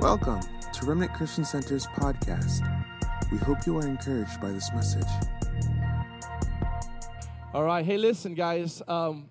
Welcome 0.00 0.38
to 0.74 0.86
Remnant 0.86 1.12
Christian 1.12 1.44
Center's 1.44 1.88
podcast. 1.88 2.62
We 3.32 3.38
hope 3.38 3.66
you 3.66 3.76
are 3.78 3.84
encouraged 3.84 4.40
by 4.40 4.52
this 4.52 4.70
message. 4.72 5.02
All 7.52 7.64
right. 7.64 7.84
Hey, 7.84 7.96
listen, 7.96 8.34
guys. 8.34 8.80
Um, 8.86 9.28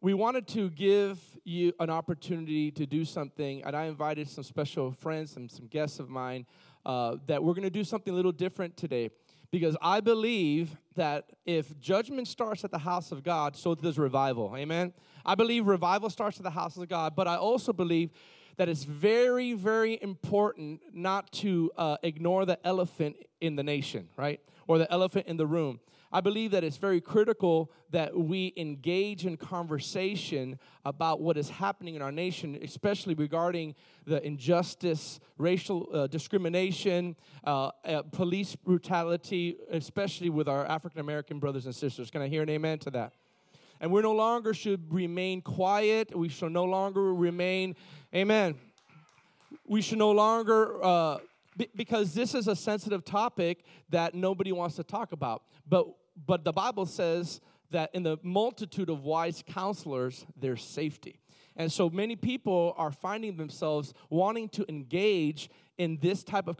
we 0.00 0.14
wanted 0.14 0.46
to 0.48 0.70
give 0.70 1.18
you 1.42 1.72
an 1.80 1.90
opportunity 1.90 2.70
to 2.70 2.86
do 2.86 3.04
something, 3.04 3.64
and 3.64 3.74
I 3.74 3.86
invited 3.86 4.28
some 4.28 4.44
special 4.44 4.92
friends 4.92 5.34
and 5.34 5.50
some 5.50 5.66
guests 5.66 5.98
of 5.98 6.08
mine 6.08 6.46
uh, 6.86 7.16
that 7.26 7.42
we're 7.42 7.54
going 7.54 7.64
to 7.64 7.70
do 7.70 7.82
something 7.82 8.12
a 8.12 8.16
little 8.16 8.30
different 8.30 8.76
today. 8.76 9.10
Because 9.50 9.76
I 9.82 9.98
believe 9.98 10.76
that 10.94 11.30
if 11.44 11.76
judgment 11.80 12.28
starts 12.28 12.62
at 12.62 12.70
the 12.70 12.78
house 12.78 13.10
of 13.10 13.24
God, 13.24 13.56
so 13.56 13.74
does 13.74 13.98
revival. 13.98 14.54
Amen. 14.56 14.92
I 15.26 15.34
believe 15.34 15.66
revival 15.66 16.08
starts 16.08 16.36
at 16.36 16.44
the 16.44 16.50
house 16.50 16.76
of 16.76 16.88
God, 16.88 17.16
but 17.16 17.26
I 17.26 17.36
also 17.36 17.72
believe 17.72 18.10
that 18.56 18.68
it's 18.68 18.84
very, 18.84 19.52
very 19.52 19.98
important 20.00 20.80
not 20.92 21.30
to 21.32 21.70
uh, 21.76 21.96
ignore 22.02 22.44
the 22.44 22.64
elephant 22.66 23.16
in 23.40 23.56
the 23.56 23.62
nation, 23.62 24.08
right? 24.16 24.40
Or 24.66 24.78
the 24.78 24.90
elephant 24.90 25.26
in 25.26 25.36
the 25.36 25.46
room. 25.46 25.80
I 26.14 26.20
believe 26.20 26.52
that 26.52 26.62
it's 26.62 26.76
very 26.76 27.00
critical 27.00 27.72
that 27.90 28.16
we 28.16 28.52
engage 28.56 29.26
in 29.26 29.36
conversation 29.36 30.60
about 30.84 31.20
what 31.20 31.36
is 31.36 31.48
happening 31.48 31.96
in 31.96 32.02
our 32.02 32.12
nation, 32.12 32.56
especially 32.62 33.14
regarding 33.14 33.74
the 34.06 34.24
injustice, 34.24 35.18
racial 35.38 35.88
uh, 35.92 36.06
discrimination, 36.06 37.16
uh, 37.42 37.70
uh, 37.84 38.02
police 38.12 38.54
brutality, 38.54 39.56
especially 39.72 40.30
with 40.30 40.48
our 40.48 40.64
African 40.66 41.00
American 41.00 41.40
brothers 41.40 41.66
and 41.66 41.74
sisters. 41.74 42.12
Can 42.12 42.22
I 42.22 42.28
hear 42.28 42.42
an 42.42 42.48
amen 42.48 42.78
to 42.80 42.92
that? 42.92 43.12
And 43.80 43.90
we 43.90 44.00
no 44.02 44.12
longer 44.12 44.54
should 44.54 44.92
remain 44.94 45.42
quiet. 45.42 46.16
We 46.16 46.28
shall 46.28 46.48
no 46.48 46.64
longer 46.64 47.12
remain, 47.12 47.74
amen. 48.14 48.56
We 49.66 49.82
should 49.82 49.98
no 49.98 50.10
longer, 50.12 50.82
uh, 50.82 51.18
because 51.74 52.14
this 52.14 52.34
is 52.34 52.48
a 52.48 52.56
sensitive 52.56 53.04
topic 53.04 53.64
that 53.90 54.14
nobody 54.14 54.52
wants 54.52 54.76
to 54.76 54.84
talk 54.84 55.12
about. 55.12 55.42
But 55.68 55.86
but 56.26 56.44
the 56.44 56.52
Bible 56.52 56.86
says 56.86 57.40
that 57.70 57.90
in 57.94 58.02
the 58.02 58.18
multitude 58.22 58.88
of 58.88 59.02
wise 59.02 59.42
counselors, 59.46 60.26
there's 60.36 60.62
safety. 60.62 61.20
And 61.56 61.70
so 61.70 61.88
many 61.88 62.16
people 62.16 62.74
are 62.76 62.90
finding 62.90 63.36
themselves 63.36 63.94
wanting 64.10 64.48
to 64.50 64.64
engage 64.68 65.50
in 65.78 65.98
this 66.00 66.22
type 66.22 66.46
of 66.46 66.56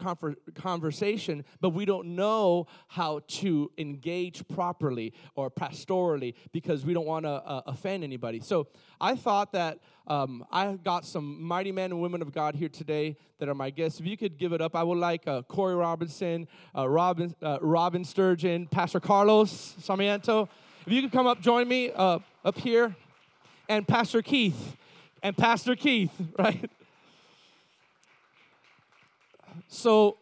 conversation, 0.55 1.45
but 1.61 1.69
we 1.69 1.85
don't 1.85 2.15
know 2.15 2.67
how 2.87 3.21
to 3.27 3.71
engage 3.77 4.45
properly 4.49 5.13
or 5.35 5.49
pastorally 5.49 6.33
because 6.51 6.85
we 6.85 6.93
don't 6.93 7.05
want 7.05 7.25
to 7.25 7.29
uh, 7.29 7.61
offend 7.65 8.03
anybody. 8.03 8.41
So 8.41 8.67
I 8.99 9.15
thought 9.15 9.53
that 9.53 9.79
um, 10.07 10.45
I 10.51 10.73
got 10.73 11.05
some 11.05 11.41
mighty 11.41 11.71
men 11.71 11.91
and 11.91 12.01
women 12.01 12.21
of 12.21 12.31
God 12.31 12.55
here 12.55 12.69
today 12.69 13.17
that 13.39 13.49
are 13.49 13.55
my 13.55 13.69
guests. 13.69 13.99
If 13.99 14.05
you 14.05 14.15
could 14.15 14.37
give 14.37 14.53
it 14.53 14.61
up, 14.61 14.75
I 14.75 14.83
would 14.83 14.97
like 14.99 15.27
uh, 15.27 15.41
Corey 15.43 15.75
Robinson, 15.75 16.47
uh, 16.75 16.87
Robin, 16.87 17.35
uh, 17.41 17.57
Robin 17.61 18.03
Sturgeon, 18.03 18.67
Pastor 18.67 18.99
Carlos 18.99 19.75
Sarmiento. 19.79 20.47
If 20.85 20.93
you 20.93 21.01
could 21.01 21.11
come 21.11 21.25
up, 21.25 21.41
join 21.41 21.67
me 21.67 21.91
uh, 21.91 22.19
up 22.43 22.57
here, 22.57 22.95
and 23.67 23.87
Pastor 23.87 24.21
Keith, 24.21 24.75
and 25.23 25.35
Pastor 25.35 25.75
Keith, 25.75 26.11
right? 26.39 26.69
So 29.67 30.17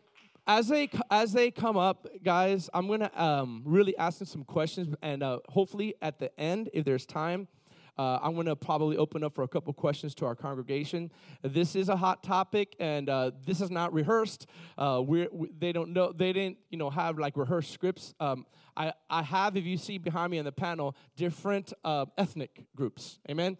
as 0.47 0.69
they 0.69 0.89
as 1.11 1.33
they 1.33 1.51
come 1.51 1.75
up, 1.75 2.07
guys, 2.23 2.69
I'm 2.73 2.87
gonna 2.87 3.11
um, 3.15 3.63
really 3.65 3.97
ask 3.97 4.19
them 4.19 4.27
some 4.27 4.45
questions, 4.45 4.95
and 5.01 5.23
uh, 5.23 5.39
hopefully 5.49 5.95
at 6.01 6.19
the 6.19 6.37
end, 6.39 6.69
if 6.73 6.85
there's 6.85 7.05
time, 7.05 7.49
uh, 7.97 8.19
I'm 8.21 8.33
going 8.33 8.47
to 8.47 8.55
probably 8.55 8.97
open 8.97 9.23
up 9.23 9.33
for 9.35 9.43
a 9.43 9.47
couple 9.47 9.73
questions 9.73 10.15
to 10.15 10.25
our 10.25 10.35
congregation. 10.35 11.11
This 11.43 11.75
is 11.75 11.89
a 11.89 11.95
hot 11.95 12.23
topic, 12.23 12.75
and 12.79 13.09
uh, 13.09 13.31
this 13.45 13.61
is 13.61 13.69
not 13.69 13.93
rehearsed. 13.93 14.47
Uh, 14.77 15.01
we 15.05 15.27
they 15.59 15.71
don't 15.71 15.93
know. 15.93 16.11
They 16.11 16.33
didn't, 16.33 16.57
you 16.69 16.77
know, 16.77 16.89
have 16.89 17.19
like 17.19 17.37
rehearsed 17.37 17.71
scripts. 17.71 18.13
Um, 18.19 18.45
I, 18.75 18.93
I 19.09 19.21
have, 19.21 19.55
if 19.55 19.65
you 19.65 19.77
see 19.77 19.97
behind 19.99 20.31
me 20.31 20.39
on 20.39 20.45
the 20.45 20.51
panel, 20.51 20.95
different 21.15 21.73
uh, 21.83 22.05
ethnic 22.17 22.65
groups. 22.75 23.19
Amen. 23.29 23.57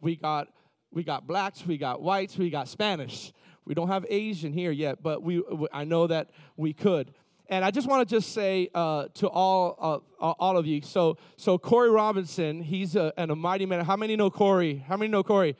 We 0.00 0.16
got 0.16 0.48
we 0.90 1.02
got 1.02 1.26
blacks, 1.26 1.66
we 1.66 1.76
got 1.76 2.00
whites, 2.00 2.38
we 2.38 2.50
got 2.50 2.68
Spanish. 2.68 3.32
We 3.66 3.74
don't 3.74 3.88
have 3.88 4.04
Asian 4.10 4.52
here 4.52 4.70
yet, 4.70 5.02
but 5.02 5.22
we 5.22 5.42
I 5.72 5.84
know 5.84 6.06
that 6.06 6.30
we 6.56 6.72
could. 6.72 7.12
And 7.48 7.64
I 7.64 7.70
just 7.70 7.86
want 7.86 8.08
to 8.08 8.14
just 8.14 8.32
say 8.32 8.68
uh, 8.74 9.08
to 9.14 9.28
all 9.28 10.02
uh, 10.20 10.32
all 10.38 10.56
of 10.56 10.66
you. 10.66 10.80
So 10.82 11.18
so 11.36 11.58
Corey 11.58 11.90
Robinson, 11.90 12.62
he's 12.62 12.96
a, 12.96 13.12
and 13.16 13.30
a 13.30 13.36
mighty 13.36 13.66
man. 13.66 13.84
How 13.84 13.96
many 13.96 14.16
know 14.16 14.30
Corey? 14.30 14.82
How 14.88 14.96
many 14.96 15.10
know 15.10 15.22
Corey? 15.22 15.56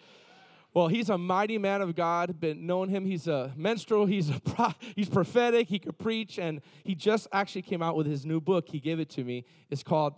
Well, 0.75 0.89
he's 0.89 1.09
a 1.09 1.17
mighty 1.17 1.57
man 1.57 1.83
of 1.83 1.95
God. 1.95 2.41
Been 2.41 2.67
known 2.67 2.89
him. 2.89 3.07
He's 3.07 3.29
a 3.29 3.53
minstrel. 3.57 4.07
He's 4.07 4.29
a 4.29 4.41
pro, 4.41 4.71
he's 4.97 5.09
prophetic. 5.09 5.69
He 5.69 5.79
could 5.79 5.99
preach, 5.99 6.39
and 6.39 6.61
he 6.83 6.97
just 6.97 7.29
actually 7.33 7.63
came 7.63 7.81
out 7.81 7.95
with 7.95 8.07
his 8.07 8.27
new 8.27 8.41
book. 8.41 8.69
He 8.69 8.81
gave 8.81 8.99
it 8.99 9.09
to 9.11 9.23
me. 9.23 9.45
It's 9.71 9.85
called 9.85 10.15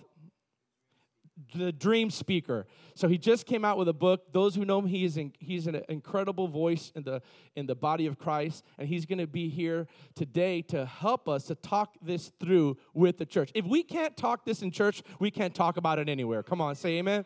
the 1.55 1.73
dream 1.73 2.11
speaker. 2.11 2.67
So 2.95 3.09
he 3.09 3.19
just 3.19 3.47
came 3.47 3.65
out 3.65 3.77
with 3.77 3.89
a 3.89 3.93
book. 3.93 4.33
Those 4.33 4.55
who 4.55 4.65
know 4.65 4.79
him, 4.79 4.87
he 4.87 5.05
is 5.05 5.17
in, 5.17 5.33
he's 5.39 5.67
an 5.67 5.83
incredible 5.89 6.49
voice 6.49 6.93
in 6.95 7.03
the 7.03 7.21
in 7.55 7.67
the 7.67 7.75
body 7.75 8.07
of 8.07 8.19
Christ, 8.19 8.65
and 8.79 8.89
he's 8.89 9.05
going 9.05 9.19
to 9.19 9.27
be 9.27 9.49
here 9.49 9.87
today 10.15 10.63
to 10.63 10.87
help 10.87 11.29
us 11.29 11.45
to 11.45 11.55
talk 11.55 11.97
this 12.03 12.33
through 12.41 12.79
with 12.95 13.19
the 13.19 13.27
church. 13.27 13.51
If 13.55 13.67
we 13.67 13.83
can't 13.83 14.17
talk 14.17 14.45
this 14.45 14.63
in 14.63 14.71
church, 14.71 15.03
we 15.21 15.31
can't 15.31 15.55
talk 15.55 15.77
about 15.77 15.99
it 15.99 16.09
anywhere. 16.09 16.43
Come 16.43 16.61
on, 16.61 16.75
say 16.75 16.99
amen. 16.99 17.25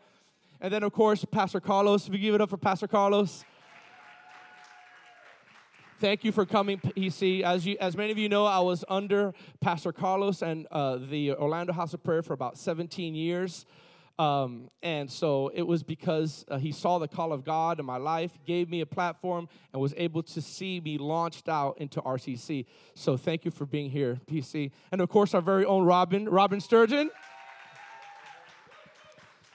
And 0.61 0.73
then 0.73 0.83
of 0.83 0.93
course, 0.93 1.25
Pastor 1.25 1.61
Carlos. 1.61 2.07
If 2.09 2.13
you 2.13 2.19
give 2.19 2.35
it 2.35 2.41
up 2.41 2.51
for 2.51 2.59
Pastor 2.59 2.89
Carlos. 2.89 3.45
Thank 6.01 6.25
you 6.25 6.33
for 6.33 6.47
coming, 6.47 6.79
PC. 6.79 7.43
As 7.43 7.67
you, 7.67 7.77
as 7.79 7.95
many 7.95 8.11
of 8.11 8.17
you 8.17 8.31
know, 8.31 8.47
I 8.47 8.61
was 8.61 8.87
under 8.89 9.35
Pastor 9.61 9.93
Carlos 9.93 10.41
and 10.41 10.67
uh, 10.71 10.97
the 10.97 11.33
Orlando 11.33 11.75
House 11.75 11.93
of 11.93 12.03
Prayer 12.03 12.23
for 12.23 12.33
about 12.33 12.57
17 12.57 13.15
years. 13.15 13.67
Um, 14.21 14.69
and 14.83 15.11
so 15.11 15.51
it 15.55 15.63
was 15.63 15.83
because 15.83 16.45
uh, 16.49 16.59
he 16.59 16.73
saw 16.73 16.99
the 16.99 17.09
call 17.09 17.33
of 17.33 17.43
God 17.43 17.81
in 17.81 17.87
my 17.87 17.97
life, 17.97 18.33
gave 18.45 18.69
me 18.69 18.83
a 18.83 18.87
platform, 18.87 19.49
and 19.73 19.81
was 19.81 19.95
able 19.97 20.23
to 20.25 20.43
see 20.43 20.79
me 20.79 20.99
launched 20.99 21.49
out 21.49 21.79
into 21.79 22.03
RCC. 22.03 22.67
So 22.95 23.17
thank 23.17 23.47
you 23.47 23.51
for 23.51 23.65
being 23.65 23.89
here, 23.89 24.21
PC. 24.31 24.73
And 24.93 25.01
of 25.01 25.09
course, 25.09 25.33
our 25.33 25.41
very 25.41 25.65
own 25.65 25.87
Robin, 25.87 26.29
Robin 26.29 26.61
Sturgeon. 26.61 27.11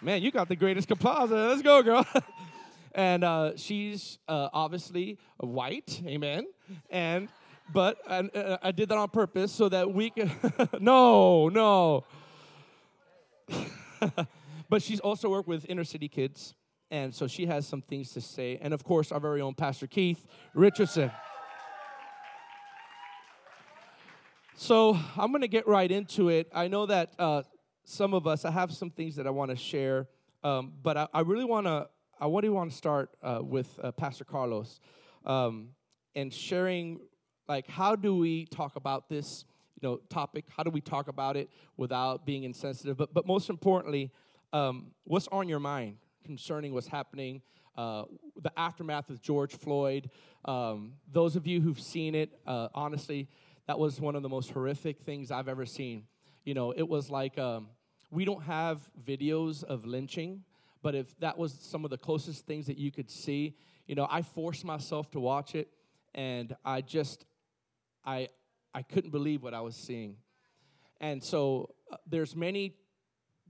Man, 0.01 0.23
you 0.23 0.31
got 0.31 0.49
the 0.49 0.55
greatest 0.55 0.89
applause. 0.89 1.29
Let's 1.29 1.61
go, 1.61 1.83
girl. 1.83 2.07
and 2.95 3.23
uh, 3.23 3.51
she's 3.57 4.17
uh, 4.27 4.49
obviously 4.51 5.19
white, 5.37 6.01
amen. 6.07 6.47
And 6.89 7.29
but 7.71 7.99
and, 8.09 8.35
uh, 8.35 8.57
I 8.63 8.71
did 8.71 8.89
that 8.89 8.97
on 8.97 9.09
purpose 9.09 9.51
so 9.51 9.69
that 9.69 9.93
we 9.93 10.09
can. 10.09 10.31
no, 10.79 11.49
no. 11.49 12.03
But 14.69 14.81
she's 14.81 14.99
also 14.99 15.29
worked 15.29 15.47
with 15.47 15.65
inner 15.69 15.83
city 15.83 16.07
kids, 16.07 16.53
and 16.89 17.13
so 17.13 17.27
she 17.27 17.45
has 17.45 17.67
some 17.67 17.81
things 17.81 18.11
to 18.13 18.21
say. 18.21 18.57
And 18.61 18.73
of 18.73 18.83
course, 18.83 19.11
our 19.11 19.19
very 19.19 19.41
own 19.41 19.53
Pastor 19.53 19.87
Keith 19.87 20.25
Richardson. 20.53 21.11
So 24.57 24.97
I'm 25.17 25.31
going 25.31 25.41
to 25.41 25.49
get 25.49 25.67
right 25.67 25.91
into 25.91 26.29
it. 26.29 26.49
I 26.53 26.69
know 26.69 26.85
that 26.85 27.13
uh, 27.19 27.43
some 27.83 28.13
of 28.13 28.25
us, 28.25 28.45
I 28.45 28.51
have 28.51 28.71
some 28.71 28.89
things 28.89 29.17
that 29.17 29.27
I 29.27 29.29
want 29.29 29.51
to 29.51 29.57
share, 29.57 30.07
um, 30.45 30.71
but 30.81 30.95
I, 30.95 31.07
I, 31.13 31.19
really 31.21 31.43
want 31.43 31.67
to. 31.67 31.89
I 32.21 32.27
want 32.27 32.45
to 32.45 32.49
want 32.49 32.71
to 32.71 32.77
start 32.77 33.09
uh, 33.21 33.41
with 33.43 33.77
uh, 33.83 33.91
Pastor 33.91 34.23
Carlos 34.23 34.79
um, 35.25 35.71
and 36.15 36.33
sharing, 36.33 37.01
like, 37.49 37.67
how 37.67 37.97
do 37.97 38.15
we 38.15 38.45
talk 38.45 38.77
about 38.77 39.09
this, 39.09 39.43
you 39.81 39.89
know, 39.89 39.97
topic? 40.09 40.45
How 40.55 40.63
do 40.63 40.69
we 40.69 40.79
talk 40.79 41.09
about 41.09 41.35
it 41.35 41.49
without 41.75 42.25
being 42.25 42.45
insensitive? 42.45 42.95
But 42.95 43.13
but 43.13 43.27
most 43.27 43.49
importantly, 43.49 44.11
um, 44.55 44.91
what's 45.03 45.27
on 45.33 45.49
your 45.49 45.59
mind 45.59 45.97
concerning 46.23 46.73
what's 46.73 46.87
happening, 46.87 47.41
uh, 47.77 48.03
the 48.41 48.57
aftermath 48.57 49.09
of 49.09 49.21
George 49.21 49.53
Floyd? 49.53 50.09
Um, 50.45 50.93
those 51.11 51.35
of 51.35 51.45
you 51.45 51.59
who've 51.59 51.79
seen 51.79 52.15
it, 52.15 52.39
uh, 52.47 52.69
honestly, 52.73 53.27
that 53.67 53.77
was 53.77 53.99
one 53.99 54.15
of 54.15 54.21
the 54.21 54.29
most 54.29 54.51
horrific 54.51 55.01
things 55.01 55.29
I've 55.29 55.49
ever 55.49 55.65
seen. 55.65 56.03
You 56.45 56.53
know, 56.53 56.71
it 56.71 56.87
was 56.87 57.09
like 57.09 57.37
um, 57.37 57.67
we 58.11 58.23
don't 58.23 58.43
have 58.43 58.79
videos 59.05 59.61
of 59.65 59.85
lynching, 59.85 60.45
but 60.81 60.95
if 60.95 61.19
that 61.19 61.37
was 61.37 61.51
some 61.59 61.83
of 61.83 61.91
the 61.91 61.97
closest 61.97 62.45
things 62.45 62.67
that 62.67 62.77
you 62.77 62.91
could 62.91 63.11
see, 63.11 63.57
you 63.87 63.95
know, 63.95 64.07
I 64.09 64.21
forced 64.21 64.63
myself 64.63 65.11
to 65.11 65.19
watch 65.19 65.53
it, 65.53 65.67
and 66.13 66.55
I 66.63 66.79
just, 66.79 67.25
I, 68.05 68.29
I 68.73 68.83
couldn't 68.83 69.11
believe 69.11 69.43
what 69.43 69.53
I 69.53 69.59
was 69.59 69.75
seeing. 69.75 70.15
And 71.01 71.21
so 71.21 71.75
uh, 71.91 71.97
there's 72.07 72.37
many 72.37 72.75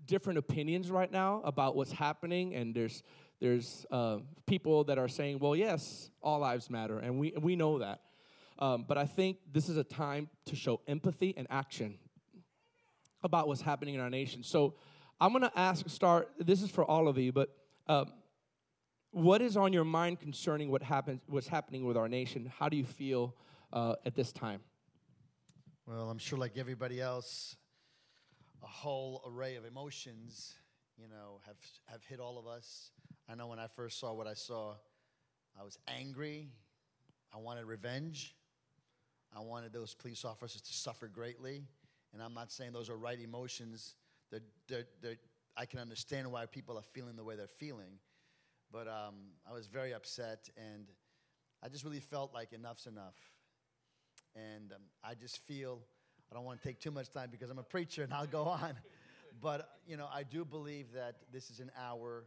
different 0.07 0.39
opinions 0.39 0.91
right 0.91 1.11
now 1.11 1.41
about 1.43 1.75
what's 1.75 1.91
happening, 1.91 2.55
and 2.55 2.75
there's 2.75 3.03
there's 3.39 3.85
uh, 3.91 4.19
people 4.45 4.85
that 4.85 4.97
are 4.97 5.07
saying, 5.07 5.39
well, 5.39 5.55
yes, 5.55 6.09
all 6.21 6.39
lives 6.39 6.69
matter, 6.69 6.99
and 6.99 7.19
we 7.19 7.33
we 7.39 7.55
know 7.55 7.79
that. 7.79 8.01
Um, 8.57 8.85
but 8.87 8.97
I 8.97 9.05
think 9.05 9.37
this 9.51 9.67
is 9.67 9.77
a 9.77 9.83
time 9.83 10.29
to 10.45 10.55
show 10.55 10.79
empathy 10.87 11.33
and 11.35 11.45
action 11.49 11.99
about 13.21 13.47
what's 13.47 13.61
happening 13.61 13.95
in 13.95 14.01
our 14.01 14.09
nation. 14.09 14.43
So 14.43 14.75
I'm 15.19 15.31
going 15.31 15.43
to 15.43 15.59
ask, 15.59 15.89
start. 15.89 16.29
This 16.39 16.61
is 16.61 16.69
for 16.69 16.85
all 16.85 17.07
of 17.07 17.17
you, 17.17 17.33
but 17.33 17.49
um, 17.87 18.11
what 19.11 19.41
is 19.41 19.57
on 19.57 19.73
your 19.73 19.83
mind 19.83 20.19
concerning 20.19 20.69
what 20.69 20.83
happens, 20.83 21.21
what's 21.27 21.47
happening 21.47 21.85
with 21.85 21.97
our 21.97 22.07
nation? 22.07 22.51
How 22.57 22.69
do 22.69 22.77
you 22.77 22.85
feel 22.85 23.35
uh, 23.73 23.95
at 24.05 24.15
this 24.15 24.31
time? 24.31 24.61
Well, 25.85 26.09
I'm 26.09 26.17
sure, 26.17 26.39
like 26.39 26.57
everybody 26.57 26.99
else, 26.99 27.55
a 28.65 28.67
whole 28.67 29.21
array 29.27 29.55
of 29.55 29.65
emotions, 29.65 30.55
you 30.97 31.07
know, 31.07 31.39
have 31.45 31.55
have 31.85 32.03
hit 32.03 32.19
all 32.19 32.37
of 32.37 32.47
us. 32.47 32.89
I 33.29 33.35
know 33.35 33.47
when 33.47 33.59
I 33.59 33.67
first 33.67 33.99
saw 33.99 34.13
what 34.13 34.27
I 34.27 34.33
saw, 34.33 34.73
I 35.59 35.63
was 35.63 35.77
angry. 35.87 36.49
I 37.33 37.37
wanted 37.37 37.65
revenge. 37.65 38.35
I 39.35 39.41
wanted 39.41 39.71
those 39.71 39.93
police 39.93 40.25
officers 40.25 40.61
to 40.61 40.73
suffer 40.73 41.07
greatly. 41.07 41.63
And 42.13 42.23
I'm 42.23 42.33
not 42.33 42.51
saying 42.51 42.71
those 42.71 42.89
are 42.89 42.97
right 42.97 43.19
emotions. 43.19 43.95
They're, 44.31 44.39
they're, 44.67 44.85
they're, 45.01 45.17
I 45.57 45.65
can 45.65 45.79
understand 45.79 46.31
why 46.31 46.45
people 46.45 46.77
are 46.77 46.83
feeling 46.93 47.15
the 47.15 47.23
way 47.23 47.35
they're 47.35 47.47
feeling. 47.47 47.99
But 48.71 48.87
um, 48.87 49.15
I 49.49 49.53
was 49.53 49.67
very 49.67 49.93
upset, 49.93 50.49
and 50.57 50.87
I 51.61 51.67
just 51.67 51.83
really 51.83 51.99
felt 51.99 52.33
like 52.33 52.53
enough's 52.53 52.87
enough. 52.87 53.15
And 54.35 54.71
um, 54.71 54.81
I 55.03 55.13
just 55.13 55.39
feel, 55.45 55.81
I 56.31 56.35
don't 56.35 56.45
want 56.45 56.61
to 56.61 56.67
take 56.67 56.79
too 56.79 56.91
much 56.91 57.11
time 57.11 57.29
because 57.31 57.49
I'm 57.49 57.59
a 57.59 57.63
preacher 57.63 58.03
and 58.03 58.13
I'll 58.13 58.27
go 58.27 58.43
on. 58.61 58.73
but, 59.41 59.69
you 59.87 59.97
know, 59.97 60.07
I 60.13 60.23
do 60.23 60.45
believe 60.45 60.93
that 60.93 61.15
this 61.31 61.49
is 61.49 61.59
an 61.59 61.71
hour 61.79 62.25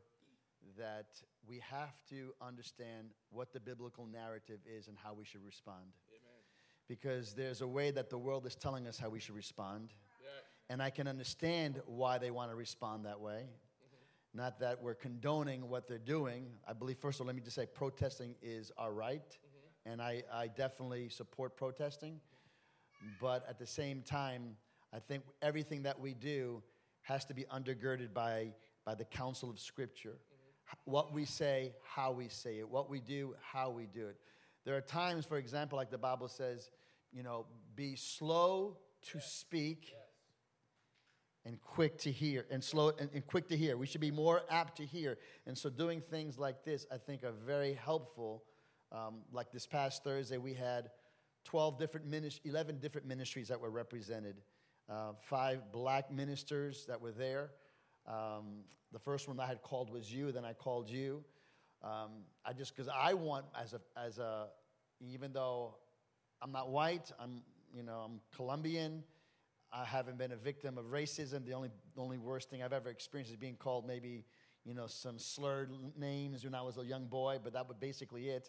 that 0.76 1.06
we 1.48 1.60
have 1.70 1.94
to 2.10 2.34
understand 2.40 3.10
what 3.30 3.52
the 3.52 3.60
biblical 3.60 4.06
narrative 4.06 4.60
is 4.66 4.88
and 4.88 4.96
how 5.02 5.14
we 5.14 5.24
should 5.24 5.44
respond. 5.44 5.84
Amen. 6.10 6.20
Because 6.86 7.34
there's 7.34 7.60
a 7.60 7.66
way 7.66 7.90
that 7.90 8.10
the 8.10 8.18
world 8.18 8.46
is 8.46 8.54
telling 8.54 8.86
us 8.86 8.98
how 8.98 9.08
we 9.08 9.20
should 9.20 9.34
respond. 9.34 9.94
Yeah. 10.20 10.28
And 10.70 10.82
I 10.82 10.90
can 10.90 11.08
understand 11.08 11.80
why 11.86 12.18
they 12.18 12.30
want 12.30 12.50
to 12.50 12.56
respond 12.56 13.06
that 13.06 13.20
way. 13.20 13.46
Mm-hmm. 13.46 14.38
Not 14.38 14.60
that 14.60 14.82
we're 14.82 14.94
condoning 14.94 15.68
what 15.68 15.88
they're 15.88 15.98
doing. 15.98 16.46
I 16.68 16.72
believe, 16.74 16.98
first 16.98 17.18
of 17.18 17.22
all, 17.22 17.26
let 17.28 17.36
me 17.36 17.42
just 17.42 17.56
say 17.56 17.66
protesting 17.66 18.34
is 18.42 18.70
our 18.76 18.92
right. 18.92 19.22
Mm-hmm. 19.22 19.90
And 19.90 20.02
I, 20.02 20.22
I 20.32 20.48
definitely 20.48 21.08
support 21.08 21.56
protesting. 21.56 22.20
But 23.20 23.44
at 23.48 23.58
the 23.58 23.66
same 23.66 24.02
time, 24.02 24.56
I 24.92 24.98
think 24.98 25.22
everything 25.42 25.82
that 25.82 25.98
we 25.98 26.14
do 26.14 26.62
has 27.02 27.24
to 27.26 27.34
be 27.34 27.44
undergirded 27.44 28.12
by, 28.12 28.52
by 28.84 28.94
the 28.94 29.04
counsel 29.04 29.50
of 29.50 29.58
Scripture. 29.58 30.16
What 30.84 31.12
we 31.12 31.24
say, 31.24 31.74
how 31.82 32.12
we 32.12 32.28
say 32.28 32.58
it, 32.58 32.68
what 32.68 32.90
we 32.90 33.00
do, 33.00 33.34
how 33.40 33.70
we 33.70 33.86
do 33.86 34.06
it. 34.06 34.16
There 34.64 34.76
are 34.76 34.82
times, 34.82 35.24
for 35.24 35.38
example, 35.38 35.78
like 35.78 35.90
the 35.90 35.98
Bible 35.98 36.28
says, 36.28 36.70
you 37.12 37.22
know, 37.22 37.46
be 37.74 37.96
slow 37.96 38.76
to 39.10 39.20
speak 39.20 39.94
and 41.44 41.60
quick 41.62 41.96
to 41.98 42.12
hear 42.12 42.44
and 42.50 42.62
slow 42.62 42.92
and, 42.98 43.08
and, 43.14 43.26
quick 43.26 43.48
to 43.48 43.56
hear. 43.56 43.76
We 43.76 43.86
should 43.86 44.00
be 44.00 44.10
more 44.10 44.42
apt 44.50 44.76
to 44.78 44.84
hear. 44.84 45.16
And 45.46 45.56
so 45.56 45.70
doing 45.70 46.02
things 46.02 46.38
like 46.38 46.64
this 46.64 46.86
i 46.92 46.98
think 46.98 47.24
are 47.24 47.32
very 47.46 47.72
helpful. 47.72 48.44
Um, 48.90 49.20
like 49.32 49.52
this 49.52 49.66
past 49.66 50.02
thursday 50.04 50.38
we 50.38 50.54
had 50.54 50.90
12 51.44 51.78
different 51.78 52.06
ministries 52.06 52.50
11 52.50 52.78
different 52.78 53.06
ministries 53.06 53.48
that 53.48 53.60
were 53.60 53.70
represented 53.70 54.36
uh, 54.88 55.12
five 55.20 55.72
black 55.72 56.10
ministers 56.10 56.86
that 56.86 57.00
were 57.00 57.12
there 57.12 57.50
um, 58.08 58.64
the 58.92 58.98
first 58.98 59.28
one 59.28 59.38
I 59.38 59.46
had 59.46 59.62
called 59.62 59.90
was 59.90 60.12
you, 60.12 60.32
then 60.32 60.44
I 60.44 60.54
called 60.54 60.88
you. 60.88 61.22
Um, 61.82 62.24
I 62.44 62.52
just, 62.52 62.74
because 62.74 62.90
I 62.92 63.14
want, 63.14 63.44
as 63.60 63.74
a, 63.74 63.80
as 63.96 64.18
a, 64.18 64.46
even 65.00 65.32
though 65.32 65.76
I'm 66.40 66.50
not 66.50 66.70
white, 66.70 67.12
I'm, 67.20 67.42
you 67.72 67.82
know, 67.82 68.00
I'm 68.06 68.20
Colombian, 68.34 69.04
I 69.72 69.84
haven't 69.84 70.16
been 70.16 70.32
a 70.32 70.36
victim 70.36 70.78
of 70.78 70.86
racism. 70.86 71.44
The 71.44 71.52
only, 71.52 71.68
only 71.96 72.16
worst 72.16 72.48
thing 72.48 72.62
I've 72.62 72.72
ever 72.72 72.88
experienced 72.88 73.30
is 73.30 73.36
being 73.36 73.56
called 73.56 73.86
maybe, 73.86 74.24
you 74.64 74.72
know, 74.72 74.86
some 74.86 75.18
slurred 75.18 75.70
names 75.96 76.44
when 76.44 76.54
I 76.54 76.62
was 76.62 76.78
a 76.78 76.84
young 76.84 77.06
boy, 77.06 77.38
but 77.42 77.52
that 77.52 77.68
was 77.68 77.76
basically 77.78 78.30
it. 78.30 78.48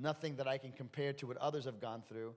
Nothing 0.00 0.36
that 0.36 0.46
I 0.46 0.58
can 0.58 0.72
compare 0.72 1.12
to 1.14 1.26
what 1.26 1.36
others 1.38 1.64
have 1.64 1.80
gone 1.80 2.02
through. 2.08 2.34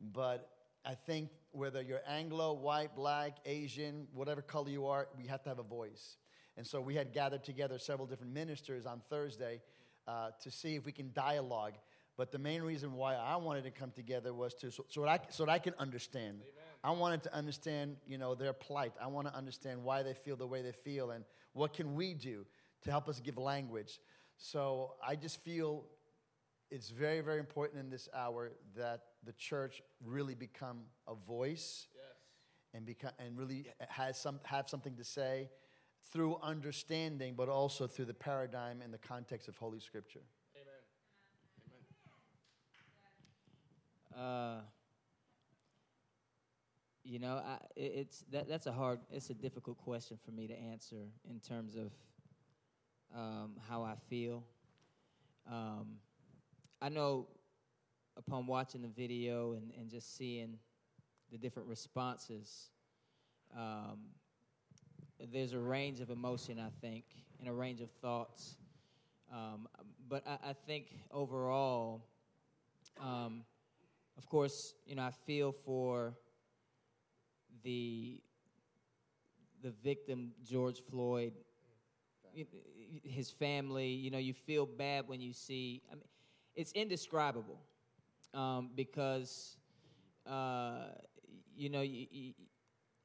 But 0.00 0.50
I 0.84 0.94
think 0.94 1.30
whether 1.52 1.80
you're 1.80 2.02
Anglo, 2.06 2.52
white, 2.52 2.94
black, 2.96 3.38
Asian, 3.46 4.06
whatever 4.12 4.42
color 4.42 4.68
you 4.68 4.86
are, 4.86 5.08
we 5.16 5.26
have 5.28 5.42
to 5.44 5.48
have 5.48 5.58
a 5.58 5.64
voice. 5.64 6.16
And 6.56 6.66
so 6.66 6.80
we 6.80 6.94
had 6.94 7.12
gathered 7.12 7.44
together 7.44 7.78
several 7.78 8.06
different 8.06 8.32
ministers 8.32 8.86
on 8.86 9.00
Thursday 9.08 9.60
uh, 10.06 10.30
to 10.42 10.50
see 10.50 10.74
if 10.74 10.84
we 10.84 10.92
can 10.92 11.10
dialogue. 11.14 11.74
But 12.16 12.30
the 12.30 12.38
main 12.38 12.62
reason 12.62 12.92
why 12.92 13.14
I 13.14 13.36
wanted 13.36 13.64
to 13.64 13.70
come 13.70 13.90
together 13.90 14.32
was 14.32 14.54
to 14.54 14.70
so, 14.70 14.84
so, 14.88 15.00
that, 15.02 15.08
I, 15.08 15.20
so 15.30 15.46
that 15.46 15.52
I 15.52 15.58
can 15.58 15.74
understand. 15.78 16.40
Amen. 16.42 16.64
I 16.84 16.90
wanted 16.90 17.22
to 17.24 17.34
understand, 17.34 17.96
you 18.06 18.18
know, 18.18 18.34
their 18.34 18.52
plight. 18.52 18.92
I 19.02 19.06
want 19.06 19.26
to 19.26 19.34
understand 19.34 19.82
why 19.82 20.02
they 20.02 20.14
feel 20.14 20.36
the 20.36 20.46
way 20.46 20.62
they 20.62 20.72
feel 20.72 21.10
and 21.10 21.24
what 21.54 21.72
can 21.72 21.94
we 21.94 22.14
do 22.14 22.44
to 22.82 22.90
help 22.90 23.08
us 23.08 23.20
give 23.20 23.38
language. 23.38 24.00
So 24.36 24.94
I 25.04 25.16
just 25.16 25.42
feel 25.42 25.84
it's 26.74 26.90
very, 26.90 27.20
very 27.20 27.38
important 27.38 27.80
in 27.80 27.88
this 27.88 28.08
hour 28.12 28.50
that 28.76 29.02
the 29.24 29.32
church 29.34 29.80
really 30.04 30.34
become 30.34 30.80
a 31.06 31.14
voice 31.14 31.86
yes. 31.94 32.04
and, 32.74 32.84
become, 32.84 33.12
and 33.20 33.38
really 33.38 33.66
has 33.88 34.18
some, 34.18 34.40
have 34.42 34.68
something 34.68 34.96
to 34.96 35.04
say 35.04 35.48
through 36.12 36.36
understanding, 36.42 37.34
but 37.36 37.48
also 37.48 37.86
through 37.86 38.06
the 38.06 38.14
paradigm 38.14 38.80
and 38.82 38.92
the 38.92 38.98
context 38.98 39.46
of 39.46 39.56
Holy 39.56 39.78
Scripture. 39.78 40.22
Amen. 40.56 40.74
Amen. 44.16 44.26
Uh, 44.26 44.60
you 47.04 47.20
know, 47.20 47.34
I, 47.36 47.58
it's 47.76 48.24
that, 48.32 48.48
that's 48.48 48.66
a 48.66 48.72
hard, 48.72 48.98
it's 49.12 49.30
a 49.30 49.34
difficult 49.34 49.78
question 49.78 50.18
for 50.24 50.32
me 50.32 50.48
to 50.48 50.58
answer 50.58 51.06
in 51.30 51.38
terms 51.38 51.76
of 51.76 51.92
um, 53.16 53.52
how 53.68 53.84
I 53.84 53.94
feel. 54.08 54.42
Um, 55.48 55.98
I 56.80 56.88
know 56.88 57.26
upon 58.16 58.46
watching 58.46 58.82
the 58.82 58.88
video 58.88 59.52
and, 59.52 59.72
and 59.78 59.90
just 59.90 60.16
seeing 60.16 60.58
the 61.30 61.38
different 61.38 61.68
responses, 61.68 62.70
um, 63.56 63.98
there's 65.32 65.52
a 65.52 65.58
range 65.58 66.00
of 66.00 66.10
emotion, 66.10 66.58
I 66.58 66.70
think, 66.80 67.04
and 67.38 67.48
a 67.48 67.52
range 67.52 67.80
of 67.80 67.90
thoughts. 67.90 68.56
Um, 69.32 69.68
but 70.08 70.22
I, 70.26 70.50
I, 70.50 70.52
think 70.52 70.98
overall, 71.10 72.04
um, 73.00 73.42
of 74.16 74.28
course, 74.28 74.74
you 74.86 74.94
know, 74.94 75.02
I 75.02 75.10
feel 75.10 75.50
for 75.50 76.14
the 77.62 78.20
the 79.62 79.70
victim, 79.82 80.32
George 80.44 80.82
Floyd, 80.90 81.32
his 83.02 83.30
family. 83.30 83.88
You 83.88 84.10
know, 84.10 84.18
you 84.18 84.34
feel 84.34 84.66
bad 84.66 85.08
when 85.08 85.20
you 85.20 85.32
see. 85.32 85.82
I 85.90 85.94
mean, 85.94 86.04
it's 86.56 86.72
indescribable 86.72 87.58
um, 88.32 88.70
because 88.74 89.56
uh, 90.26 90.86
you 91.56 91.68
know 91.68 91.82
you, 91.82 92.06
you, 92.10 92.32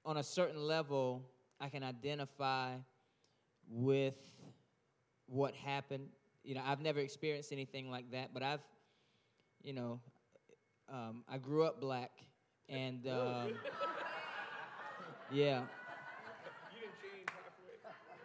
on 0.05 0.17
a 0.17 0.23
certain 0.23 0.61
level 0.61 1.23
I 1.59 1.69
can 1.69 1.83
identify 1.83 2.71
with 3.69 4.15
what 5.27 5.53
happened. 5.53 6.07
You 6.43 6.55
know, 6.55 6.61
I've 6.65 6.81
never 6.81 6.99
experienced 6.99 7.51
anything 7.51 7.91
like 7.91 8.09
that, 8.11 8.33
but 8.33 8.41
I've, 8.41 8.61
you 9.61 9.73
know, 9.73 9.99
um, 10.91 11.23
I 11.29 11.37
grew 11.37 11.63
up 11.63 11.81
black, 11.81 12.11
and 12.69 13.05
um, 13.07 13.53
yeah. 15.31 15.61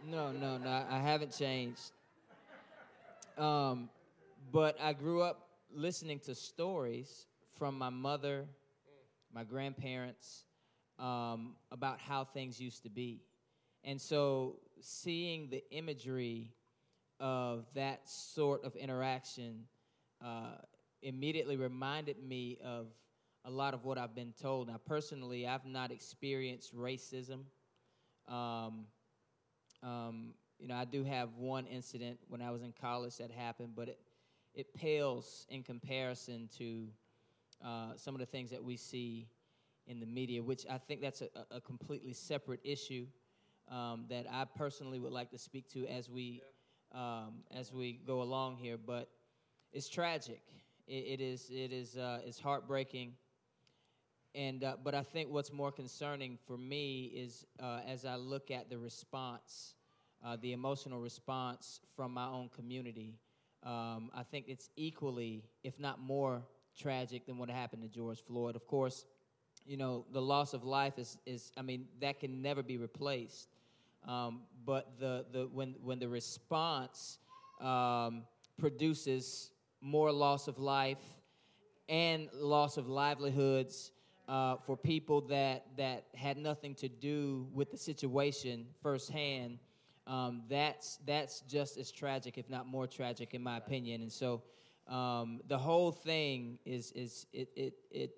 No, 0.06 0.32
no, 0.32 0.58
no. 0.58 0.84
I 0.88 0.98
haven't 0.98 1.37
changed. 1.37 1.92
Um, 3.38 3.88
but 4.50 4.76
I 4.80 4.92
grew 4.92 5.22
up 5.22 5.48
listening 5.72 6.20
to 6.20 6.34
stories 6.34 7.26
from 7.58 7.78
my 7.78 7.90
mother, 7.90 8.46
my 9.32 9.44
grandparents, 9.44 10.44
um, 10.98 11.56
about 11.70 11.98
how 12.00 12.24
things 12.24 12.60
used 12.60 12.82
to 12.84 12.90
be. 12.90 13.22
And 13.82 14.00
so 14.00 14.56
seeing 14.80 15.50
the 15.50 15.62
imagery 15.70 16.52
of 17.20 17.66
that 17.74 18.08
sort 18.08 18.64
of 18.64 18.76
interaction 18.76 19.64
uh, 20.24 20.56
immediately 21.02 21.56
reminded 21.56 22.16
me 22.22 22.58
of 22.64 22.86
a 23.44 23.50
lot 23.50 23.74
of 23.74 23.84
what 23.84 23.98
I've 23.98 24.14
been 24.14 24.32
told. 24.40 24.68
Now, 24.68 24.80
personally, 24.86 25.46
I've 25.46 25.66
not 25.66 25.90
experienced 25.90 26.74
racism. 26.74 27.40
Um, 28.26 28.86
um, 29.82 30.32
you 30.58 30.68
know, 30.68 30.76
I 30.76 30.86
do 30.86 31.04
have 31.04 31.34
one 31.36 31.66
incident 31.66 32.18
when 32.28 32.40
I 32.40 32.50
was 32.50 32.62
in 32.62 32.72
college 32.80 33.18
that 33.18 33.30
happened, 33.30 33.72
but 33.76 33.88
it, 33.88 33.98
it 34.54 34.73
pales 34.75 35.46
in 35.50 35.62
comparison 35.62 36.49
to 36.58 36.87
uh, 37.64 37.92
some 37.96 38.14
of 38.14 38.20
the 38.20 38.26
things 38.26 38.50
that 38.50 38.62
we 38.62 38.76
see 38.76 39.28
in 39.87 40.00
the 40.00 40.06
media, 40.06 40.42
which 40.42 40.64
I 40.70 40.78
think 40.78 41.00
that's 41.00 41.23
a, 41.23 41.28
a 41.50 41.61
completely 41.61 42.12
separate 42.12 42.61
issue 42.64 43.06
um, 43.70 44.06
that 44.08 44.26
I 44.30 44.44
personally 44.44 44.99
would 44.99 45.12
like 45.12 45.30
to 45.30 45.38
speak 45.38 45.68
to 45.70 45.87
as 45.87 46.11
we 46.11 46.42
um, 46.92 47.42
as 47.50 47.73
we 47.73 48.00
go 48.06 48.23
along 48.23 48.56
here. 48.56 48.76
But 48.76 49.08
it's 49.73 49.88
tragic. 49.88 50.40
it, 50.87 50.92
it 50.92 51.20
is 51.20 51.50
it 51.50 51.73
is 51.73 51.96
uh, 51.96 52.20
it's 52.25 52.38
heartbreaking. 52.38 53.14
And 54.34 54.64
uh, 54.64 54.76
but 54.82 54.94
I 54.94 55.02
think 55.02 55.30
what's 55.30 55.52
more 55.52 55.70
concerning 55.70 56.38
for 56.46 56.56
me 56.56 57.12
is 57.14 57.46
uh, 57.62 57.80
as 57.87 58.04
I 58.04 58.16
look 58.16 58.50
at 58.50 58.68
the 58.68 58.78
response, 58.78 59.75
uh, 60.25 60.37
the 60.40 60.52
emotional 60.52 61.00
response 61.00 61.80
from 61.94 62.12
my 62.12 62.26
own 62.26 62.50
community 62.54 63.14
um, 63.64 64.11
I 64.14 64.23
think 64.23 64.47
it's 64.49 64.68
equally, 64.76 65.44
if 65.62 65.78
not 65.78 66.00
more, 66.00 66.42
tragic 66.76 67.26
than 67.26 67.38
what 67.38 67.49
happened 67.49 67.83
to 67.83 67.88
George 67.88 68.23
Floyd. 68.26 68.56
Of 68.56 68.66
course, 68.66 69.06
you 69.66 69.76
know, 69.76 70.04
the 70.12 70.21
loss 70.21 70.52
of 70.52 70.64
life 70.64 70.99
is, 70.99 71.16
is 71.25 71.52
I 71.56 71.62
mean, 71.62 71.87
that 72.00 72.21
can 72.21 72.42
never 72.42 72.62
be 72.62 72.76
replaced. 72.76 73.49
Um, 74.06 74.42
but 74.66 74.99
the, 74.99 75.25
the, 75.33 75.49
when, 75.52 75.76
when 75.83 75.99
the 75.99 76.09
response 76.09 77.18
um, 77.61 78.25
produces 78.59 79.50
more 79.80 80.12
loss 80.12 80.47
of 80.49 80.59
life 80.59 80.99
and 81.88 82.28
loss 82.35 82.76
of 82.76 82.88
livelihoods 82.88 83.92
uh, 84.28 84.56
for 84.56 84.76
people 84.76 85.21
that, 85.23 85.66
that 85.76 86.04
had 86.14 86.37
nothing 86.37 86.75
to 86.75 86.88
do 86.88 87.47
with 87.52 87.71
the 87.71 87.76
situation 87.78 88.66
firsthand, 88.83 89.59
um, 90.06 90.42
that's, 90.49 90.99
that's 91.06 91.40
just 91.42 91.78
as 91.78 91.90
tragic, 91.90 92.38
if 92.38 92.50
not 92.50 92.66
more 92.66 92.87
tragic, 92.87 93.34
in 93.34 93.42
my 93.42 93.56
opinion. 93.56 94.02
And 94.02 94.12
so 94.12 94.42
um, 94.87 95.40
the 95.49 95.56
whole 95.58 95.92
thing 95.92 96.58
is, 96.64 96.92
is 96.92 97.26
it, 97.32 97.49
it, 97.56 97.75
it, 97.90 98.11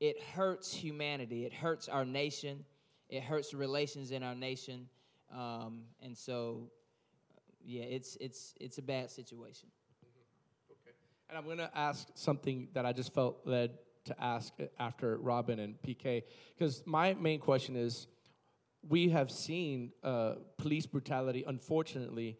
it 0.00 0.22
hurts 0.22 0.72
humanity, 0.72 1.44
it 1.44 1.52
hurts 1.52 1.88
our 1.88 2.04
nation, 2.04 2.64
it 3.08 3.22
hurts 3.22 3.52
relations 3.52 4.12
in 4.12 4.22
our 4.22 4.34
nation. 4.34 4.88
Um, 5.34 5.82
and 6.00 6.16
so, 6.16 6.70
yeah, 7.64 7.82
it's, 7.82 8.16
it's, 8.20 8.54
it's 8.60 8.78
a 8.78 8.82
bad 8.82 9.10
situation. 9.10 9.68
Okay. 10.70 10.96
And 11.28 11.36
I'm 11.36 11.44
going 11.44 11.58
to 11.58 11.70
ask 11.76 12.06
something 12.14 12.68
that 12.74 12.86
I 12.86 12.92
just 12.92 13.12
felt 13.12 13.40
led 13.44 13.72
to 14.04 14.22
ask 14.22 14.52
after 14.78 15.18
Robin 15.18 15.58
and 15.58 15.74
PK, 15.82 16.22
because 16.56 16.82
my 16.86 17.12
main 17.14 17.40
question 17.40 17.76
is 17.76 18.06
we 18.86 19.08
have 19.10 19.30
seen 19.30 19.92
uh, 20.02 20.34
police 20.56 20.86
brutality, 20.86 21.44
unfortunately, 21.46 22.38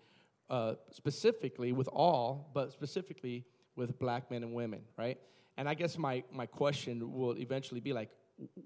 uh, 0.51 0.75
specifically 0.91 1.73
with 1.73 1.89
all, 1.89 2.51
but 2.55 2.73
specifically 2.73 3.45
with 3.77 3.99
black 3.99 4.31
men 4.31 4.43
and 4.43 4.55
women, 4.55 4.81
right? 4.97 5.19
And 5.57 5.69
I 5.69 5.75
guess 5.75 5.99
my, 5.99 6.23
my 6.33 6.47
question 6.47 7.13
will 7.13 7.37
eventually 7.39 7.81
be 7.81 7.93
like, 7.93 8.11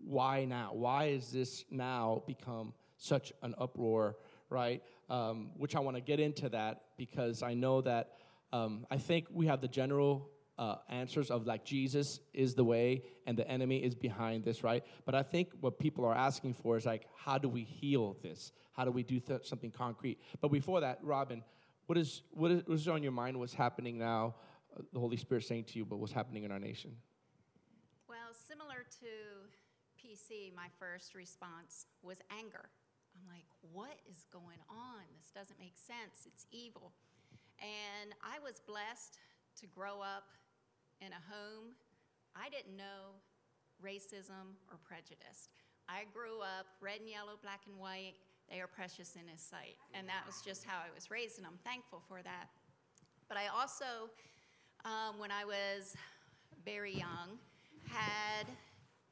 why 0.05 0.45
now? 0.45 0.71
Why 0.73 1.07
is 1.07 1.33
this 1.33 1.65
now 1.71 2.23
become 2.27 2.75
such 2.99 3.33
an 3.43 3.55
uproar, 3.59 4.17
right? 4.51 4.83
Um, 5.09 5.51
which 5.57 5.75
I 5.75 5.81
want 5.81 5.97
to 5.97 6.03
get 6.03 6.21
into 6.21 6.49
that 6.51 6.83
because 6.97 7.43
I 7.43 7.55
know 7.55 7.81
that 7.81 8.13
um, 8.53 8.87
I 8.91 8.99
think 8.99 9.27
we 9.33 9.47
have 9.47 9.61
the 9.61 9.69
general 9.69 10.29
uh, 10.59 10.77
answers 10.89 11.31
of 11.31 11.47
like 11.47 11.65
Jesus 11.65 12.21
is 12.35 12.55
the 12.55 12.65
way 12.65 13.03
and 13.27 13.37
the 13.37 13.49
enemy 13.49 13.79
is 13.79 13.95
behind 13.95 14.45
this, 14.45 14.63
right? 14.63 14.85
But 15.05 15.15
I 15.15 15.23
think 15.23 15.49
what 15.61 15.79
people 15.79 16.05
are 16.05 16.15
asking 16.15 16.55
for 16.55 16.77
is 16.77 16.87
like, 16.87 17.07
how 17.17 17.39
do 17.39 17.49
we 17.49 17.65
heal 17.65 18.17
this? 18.23 18.53
How 18.73 18.85
do 18.85 18.91
we 18.91 19.03
do 19.03 19.21
th- 19.21 19.47
something 19.47 19.71
concrete? 19.71 20.19
But 20.41 20.49
before 20.49 20.81
that, 20.81 20.99
Robin, 21.03 21.43
what 21.87 21.99
is 21.99 22.23
what 22.31 22.51
is, 22.51 22.63
what 22.67 22.75
is 22.75 22.89
on 22.89 23.03
your 23.03 23.13
mind? 23.13 23.39
What's 23.39 23.55
happening 23.55 23.99
now? 23.99 24.37
Uh, 24.77 24.83
the 24.93 25.01
Holy 25.01 25.17
Spirit 25.17 25.45
saying 25.45 25.65
to 25.65 25.79
you, 25.79 25.85
but 25.85 25.99
what's 25.99 26.13
happening 26.13 26.45
in 26.45 26.53
our 26.53 26.59
nation? 26.59 26.93
Well, 28.09 28.33
similar 28.33 28.85
to 29.01 29.11
PC, 30.01 30.55
my 30.55 30.69
first 30.79 31.15
response 31.15 31.87
was 32.03 32.19
anger. 32.31 32.69
I'm 33.15 33.29
like, 33.29 33.45
what 33.73 34.01
is 34.11 34.27
going 34.33 34.61
on? 34.69 35.05
This 35.19 35.31
doesn't 35.31 35.59
make 35.59 35.77
sense. 35.77 36.27
It's 36.27 36.47
evil. 36.51 36.93
And 37.61 38.13
I 38.23 38.39
was 38.41 38.61
blessed 38.67 39.19
to 39.61 39.67
grow 39.67 40.01
up 40.01 40.25
in 41.05 41.11
a 41.11 41.23
home. 41.27 41.75
I 42.39 42.49
didn't 42.49 42.77
know 42.79 43.19
racism 43.83 44.55
or 44.71 44.79
prejudice. 44.87 45.51
I 45.91 46.07
grew 46.15 46.39
up 46.41 46.67
red 46.81 47.03
and 47.03 47.11
yellow, 47.11 47.35
black 47.43 47.67
and 47.67 47.77
white. 47.77 48.15
They 48.49 48.61
are 48.61 48.71
precious 48.71 49.19
in 49.19 49.27
His 49.27 49.43
sight. 49.43 49.77
And 49.95 50.07
that 50.07 50.23
was 50.27 50.41
just 50.47 50.65
how 50.65 50.79
I 50.79 50.95
was 50.95 51.11
raised, 51.11 51.39
and 51.39 51.47
I'm 51.47 51.59
thankful 51.65 52.03
for 52.07 52.23
that. 52.23 52.47
But 53.29 53.37
I 53.37 53.51
also, 53.51 54.11
um, 54.85 55.19
when 55.19 55.31
I 55.31 55.45
was 55.45 55.97
very 56.65 56.95
young, 56.95 57.39
had 57.89 58.47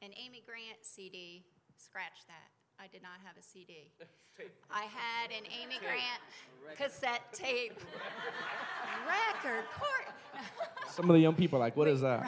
an 0.01 0.11
Amy 0.15 0.43
Grant 0.45 0.79
CD. 0.81 1.43
Scratch 1.75 2.25
that. 2.27 2.50
I 2.81 2.87
did 2.87 3.03
not 3.03 3.21
have 3.23 3.37
a 3.37 3.43
CD. 3.43 3.91
I 4.71 4.85
had 4.85 5.29
an 5.29 5.45
Amy 5.61 5.77
Grant 5.79 6.75
cassette 6.75 7.31
tape. 7.31 7.79
Record 9.05 9.65
court. 9.77 10.15
Some 10.89 11.07
of 11.07 11.13
the 11.13 11.19
young 11.19 11.35
people 11.35 11.57
are 11.57 11.61
like, 11.61 11.77
what 11.77 11.87
is 11.87 12.01
that? 12.01 12.27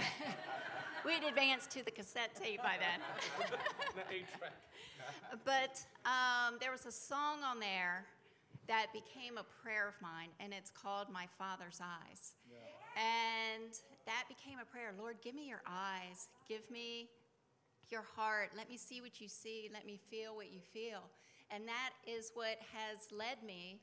We'd 1.04 1.24
advanced 1.28 1.72
to 1.72 1.84
the 1.84 1.90
cassette 1.90 2.36
tape 2.36 2.62
by 2.62 2.76
then. 2.80 3.00
but 5.44 5.84
um, 6.06 6.58
there 6.62 6.72
was 6.72 6.86
a 6.86 6.92
song 6.92 7.42
on 7.44 7.60
there 7.60 8.06
that 8.68 8.88
became 8.94 9.40
a 9.40 9.46
prayer 9.64 9.88
of 9.88 9.96
mine, 10.02 10.30
and 10.40 10.54
it's 10.54 10.70
called 10.70 11.08
My 11.12 11.26
Father's 11.40 11.82
Eyes. 11.82 12.34
Yeah. 12.48 12.58
And 13.02 13.74
that 14.06 14.26
became 14.30 14.60
a 14.62 14.66
prayer 14.66 14.94
Lord, 15.00 15.18
give 15.24 15.34
me 15.34 15.48
your 15.50 15.64
eyes. 15.66 16.30
Give 16.48 16.70
me 16.70 17.10
your 17.92 18.04
heart. 18.16 18.52
Let 18.56 18.70
me 18.70 18.78
see 18.78 19.02
what 19.02 19.22
you 19.22 19.28
see. 19.28 19.70
Let 19.72 19.86
me 19.86 20.00
feel 20.10 20.36
what 20.36 20.52
you 20.52 20.60
feel. 20.60 21.10
And 21.52 21.68
that 21.68 21.92
is 22.08 22.32
what 22.34 22.58
has 22.74 23.12
led 23.12 23.44
me 23.46 23.80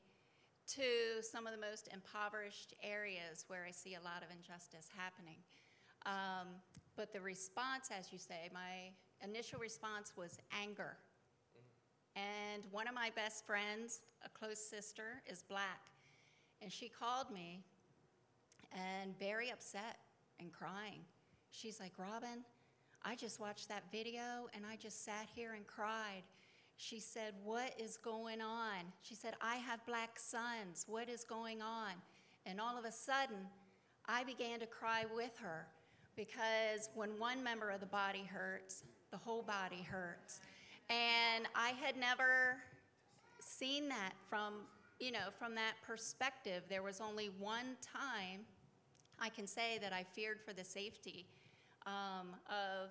to 0.75 1.21
some 1.21 1.47
of 1.47 1.53
the 1.53 1.59
most 1.59 1.89
impoverished 1.93 2.73
areas 2.83 3.45
where 3.47 3.65
I 3.67 3.71
see 3.71 3.95
a 3.95 4.03
lot 4.03 4.23
of 4.23 4.29
injustice 4.35 4.89
happening. 4.95 5.37
Um, 6.05 6.47
but 6.95 7.13
the 7.13 7.21
response, 7.21 7.89
as 7.97 8.11
you 8.11 8.17
say, 8.17 8.49
my 8.53 8.91
initial 9.23 9.59
response 9.59 10.13
was 10.15 10.37
anger. 10.61 10.97
And 12.15 12.63
one 12.71 12.87
of 12.87 12.93
my 12.93 13.09
best 13.15 13.45
friends, 13.45 14.01
a 14.25 14.29
close 14.29 14.59
sister, 14.59 15.21
is 15.29 15.43
black. 15.43 15.91
And 16.61 16.71
she 16.71 16.89
called 16.89 17.31
me 17.31 17.63
and 18.71 19.17
very 19.17 19.51
upset 19.51 19.97
and 20.39 20.51
crying. 20.51 21.01
She's 21.51 21.79
like, 21.79 21.93
Robin, 21.97 22.43
I 23.03 23.15
just 23.15 23.39
watched 23.39 23.67
that 23.69 23.83
video 23.91 24.49
and 24.53 24.63
I 24.65 24.75
just 24.75 25.03
sat 25.03 25.27
here 25.33 25.53
and 25.53 25.65
cried. 25.65 26.23
She 26.77 26.99
said, 26.99 27.33
What 27.43 27.73
is 27.79 27.97
going 27.97 28.41
on? 28.41 28.79
She 29.01 29.15
said, 29.15 29.33
I 29.41 29.55
have 29.57 29.85
black 29.85 30.19
sons. 30.19 30.85
What 30.87 31.09
is 31.09 31.23
going 31.23 31.61
on? 31.61 31.93
And 32.45 32.59
all 32.59 32.77
of 32.77 32.85
a 32.85 32.91
sudden, 32.91 33.37
I 34.07 34.23
began 34.23 34.59
to 34.59 34.65
cry 34.65 35.05
with 35.15 35.37
her 35.41 35.67
because 36.15 36.89
when 36.95 37.09
one 37.19 37.43
member 37.43 37.69
of 37.69 37.79
the 37.79 37.85
body 37.85 38.23
hurts, 38.23 38.83
the 39.11 39.17
whole 39.17 39.43
body 39.43 39.85
hurts. 39.89 40.39
And 40.89 41.47
I 41.55 41.69
had 41.69 41.97
never 41.97 42.57
seen 43.39 43.89
that 43.89 44.13
from, 44.29 44.53
you 44.99 45.11
know, 45.11 45.29
from 45.37 45.55
that 45.55 45.73
perspective. 45.85 46.63
There 46.69 46.83
was 46.83 46.99
only 46.99 47.29
one 47.39 47.77
time 47.81 48.41
I 49.19 49.29
can 49.29 49.47
say 49.47 49.77
that 49.81 49.93
I 49.93 50.03
feared 50.03 50.39
for 50.41 50.53
the 50.53 50.63
safety 50.63 51.25
um, 51.85 52.35
of 52.47 52.89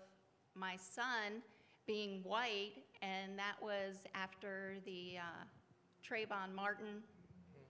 my 0.55 0.77
son 0.77 1.43
being 1.87 2.23
white, 2.23 2.73
and 3.03 3.39
that 3.39 3.57
was 3.63 3.97
after 4.15 4.75
the 4.85 5.15
uh, 5.19 5.45
Trayvon 6.07 6.55
Martin 6.55 7.03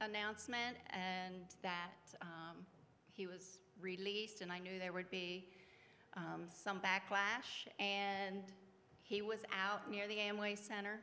announcement, 0.00 0.76
and 0.90 1.44
that 1.62 2.18
um, 2.22 2.56
he 3.12 3.26
was 3.26 3.58
released, 3.80 4.40
and 4.40 4.50
I 4.50 4.58
knew 4.58 4.78
there 4.78 4.92
would 4.92 5.10
be 5.10 5.48
um, 6.16 6.44
some 6.52 6.80
backlash, 6.80 7.68
and 7.78 8.42
he 9.02 9.22
was 9.22 9.40
out 9.52 9.90
near 9.90 10.06
the 10.08 10.16
Amway 10.16 10.58
Center, 10.58 11.00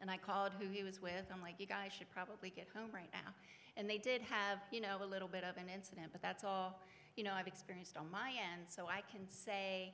and 0.00 0.10
I 0.10 0.16
called 0.16 0.52
who 0.58 0.68
he 0.68 0.82
was 0.82 1.00
with. 1.00 1.24
I'm 1.32 1.40
like, 1.40 1.54
you 1.58 1.66
guys 1.66 1.92
should 1.96 2.10
probably 2.10 2.50
get 2.50 2.68
home 2.74 2.90
right 2.92 3.10
now. 3.12 3.32
And 3.76 3.88
they 3.88 3.98
did 3.98 4.20
have, 4.22 4.58
you 4.70 4.80
know, 4.80 4.98
a 5.02 5.06
little 5.06 5.28
bit 5.28 5.44
of 5.44 5.56
an 5.56 5.68
incident, 5.72 6.08
but 6.12 6.20
that's 6.20 6.44
all, 6.44 6.80
you 7.16 7.24
know, 7.24 7.32
I've 7.32 7.46
experienced 7.46 7.96
on 7.96 8.10
my 8.10 8.30
end. 8.30 8.62
So 8.68 8.86
I 8.86 9.02
can 9.10 9.28
say, 9.28 9.92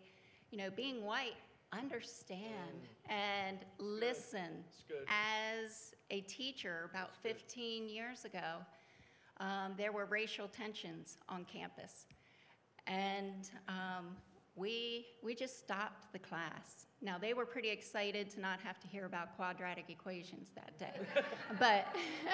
you 0.50 0.58
know, 0.58 0.70
being 0.70 1.04
white, 1.04 1.34
understand 1.72 2.44
mm. 2.44 3.12
and 3.12 3.58
listen. 3.78 4.64
As 5.06 5.94
a 6.10 6.20
teacher 6.22 6.88
about 6.90 7.14
15 7.22 7.88
years 7.88 8.24
ago, 8.24 8.64
um, 9.40 9.74
there 9.76 9.92
were 9.92 10.06
racial 10.06 10.48
tensions 10.48 11.18
on 11.28 11.44
campus. 11.44 12.06
And 12.86 13.50
um, 13.68 14.16
we, 14.56 15.06
we 15.22 15.34
just 15.34 15.58
stopped 15.58 16.12
the 16.12 16.18
class. 16.18 16.86
Now, 17.00 17.18
they 17.18 17.34
were 17.34 17.46
pretty 17.46 17.68
excited 17.68 18.30
to 18.30 18.40
not 18.40 18.60
have 18.60 18.80
to 18.80 18.88
hear 18.88 19.06
about 19.06 19.36
quadratic 19.36 19.84
equations 19.88 20.48
that 20.54 20.76
day. 20.78 21.22
but 21.58 21.86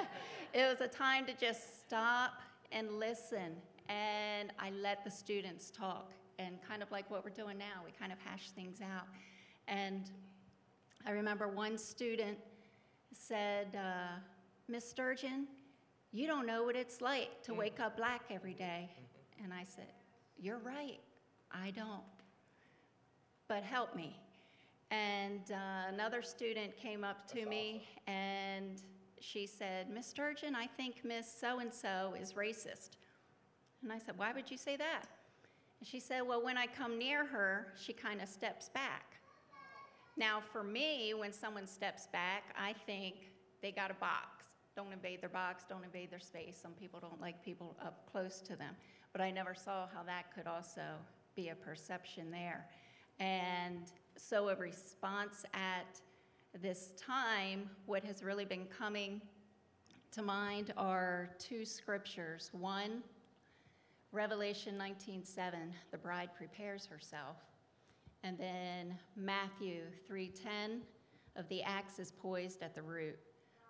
it 0.55 0.62
was 0.71 0.81
a 0.81 0.88
time 0.88 1.26
to 1.26 1.35
just 1.35 1.85
stop 1.85 2.35
and 2.73 2.99
listen. 2.99 3.57
And 3.88 4.53
I 4.59 4.71
let 4.71 5.05
the 5.05 5.11
students 5.11 5.71
talk. 5.71 6.12
And 6.38 6.57
kind 6.67 6.83
of 6.83 6.91
like 6.91 7.11
what 7.11 7.25
we're 7.25 7.31
doing 7.31 7.59
now, 7.59 7.83
we 7.85 7.93
kind 7.93 8.12
of 8.12 8.19
hash 8.19 8.50
things 8.50 8.81
out. 8.81 9.07
And 9.69 10.11
I 11.07 11.11
remember 11.11 11.49
one 11.49 11.79
student 11.79 12.38
said, 13.12 13.76
uh, 13.76 14.19
Miss 14.69 14.88
Sturgeon, 14.88 15.47
you 16.12 16.26
don't 16.26 16.47
know 16.47 16.64
what 16.64 16.76
it's 16.76 17.00
like 17.00 17.43
to 17.43 17.55
wake 17.55 17.81
up 17.81 17.97
black 17.97 18.23
every 18.31 18.55
day. 18.55 18.88
And 19.43 19.53
I 19.53 19.64
said, 19.64 19.93
You're 20.38 20.59
right, 20.59 21.00
I 21.53 21.71
don't. 21.71 22.03
But 23.49 23.62
help 23.62 23.95
me. 23.95 24.17
And 24.91 25.41
uh, 25.50 25.93
another 25.93 26.23
student 26.23 26.76
came 26.76 27.05
up 27.05 27.26
to 27.29 27.37
That's 27.37 27.49
me 27.49 27.85
awesome. 28.07 28.14
and 28.14 28.83
she 29.21 29.47
said, 29.47 29.91
Miss 29.91 30.07
Sturgeon, 30.07 30.55
I 30.55 30.67
think 30.67 31.05
Miss 31.05 31.26
So 31.31 31.59
and 31.59 31.73
so 31.73 32.14
is 32.21 32.35
racist. 32.35 32.91
And 33.85 33.93
I 33.93 33.99
said, 33.99 34.17
Why 34.17 34.33
would 34.33 34.50
you 34.50 34.57
say 34.57 34.76
that? 34.76 35.05
And 35.79 35.87
she 35.87 36.00
said, 36.00 36.23
Well, 36.23 36.43
when 36.43 36.57
I 36.57 36.67
come 36.67 36.99
near 36.99 37.25
her, 37.26 37.69
she 37.81 37.93
kind 37.93 38.21
of 38.23 38.29
steps 38.29 38.71
back. 38.71 39.17
Now, 40.17 40.41
for 40.53 40.64
me, 40.64 41.12
when 41.12 41.33
someone 41.33 41.67
steps 41.67 42.09
back, 42.12 42.45
I 42.59 42.73
think 42.87 43.17
they 43.62 43.71
got 43.71 43.91
a 43.91 43.95
box. 43.95 44.45
Don't 44.75 44.93
invade 44.93 45.21
their 45.21 45.29
box, 45.29 45.64
don't 45.69 45.85
invade 45.85 46.11
their 46.11 46.21
space. 46.21 46.59
Some 46.61 46.73
people 46.73 46.99
don't 46.99 47.21
like 47.21 47.45
people 47.45 47.76
up 47.85 48.11
close 48.11 48.41
to 48.41 48.57
them. 48.57 48.75
But 49.12 49.21
I 49.21 49.31
never 49.31 49.55
saw 49.55 49.87
how 49.95 50.03
that 50.05 50.35
could 50.35 50.47
also 50.47 50.83
be 51.37 51.50
a 51.50 51.55
perception 51.55 52.31
there. 52.31 52.67
And 53.21 53.93
so, 54.17 54.49
a 54.49 54.57
response 54.57 55.45
at 55.53 56.00
this 56.62 56.93
time, 56.97 57.69
what 57.87 58.03
has 58.05 58.23
really 58.23 58.45
been 58.45 58.67
coming 58.67 59.21
to 60.12 60.23
mind 60.23 60.73
are 60.76 61.31
two 61.38 61.64
scriptures. 61.64 62.50
One, 62.53 63.03
Revelation 64.14 64.78
19:7, 64.78 65.75
the 65.90 65.99
bride 65.99 66.30
prepares 66.37 66.87
herself. 66.87 67.37
And 68.23 68.38
then 68.38 68.97
Matthew 69.16 69.90
3:10 70.06 70.83
of 71.35 71.49
the 71.49 71.64
axe 71.64 71.99
is 71.99 72.12
poised 72.12 72.62
at 72.62 72.76
the 72.76 72.83
root. 72.83 73.18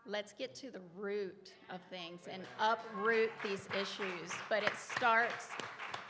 Let's 0.05 0.35
get 0.35 0.55
to 0.57 0.71
the 0.71 0.83
root 0.95 1.55
of 1.71 1.81
things 1.89 2.29
and 2.29 2.43
uproot 2.61 3.31
these 3.43 3.67
issues, 3.73 4.33
but 4.51 4.63
it 4.63 4.77
starts 4.77 5.49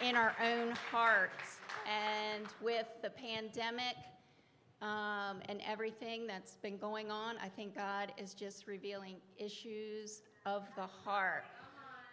in 0.00 0.16
our 0.16 0.34
own 0.42 0.72
hearts. 0.72 1.60
And 1.86 2.48
with 2.60 2.88
the 3.02 3.10
pandemic 3.10 3.96
um, 4.82 5.42
and 5.48 5.60
everything 5.64 6.26
that's 6.26 6.56
been 6.56 6.76
going 6.76 7.12
on, 7.12 7.38
I 7.38 7.48
think 7.48 7.76
God 7.76 8.12
is 8.18 8.34
just 8.34 8.66
revealing 8.66 9.14
issues 9.38 10.22
of 10.44 10.66
the 10.74 10.86
heart. 10.86 11.44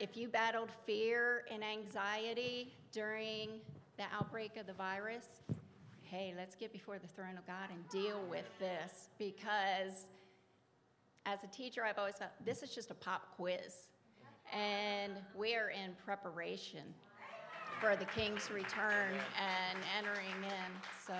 If 0.01 0.17
you 0.17 0.29
battled 0.29 0.71
fear 0.87 1.43
and 1.51 1.63
anxiety 1.63 2.73
during 2.91 3.61
the 3.97 4.05
outbreak 4.11 4.57
of 4.57 4.65
the 4.65 4.73
virus, 4.73 5.27
hey, 6.01 6.33
let's 6.35 6.55
get 6.55 6.73
before 6.73 6.97
the 6.97 7.07
throne 7.07 7.37
of 7.37 7.45
God 7.45 7.69
and 7.71 7.87
deal 7.89 8.19
with 8.27 8.47
this 8.57 9.09
because 9.19 10.07
as 11.27 11.43
a 11.43 11.47
teacher, 11.55 11.85
I've 11.85 11.99
always 11.99 12.15
felt 12.15 12.31
this 12.43 12.63
is 12.63 12.73
just 12.73 12.89
a 12.89 12.95
pop 12.95 13.27
quiz. 13.35 13.89
And 14.51 15.13
we 15.37 15.53
are 15.53 15.69
in 15.69 15.91
preparation 16.03 16.95
for 17.79 17.95
the 17.95 18.05
king's 18.05 18.49
return 18.49 19.13
and 19.37 19.77
entering 19.99 20.43
in. 20.43 20.71
So 21.05 21.13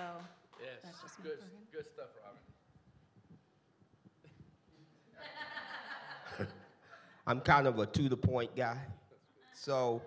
Yes, 0.60 0.80
that's 0.82 1.00
just 1.02 1.22
good, 1.22 1.38
good 1.72 1.86
stuff, 1.86 2.08
Robin. 2.20 2.51
I'm 7.26 7.40
kind 7.40 7.68
of 7.68 7.78
a 7.78 7.86
to 7.86 8.08
the 8.08 8.16
point 8.16 8.56
guy. 8.56 8.78
So 9.54 10.02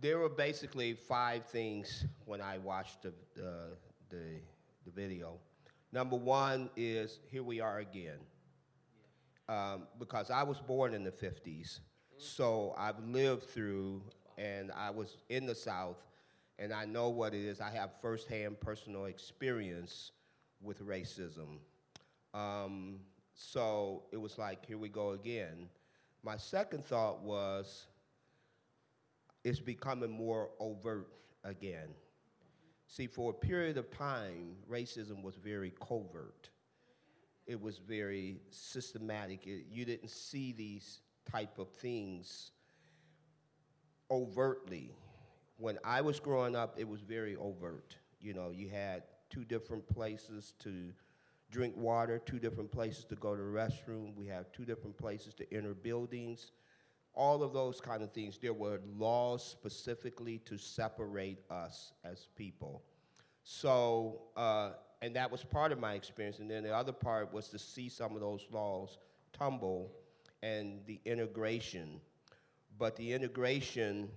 there 0.00 0.18
were 0.18 0.30
basically 0.30 0.94
five 0.94 1.44
things 1.44 2.06
when 2.24 2.40
I 2.40 2.58
watched 2.58 3.02
the, 3.02 3.12
the, 3.34 3.76
the, 4.08 4.40
the 4.86 4.90
video. 4.90 5.34
Number 5.92 6.16
one 6.16 6.70
is 6.76 7.20
here 7.30 7.42
we 7.42 7.60
are 7.60 7.78
again. 7.78 8.18
Um, 9.48 9.86
because 9.98 10.30
I 10.30 10.42
was 10.42 10.58
born 10.60 10.92
in 10.92 11.04
the 11.04 11.10
50s, 11.10 11.80
so 12.18 12.74
I've 12.76 13.02
lived 13.02 13.44
through, 13.44 14.02
and 14.36 14.70
I 14.72 14.90
was 14.90 15.16
in 15.30 15.46
the 15.46 15.54
South, 15.54 15.96
and 16.58 16.70
I 16.70 16.84
know 16.84 17.08
what 17.08 17.32
it 17.32 17.44
is. 17.44 17.58
I 17.58 17.70
have 17.70 17.92
firsthand 18.02 18.60
personal 18.60 19.06
experience 19.06 20.12
with 20.60 20.86
racism. 20.86 21.60
Um, 22.34 22.96
so 23.32 24.02
it 24.12 24.18
was 24.18 24.36
like, 24.36 24.66
here 24.66 24.76
we 24.76 24.90
go 24.90 25.12
again. 25.12 25.70
My 26.22 26.36
second 26.36 26.84
thought 26.84 27.22
was, 27.22 27.86
it's 29.44 29.60
becoming 29.60 30.10
more 30.10 30.50
overt 30.60 31.08
again. 31.44 31.88
See, 32.86 33.06
for 33.06 33.30
a 33.30 33.34
period 33.34 33.76
of 33.76 33.90
time, 33.90 34.56
racism 34.70 35.22
was 35.22 35.36
very 35.36 35.72
covert. 35.80 36.50
It 37.46 37.60
was 37.60 37.78
very 37.78 38.40
systematic. 38.50 39.46
It, 39.46 39.66
you 39.70 39.84
didn't 39.84 40.10
see 40.10 40.52
these 40.52 41.00
type 41.30 41.58
of 41.58 41.68
things 41.68 42.50
overtly. 44.10 44.90
When 45.58 45.78
I 45.84 46.00
was 46.00 46.18
growing 46.18 46.56
up, 46.56 46.74
it 46.78 46.88
was 46.88 47.00
very 47.00 47.36
overt. 47.36 47.96
You 48.20 48.34
know, 48.34 48.50
you 48.50 48.68
had 48.68 49.02
two 49.30 49.44
different 49.44 49.86
places 49.86 50.54
to 50.60 50.92
drink 51.50 51.76
water, 51.76 52.18
two 52.18 52.38
different 52.38 52.70
places 52.70 53.04
to 53.06 53.14
go 53.16 53.34
to 53.34 53.42
the 53.42 53.48
restroom. 53.48 54.14
We 54.14 54.26
have 54.26 54.50
two 54.52 54.64
different 54.64 54.96
places 54.96 55.34
to 55.34 55.54
enter 55.54 55.74
buildings. 55.74 56.52
All 57.14 57.42
of 57.42 57.52
those 57.52 57.80
kind 57.80 58.02
of 58.02 58.12
things. 58.12 58.38
There 58.38 58.52
were 58.52 58.80
laws 58.96 59.44
specifically 59.44 60.38
to 60.44 60.58
separate 60.58 61.38
us 61.50 61.92
as 62.04 62.28
people. 62.36 62.82
So, 63.42 64.22
uh, 64.36 64.72
and 65.00 65.16
that 65.16 65.30
was 65.30 65.42
part 65.42 65.72
of 65.72 65.78
my 65.78 65.94
experience. 65.94 66.38
And 66.38 66.50
then 66.50 66.64
the 66.64 66.74
other 66.74 66.92
part 66.92 67.32
was 67.32 67.48
to 67.48 67.58
see 67.58 67.88
some 67.88 68.14
of 68.14 68.20
those 68.20 68.46
laws 68.50 68.98
tumble 69.32 69.90
and 70.42 70.80
the 70.86 71.00
integration. 71.04 72.00
But 72.78 72.94
the 72.96 73.12
integration, 73.12 74.08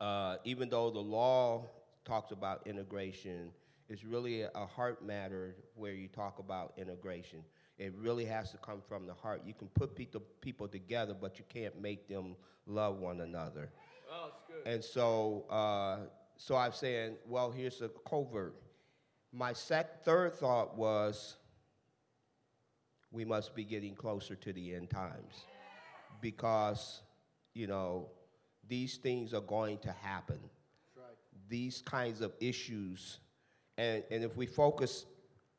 uh, 0.00 0.36
even 0.44 0.68
though 0.68 0.90
the 0.90 0.98
law 0.98 1.64
talks 2.04 2.32
about 2.32 2.66
integration, 2.66 3.50
is 3.88 4.04
really 4.04 4.42
a 4.42 4.66
heart 4.66 5.04
matter 5.04 5.54
where 5.74 5.92
you 5.92 6.08
talk 6.08 6.38
about 6.38 6.74
integration. 6.76 7.40
It 7.78 7.94
really 7.96 8.24
has 8.24 8.50
to 8.50 8.58
come 8.58 8.82
from 8.86 9.06
the 9.06 9.14
heart. 9.14 9.42
You 9.46 9.54
can 9.54 9.68
put 9.68 9.94
people, 9.94 10.22
people 10.40 10.68
together, 10.68 11.14
but 11.18 11.38
you 11.38 11.44
can't 11.48 11.80
make 11.80 12.08
them 12.08 12.36
love 12.66 12.98
one 12.98 13.20
another. 13.20 13.70
Oh, 14.12 14.30
it's 14.32 14.42
good. 14.46 14.72
And 14.72 14.84
so, 14.84 15.44
uh, 15.48 15.98
so 16.36 16.56
I'm 16.56 16.72
saying, 16.72 17.16
well, 17.26 17.50
here's 17.50 17.80
a 17.80 17.88
covert. 18.08 18.54
My 19.32 19.52
sec- 19.52 20.04
third 20.04 20.34
thought 20.34 20.76
was, 20.76 21.36
we 23.10 23.24
must 23.24 23.54
be 23.54 23.64
getting 23.64 23.94
closer 23.94 24.34
to 24.34 24.52
the 24.52 24.74
end 24.74 24.90
times, 24.90 25.46
because, 26.20 27.02
you 27.54 27.66
know, 27.66 28.08
these 28.68 28.96
things 28.96 29.32
are 29.32 29.40
going 29.40 29.78
to 29.78 29.92
happen. 29.92 30.38
These 31.48 31.80
kinds 31.82 32.20
of 32.20 32.32
issues, 32.40 33.20
and, 33.78 34.02
and 34.10 34.24
if 34.24 34.36
we 34.36 34.44
focus 34.44 35.06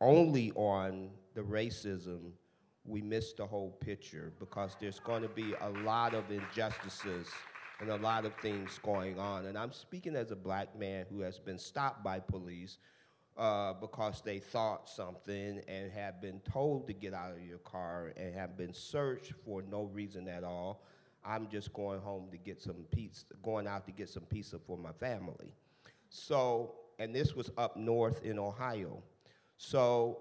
only 0.01 0.51
on 0.55 1.09
the 1.33 1.41
racism, 1.41 2.31
we 2.85 3.01
miss 3.01 3.33
the 3.33 3.45
whole 3.45 3.71
picture 3.71 4.33
because 4.39 4.75
there's 4.79 4.99
going 4.99 5.21
to 5.21 5.29
be 5.29 5.53
a 5.61 5.69
lot 5.83 6.13
of 6.13 6.29
injustices 6.29 7.27
and 7.79 7.89
a 7.89 7.95
lot 7.97 8.25
of 8.25 8.33
things 8.35 8.79
going 8.83 9.17
on. 9.17 9.45
And 9.45 9.57
I'm 9.57 9.71
speaking 9.71 10.15
as 10.15 10.31
a 10.31 10.35
black 10.35 10.77
man 10.77 11.05
who 11.09 11.21
has 11.21 11.39
been 11.39 11.57
stopped 11.57 12.03
by 12.03 12.19
police 12.19 12.77
uh, 13.37 13.73
because 13.73 14.21
they 14.21 14.39
thought 14.39 14.89
something 14.89 15.61
and 15.67 15.91
have 15.91 16.21
been 16.21 16.41
told 16.41 16.87
to 16.87 16.93
get 16.93 17.13
out 17.13 17.31
of 17.31 17.41
your 17.41 17.59
car 17.59 18.11
and 18.17 18.35
have 18.35 18.57
been 18.57 18.73
searched 18.73 19.33
for 19.45 19.61
no 19.61 19.83
reason 19.83 20.27
at 20.27 20.43
all. 20.43 20.83
I'm 21.23 21.47
just 21.47 21.73
going 21.73 22.01
home 22.01 22.27
to 22.31 22.37
get 22.37 22.61
some 22.61 22.85
pizza, 22.91 23.25
going 23.43 23.67
out 23.67 23.85
to 23.85 23.91
get 23.91 24.09
some 24.09 24.23
pizza 24.23 24.57
for 24.59 24.77
my 24.77 24.91
family. 24.91 25.53
So, 26.09 26.78
and 26.99 27.15
this 27.15 27.35
was 27.35 27.49
up 27.57 27.77
north 27.77 28.23
in 28.23 28.37
Ohio. 28.37 29.01
So 29.57 30.19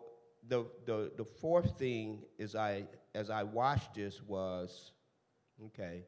the, 0.48 0.64
the, 0.86 1.10
the 1.16 1.24
fourth 1.24 1.76
thing 1.78 2.22
is 2.38 2.54
I, 2.54 2.84
as 3.14 3.30
I 3.30 3.42
watched 3.42 3.94
this 3.94 4.22
was, 4.22 4.92
okay, 5.66 6.04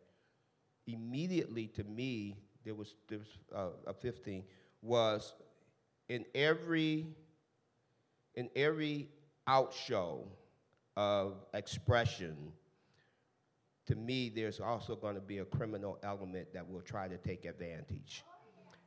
immediately 0.87 1.67
to 1.69 1.85
me, 1.85 2.39
there 2.65 2.75
was, 2.75 2.95
there 3.09 3.19
was 3.19 3.29
uh, 3.55 3.91
a 3.91 3.93
fifth 3.93 4.25
thing, 4.25 4.45
was 4.81 5.35
in 6.09 6.25
every, 6.35 7.07
in 8.35 8.49
every 8.55 9.09
outshow 9.49 10.21
of 10.97 11.45
expression, 11.53 12.37
to 13.87 13.97
me, 13.97 14.29
there's 14.29 14.61
also 14.61 14.95
going 14.95 15.17
to 15.17 15.21
be 15.21 15.39
a 15.39 15.45
criminal 15.45 15.99
element 16.05 16.53
that 16.55 16.69
will 16.69 16.83
try 16.83 17.09
to 17.09 17.17
take 17.17 17.45
advantage. 17.45 18.23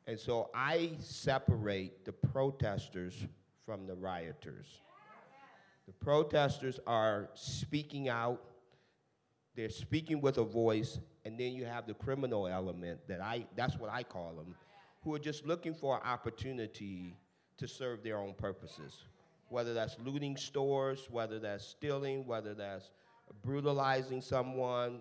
And 0.05 0.19
so 0.19 0.49
I 0.53 0.91
separate 0.99 2.05
the 2.05 2.11
protesters 2.11 3.25
from 3.65 3.87
the 3.87 3.95
rioters. 3.95 4.81
The 5.85 5.93
protesters 5.93 6.79
are 6.87 7.29
speaking 7.33 8.09
out, 8.09 8.41
they're 9.55 9.69
speaking 9.69 10.21
with 10.21 10.37
a 10.37 10.43
voice, 10.43 10.99
and 11.25 11.37
then 11.37 11.53
you 11.53 11.65
have 11.65 11.87
the 11.87 11.93
criminal 11.93 12.47
element 12.47 12.99
that 13.07 13.21
I, 13.21 13.45
that's 13.55 13.77
what 13.77 13.89
I 13.89 14.03
call 14.03 14.33
them, 14.33 14.55
who 15.03 15.13
are 15.13 15.19
just 15.19 15.45
looking 15.45 15.73
for 15.73 15.97
an 15.97 16.03
opportunity 16.03 17.15
to 17.57 17.67
serve 17.67 18.03
their 18.03 18.17
own 18.17 18.33
purposes. 18.33 19.03
Whether 19.49 19.73
that's 19.73 19.97
looting 20.03 20.35
stores, 20.35 21.07
whether 21.11 21.39
that's 21.39 21.65
stealing, 21.65 22.25
whether 22.25 22.53
that's 22.53 22.91
brutalizing 23.43 24.21
someone, 24.21 24.99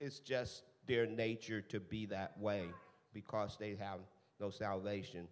it's 0.00 0.18
just 0.18 0.64
their 0.86 1.06
nature 1.06 1.60
to 1.62 1.80
be 1.80 2.06
that 2.06 2.38
way 2.38 2.66
because 3.12 3.56
they 3.58 3.76
have 3.76 4.00
no 4.40 4.50
salvation. 4.50 5.28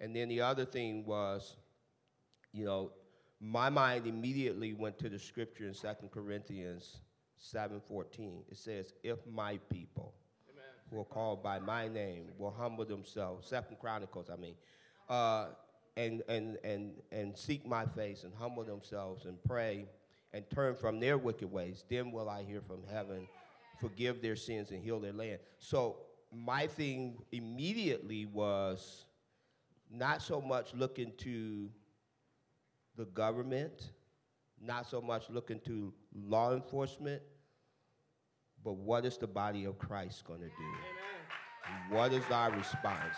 And 0.00 0.14
then 0.14 0.28
the 0.28 0.40
other 0.40 0.64
thing 0.64 1.04
was, 1.04 1.56
you 2.52 2.64
know, 2.64 2.92
my 3.40 3.70
mind 3.70 4.06
immediately 4.06 4.72
went 4.72 4.98
to 4.98 5.08
the 5.08 5.18
scripture 5.18 5.66
in 5.66 5.74
2 5.74 6.10
Corinthians 6.10 6.98
7:14. 7.38 8.44
It 8.48 8.56
says, 8.56 8.92
"If 9.02 9.26
my 9.26 9.58
people, 9.68 10.14
who 10.92 11.00
are 11.00 11.04
called 11.04 11.42
by 11.42 11.58
my 11.58 11.88
name 11.88 12.26
will 12.38 12.50
humble 12.50 12.84
themselves. 12.84 13.48
Second 13.48 13.78
Chronicles, 13.80 14.28
I 14.30 14.36
mean, 14.36 14.54
uh, 15.08 15.46
and 15.96 16.22
and 16.28 16.58
and 16.64 16.92
and 17.10 17.36
seek 17.36 17.66
my 17.66 17.86
face 17.86 18.24
and 18.24 18.32
humble 18.34 18.64
themselves 18.64 19.24
and 19.24 19.42
pray 19.44 19.86
and 20.34 20.44
turn 20.50 20.74
from 20.74 21.00
their 21.00 21.18
wicked 21.18 21.50
ways. 21.50 21.84
Then 21.88 22.12
will 22.12 22.28
I 22.28 22.44
hear 22.44 22.60
from 22.60 22.82
heaven, 22.90 23.26
forgive 23.80 24.20
their 24.22 24.36
sins 24.36 24.70
and 24.70 24.82
heal 24.82 25.00
their 25.00 25.12
land. 25.12 25.38
So 25.58 25.96
my 26.32 26.66
thing 26.66 27.18
immediately 27.30 28.26
was 28.26 29.04
not 29.90 30.22
so 30.22 30.40
much 30.40 30.74
looking 30.74 31.12
to 31.18 31.68
the 32.96 33.04
government, 33.06 33.92
not 34.60 34.88
so 34.88 35.00
much 35.00 35.28
looking 35.28 35.60
to 35.60 35.92
law 36.14 36.52
enforcement, 36.54 37.22
but 38.64 38.74
what 38.74 39.04
is 39.04 39.18
the 39.18 39.26
body 39.26 39.64
of 39.64 39.78
Christ 39.78 40.24
going 40.24 40.40
to 40.40 40.46
do? 40.46 40.52
Amen. 41.68 41.90
What 41.90 42.12
is 42.12 42.24
our 42.30 42.50
response? 42.50 43.14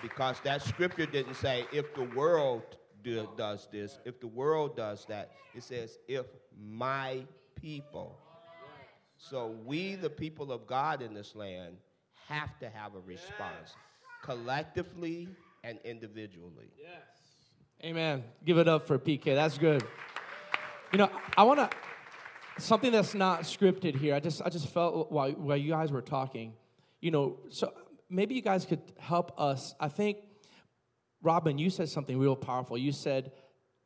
Because 0.00 0.40
that 0.44 0.62
scripture 0.62 1.06
didn't 1.06 1.34
say 1.34 1.66
if 1.72 1.94
the 1.94 2.04
world 2.04 2.62
do, 3.02 3.28
does 3.36 3.68
this, 3.70 3.98
if 4.04 4.20
the 4.20 4.26
world 4.26 4.76
does 4.76 5.04
that. 5.06 5.32
It 5.54 5.62
says 5.62 5.98
if 6.08 6.26
my 6.58 7.24
people. 7.60 8.18
So 9.16 9.54
we, 9.64 9.94
the 9.94 10.10
people 10.10 10.50
of 10.50 10.66
God 10.66 11.02
in 11.02 11.14
this 11.14 11.36
land, 11.36 11.76
have 12.28 12.58
to 12.60 12.70
have 12.70 12.94
a 12.94 13.00
response 13.00 13.74
collectively 14.22 15.28
and 15.64 15.78
individually. 15.84 16.70
Yes. 16.78 16.90
Amen. 17.84 18.24
Give 18.44 18.58
it 18.58 18.68
up 18.68 18.86
for 18.86 18.98
PK. 18.98 19.34
That's 19.34 19.58
good. 19.58 19.82
You 20.92 20.98
know, 20.98 21.10
I 21.36 21.42
want 21.42 21.58
to 21.58 21.70
something 22.58 22.92
that's 22.92 23.14
not 23.14 23.42
scripted 23.42 23.96
here. 23.96 24.14
I 24.14 24.20
just 24.20 24.42
I 24.42 24.48
just 24.48 24.68
felt 24.68 25.10
while 25.10 25.30
while 25.32 25.56
you 25.56 25.70
guys 25.70 25.90
were 25.90 26.02
talking, 26.02 26.54
you 27.00 27.10
know, 27.10 27.38
so 27.48 27.72
maybe 28.08 28.34
you 28.34 28.42
guys 28.42 28.64
could 28.64 28.82
help 28.98 29.38
us. 29.40 29.74
I 29.80 29.88
think 29.88 30.18
Robin, 31.22 31.58
you 31.58 31.70
said 31.70 31.88
something 31.88 32.18
real 32.18 32.36
powerful. 32.36 32.76
You 32.76 32.92
said, 32.92 33.32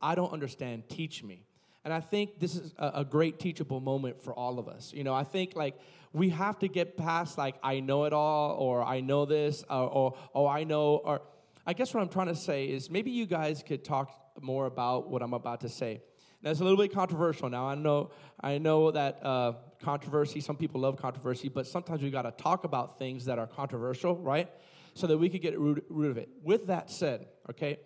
"I 0.01 0.15
don't 0.15 0.33
understand. 0.33 0.89
Teach 0.89 1.23
me." 1.23 1.47
And 1.85 1.95
I 1.95 2.01
think 2.01 2.41
this 2.41 2.57
is 2.57 2.75
a, 2.79 2.93
a 2.97 3.05
great 3.05 3.39
teachable 3.39 3.81
moment 3.81 4.21
for 4.21 4.35
all 4.35 4.59
of 4.59 4.67
us. 4.67 4.93
You 4.93 5.05
know, 5.05 5.15
I 5.15 5.23
think 5.23 5.55
like 5.55 5.79
we 6.17 6.31
have 6.31 6.59
to 6.61 6.69
get 6.69 6.97
past 6.97 7.37
like 7.37 7.57
I 7.63 7.81
know 7.81 8.05
it 8.05 8.15
all 8.15 8.53
or 8.53 8.83
I 8.83 9.01
know 9.01 9.27
this 9.27 9.65
or 9.69 10.17
or 10.33 10.49
I 10.49 10.65
know 10.65 10.97
or 11.05 11.21
I 11.67 11.75
guess 11.75 11.93
what 11.93 12.01
I'm 12.01 12.09
trying 12.09 12.29
to 12.29 12.35
say 12.35 12.67
is 12.67 12.89
maybe 12.91 13.11
you 13.11 13.27
guys 13.27 13.63
could 13.63 13.85
talk 13.85 14.11
more 14.41 14.67
about 14.67 15.11
what 15.11 15.23
I'm 15.23 15.35
about 15.35 15.61
to 15.61 15.69
say. 15.69 16.01
Now, 16.43 16.51
it's 16.51 16.61
a 16.61 16.63
little 16.63 16.79
bit 16.79 16.93
controversial. 16.93 17.51
Now, 17.51 17.67
I 17.67 17.75
know, 17.75 18.11
I 18.41 18.59
know 18.59 18.91
that 18.93 19.25
uh, 19.25 19.55
controversy, 19.83 20.41
some 20.41 20.57
people 20.57 20.81
love 20.81 20.97
controversy, 20.97 21.49
but 21.49 21.67
sometimes 21.67 22.03
we 22.03 22.11
got 22.11 22.23
to 22.23 22.31
talk 22.43 22.65
about 22.65 22.99
things 22.99 23.25
that 23.25 23.39
are 23.39 23.47
controversial, 23.47 24.17
right? 24.17 24.49
So 24.95 25.07
that 25.09 25.19
we 25.19 25.29
could 25.29 25.43
get 25.43 25.59
root, 25.59 25.85
root 25.89 26.11
of 26.11 26.19
it. 26.19 26.29
With 26.43 26.69
that 26.69 26.91
said, 26.91 27.27
okay, 27.51 27.81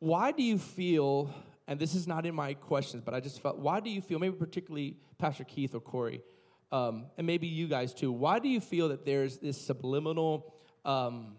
why 0.00 0.32
do 0.32 0.42
you 0.42 0.58
feel, 0.58 1.32
and 1.68 1.78
this 1.78 1.94
is 1.94 2.08
not 2.08 2.26
in 2.26 2.34
my 2.34 2.54
questions, 2.54 3.02
but 3.04 3.14
I 3.14 3.20
just 3.20 3.40
felt, 3.40 3.58
why 3.58 3.78
do 3.80 3.88
you 3.88 4.00
feel, 4.00 4.18
maybe 4.18 4.36
particularly 4.36 4.96
Pastor 5.18 5.44
Keith 5.44 5.74
or 5.74 5.80
Corey, 5.80 6.22
um, 6.70 7.06
and 7.16 7.26
maybe 7.26 7.46
you 7.46 7.68
guys 7.68 7.94
too, 7.94 8.12
why 8.12 8.38
do 8.38 8.48
you 8.48 8.60
feel 8.60 8.88
that 8.90 9.04
there's 9.04 9.38
this 9.38 9.60
subliminal 9.60 10.54
um, 10.84 11.36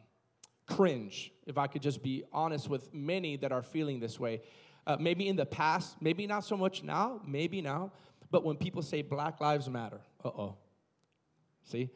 cringe, 0.68 1.32
if 1.46 1.58
I 1.58 1.68
could 1.68 1.82
just 1.82 2.02
be 2.02 2.24
honest 2.32 2.70
with 2.70 2.94
many 2.94 3.38
that 3.38 3.52
are 3.52 3.62
feeling 3.62 4.00
this 4.00 4.20
way? 4.20 4.42
Uh, 4.88 4.98
maybe 5.00 5.28
in 5.28 5.36
the 5.36 5.46
past, 5.46 5.98
maybe 6.02 6.26
not 6.26 6.44
so 6.44 6.58
much 6.58 6.84
now, 6.84 7.22
maybe 7.26 7.62
now, 7.62 7.92
but 8.32 8.44
when 8.44 8.58
people 8.58 8.82
say 8.82 9.02
Black 9.02 9.40
Lives 9.40 9.70
Matter, 9.70 10.02
uh 10.24 10.30
oh. 10.30 10.58
See? 11.64 11.90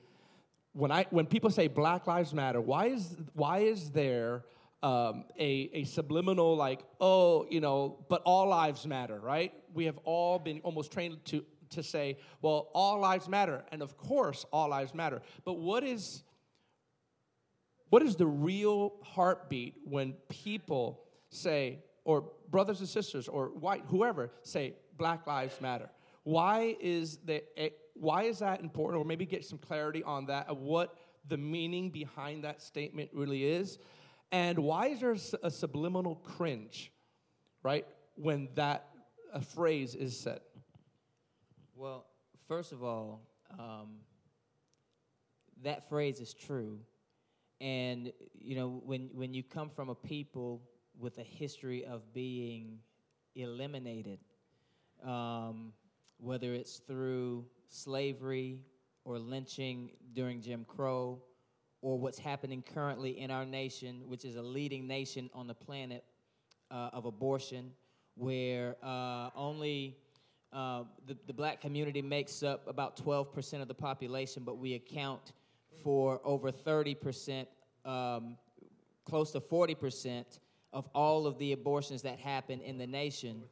When, 0.73 0.91
I, 0.91 1.05
when 1.09 1.25
people 1.25 1.49
say 1.49 1.67
Black 1.67 2.07
Lives 2.07 2.33
Matter, 2.33 2.61
why 2.61 2.87
is, 2.87 3.15
why 3.33 3.59
is 3.59 3.91
there 3.91 4.43
um, 4.83 5.23
a, 5.39 5.69
a 5.73 5.83
subliminal, 5.85 6.57
like, 6.57 6.81
oh, 6.99 7.47
you 7.49 7.61
know, 7.61 8.03
but 8.09 8.21
all 8.25 8.49
lives 8.49 8.85
matter, 8.85 9.17
right? 9.17 9.53
We 9.73 9.85
have 9.85 9.97
all 10.03 10.37
been 10.39 10.59
almost 10.59 10.91
trained 10.91 11.23
to, 11.25 11.45
to 11.73 11.83
say, 11.83 12.17
well, 12.41 12.69
all 12.73 12.99
lives 12.99 13.27
matter. 13.27 13.63
And 13.71 13.81
of 13.81 13.97
course, 13.97 14.45
all 14.51 14.69
lives 14.69 14.93
matter. 14.93 15.21
But 15.45 15.59
what 15.59 15.83
is, 15.83 16.23
what 17.89 18.01
is 18.01 18.15
the 18.15 18.27
real 18.27 18.93
heartbeat 19.03 19.75
when 19.85 20.13
people 20.29 21.03
say, 21.29 21.79
or 22.05 22.31
brothers 22.49 22.79
and 22.79 22.89
sisters 22.89 23.27
or 23.27 23.47
white, 23.47 23.83
whoever, 23.87 24.31
say 24.41 24.75
Black 24.97 25.25
Lives 25.27 25.59
Matter. 25.61 25.89
Why 26.23 26.75
is 26.79 27.17
the, 27.25 27.43
Eh, 27.57 27.69
why 27.95 28.23
is 28.23 28.39
that 28.39 28.61
important? 28.61 29.01
Or 29.01 29.05
maybe 29.05 29.25
get 29.25 29.45
some 29.45 29.57
clarity 29.57 30.03
on 30.03 30.27
that 30.27 30.49
of 30.49 30.59
what 30.59 30.95
the 31.27 31.37
meaning 31.37 31.89
behind 31.89 32.43
that 32.43 32.61
statement 32.61 33.09
really 33.13 33.45
is, 33.45 33.77
and 34.31 34.59
why 34.59 34.87
is 34.87 34.99
there 34.99 35.15
a 35.43 35.51
subliminal 35.51 36.15
cringe, 36.15 36.91
right, 37.61 37.85
when 38.15 38.49
that 38.55 38.89
phrase 39.53 39.95
is 39.95 40.19
said? 40.19 40.41
Well, 41.83 42.05
first 42.47 42.71
of 42.71 42.81
all, 42.81 43.19
um, 43.59 43.97
that 45.63 45.89
phrase 45.89 46.21
is 46.21 46.33
true, 46.33 46.79
and 47.59 48.13
you 48.39 48.55
know 48.55 48.81
when 48.85 49.09
when 49.11 49.33
you 49.33 49.43
come 49.43 49.69
from 49.69 49.89
a 49.89 49.95
people 49.95 50.61
with 50.97 51.17
a 51.17 51.23
history 51.23 51.83
of 51.83 52.13
being 52.13 52.79
eliminated, 53.35 54.19
um, 55.03 55.73
whether 56.21 56.53
it's 56.53 56.77
through 56.77 57.43
slavery 57.67 58.61
or 59.03 59.19
lynching 59.19 59.91
during 60.13 60.39
Jim 60.39 60.65
Crow, 60.65 61.21
or 61.81 61.99
what's 61.99 62.17
happening 62.17 62.63
currently 62.73 63.19
in 63.19 63.29
our 63.29 63.45
nation, 63.45 64.03
which 64.07 64.23
is 64.23 64.37
a 64.37 64.41
leading 64.41 64.87
nation 64.87 65.29
on 65.33 65.47
the 65.47 65.53
planet 65.53 66.05
uh, 66.71 66.91
of 66.93 67.03
abortion, 67.03 67.73
where 68.15 68.77
uh, 68.81 69.31
only 69.35 69.97
uh, 70.53 70.83
the, 71.07 71.17
the 71.27 71.33
black 71.33 71.61
community 71.61 72.01
makes 72.01 72.43
up 72.43 72.67
about 72.67 72.95
12% 72.97 73.61
of 73.61 73.67
the 73.67 73.73
population, 73.73 74.43
but 74.45 74.57
we 74.57 74.75
account 74.75 75.33
for 75.83 76.21
over 76.23 76.51
30%, 76.51 77.47
um, 77.85 78.37
close 79.05 79.31
to 79.31 79.39
40% 79.39 80.39
of 80.71 80.87
all 80.93 81.25
of 81.25 81.37
the 81.37 81.53
abortions 81.53 82.01
that 82.03 82.19
happen 82.19 82.61
in 82.61 82.77
the 82.77 82.87
nation. 82.87 83.43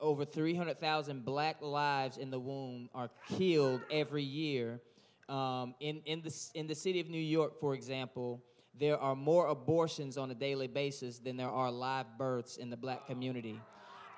Over 0.00 0.24
300,000 0.24 1.24
black 1.24 1.60
lives 1.60 2.18
in 2.18 2.30
the 2.30 2.38
womb 2.38 2.88
are 2.94 3.10
killed 3.36 3.82
every 3.90 4.22
year. 4.22 4.80
Um, 5.28 5.74
in, 5.80 6.00
in, 6.06 6.22
the, 6.22 6.34
in 6.54 6.66
the 6.66 6.74
city 6.74 7.00
of 7.00 7.10
New 7.10 7.20
York, 7.20 7.60
for 7.60 7.74
example, 7.74 8.42
there 8.78 8.98
are 8.98 9.16
more 9.16 9.48
abortions 9.48 10.16
on 10.16 10.30
a 10.30 10.34
daily 10.34 10.68
basis 10.68 11.18
than 11.18 11.36
there 11.36 11.50
are 11.50 11.70
live 11.70 12.06
births 12.16 12.56
in 12.56 12.70
the 12.70 12.76
black 12.76 13.06
community. 13.06 13.60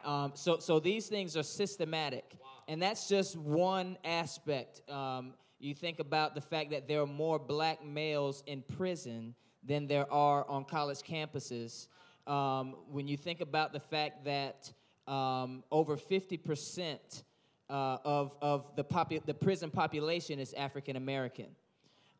Um, 0.05 0.33
so, 0.35 0.59
so 0.59 0.81
these 0.81 1.09
things 1.09 1.37
are 1.37 1.43
systematic. 1.43 2.37
And 2.69 2.81
that's 2.81 3.09
just 3.09 3.37
one 3.37 3.99
aspect. 4.05 4.89
Um, 4.89 5.35
you 5.59 5.75
think 5.75 5.99
about 5.99 6.35
the 6.35 6.41
fact 6.41 6.71
that 6.71 6.89
there 6.89 7.03
are 7.03 7.07
more 7.07 7.39
black 7.39 7.85
males 7.85 8.43
in 8.47 8.63
prison 8.77 9.35
than 9.63 9.87
there 9.87 10.11
are 10.13 10.49
on 10.49 10.65
college 10.65 10.99
campuses 10.99 11.89
um, 12.27 12.77
when 12.91 13.09
you 13.09 13.17
think 13.17 13.41
about 13.41 13.73
the 13.73 13.81
fact 13.81 14.25
that 14.25 14.73
um, 15.07 15.65
over 15.71 15.97
50% 15.97 17.23
uh, 17.69 17.73
of, 18.05 18.37
of 18.41 18.75
the, 18.77 18.85
popu- 18.85 19.25
the 19.25 19.35
prison 19.35 19.71
population 19.71 20.39
is 20.39 20.55
African 20.55 20.97
American. 20.97 21.47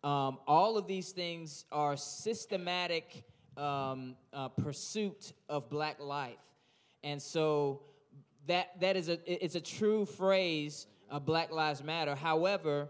Um, 0.03 0.39
all 0.47 0.77
of 0.77 0.87
these 0.87 1.13
things 1.13 1.65
are 1.71 1.97
systematic 1.97 3.25
um, 3.57 4.17
uh, 4.33 4.49
pursuit 4.49 5.33
of 5.49 5.69
black 5.69 6.01
life. 6.01 6.39
And 7.03 7.21
so 7.21 7.83
that, 8.47 8.79
that 8.81 8.97
is 8.97 9.09
a, 9.09 9.19
it's 9.45 9.55
a 9.55 9.61
true 9.61 10.05
phrase, 10.05 10.87
of 11.11 11.27
Black 11.27 11.51
Lives 11.51 11.83
Matter. 11.83 12.15
However, 12.15 12.89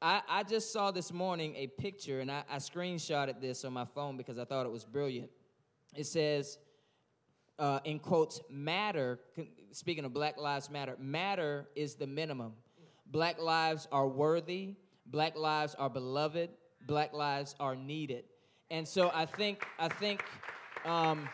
I, 0.00 0.20
I 0.28 0.42
just 0.42 0.72
saw 0.72 0.90
this 0.90 1.12
morning 1.12 1.54
a 1.56 1.66
picture, 1.66 2.20
and 2.20 2.30
I, 2.30 2.44
I 2.50 2.56
screenshotted 2.56 3.40
this 3.40 3.64
on 3.64 3.72
my 3.72 3.86
phone 3.86 4.16
because 4.16 4.38
I 4.38 4.44
thought 4.44 4.66
it 4.66 4.72
was 4.72 4.84
brilliant. 4.84 5.30
It 5.94 6.04
says, 6.04 6.58
uh, 7.58 7.80
in 7.84 7.98
quotes, 7.98 8.40
matter, 8.50 9.20
speaking 9.70 10.04
of 10.04 10.12
Black 10.12 10.38
Lives 10.38 10.70
Matter, 10.70 10.96
matter 10.98 11.68
is 11.74 11.94
the 11.94 12.06
minimum. 12.06 12.52
Black 13.06 13.40
lives 13.40 13.88
are 13.92 14.08
worthy, 14.08 14.74
black 15.06 15.36
lives 15.36 15.74
are 15.74 15.90
beloved, 15.90 16.50
black 16.86 17.12
lives 17.12 17.54
are 17.60 17.76
needed. 17.76 18.24
And 18.70 18.88
so 18.88 19.10
I 19.14 19.26
think, 19.26 19.66
I 19.78 19.88
think, 19.88 20.24
um, 20.84 21.28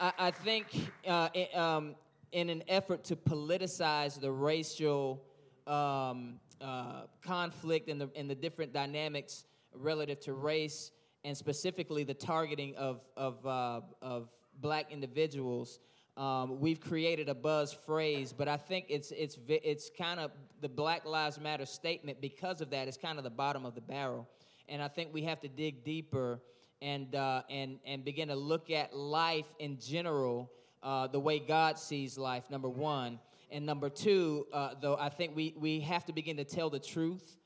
I, 0.00 0.12
I, 0.18 0.30
think 0.30 0.66
uh, 1.06 1.28
um, 1.54 1.94
in 2.32 2.48
an 2.48 2.62
effort 2.68 3.04
to 3.04 3.16
politicize 3.16 4.18
the 4.18 4.32
racial 4.32 5.22
um, 5.66 6.40
uh, 6.60 7.02
conflict 7.22 7.90
and 7.90 8.00
the, 8.00 8.10
and 8.16 8.28
the 8.28 8.34
different 8.34 8.72
dynamics 8.72 9.44
relative 9.74 10.18
to 10.20 10.32
race, 10.32 10.90
and 11.24 11.36
specifically 11.36 12.02
the 12.02 12.14
targeting 12.14 12.74
of, 12.76 13.02
of, 13.16 13.44
uh, 13.46 13.82
of 14.00 14.30
black 14.60 14.90
individuals, 14.90 15.80
Um, 16.16 16.60
we've 16.60 16.80
created 16.80 17.28
a 17.28 17.34
buzz 17.34 17.72
phrase, 17.72 18.34
but 18.36 18.48
I 18.48 18.58
think 18.58 18.86
it's 18.88 19.10
it's 19.12 19.38
it's 19.48 19.90
kind 19.96 20.20
of 20.20 20.30
the 20.60 20.68
Black 20.68 21.06
Lives 21.06 21.38
Matter 21.38 21.66
statement 21.66 22.20
because 22.20 22.60
of 22.60 22.68
that. 22.70 22.88
It's 22.88 22.98
kind 22.98 23.16
of 23.16 23.24
the 23.24 23.36
bottom 23.44 23.64
of 23.64 23.74
the 23.74 23.80
barrel, 23.80 24.28
and 24.68 24.82
I 24.82 24.88
think 24.88 25.14
we 25.14 25.22
have 25.22 25.40
to 25.40 25.48
dig 25.48 25.84
deeper 25.84 26.40
and 26.82 27.14
uh, 27.14 27.42
and 27.50 27.78
and 27.84 28.04
begin 28.04 28.28
to 28.28 28.36
look 28.36 28.70
at 28.70 28.96
life 28.96 29.46
in 29.58 29.78
general 29.78 30.50
uh, 30.82 31.06
the 31.06 31.20
way 31.20 31.38
God 31.38 31.78
sees 31.78 32.16
life. 32.18 32.50
Number 32.50 32.68
one, 32.68 33.18
and 33.50 33.66
number 33.66 33.90
two, 33.90 34.46
uh, 34.52 34.74
though 34.80 34.96
I 34.96 35.08
think 35.08 35.36
we 35.36 35.54
we 35.58 35.80
have 35.80 36.04
to 36.06 36.12
begin 36.12 36.36
to 36.38 36.44
tell 36.44 36.70
the 36.70 36.80
truth 36.80 37.36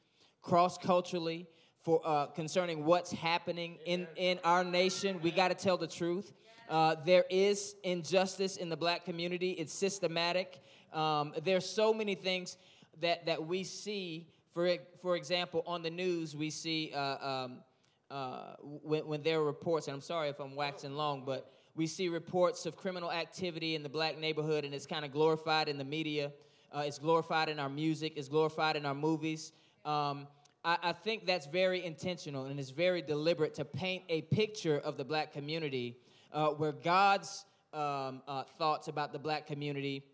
cross 0.43 0.77
culturally 0.77 1.47
for 1.83 2.01
uh, 2.05 2.27
concerning 2.27 2.85
what's 2.85 3.13
happening 3.13 3.79
in 3.87 4.07
in 4.17 4.39
our 4.45 4.65
nation. 4.65 5.21
We 5.23 5.31
got 5.31 5.49
to 5.49 5.55
tell 5.55 5.77
the 5.77 5.89
truth. 5.89 6.33
Uh, 6.69 6.97
there 7.05 7.25
is 7.29 7.75
injustice 7.83 8.57
in 8.57 8.69
the 8.69 8.77
black 8.77 9.05
community. 9.05 9.51
It's 9.53 9.73
systematic. 9.73 10.61
Um, 10.93 11.35
there's 11.45 11.69
so 11.69 11.93
many 11.93 12.15
things 12.15 12.57
that, 13.01 13.27
that 13.27 13.47
we 13.47 13.65
see. 13.65 14.29
For, 14.53 14.77
for 15.03 15.17
example, 15.17 15.65
on 15.67 15.83
the 15.83 15.91
news, 15.91 16.37
we 16.37 16.49
see 16.49 16.93
uh, 16.95 17.45
um, 17.45 17.59
uh, 18.11 18.55
when, 18.61 19.07
when 19.07 19.23
there 19.23 19.41
are 19.41 19.45
reports, 19.45 19.89
and 19.89 19.95
I'm 19.95 20.01
sorry 20.01 20.29
if 20.29 20.41
I'm 20.41 20.55
waxing 20.55 20.95
long, 20.95 21.25
but 21.25 21.51
we 21.75 21.87
see 21.87 22.09
reports 22.09 22.67
of 22.67 22.77
criminal 22.77 23.11
activity 23.11 23.75
in 23.75 23.83
the 23.83 23.89
black 23.89 24.19
neighborhood, 24.19 24.65
and 24.65 24.73
it's 24.75 24.87
kind 24.87 25.05
of 25.05 25.13
glorified 25.13 25.69
in 25.69 25.79
the 25.79 25.85
media. 25.85 26.33
Uh, 26.75 26.85
it's 26.87 26.99
glorified 26.99 27.49
in 27.49 27.59
our 27.59 27.69
music. 27.69 28.15
It's 28.17 28.29
glorified 28.29 28.77
in 28.77 28.87
our 28.87 28.95
movies. 28.95 29.53
Um, 29.85 30.27
I, 30.65 30.79
I 30.83 30.93
think 30.93 31.27
that's 31.27 31.47
very 31.47 31.85
intentional 31.85 32.47
and 32.47 32.59
it's 32.59 32.71
very 32.71 33.03
deliberate 33.03 33.55
to 33.55 33.65
paint 33.65 34.05
a 34.09 34.23
picture 34.23 34.79
of 34.79 34.97
the 34.97 35.05
black 35.05 35.33
community 35.33 35.99
uh, 36.33 36.49
where 36.49 36.73
God's 36.73 37.45
um, 37.73 38.23
uh, 38.27 38.45
thoughts 38.59 38.89
about 38.89 39.13
the 39.13 39.19
black 39.19 39.47
community, 39.47 40.05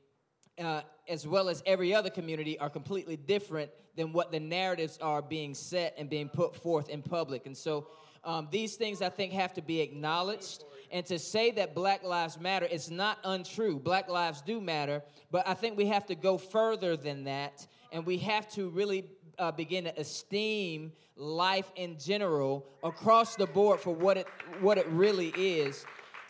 uh, 0.59 0.83
as 1.09 1.26
well 1.26 1.48
as 1.48 1.62
every 1.66 1.94
other 1.94 2.11
community, 2.11 2.59
are 2.59 2.70
completely 2.70 3.16
different 3.16 3.70
than 4.01 4.15
what 4.15 4.33
the 4.33 4.41
narratives 4.41 4.99
are 5.03 5.21
being 5.21 5.53
set 5.53 5.95
and 5.99 6.09
being 6.09 6.31
put 6.31 6.57
forth 6.57 6.89
in 6.89 7.03
public. 7.03 7.45
And 7.45 7.55
so 7.55 7.87
um, 8.25 8.49
these 8.51 8.77
things 8.77 9.03
I 9.03 9.11
think 9.11 9.35
have 9.35 9.53
to 9.55 9.63
be 9.63 9.81
acknowledged. 9.81 10.65
And 10.91 11.05
to 11.07 11.19
say 11.19 11.51
that 11.53 11.75
Black 11.75 12.03
Lives 12.03 12.41
Matter 12.41 12.65
is 12.65 12.91
not 12.91 13.19
untrue. 13.25 13.79
Black 13.79 14.09
lives 14.09 14.41
do 14.41 14.59
matter, 14.59 15.03
but 15.31 15.47
I 15.47 15.53
think 15.53 15.77
we 15.77 15.87
have 15.87 16.07
to 16.07 16.15
go 16.15 16.39
further 16.39 16.97
than 16.97 17.25
that. 17.25 17.67
And 17.93 18.07
we 18.07 18.17
have 18.19 18.51
to 18.53 18.71
really 18.71 19.05
uh, 19.39 19.53
begin 19.53 19.85
to 19.85 20.01
esteem 20.01 20.93
life 21.15 21.71
in 21.77 21.99
general 21.99 22.67
across 22.83 23.37
the 23.37 23.47
board 23.47 23.81
for 23.81 23.95
what 23.95 24.17
it, 24.17 24.27
what 24.61 24.79
it 24.79 24.87
really 24.89 25.29
is 25.37 25.85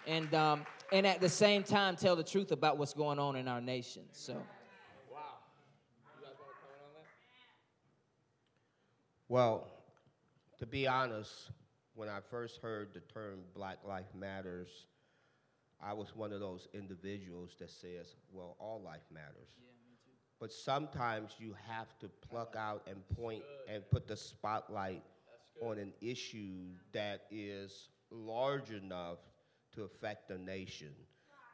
and 0.06 0.34
um, 0.34 0.66
and 0.92 1.06
at 1.06 1.20
the 1.20 1.28
same 1.28 1.62
time 1.62 1.94
tell 1.94 2.16
the 2.16 2.24
truth 2.24 2.50
about 2.50 2.76
what's 2.76 2.94
going 2.94 3.20
on 3.20 3.36
in 3.36 3.46
our 3.46 3.60
nation. 3.60 4.02
So. 4.10 4.42
Well, 9.30 9.68
to 10.58 10.66
be 10.66 10.88
honest, 10.88 11.52
when 11.94 12.08
I 12.08 12.18
first 12.32 12.60
heard 12.60 12.88
the 12.92 12.98
term 12.98 13.38
Black 13.54 13.78
Life 13.86 14.12
Matters, 14.12 14.86
I 15.80 15.92
was 15.92 16.16
one 16.16 16.32
of 16.32 16.40
those 16.40 16.66
individuals 16.74 17.54
that 17.60 17.70
says, 17.70 18.16
well, 18.32 18.56
all 18.58 18.82
life 18.84 19.04
matters. 19.14 19.54
But 20.40 20.52
sometimes 20.52 21.36
you 21.38 21.54
have 21.68 21.96
to 22.00 22.08
pluck 22.28 22.56
out 22.58 22.88
and 22.90 23.08
point 23.16 23.44
and 23.72 23.88
put 23.88 24.08
the 24.08 24.16
spotlight 24.16 25.04
on 25.62 25.78
an 25.78 25.92
issue 26.00 26.64
that 26.90 27.26
is 27.30 27.86
large 28.10 28.72
enough 28.72 29.18
to 29.76 29.84
affect 29.84 30.26
the 30.26 30.38
nation. 30.38 30.90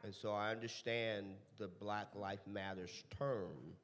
And 0.03 0.15
so 0.15 0.31
I 0.31 0.49
understand 0.49 1.27
the 1.59 1.67
Black 1.67 2.07
Life 2.15 2.41
Matters 2.51 3.03
term 3.19 3.75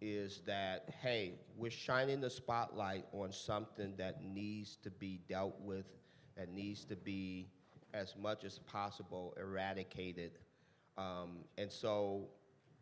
is 0.00 0.42
that, 0.46 0.90
hey, 1.00 1.34
we're 1.56 1.70
shining 1.70 2.20
the 2.20 2.30
spotlight 2.30 3.04
on 3.12 3.32
something 3.32 3.94
that 3.96 4.22
needs 4.22 4.76
to 4.82 4.90
be 4.90 5.20
dealt 5.28 5.58
with, 5.60 5.86
that 6.36 6.52
needs 6.52 6.84
to 6.84 6.96
be, 6.96 7.48
as 7.94 8.14
much 8.20 8.44
as 8.44 8.58
possible, 8.58 9.34
eradicated. 9.40 10.32
Um, 10.98 11.44
and 11.56 11.70
so, 11.70 12.28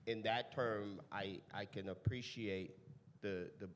in 0.07 0.23
that 0.23 0.53
term, 0.55 1.01
I, 1.13 1.41
I 1.53 1.65
can 1.65 1.89
appreciate 1.89 2.77
the, 3.23 3.49
the, 3.61 3.69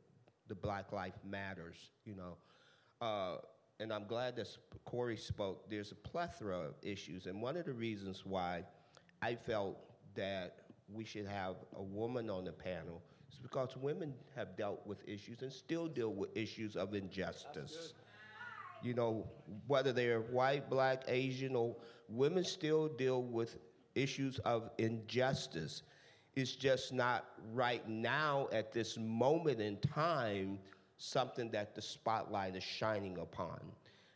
the 0.48 0.54
Black 0.54 0.92
Life 0.92 1.14
Matters, 1.24 1.90
you 2.04 2.14
know. 2.14 2.36
Uh, 3.00 3.36
and 3.80 3.92
I'm 3.92 4.06
glad 4.06 4.34
that 4.36 4.48
Corey 4.84 5.16
spoke, 5.16 5.70
there's 5.70 5.92
a 5.92 5.94
plethora 5.94 6.58
of 6.58 6.74
issues. 6.82 7.26
And 7.26 7.40
one 7.40 7.56
of 7.56 7.66
the 7.66 7.72
reasons 7.72 8.26
why 8.26 8.64
I 9.22 9.36
felt 9.36 9.78
that 10.16 10.56
we 10.92 11.04
should 11.04 11.26
have 11.26 11.56
a 11.76 11.82
woman 11.82 12.28
on 12.28 12.44
the 12.44 12.52
panel 12.52 13.02
is 13.30 13.38
because 13.38 13.76
women 13.76 14.14
have 14.36 14.56
dealt 14.56 14.86
with 14.86 15.06
issues 15.08 15.42
and 15.42 15.52
still 15.52 15.86
deal 15.86 16.12
with 16.12 16.36
issues 16.36 16.76
of 16.76 16.94
injustice. 16.94 17.94
You 18.82 18.94
know, 18.94 19.26
whether 19.66 19.92
they're 19.92 20.20
white, 20.20 20.70
black, 20.70 21.02
Asian, 21.08 21.56
or 21.56 21.76
women 22.08 22.44
still 22.44 22.88
deal 22.88 23.22
with 23.22 23.56
issues 23.94 24.38
of 24.40 24.70
injustice. 24.78 25.82
It's 26.36 26.52
just 26.54 26.92
not 26.92 27.24
right 27.52 27.86
now 27.88 28.48
at 28.52 28.72
this 28.72 28.96
moment 28.96 29.60
in 29.60 29.78
time 29.78 30.58
something 30.98 31.50
that 31.50 31.74
the 31.74 31.82
spotlight 31.82 32.54
is 32.56 32.62
shining 32.62 33.18
upon. 33.18 33.60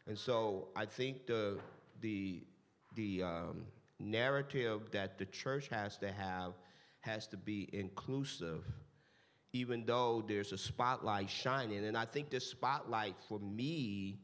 And 0.06 0.18
so 0.18 0.68
I 0.76 0.84
think 0.84 1.26
the, 1.26 1.58
the, 2.00 2.42
the 2.94 3.22
um, 3.22 3.66
narrative 3.98 4.90
that 4.92 5.18
the 5.18 5.26
church 5.26 5.68
has 5.68 5.96
to 5.98 6.12
have 6.12 6.52
has 7.00 7.26
to 7.28 7.36
be 7.36 7.68
inclusive, 7.72 8.64
even 9.52 9.84
though 9.84 10.24
there's 10.26 10.52
a 10.52 10.58
spotlight 10.58 11.28
shining. 11.28 11.84
And 11.84 11.96
I 11.96 12.04
think 12.04 12.30
this 12.30 12.46
spotlight, 12.46 13.14
for 13.28 13.38
me, 13.38 14.18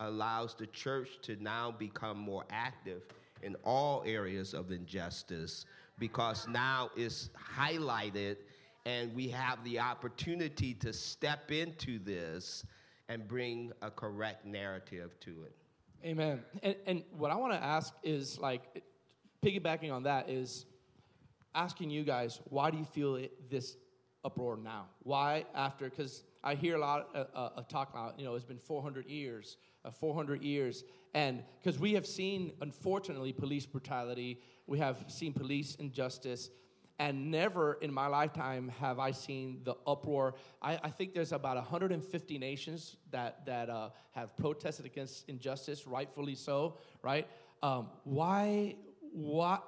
allows 0.00 0.54
the 0.54 0.66
church 0.66 1.18
to 1.22 1.36
now 1.42 1.70
become 1.70 2.18
more 2.18 2.44
active 2.50 3.02
in 3.42 3.56
all 3.64 4.02
areas 4.06 4.54
of 4.54 4.70
injustice 4.70 5.66
because 5.98 6.48
now 6.48 6.90
it's 6.96 7.30
highlighted 7.56 8.36
and 8.86 9.14
we 9.14 9.28
have 9.28 9.62
the 9.64 9.78
opportunity 9.78 10.74
to 10.74 10.92
step 10.92 11.50
into 11.50 11.98
this 11.98 12.64
and 13.08 13.28
bring 13.28 13.72
a 13.82 13.90
correct 13.90 14.44
narrative 14.44 15.18
to 15.20 15.30
it. 15.44 15.54
Amen. 16.04 16.42
And, 16.62 16.76
and 16.86 17.02
what 17.16 17.30
I 17.30 17.36
want 17.36 17.52
to 17.52 17.62
ask 17.62 17.94
is 18.02 18.38
like, 18.38 18.82
piggybacking 19.42 19.92
on 19.92 20.02
that, 20.04 20.28
is 20.28 20.66
asking 21.54 21.90
you 21.90 22.02
guys, 22.02 22.40
why 22.44 22.70
do 22.70 22.78
you 22.78 22.84
feel 22.84 23.16
it, 23.16 23.50
this 23.50 23.76
uproar 24.24 24.56
now? 24.56 24.86
Why 25.02 25.44
after? 25.54 25.88
Because 25.88 26.24
I 26.42 26.54
hear 26.54 26.76
a 26.76 26.80
lot 26.80 27.08
of 27.14 27.26
uh, 27.34 27.58
uh, 27.58 27.62
talk 27.62 27.94
now, 27.94 28.12
you 28.16 28.24
know, 28.24 28.34
it's 28.34 28.44
been 28.44 28.58
400 28.58 29.06
years, 29.06 29.56
uh, 29.84 29.90
400 29.90 30.42
years. 30.42 30.84
And 31.14 31.42
because 31.62 31.78
we 31.78 31.94
have 31.94 32.06
seen, 32.06 32.52
unfortunately, 32.60 33.32
police 33.32 33.66
brutality, 33.66 34.40
we 34.66 34.78
have 34.78 35.04
seen 35.08 35.32
police 35.32 35.76
injustice, 35.76 36.50
and 36.98 37.30
never 37.30 37.74
in 37.74 37.92
my 37.92 38.06
lifetime 38.06 38.70
have 38.80 38.98
I 38.98 39.10
seen 39.10 39.60
the 39.64 39.74
uproar. 39.86 40.34
I, 40.62 40.78
I 40.82 40.90
think 40.90 41.12
there's 41.12 41.32
about 41.32 41.56
150 41.56 42.38
nations 42.38 42.96
that, 43.10 43.44
that 43.46 43.68
uh, 43.68 43.90
have 44.12 44.36
protested 44.36 44.86
against 44.86 45.28
injustice, 45.28 45.86
rightfully 45.86 46.34
so, 46.34 46.78
right? 47.02 47.26
Um, 47.62 47.88
why, 48.04 48.76
why, 49.12 49.58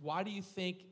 why 0.00 0.22
do 0.22 0.30
you 0.30 0.42
think 0.42 0.84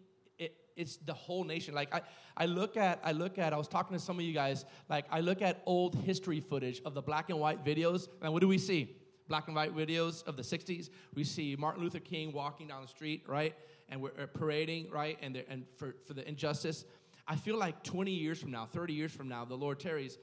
it's 0.77 0.97
the 0.97 1.15
whole 1.15 1.45
nation? 1.45 1.75
Like 1.75 1.95
I, 1.95 2.03
I 2.37 2.47
look 2.47 2.77
at, 2.77 3.01
I 3.03 3.12
look 3.12 3.39
at, 3.39 3.53
I 3.53 3.57
was 3.57 3.69
talking 3.69 3.97
to 3.97 4.03
some 4.03 4.19
of 4.19 4.25
you 4.25 4.33
guys, 4.33 4.65
like 4.89 5.07
I 5.11 5.21
look 5.21 5.43
at 5.43 5.62
old 5.67 5.95
history 5.95 6.41
footage 6.41 6.81
of 6.85 6.95
the 6.95 7.03
black 7.03 7.31
and 7.31 7.39
white 7.41 7.65
videos, 7.65 8.09
and 8.23 8.33
what 8.33 8.41
do 8.41 8.49
we 8.49 8.59
see? 8.59 8.97
Black 9.29 9.47
and 9.49 9.57
white 9.57 9.75
videos 9.75 10.25
of 10.27 10.37
the 10.37 10.43
60s. 10.43 10.91
We 11.15 11.25
see 11.25 11.57
Martin 11.59 11.83
Luther 11.83 11.99
King 11.99 12.33
walking 12.33 12.69
down 12.69 12.83
the 12.83 12.89
street, 12.89 13.25
right? 13.27 13.55
and 13.89 14.01
we're 14.01 14.11
uh, 14.21 14.27
parading, 14.27 14.91
right? 14.91 15.19
And, 15.23 15.37
and 15.49 15.65
for, 15.77 15.97
for 16.07 16.15
the 16.15 16.27
injustice. 16.29 16.85
I 17.29 17.37
feel 17.37 17.57
like 17.57 17.83
20 17.83 18.11
years 18.11 18.41
from 18.41 18.51
now, 18.51 18.67
30 18.67 18.93
years 18.93 19.12
from 19.12 19.29
now, 19.29 19.45
the 19.45 19.55
Lord 19.55 19.81
tarries, 19.81 20.19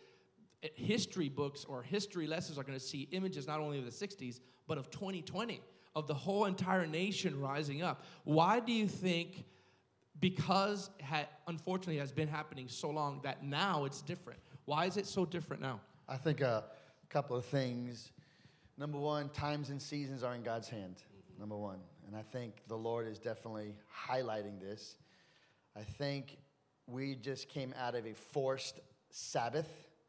eh, 0.64 0.70
history 0.76 1.30
books 1.30 1.66
or 1.66 1.84
history 1.84 2.28
lessons 2.28 2.58
are 2.58 2.64
going 2.64 2.78
to 2.78 2.84
see 2.84 3.08
images 3.12 3.48
not 3.48 3.60
only 3.60 3.80
of 3.80 3.86
the 3.86 3.92
60s, 3.92 4.40
but 4.68 4.78
of 4.78 4.90
2020, 4.90 5.62
of 5.96 6.08
the 6.08 6.14
whole 6.14 6.46
entire 6.46 6.86
nation 6.86 7.40
rising 7.40 7.82
up. 7.82 8.06
Why 8.24 8.60
do 8.60 8.72
you 8.72 8.88
think, 8.88 9.46
because 10.24 10.90
ha- 11.04 11.28
unfortunately 11.48 11.98
has 11.98 12.14
been 12.14 12.30
happening 12.30 12.70
so 12.70 12.90
long, 12.90 13.20
that 13.24 13.44
now 13.44 13.84
it's 13.84 14.02
different? 14.02 14.40
Why 14.64 14.86
is 14.86 14.96
it 14.96 15.06
so 15.06 15.26
different 15.26 15.62
now? 15.62 15.82
I 16.08 16.16
think 16.16 16.40
a 16.40 16.64
couple 17.10 17.36
of 17.36 17.44
things. 17.44 18.14
Number 18.78 18.98
one, 18.98 19.28
times 19.30 19.70
and 19.70 19.82
seasons 19.82 20.24
are 20.24 20.34
in 20.34 20.42
God's 20.42 20.70
hand. 20.70 20.96
Number 21.38 21.58
one. 21.58 21.80
And 22.08 22.16
I 22.16 22.22
think 22.22 22.54
the 22.70 22.78
Lord 22.78 23.06
is 23.06 23.20
definitely 23.20 23.76
highlighting 24.08 24.62
this. 24.62 24.96
I 25.76 25.82
think 25.82 26.38
we 26.88 27.16
just 27.16 27.50
came 27.50 27.76
out 27.78 27.94
of 27.94 28.06
a 28.06 28.14
forced 28.14 28.80
Sabbath 29.10 29.68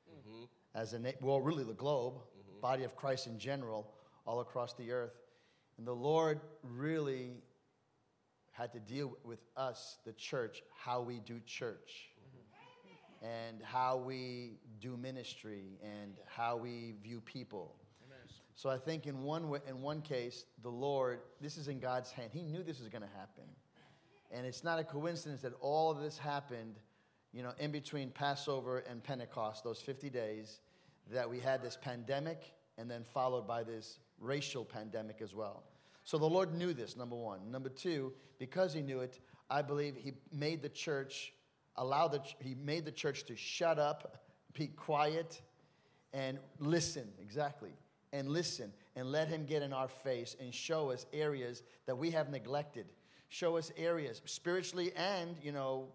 mm-hmm. 0.08 0.44
as 0.76 0.92
a, 0.92 1.00
na- 1.00 1.10
well, 1.22 1.40
really 1.40 1.64
the 1.64 1.72
globe, 1.72 2.14
mm-hmm. 2.14 2.60
body 2.60 2.84
of 2.84 2.94
Christ 2.94 3.26
in 3.26 3.36
general, 3.36 3.90
all 4.26 4.38
across 4.38 4.74
the 4.74 4.92
earth. 4.92 5.18
And 5.76 5.84
the 5.84 5.92
Lord 5.92 6.40
really 6.62 7.42
had 8.54 8.72
to 8.72 8.80
deal 8.80 9.16
with 9.24 9.40
us, 9.56 9.98
the 10.04 10.12
church, 10.12 10.62
how 10.76 11.00
we 11.02 11.20
do 11.20 11.40
church 11.44 12.08
mm-hmm. 12.18 13.26
and 13.26 13.62
how 13.62 13.96
we 13.96 14.58
do 14.80 14.96
ministry 14.96 15.78
and 15.82 16.14
how 16.26 16.56
we 16.56 16.94
view 17.02 17.20
people. 17.20 17.74
So 18.56 18.70
I 18.70 18.78
think 18.78 19.06
in 19.06 19.22
one, 19.22 19.52
in 19.68 19.82
one 19.82 20.00
case, 20.00 20.44
the 20.62 20.70
Lord, 20.70 21.20
this 21.40 21.56
is 21.56 21.66
in 21.66 21.80
God's 21.80 22.12
hand. 22.12 22.30
He 22.32 22.42
knew 22.42 22.62
this 22.62 22.78
was 22.78 22.88
going 22.88 23.02
to 23.02 23.08
happen. 23.18 23.44
And 24.30 24.46
it's 24.46 24.62
not 24.62 24.78
a 24.78 24.84
coincidence 24.84 25.42
that 25.42 25.52
all 25.60 25.90
of 25.90 26.00
this 26.00 26.16
happened, 26.18 26.76
you 27.32 27.42
know, 27.42 27.52
in 27.58 27.72
between 27.72 28.10
Passover 28.10 28.78
and 28.88 29.02
Pentecost, 29.02 29.64
those 29.64 29.80
50 29.80 30.08
days, 30.08 30.60
that 31.12 31.28
we 31.28 31.40
had 31.40 31.62
this 31.62 31.76
pandemic 31.80 32.52
and 32.78 32.88
then 32.90 33.02
followed 33.02 33.46
by 33.46 33.64
this 33.64 33.98
racial 34.20 34.64
pandemic 34.64 35.20
as 35.20 35.34
well. 35.34 35.64
So 36.04 36.18
the 36.18 36.26
Lord 36.26 36.54
knew 36.54 36.72
this, 36.72 36.96
number 36.96 37.16
one. 37.16 37.50
Number 37.50 37.68
two, 37.68 38.12
because 38.38 38.72
He 38.72 38.82
knew 38.82 39.00
it, 39.00 39.18
I 39.50 39.62
believe 39.62 39.96
He 39.96 40.12
made 40.32 40.62
the 40.62 40.68
church, 40.68 41.32
allow 41.76 42.08
the, 42.08 42.20
He 42.38 42.54
made 42.54 42.84
the 42.84 42.92
church 42.92 43.24
to 43.24 43.36
shut 43.36 43.78
up, 43.78 44.24
be 44.52 44.68
quiet, 44.68 45.40
and 46.12 46.38
listen, 46.58 47.08
exactly. 47.20 47.72
And 48.12 48.28
listen 48.28 48.72
and 48.96 49.10
let 49.10 49.28
him 49.28 49.44
get 49.44 49.62
in 49.62 49.72
our 49.72 49.88
face 49.88 50.36
and 50.40 50.54
show 50.54 50.90
us 50.90 51.06
areas 51.12 51.62
that 51.86 51.96
we 51.96 52.10
have 52.12 52.30
neglected. 52.30 52.86
Show 53.28 53.56
us 53.56 53.72
areas 53.76 54.22
spiritually 54.24 54.92
and, 54.96 55.36
you 55.42 55.52
know, 55.52 55.88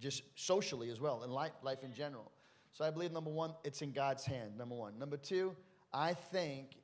just 0.00 0.22
socially 0.34 0.90
as 0.90 1.00
well, 1.00 1.22
in 1.22 1.30
life, 1.30 1.52
life 1.62 1.82
in 1.82 1.92
general. 1.92 2.30
So 2.72 2.84
I 2.84 2.90
believe 2.90 3.12
number 3.12 3.30
one, 3.30 3.52
it's 3.64 3.82
in 3.82 3.92
God's 3.92 4.24
hand, 4.24 4.56
number 4.56 4.74
one. 4.74 4.98
Number 4.98 5.16
two, 5.16 5.54
I 5.92 6.14
think 6.14 6.76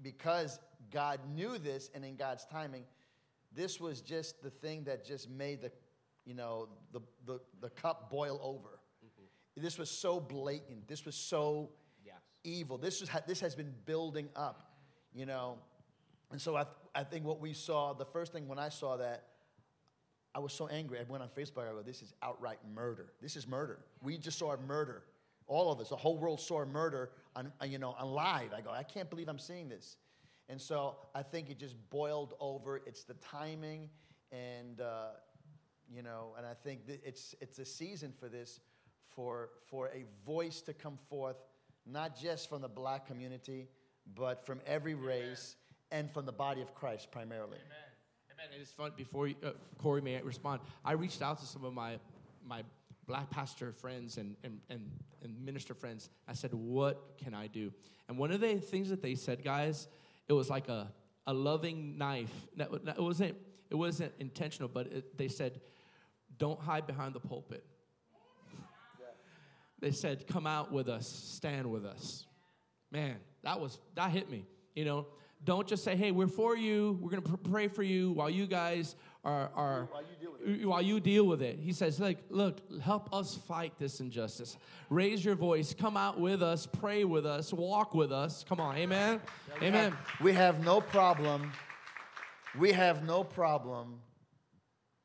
because 0.00 0.58
God 0.90 1.20
knew 1.34 1.58
this 1.58 1.90
and 1.94 2.04
in 2.04 2.16
God's 2.16 2.44
timing, 2.46 2.84
this 3.54 3.80
was 3.80 4.00
just 4.00 4.42
the 4.42 4.50
thing 4.50 4.84
that 4.84 5.04
just 5.04 5.28
made 5.30 5.62
the, 5.62 5.70
you 6.24 6.34
know, 6.34 6.68
the, 6.92 7.00
the, 7.26 7.40
the 7.60 7.70
cup 7.70 8.10
boil 8.10 8.40
over. 8.42 8.78
Mm-hmm. 9.04 9.62
This 9.62 9.78
was 9.78 9.90
so 9.90 10.18
blatant. 10.20 10.88
This 10.88 11.04
was 11.04 11.14
so 11.14 11.70
evil. 12.44 12.78
This, 12.78 13.00
was, 13.00 13.10
this 13.26 13.40
has 13.40 13.54
been 13.54 13.72
building 13.84 14.28
up, 14.36 14.74
you 15.14 15.26
know. 15.26 15.58
And 16.30 16.40
so 16.40 16.56
I, 16.56 16.64
I 16.94 17.04
think 17.04 17.24
what 17.24 17.40
we 17.40 17.52
saw, 17.52 17.92
the 17.92 18.04
first 18.04 18.32
thing 18.32 18.48
when 18.48 18.58
I 18.58 18.68
saw 18.68 18.96
that, 18.96 19.24
I 20.34 20.38
was 20.38 20.52
so 20.52 20.66
angry. 20.68 20.98
I 20.98 21.02
went 21.06 21.22
on 21.22 21.28
Facebook. 21.28 21.68
I 21.68 21.72
go, 21.72 21.82
this 21.82 22.00
is 22.00 22.14
outright 22.22 22.58
murder. 22.74 23.12
This 23.20 23.36
is 23.36 23.46
murder. 23.46 23.80
We 24.02 24.16
just 24.16 24.38
saw 24.38 24.52
a 24.52 24.56
murder. 24.56 25.02
All 25.46 25.70
of 25.70 25.78
us, 25.80 25.90
the 25.90 25.96
whole 25.96 26.16
world 26.16 26.40
saw 26.40 26.62
a 26.62 26.66
murder 26.66 27.10
on, 27.36 27.52
you 27.66 27.78
know, 27.78 27.94
on 27.98 28.08
live. 28.08 28.52
I 28.56 28.62
go, 28.62 28.70
I 28.70 28.82
can't 28.82 29.10
believe 29.10 29.28
I'm 29.28 29.38
seeing 29.38 29.68
this. 29.68 29.96
And 30.52 30.60
so 30.60 30.96
I 31.14 31.22
think 31.22 31.48
it 31.48 31.58
just 31.58 31.76
boiled 31.88 32.34
over. 32.38 32.82
It's 32.84 33.04
the 33.04 33.14
timing, 33.14 33.88
and 34.30 34.82
uh, 34.82 35.12
you 35.90 36.02
know, 36.02 36.34
and 36.36 36.46
I 36.46 36.52
think 36.52 36.86
that 36.88 37.00
it's 37.02 37.34
it's 37.40 37.58
a 37.58 37.64
season 37.64 38.12
for 38.20 38.28
this, 38.28 38.60
for 39.06 39.48
for 39.64 39.88
a 39.88 40.04
voice 40.26 40.60
to 40.62 40.74
come 40.74 40.98
forth, 41.08 41.38
not 41.86 42.20
just 42.20 42.50
from 42.50 42.60
the 42.60 42.68
black 42.68 43.06
community, 43.06 43.70
but 44.14 44.44
from 44.44 44.60
every 44.66 44.94
race 44.94 45.56
and 45.90 46.10
from 46.10 46.26
the 46.26 46.32
body 46.32 46.60
of 46.60 46.74
Christ 46.74 47.10
primarily. 47.10 47.56
Amen. 47.56 48.50
And 48.52 48.60
it's 48.60 48.72
fun. 48.72 48.92
Before 48.94 49.28
you, 49.28 49.36
uh, 49.42 49.52
Corey 49.78 50.02
may 50.02 50.20
respond, 50.20 50.60
I 50.84 50.92
reached 50.92 51.22
out 51.22 51.38
to 51.38 51.46
some 51.46 51.64
of 51.64 51.72
my 51.72 51.98
my 52.46 52.62
black 53.06 53.30
pastor 53.30 53.72
friends 53.72 54.18
and, 54.18 54.36
and, 54.44 54.60
and, 54.68 54.90
and 55.22 55.42
minister 55.42 55.72
friends. 55.72 56.10
I 56.28 56.34
said, 56.34 56.52
"What 56.52 57.16
can 57.16 57.32
I 57.32 57.46
do?" 57.46 57.72
And 58.06 58.18
one 58.18 58.32
of 58.32 58.42
the 58.42 58.56
things 58.56 58.90
that 58.90 59.00
they 59.00 59.14
said, 59.14 59.42
guys, 59.42 59.88
it 60.32 60.36
was 60.36 60.50
like 60.50 60.68
a 60.68 60.90
a 61.26 61.32
loving 61.32 61.98
knife. 61.98 62.32
It 62.58 63.00
wasn't 63.00 63.36
it 63.70 63.74
wasn't 63.74 64.12
intentional, 64.18 64.68
but 64.68 64.86
it, 64.86 65.16
they 65.16 65.28
said, 65.28 65.60
"Don't 66.38 66.60
hide 66.60 66.86
behind 66.86 67.14
the 67.14 67.20
pulpit." 67.20 67.64
They 69.78 69.90
said, 69.90 70.26
"Come 70.26 70.46
out 70.46 70.72
with 70.72 70.88
us, 70.88 71.06
stand 71.06 71.70
with 71.70 71.84
us." 71.84 72.26
Man, 72.90 73.16
that 73.42 73.60
was 73.60 73.78
that 73.94 74.10
hit 74.10 74.30
me. 74.30 74.46
You 74.74 74.84
know, 74.84 75.06
don't 75.44 75.66
just 75.68 75.84
say, 75.84 75.96
"Hey, 75.96 76.12
we're 76.12 76.26
for 76.26 76.56
you. 76.56 76.98
We're 77.00 77.10
to 77.22 77.22
pr- 77.22 77.50
pray 77.50 77.68
for 77.68 77.82
you 77.82 78.12
while 78.12 78.30
you 78.30 78.46
guys 78.46 78.96
are 79.24 79.50
are 79.54 79.88
While 80.44 80.50
you 80.50 80.58
deal 80.58 80.66
with 80.66 80.68
while 80.68 80.82
you 80.82 81.00
deal 81.00 81.26
with 81.26 81.42
it." 81.42 81.58
He 81.58 81.72
says, 81.72 82.00
"Like, 82.00 82.18
look, 82.28 82.60
help 82.80 83.12
us 83.12 83.36
fight 83.36 83.78
this 83.78 84.00
injustice. 84.00 84.56
Raise 84.90 85.24
your 85.24 85.34
voice. 85.34 85.74
Come 85.74 85.96
out 85.96 86.18
with 86.18 86.42
us. 86.42 86.66
Pray 86.66 87.04
with 87.04 87.26
us. 87.26 87.52
Walk 87.52 87.94
with 87.94 88.12
us. 88.12 88.44
Come 88.44 88.60
on, 88.60 88.76
Amen, 88.76 89.20
Amen." 89.62 89.96
We 90.20 90.32
have 90.32 90.64
no 90.64 90.80
problem. 90.80 91.52
We 92.58 92.72
have 92.72 93.04
no 93.04 93.24
problem 93.24 94.02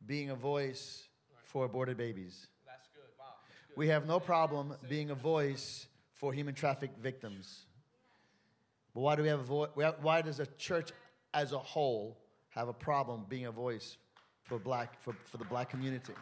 being 0.06 0.30
a 0.30 0.36
voice 0.36 1.08
for 1.44 1.66
aborted 1.66 1.98
babies. 1.98 2.48
That's 2.66 2.88
good. 2.90 3.04
Wow. 3.20 3.26
We 3.76 3.88
have 3.90 4.06
no 4.06 4.20
problem 4.20 4.76
being 4.90 5.12
a 5.12 5.16
voice 5.16 5.88
for 6.14 6.34
human 6.34 6.56
traffic 6.56 6.92
victims. 6.98 7.68
But 8.94 9.02
why 9.02 9.16
do 9.16 9.22
we 9.22 9.30
have 9.30 9.40
a 9.40 9.44
voice? 9.44 9.70
Why 9.76 10.22
does 10.22 10.40
a 10.40 10.48
church 10.58 10.92
as 11.34 11.52
a 11.52 11.60
whole 11.60 12.18
have 12.50 12.68
a 12.68 12.74
problem 12.74 13.26
being 13.30 13.46
a 13.46 13.52
voice 13.52 13.98
for 14.48 14.58
black 14.60 15.02
for, 15.02 15.16
for 15.26 15.38
the 15.38 15.46
black 15.46 15.70
community? 15.70 16.14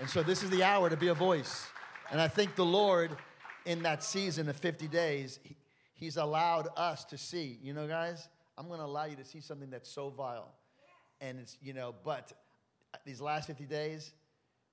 And 0.00 0.08
so 0.08 0.22
this 0.22 0.42
is 0.42 0.50
the 0.50 0.62
hour 0.62 0.88
to 0.88 0.96
be 0.96 1.08
a 1.08 1.14
voice. 1.14 1.66
And 2.10 2.20
I 2.20 2.28
think 2.28 2.54
the 2.54 2.64
Lord, 2.64 3.16
in 3.66 3.82
that 3.82 4.04
season 4.04 4.48
of 4.48 4.56
50 4.56 4.86
days, 4.88 5.40
he, 5.42 5.56
He's 5.98 6.16
allowed 6.16 6.68
us 6.76 7.04
to 7.06 7.18
see, 7.18 7.58
you 7.60 7.72
know, 7.74 7.88
guys, 7.88 8.28
I'm 8.56 8.68
going 8.68 8.78
to 8.78 8.86
allow 8.86 9.06
you 9.06 9.16
to 9.16 9.24
see 9.24 9.40
something 9.40 9.68
that's 9.68 9.90
so 9.90 10.10
vile. 10.10 10.54
And 11.20 11.40
it's, 11.40 11.58
you 11.60 11.72
know, 11.72 11.92
but 12.04 12.32
these 13.04 13.20
last 13.20 13.48
50 13.48 13.64
days, 13.64 14.12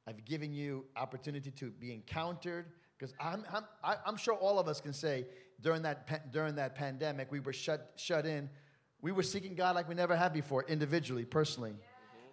I've 0.06 0.24
given 0.24 0.54
you 0.54 0.86
opportunity 0.96 1.50
to 1.50 1.72
be 1.72 1.92
encountered 1.92 2.68
because 2.96 3.16
I'm, 3.20 3.44
I'm, 3.52 3.64
I'm 4.06 4.18
sure 4.18 4.36
all 4.36 4.60
of 4.60 4.68
us 4.68 4.80
can 4.80 4.94
say 4.94 5.26
during 5.62 5.82
that, 5.82 6.32
during 6.32 6.54
that 6.58 6.76
pandemic, 6.76 7.32
we 7.32 7.40
were 7.40 7.54
shut, 7.54 7.94
shut 7.96 8.28
in. 8.28 8.48
We 9.02 9.12
were 9.12 9.24
seeking 9.24 9.56
God 9.56 9.74
like 9.74 9.90
we 9.90 9.96
never 9.96 10.16
have 10.16 10.32
before, 10.32 10.64
individually, 10.68 11.26
personally. 11.26 11.74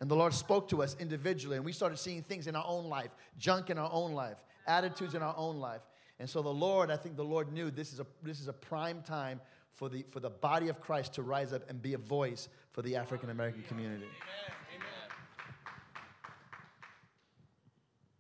And 0.03 0.11
the 0.11 0.17
Lord 0.17 0.35
spoke 0.35 0.69
to 0.71 0.83
us 0.83 0.97
individually, 0.99 1.55
and 1.55 1.65
we 1.65 1.71
started 1.71 1.97
seeing 1.97 2.25
things 2.25 2.49
in 2.49 2.57
our 2.57 2.65
own 2.67 2.87
life, 2.87 3.13
junk 3.39 3.71
in 3.71 3.79
our 3.79 3.89
own 3.93 4.15
life, 4.15 4.37
attitudes 4.67 5.15
in 5.15 5.23
our 5.23 5.35
own 5.37 5.61
life. 5.61 5.83
And 6.19 6.29
so 6.29 6.43
the 6.43 6.53
Lord, 6.53 6.91
I 6.91 6.97
think 6.97 7.15
the 7.15 7.23
Lord 7.23 7.53
knew 7.53 7.71
this 7.71 7.93
is 7.93 8.01
a, 8.01 8.07
this 8.21 8.41
is 8.41 8.49
a 8.49 8.53
prime 8.53 9.03
time 9.03 9.41
for 9.75 9.89
the, 9.89 10.05
for 10.11 10.19
the 10.19 10.29
body 10.29 10.69
of 10.69 10.81
Christ 10.81 11.15
to 11.15 11.23
rise 11.23 11.53
up 11.53 11.71
and 11.71 11.81
be 11.81 11.95
a 11.95 11.99
voice 11.99 12.49
for 12.73 12.83
the 12.83 12.97
African 12.97 13.31
American 13.31 13.63
community. 13.69 14.07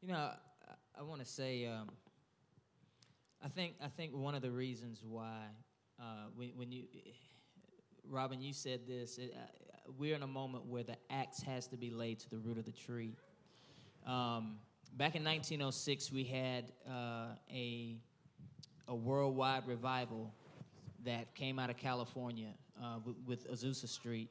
You 0.02 0.12
know, 0.12 0.30
I, 0.68 1.00
I 1.00 1.02
want 1.02 1.20
to 1.20 1.26
say, 1.26 1.66
um, 1.66 1.88
I 3.44 3.48
think 3.48 3.74
I 3.82 3.88
think 3.88 4.14
one 4.14 4.36
of 4.36 4.42
the 4.42 4.52
reasons 4.52 5.02
why 5.04 5.46
uh, 5.98 6.26
when, 6.36 6.50
when 6.50 6.70
you, 6.70 6.84
Robin, 8.08 8.40
you 8.40 8.52
said 8.52 8.86
this. 8.86 9.18
It, 9.18 9.34
we're 9.98 10.14
in 10.14 10.22
a 10.22 10.26
moment 10.26 10.66
where 10.66 10.82
the 10.82 10.96
axe 11.10 11.42
has 11.42 11.66
to 11.68 11.76
be 11.76 11.90
laid 11.90 12.18
to 12.20 12.30
the 12.30 12.38
root 12.38 12.58
of 12.58 12.64
the 12.64 12.72
tree. 12.72 13.16
Um, 14.06 14.56
back 14.96 15.14
in 15.14 15.24
1906, 15.24 16.12
we 16.12 16.24
had 16.24 16.72
uh, 16.88 17.34
a 17.50 17.96
a 18.88 18.94
worldwide 18.94 19.66
revival 19.66 20.32
that 21.04 21.34
came 21.34 21.58
out 21.58 21.70
of 21.70 21.76
California 21.76 22.50
uh, 22.82 22.98
with, 23.04 23.16
with 23.26 23.50
Azusa 23.50 23.88
Street. 23.88 24.28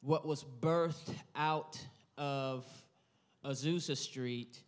What 0.00 0.26
was 0.26 0.44
birthed 0.60 1.14
out 1.34 1.78
of 2.16 2.66
Azusa 3.44 3.96
Street 3.96 4.60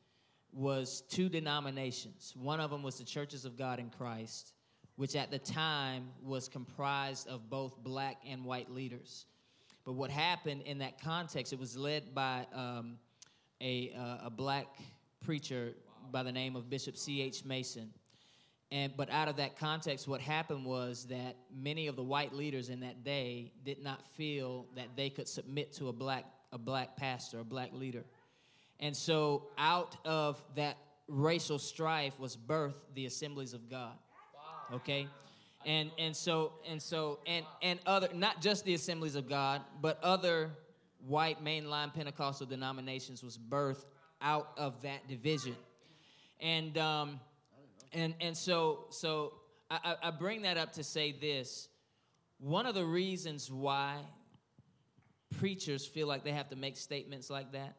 was 0.53 1.03
two 1.09 1.29
denominations. 1.29 2.33
One 2.37 2.61
of 2.61 2.71
them 2.71 2.83
was 2.83 2.97
the 2.97 3.05
Churches 3.05 3.45
of 3.45 3.57
God 3.57 3.79
in 3.79 3.91
Christ, 3.91 4.55
which 4.97 5.15
at 5.15 5.31
the 5.31 5.39
time 5.39 6.09
was 6.23 6.49
comprised 6.49 7.29
of 7.29 7.49
both 7.49 7.77
black 7.83 8.17
and 8.27 8.45
white 8.45 8.71
leaders. 8.71 9.27
But 9.85 9.93
what 9.93 10.11
happened 10.11 10.63
in 10.63 10.79
that 10.79 11.01
context, 11.01 11.53
it 11.53 11.59
was 11.59 11.77
led 11.77 12.15
by 12.15 12.47
um, 12.55 12.99
a, 13.61 13.93
uh, 13.97 14.27
a 14.27 14.31
black 14.31 14.67
preacher 15.25 15.73
by 16.11 16.23
the 16.23 16.33
name 16.33 16.57
of 16.57 16.69
Bishop 16.69 16.97
C.H. 16.97 17.45
Mason. 17.45 17.91
And, 18.73 18.93
but 18.97 19.11
out 19.11 19.29
of 19.29 19.37
that 19.37 19.59
context, 19.59 20.07
what 20.07 20.21
happened 20.21 20.65
was 20.65 21.05
that 21.07 21.37
many 21.53 21.89
of 21.89 21.97
the 21.97 22.05
white 22.05 22.33
leaders 22.33 22.69
in 22.69 22.81
that 22.81 23.03
day 23.03 23.51
did 23.65 23.83
not 23.83 24.07
feel 24.07 24.67
that 24.77 24.89
they 24.97 25.11
could 25.11 25.27
submit 25.27 25.73
to 25.75 25.89
a 25.89 25.93
black, 25.93 26.25
a 26.53 26.59
black 26.59 26.97
pastor, 26.97 27.41
a 27.41 27.45
black 27.45 27.73
leader. 27.73 28.05
And 28.79 28.97
so, 28.97 29.49
out 29.59 29.97
of 30.05 30.43
that 30.55 30.77
racial 31.09 31.59
strife 31.59 32.19
was 32.21 32.37
birthed 32.37 32.75
the 32.95 33.07
assemblies 33.07 33.55
of 33.55 33.69
God. 33.69 33.93
Okay? 34.73 35.09
And, 35.67 35.91
and 35.99 36.17
so, 36.17 36.53
and 36.69 36.81
so, 36.81 37.19
and, 37.27 37.45
and 37.63 37.79
other, 37.87 38.09
not 38.15 38.41
just 38.41 38.65
the 38.65 38.75
assemblies 38.75 39.15
of 39.15 39.29
God, 39.29 39.61
but 39.83 40.03
other 40.03 40.51
white 41.07 41.45
mainline 41.45 41.93
Pentecostal 41.93 42.47
denominations 42.47 43.23
was 43.23 43.37
birthed 43.37 43.85
out 44.23 44.53
of 44.57 44.81
that 44.83 45.07
division. 45.07 45.57
And, 46.41 46.79
um, 46.79 47.21
and, 47.93 48.15
and 48.21 48.37
so, 48.37 48.87
so 48.91 49.35
I, 49.71 49.79
I 50.03 50.09
I 50.09 50.11
bring 50.11 50.43
that 50.43 50.57
up 50.57 50.73
to 50.75 50.85
say 50.85 51.13
this. 51.13 51.69
One 52.39 52.67
of 52.67 52.75
the 52.75 52.85
reasons 52.85 53.51
why 53.51 53.99
preachers 55.39 55.87
feel 55.87 56.07
like 56.07 56.25
they 56.25 56.33
have 56.33 56.49
to 56.51 56.57
make 56.57 56.77
statements 56.77 57.31
like 57.31 57.53
that 57.53 57.77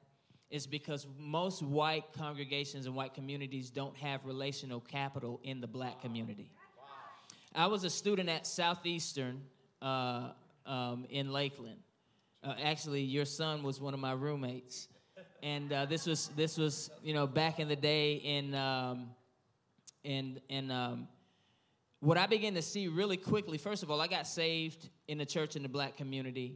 is 0.50 0.68
because 0.68 1.08
most 1.18 1.64
white 1.64 2.06
congregations 2.18 2.86
and 2.86 2.96
white 2.96 3.14
communities 3.14 3.70
don't 3.70 3.96
have 3.98 4.26
relational 4.26 4.82
capital 4.82 5.40
in 5.44 5.62
the 5.62 5.68
black 5.68 6.02
community. 6.02 6.52
I 7.54 7.68
was 7.68 7.84
a 7.84 7.90
student 7.90 8.30
at 8.30 8.48
Southeastern 8.48 9.42
uh, 9.82 10.30
um, 10.66 11.06
in 11.10 11.34
Lakeland. 11.34 11.80
Uh, 12.42 12.54
actually, 12.64 13.02
your 13.02 13.26
son 13.26 13.62
was 13.62 13.82
one 13.82 13.94
of 13.94 14.00
my 14.00 14.14
roommates, 14.14 14.88
and 15.44 15.72
uh, 15.74 15.86
this 15.86 16.06
was 16.06 16.30
this 16.38 16.58
was 16.58 16.90
you 17.04 17.14
know 17.14 17.28
back 17.28 17.60
in 17.60 17.68
the 17.68 17.76
day 17.76 18.14
in 18.14 18.56
um, 18.56 19.10
in 20.06 20.40
in 20.48 20.72
um, 20.72 21.10
what 22.00 22.18
I 22.18 22.26
began 22.26 22.54
to 22.54 22.62
see 22.62 22.88
really 22.88 23.18
quickly. 23.18 23.58
First 23.58 23.84
of 23.84 23.92
all, 23.92 24.00
I 24.00 24.08
got 24.08 24.28
saved 24.28 24.90
in 25.10 25.18
the 25.18 25.26
church 25.26 25.58
in 25.58 25.62
the 25.62 25.70
black 25.70 25.98
community, 25.98 26.56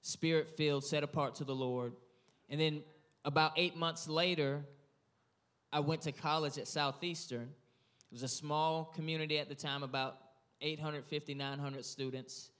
spirit 0.00 0.48
filled, 0.56 0.84
set 0.84 1.04
apart 1.04 1.34
to 1.36 1.44
the 1.44 1.54
Lord, 1.54 1.92
and 2.48 2.58
then 2.58 2.82
about 3.26 3.52
eight 3.56 3.76
months 3.76 4.08
later, 4.08 4.64
I 5.70 5.80
went 5.80 6.00
to 6.02 6.12
college 6.12 6.56
at 6.56 6.66
Southeastern. 6.66 7.50
It 8.10 8.14
was 8.14 8.22
a 8.22 8.28
small 8.28 8.86
community 8.86 9.38
at 9.38 9.50
the 9.50 9.54
time, 9.54 9.82
about 9.82 10.16
850, 10.60 11.34
900 11.34 11.84
students. 11.84 12.50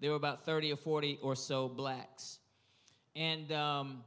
There 0.00 0.10
were 0.10 0.16
about 0.16 0.44
30 0.44 0.72
or 0.72 0.76
40 0.76 1.18
or 1.22 1.36
so 1.36 1.68
blacks. 1.68 2.38
And 3.14 3.50
um, 3.52 4.04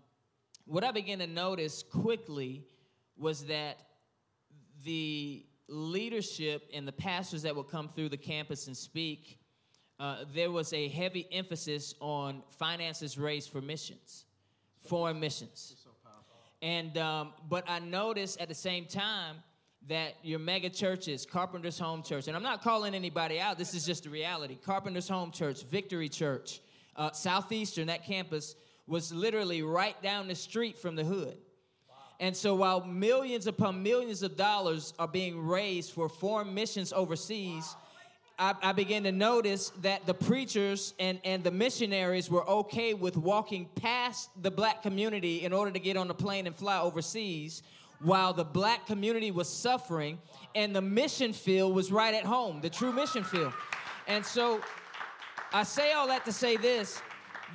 what 0.66 0.84
I 0.84 0.92
began 0.92 1.20
to 1.20 1.28
notice 1.28 1.84
quickly 1.84 2.64
was 3.18 3.46
that 3.46 3.78
the 4.84 5.46
leadership 5.68 6.70
and 6.74 6.88
the 6.88 6.92
pastors 6.92 7.44
that 7.44 7.56
would 7.56 7.68
come 7.68 7.90
through 7.96 8.10
the 8.10 8.18
campus 8.18 8.68
and 8.68 8.76
speak, 8.76 9.40
uh, 10.00 10.26
there 10.34 10.52
was 10.52 10.74
a 10.74 10.88
heavy 10.88 11.28
emphasis 11.32 11.94
on 12.00 12.44
finances 12.58 13.18
raised 13.18 13.50
for 13.50 13.62
missions, 13.62 14.26
foreign 14.86 15.20
missions. 15.20 15.76
And 16.62 16.98
um, 16.98 17.34
but 17.50 17.66
I 17.70 17.80
noticed 17.80 18.40
at 18.40 18.48
the 18.48 18.56
same 18.56 18.86
time 18.86 19.38
that 19.90 20.16
your 20.24 20.40
mega 20.40 20.70
churches, 20.70 21.26
Carpenter's 21.26 21.78
Home 21.80 22.04
Church, 22.04 22.28
and 22.28 22.38
I'm 22.38 22.44
not 22.44 22.62
calling 22.62 22.96
anybody 22.96 23.40
out, 23.40 23.58
this 23.58 23.74
is 23.74 23.86
just 23.86 24.04
the 24.04 24.10
reality. 24.10 24.58
Carpenter's 24.64 25.10
Home 25.10 25.32
Church, 25.32 25.64
Victory 25.64 26.10
Church, 26.10 26.62
uh, 26.96 27.12
Southeastern, 27.12 27.88
that 27.88 28.06
campus 28.06 28.56
was 28.88 29.12
literally 29.12 29.62
right 29.62 30.02
down 30.02 30.28
the 30.28 30.36
street 30.36 30.78
from 30.78 30.96
the 30.96 31.04
hood. 31.04 31.38
And 32.20 32.36
so 32.36 32.56
while 32.56 32.86
millions 32.86 33.48
upon 33.48 33.84
millions 33.84 34.24
of 34.24 34.38
dollars 34.38 34.94
are 35.00 35.08
being 35.08 35.46
raised 35.46 35.92
for 35.92 36.08
foreign 36.08 36.54
missions 36.54 36.94
overseas, 36.94 37.76
I, 38.40 38.56
I, 38.64 38.72
began 38.72 39.04
to 39.04 39.12
notice 39.12 39.72
that 39.82 40.06
the 40.06 40.14
preachers 40.14 40.94
and, 41.00 41.20
and 41.24 41.44
the 41.44 41.52
missionaries 41.52 42.30
were 42.30 42.48
okay 42.50 42.94
with 42.94 43.16
walking 43.16 43.70
past 43.76 44.30
the 44.42 44.50
black 44.50 44.82
community 44.82 45.44
in 45.44 45.54
order 45.54 45.72
to 45.72 45.80
get 45.80 45.98
on 45.98 46.08
the 46.08 46.14
plane 46.16 46.48
and 46.48 46.56
fly 46.56 46.80
overseas 46.80 47.62
while 48.04 48.34
the 48.34 48.44
black 48.44 48.86
community 48.86 49.32
was 49.32 49.50
suffering 49.50 50.20
and 50.56 50.76
the 50.76 50.82
mission 50.82 51.34
field 51.34 51.74
was 51.74 51.92
right 51.92 52.14
at 52.14 52.26
home, 52.26 52.62
the 52.62 52.70
true 52.70 52.92
mission 52.92 53.24
field. 53.24 53.54
And 54.08 54.26
so 54.26 54.62
I 55.54 55.64
say 55.64 55.94
all 55.94 56.08
that 56.08 56.26
to 56.26 56.34
say 56.34 56.58
this 56.58 57.02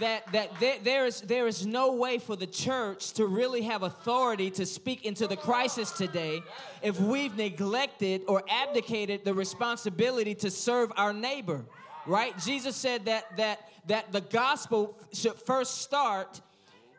that, 0.01 0.31
that 0.33 0.59
there, 0.61 0.77
there, 0.83 1.07
is, 1.07 1.21
there 1.23 1.47
is 1.47 1.67
no 1.67 1.93
way 1.93 2.19
for 2.19 2.37
the 2.37 2.47
church 2.47 3.13
to 3.15 3.27
really 3.27 3.63
have 3.63 3.83
authority 3.83 4.51
to 4.53 4.65
speak 4.65 5.05
into 5.05 5.27
the 5.27 5.37
crisis 5.37 5.91
today 5.91 6.41
if 6.83 7.01
we've 7.01 7.37
neglected 7.37 8.23
or 8.29 8.43
abdicated 8.49 9.25
the 9.25 9.35
responsibility 9.35 10.35
to 10.37 10.51
serve 10.51 10.93
our 10.97 11.13
neighbor 11.13 11.65
right 12.07 12.39
jesus 12.39 12.77
said 12.77 13.05
that 13.05 13.37
that 13.37 13.69
that 13.87 14.11
the 14.13 14.21
gospel 14.21 14.97
should 15.13 15.35
first 15.35 15.83
start 15.83 16.41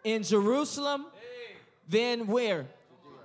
in 0.04 0.22
jerusalem 0.22 1.06
then 1.88 2.28
where 2.28 2.66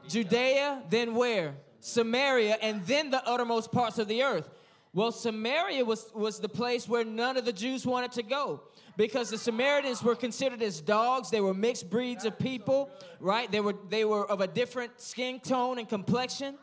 judea 0.08 0.82
then 0.90 1.14
where 1.14 1.54
samaria 1.80 2.56
and 2.62 2.84
then 2.86 3.10
the 3.10 3.26
uttermost 3.28 3.70
parts 3.72 3.98
of 3.98 4.08
the 4.08 4.22
earth 4.22 4.48
well 4.92 5.12
samaria 5.12 5.84
was 5.84 6.10
was 6.14 6.38
the 6.40 6.48
place 6.48 6.88
where 6.88 7.04
none 7.04 7.36
of 7.36 7.44
the 7.44 7.52
jews 7.52 7.86
wanted 7.86 8.12
to 8.12 8.22
go 8.22 8.60
because 8.96 9.30
the 9.30 9.38
Samaritans 9.38 10.02
were 10.02 10.14
considered 10.14 10.62
as 10.62 10.80
dogs. 10.80 11.30
They 11.30 11.40
were 11.40 11.54
mixed 11.54 11.90
breeds 11.90 12.24
of 12.24 12.38
people, 12.38 12.90
right? 13.20 13.50
They 13.50 13.60
were 13.60 13.74
they 13.88 14.04
were 14.04 14.28
of 14.30 14.40
a 14.40 14.46
different 14.46 15.00
skin 15.00 15.40
tone 15.40 15.78
and 15.78 15.88
complexion. 15.88 16.56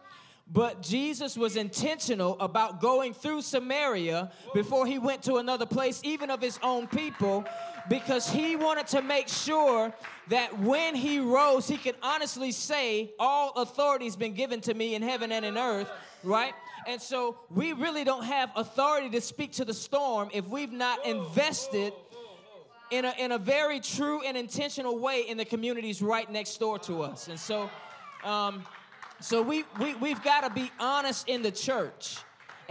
But 0.54 0.82
Jesus 0.82 1.38
was 1.38 1.56
intentional 1.56 2.38
about 2.42 2.82
going 2.82 3.14
through 3.14 3.42
Samaria 3.42 4.32
before 4.54 4.86
he 4.86 5.00
went 5.00 5.24
to 5.24 5.36
another 5.36 5.66
place, 5.66 6.02
even 6.04 6.30
of 6.30 6.42
his 6.42 6.60
own 6.62 6.88
people, 6.88 7.46
because 7.90 8.30
he 8.30 8.56
wanted 8.56 8.88
to 8.88 9.02
make 9.02 9.28
sure 9.28 9.94
that 10.30 10.58
when 10.60 10.96
he 10.96 11.20
rose, 11.20 11.68
he 11.68 11.78
could 11.78 11.96
honestly 12.02 12.52
say, 12.52 13.12
All 13.20 13.54
authority 13.56 14.06
has 14.06 14.16
been 14.16 14.34
given 14.34 14.62
to 14.62 14.74
me 14.74 14.96
in 14.96 15.02
heaven 15.02 15.32
and 15.32 15.46
in 15.46 15.58
earth, 15.58 15.90
right? 16.24 16.54
And 16.88 17.02
so 17.02 17.38
we 17.50 17.74
really 17.74 18.04
don't 18.04 18.24
have 18.24 18.52
authority 18.56 19.10
to 19.12 19.22
speak 19.22 19.52
to 19.54 19.66
the 19.66 19.74
storm 19.74 20.30
if 20.34 20.48
we've 20.48 20.72
not 20.72 21.06
invested 21.06 21.94
in 22.92 23.06
a, 23.06 23.14
in 23.18 23.32
a 23.32 23.38
very 23.38 23.80
true 23.80 24.22
and 24.22 24.36
intentional 24.36 24.98
way 25.00 25.22
in 25.22 25.38
the 25.38 25.46
communities 25.46 26.02
right 26.02 26.30
next 26.30 26.60
door 26.60 26.78
to 26.80 27.02
us. 27.02 27.28
And 27.28 27.40
so, 27.40 27.70
um, 28.24 28.64
so 29.20 29.42
we, 29.42 29.64
we, 29.80 29.96
we've 29.96 30.22
got 30.24 30.42
to 30.42 30.50
be 30.50 30.72
honest 30.80 31.30
in 31.30 31.42
the 31.42 31.52
church. 31.52 32.18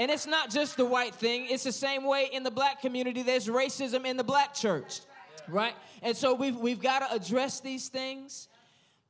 And 0.01 0.11
it's 0.11 0.27
not 0.27 0.49
just 0.49 0.79
the 0.79 0.85
white 0.87 1.15
thing, 1.15 1.49
it's 1.51 1.65
the 1.65 1.73
same 1.73 2.05
way 2.05 2.31
in 2.33 2.43
the 2.43 2.51
black 2.51 2.81
community. 2.81 3.23
There's 3.23 3.49
racism 3.49 4.07
in 4.07 4.17
the 4.17 4.25
black 4.25 4.55
church, 4.55 5.01
right? 5.47 5.75
And 6.01 6.17
so 6.17 6.33
we've, 6.33 6.57
we've 6.57 6.81
got 6.81 7.01
to 7.01 7.15
address 7.15 7.61
these 7.61 7.91
things. 7.91 8.49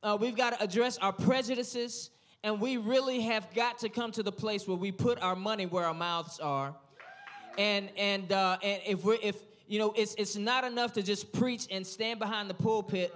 Uh, 0.03 0.19
we've 0.21 0.35
got 0.35 0.59
to 0.59 0.65
address 0.65 0.99
our 0.99 1.13
prejudices. 1.13 2.11
And 2.43 2.61
we 2.61 2.77
really 2.77 3.21
have 3.21 3.55
got 3.55 3.79
to 3.79 3.89
come 3.89 4.11
to 4.11 4.25
the 4.25 4.33
place 4.33 4.67
where 4.67 4.77
we 4.77 4.91
put 4.91 5.23
our 5.23 5.37
money 5.37 5.65
where 5.65 5.87
our 5.87 5.95
mouths 5.95 6.41
are. 6.41 6.75
And, 7.57 7.89
and, 7.97 8.33
uh, 8.33 8.59
and 8.61 8.83
if, 8.85 9.05
we're, 9.05 9.19
if, 9.23 9.37
you 9.69 9.79
know, 9.79 9.93
it's, 9.97 10.17
it's 10.19 10.35
not 10.35 10.65
enough 10.65 10.95
to 10.95 11.05
just 11.05 11.33
preach 11.33 11.69
and 11.71 11.87
stand 11.87 12.19
behind 12.19 12.51
the 12.51 12.55
pulpit, 12.55 13.15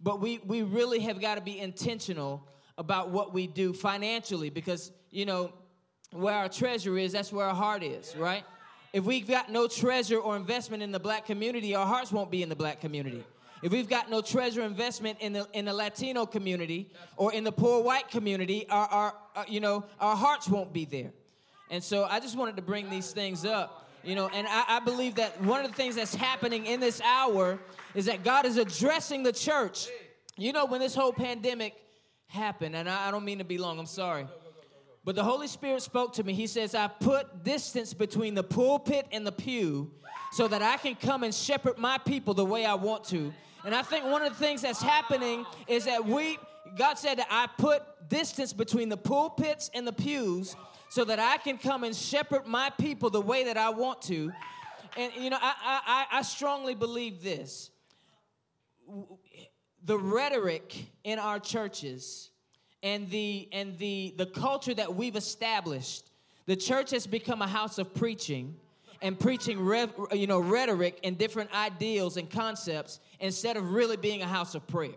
but 0.00 0.20
we, 0.20 0.38
we 0.46 0.62
really 0.62 1.00
have 1.00 1.20
got 1.20 1.34
to 1.34 1.40
be 1.40 1.58
intentional 1.58 2.46
about 2.76 3.10
what 3.10 3.34
we 3.34 3.48
do 3.48 3.72
financially 3.72 4.50
because, 4.50 4.92
you 5.10 5.26
know, 5.26 5.52
where 6.12 6.34
our 6.34 6.48
treasure 6.48 6.98
is, 6.98 7.12
that's 7.12 7.32
where 7.32 7.46
our 7.46 7.54
heart 7.54 7.82
is, 7.82 8.16
right? 8.16 8.44
If 8.92 9.04
we've 9.04 9.26
got 9.26 9.50
no 9.50 9.66
treasure 9.66 10.18
or 10.18 10.36
investment 10.36 10.82
in 10.82 10.92
the 10.92 11.00
black 11.00 11.26
community, 11.26 11.74
our 11.74 11.86
hearts 11.86 12.10
won't 12.10 12.30
be 12.30 12.42
in 12.42 12.48
the 12.48 12.56
black 12.56 12.80
community. 12.80 13.24
If 13.62 13.72
we've 13.72 13.88
got 13.88 14.08
no 14.08 14.20
treasure 14.22 14.62
investment 14.62 15.18
in 15.20 15.32
the 15.32 15.46
in 15.52 15.64
the 15.64 15.74
Latino 15.74 16.26
community 16.26 16.90
or 17.16 17.32
in 17.32 17.42
the 17.42 17.50
poor 17.50 17.82
white 17.82 18.08
community, 18.08 18.68
our, 18.70 18.86
our, 18.86 19.14
our 19.34 19.46
you 19.48 19.58
know 19.58 19.84
our 20.00 20.14
hearts 20.14 20.48
won't 20.48 20.72
be 20.72 20.84
there. 20.84 21.10
And 21.70 21.82
so 21.82 22.04
I 22.04 22.20
just 22.20 22.38
wanted 22.38 22.56
to 22.56 22.62
bring 22.62 22.88
these 22.88 23.10
things 23.10 23.44
up 23.44 23.88
you 24.04 24.14
know, 24.14 24.28
and 24.28 24.46
I, 24.48 24.64
I, 24.68 24.80
believe 24.80 25.16
that 25.16 25.40
one 25.42 25.64
of 25.64 25.70
the 25.70 25.76
things 25.76 25.96
that's 25.96 26.14
happening 26.14 26.66
in 26.66 26.80
this 26.80 27.00
hour 27.00 27.58
is 27.94 28.06
that 28.06 28.22
God 28.22 28.46
is 28.46 28.56
addressing 28.56 29.22
the 29.22 29.32
church. 29.32 29.88
You 30.36 30.52
know, 30.52 30.66
when 30.66 30.80
this 30.80 30.94
whole 30.94 31.12
pandemic 31.12 31.74
happened, 32.28 32.76
and 32.76 32.88
I, 32.88 33.08
I 33.08 33.10
don't 33.10 33.24
mean 33.24 33.38
to 33.38 33.44
be 33.44 33.58
long, 33.58 33.78
I'm 33.78 33.86
sorry. 33.86 34.26
But 35.08 35.14
the 35.14 35.24
Holy 35.24 35.46
Spirit 35.46 35.80
spoke 35.80 36.12
to 36.16 36.22
me. 36.22 36.34
He 36.34 36.46
says, 36.46 36.74
I 36.74 36.86
put 36.86 37.42
distance 37.42 37.94
between 37.94 38.34
the 38.34 38.42
pulpit 38.42 39.06
and 39.10 39.26
the 39.26 39.32
pew 39.32 39.90
so 40.32 40.46
that 40.48 40.60
I 40.60 40.76
can 40.76 40.96
come 40.96 41.22
and 41.22 41.34
shepherd 41.34 41.78
my 41.78 41.96
people 41.96 42.34
the 42.34 42.44
way 42.44 42.66
I 42.66 42.74
want 42.74 43.04
to. 43.04 43.32
And 43.64 43.74
I 43.74 43.80
think 43.80 44.04
one 44.04 44.20
of 44.20 44.28
the 44.28 44.38
things 44.38 44.60
that's 44.60 44.82
happening 44.82 45.46
is 45.66 45.86
that 45.86 46.04
we, 46.04 46.36
God 46.76 46.98
said 46.98 47.16
that 47.20 47.26
I 47.30 47.48
put 47.56 47.84
distance 48.10 48.52
between 48.52 48.90
the 48.90 48.98
pulpits 48.98 49.70
and 49.72 49.86
the 49.86 49.94
pews 49.94 50.54
so 50.90 51.06
that 51.06 51.18
I 51.18 51.38
can 51.38 51.56
come 51.56 51.84
and 51.84 51.96
shepherd 51.96 52.46
my 52.46 52.68
people 52.78 53.08
the 53.08 53.22
way 53.22 53.44
that 53.44 53.56
I 53.56 53.70
want 53.70 54.02
to. 54.02 54.30
And, 54.94 55.10
you 55.14 55.30
know, 55.30 55.38
I, 55.40 56.04
I, 56.12 56.18
I 56.18 56.20
strongly 56.20 56.74
believe 56.74 57.22
this 57.22 57.70
the 59.82 59.98
rhetoric 59.98 60.76
in 61.02 61.18
our 61.18 61.40
churches 61.40 62.28
and 62.82 63.08
the 63.10 63.48
and 63.52 63.76
the 63.78 64.14
the 64.16 64.26
culture 64.26 64.74
that 64.74 64.94
we've 64.94 65.16
established 65.16 66.10
the 66.46 66.56
church 66.56 66.90
has 66.90 67.06
become 67.06 67.42
a 67.42 67.46
house 67.46 67.78
of 67.78 67.92
preaching 67.94 68.54
and 69.02 69.18
preaching 69.18 69.58
you 70.12 70.26
know 70.26 70.40
rhetoric 70.40 70.98
and 71.04 71.18
different 71.18 71.52
ideals 71.54 72.16
and 72.16 72.30
concepts 72.30 73.00
instead 73.20 73.56
of 73.56 73.72
really 73.72 73.96
being 73.96 74.22
a 74.22 74.26
house 74.26 74.54
of 74.54 74.66
prayer 74.66 74.94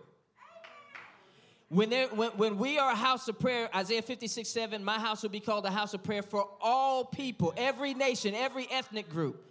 when, 1.72 1.90
there, 1.90 2.08
when, 2.10 2.32
when 2.32 2.58
we 2.58 2.78
are 2.80 2.92
a 2.92 2.96
house 2.96 3.30
of 3.30 3.40
prayer, 3.40 3.70
Isaiah 3.74 4.02
56, 4.02 4.50
7, 4.50 4.84
my 4.84 5.00
house 5.00 5.24
will 5.24 5.30
be 5.30 5.40
called 5.40 5.66
a 5.66 5.72
house 5.72 5.94
of 5.94 6.04
prayer 6.04 6.22
for 6.22 6.46
all 6.60 7.06
people, 7.06 7.54
every 7.56 7.94
nation, 7.94 8.36
every 8.36 8.68
ethnic 8.70 9.08
group. 9.08 9.50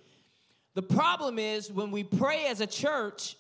The 0.74 0.82
problem 0.82 1.38
is 1.38 1.72
when 1.72 1.90
we 1.90 2.04
pray 2.04 2.44
as 2.44 2.60
a 2.60 2.66
church, 2.66 3.36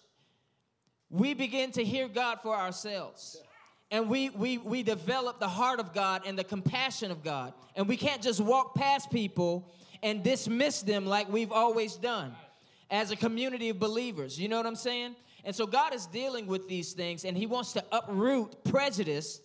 we 1.10 1.34
begin 1.34 1.72
to 1.72 1.84
hear 1.84 2.08
God 2.08 2.40
for 2.40 2.56
ourselves. 2.56 3.42
And 3.90 4.08
we, 4.08 4.30
we, 4.30 4.58
we 4.58 4.82
develop 4.82 5.40
the 5.40 5.48
heart 5.48 5.80
of 5.80 5.92
God 5.92 6.22
and 6.26 6.38
the 6.38 6.44
compassion 6.44 7.10
of 7.10 7.24
God. 7.24 7.52
And 7.74 7.88
we 7.88 7.96
can't 7.96 8.22
just 8.22 8.40
walk 8.40 8.74
past 8.74 9.10
people 9.10 9.68
and 10.02 10.22
dismiss 10.22 10.82
them 10.82 11.06
like 11.06 11.30
we've 11.30 11.52
always 11.52 11.96
done. 11.96 12.34
as 12.90 13.10
a 13.10 13.16
community 13.16 13.68
of 13.68 13.78
believers. 13.78 14.38
You 14.38 14.48
know 14.48 14.56
what 14.56 14.66
I'm 14.66 14.76
saying? 14.76 15.14
And 15.44 15.54
so 15.54 15.66
God 15.66 15.94
is 15.94 16.06
dealing 16.06 16.46
with 16.46 16.68
these 16.68 16.92
things 16.92 17.24
and 17.24 17.36
He 17.36 17.46
wants 17.46 17.72
to 17.74 17.84
uproot 17.92 18.64
prejudice 18.64 19.40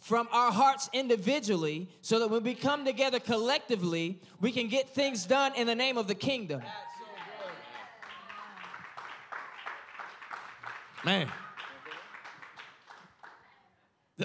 from 0.00 0.28
our 0.32 0.50
hearts 0.50 0.88
individually 0.92 1.88
so 2.00 2.18
that 2.18 2.30
when 2.30 2.42
we 2.42 2.54
come 2.54 2.84
together 2.84 3.20
collectively, 3.20 4.20
we 4.40 4.50
can 4.50 4.66
get 4.68 4.94
things 4.94 5.26
done 5.26 5.54
in 5.54 5.66
the 5.66 5.74
name 5.74 5.98
of 5.98 6.08
the 6.08 6.14
kingdom. 6.14 6.62
Man. 11.04 11.28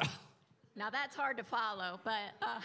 Now 0.77 0.89
that's 0.89 1.15
hard 1.15 1.37
to 1.37 1.43
follow, 1.43 2.01
but 2.03 2.35
uh, 2.41 2.59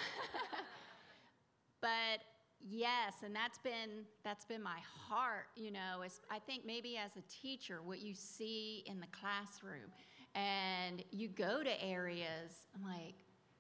but 1.81 2.25
yes, 2.69 3.15
and 3.25 3.35
that's 3.35 3.59
been 3.59 4.05
that's 4.25 4.45
been 4.45 4.63
my 4.63 4.79
heart. 5.09 5.47
You 5.55 5.71
know, 5.71 6.03
is 6.05 6.21
I 6.29 6.41
think 6.41 6.67
maybe 6.67 6.97
as 6.97 7.13
a 7.17 7.23
teacher, 7.31 7.83
what 7.85 8.01
you 8.01 8.15
see 8.15 8.83
in 8.87 8.99
the 8.99 9.07
classroom, 9.13 9.93
and 10.35 11.05
you 11.13 11.29
go 11.29 11.63
to 11.63 11.85
areas. 11.85 12.67
I'm 12.75 12.83
like, 12.83 13.15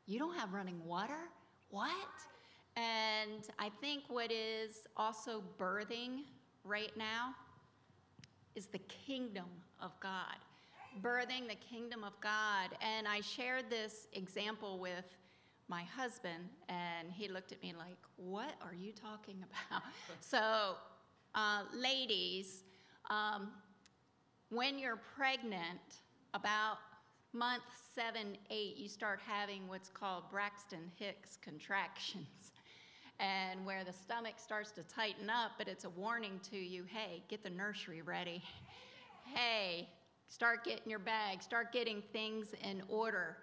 you 0.06 0.18
don't 0.18 0.36
have 0.36 0.52
running 0.52 0.84
water, 0.84 1.28
what? 1.70 1.92
And 2.74 3.48
I 3.58 3.70
think 3.80 4.04
what 4.08 4.32
is 4.32 4.88
also 4.96 5.44
birthing 5.58 6.22
right 6.64 6.92
now 6.96 7.34
is 8.56 8.66
the 8.66 8.80
kingdom 9.06 9.46
of 9.80 9.92
God 10.00 10.36
birthing 11.02 11.48
the 11.48 11.56
kingdom 11.56 12.04
of 12.04 12.12
God. 12.20 12.70
And 12.80 13.06
I 13.06 13.20
shared 13.20 13.70
this 13.70 14.08
example 14.12 14.78
with 14.78 15.04
my 15.68 15.82
husband, 15.82 16.48
and 16.68 17.10
he 17.12 17.28
looked 17.28 17.52
at 17.52 17.62
me 17.62 17.72
like, 17.78 17.98
What 18.16 18.54
are 18.62 18.74
you 18.74 18.92
talking 18.92 19.36
about? 19.70 19.82
so, 20.20 20.74
uh, 21.34 21.62
ladies, 21.74 22.64
um, 23.08 23.50
when 24.50 24.78
you're 24.78 25.00
pregnant, 25.16 26.00
about 26.34 26.78
month 27.32 27.62
seven, 27.94 28.36
eight, 28.50 28.76
you 28.76 28.88
start 28.88 29.20
having 29.24 29.66
what's 29.68 29.88
called 29.88 30.24
Braxton 30.30 30.90
Hicks 30.98 31.38
contractions. 31.42 32.26
And 33.22 33.66
where 33.66 33.84
the 33.84 33.92
stomach 33.92 34.36
starts 34.38 34.70
to 34.70 34.82
tighten 34.84 35.28
up, 35.28 35.50
but 35.58 35.68
it's 35.68 35.84
a 35.84 35.90
warning 35.90 36.40
to 36.52 36.56
you 36.56 36.84
hey, 36.84 37.22
get 37.28 37.42
the 37.42 37.50
nursery 37.50 38.00
ready. 38.00 38.42
hey, 39.34 39.90
Start 40.30 40.64
getting 40.64 40.88
your 40.88 41.00
bag, 41.00 41.42
start 41.42 41.72
getting 41.72 42.02
things 42.12 42.54
in 42.62 42.82
order. 42.88 43.36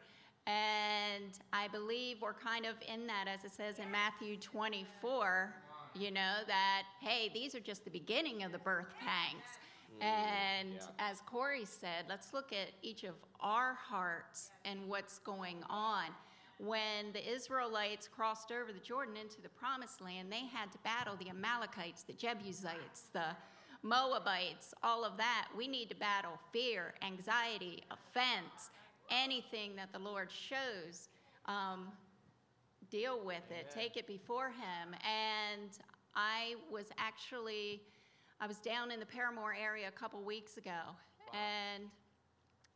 And 0.48 1.38
I 1.52 1.68
believe 1.68 2.22
we're 2.22 2.34
kind 2.34 2.66
of 2.66 2.76
in 2.92 3.06
that, 3.08 3.26
as 3.28 3.44
it 3.44 3.52
says 3.52 3.80
in 3.80 3.92
Matthew 3.92 4.38
24, 4.38 5.54
you 5.94 6.12
know, 6.12 6.36
that, 6.48 6.84
hey, 7.02 7.30
these 7.34 7.54
are 7.54 7.60
just 7.60 7.84
the 7.84 7.92
beginning 7.92 8.44
of 8.44 8.54
the 8.54 8.58
birth 8.60 8.94
pangs. 9.02 9.44
Mm, 10.00 10.06
and 10.06 10.74
yeah. 10.76 10.82
as 10.98 11.20
Corey 11.26 11.66
said, 11.66 12.06
let's 12.08 12.34
look 12.34 12.54
at 12.54 12.70
each 12.82 13.04
of 13.04 13.16
our 13.42 13.74
hearts 13.74 14.52
and 14.64 14.88
what's 14.88 15.20
going 15.20 15.58
on. 15.70 16.06
When 16.58 17.12
the 17.12 17.30
Israelites 17.30 18.08
crossed 18.08 18.54
over 18.54 18.72
the 18.72 18.80
Jordan 18.80 19.18
into 19.18 19.42
the 19.42 19.50
promised 19.50 20.00
land, 20.00 20.32
they 20.32 20.46
had 20.46 20.72
to 20.72 20.78
battle 20.86 21.18
the 21.20 21.30
Amalekites, 21.30 22.04
the 22.04 22.14
Jebusites, 22.14 23.10
the 23.12 23.36
Moabites, 23.88 24.74
all 24.84 25.06
of 25.06 25.16
that. 25.18 25.48
We 25.56 25.68
need 25.68 25.90
to 25.90 25.96
battle 25.96 26.40
fear, 26.52 26.94
anxiety, 27.02 27.84
offense, 27.90 28.72
anything 29.10 29.76
that 29.78 29.94
the 29.94 30.00
Lord 30.00 30.30
shows. 30.30 31.10
Um, 31.46 31.88
deal 32.90 33.20
with 33.26 33.44
it, 33.50 33.72
take 33.72 33.98
it 33.98 34.08
before 34.08 34.48
Him. 34.50 34.96
And 35.06 35.70
I 36.16 36.56
was 36.72 36.88
actually, 36.98 37.82
I 38.42 38.48
was 38.48 38.58
down 38.58 38.92
in 38.92 39.00
the 39.00 39.06
Parramore 39.06 39.54
area 39.60 39.88
a 39.88 39.92
couple 39.92 40.22
weeks 40.22 40.58
ago, 40.58 40.72
wow. 40.72 41.40
and 41.40 41.86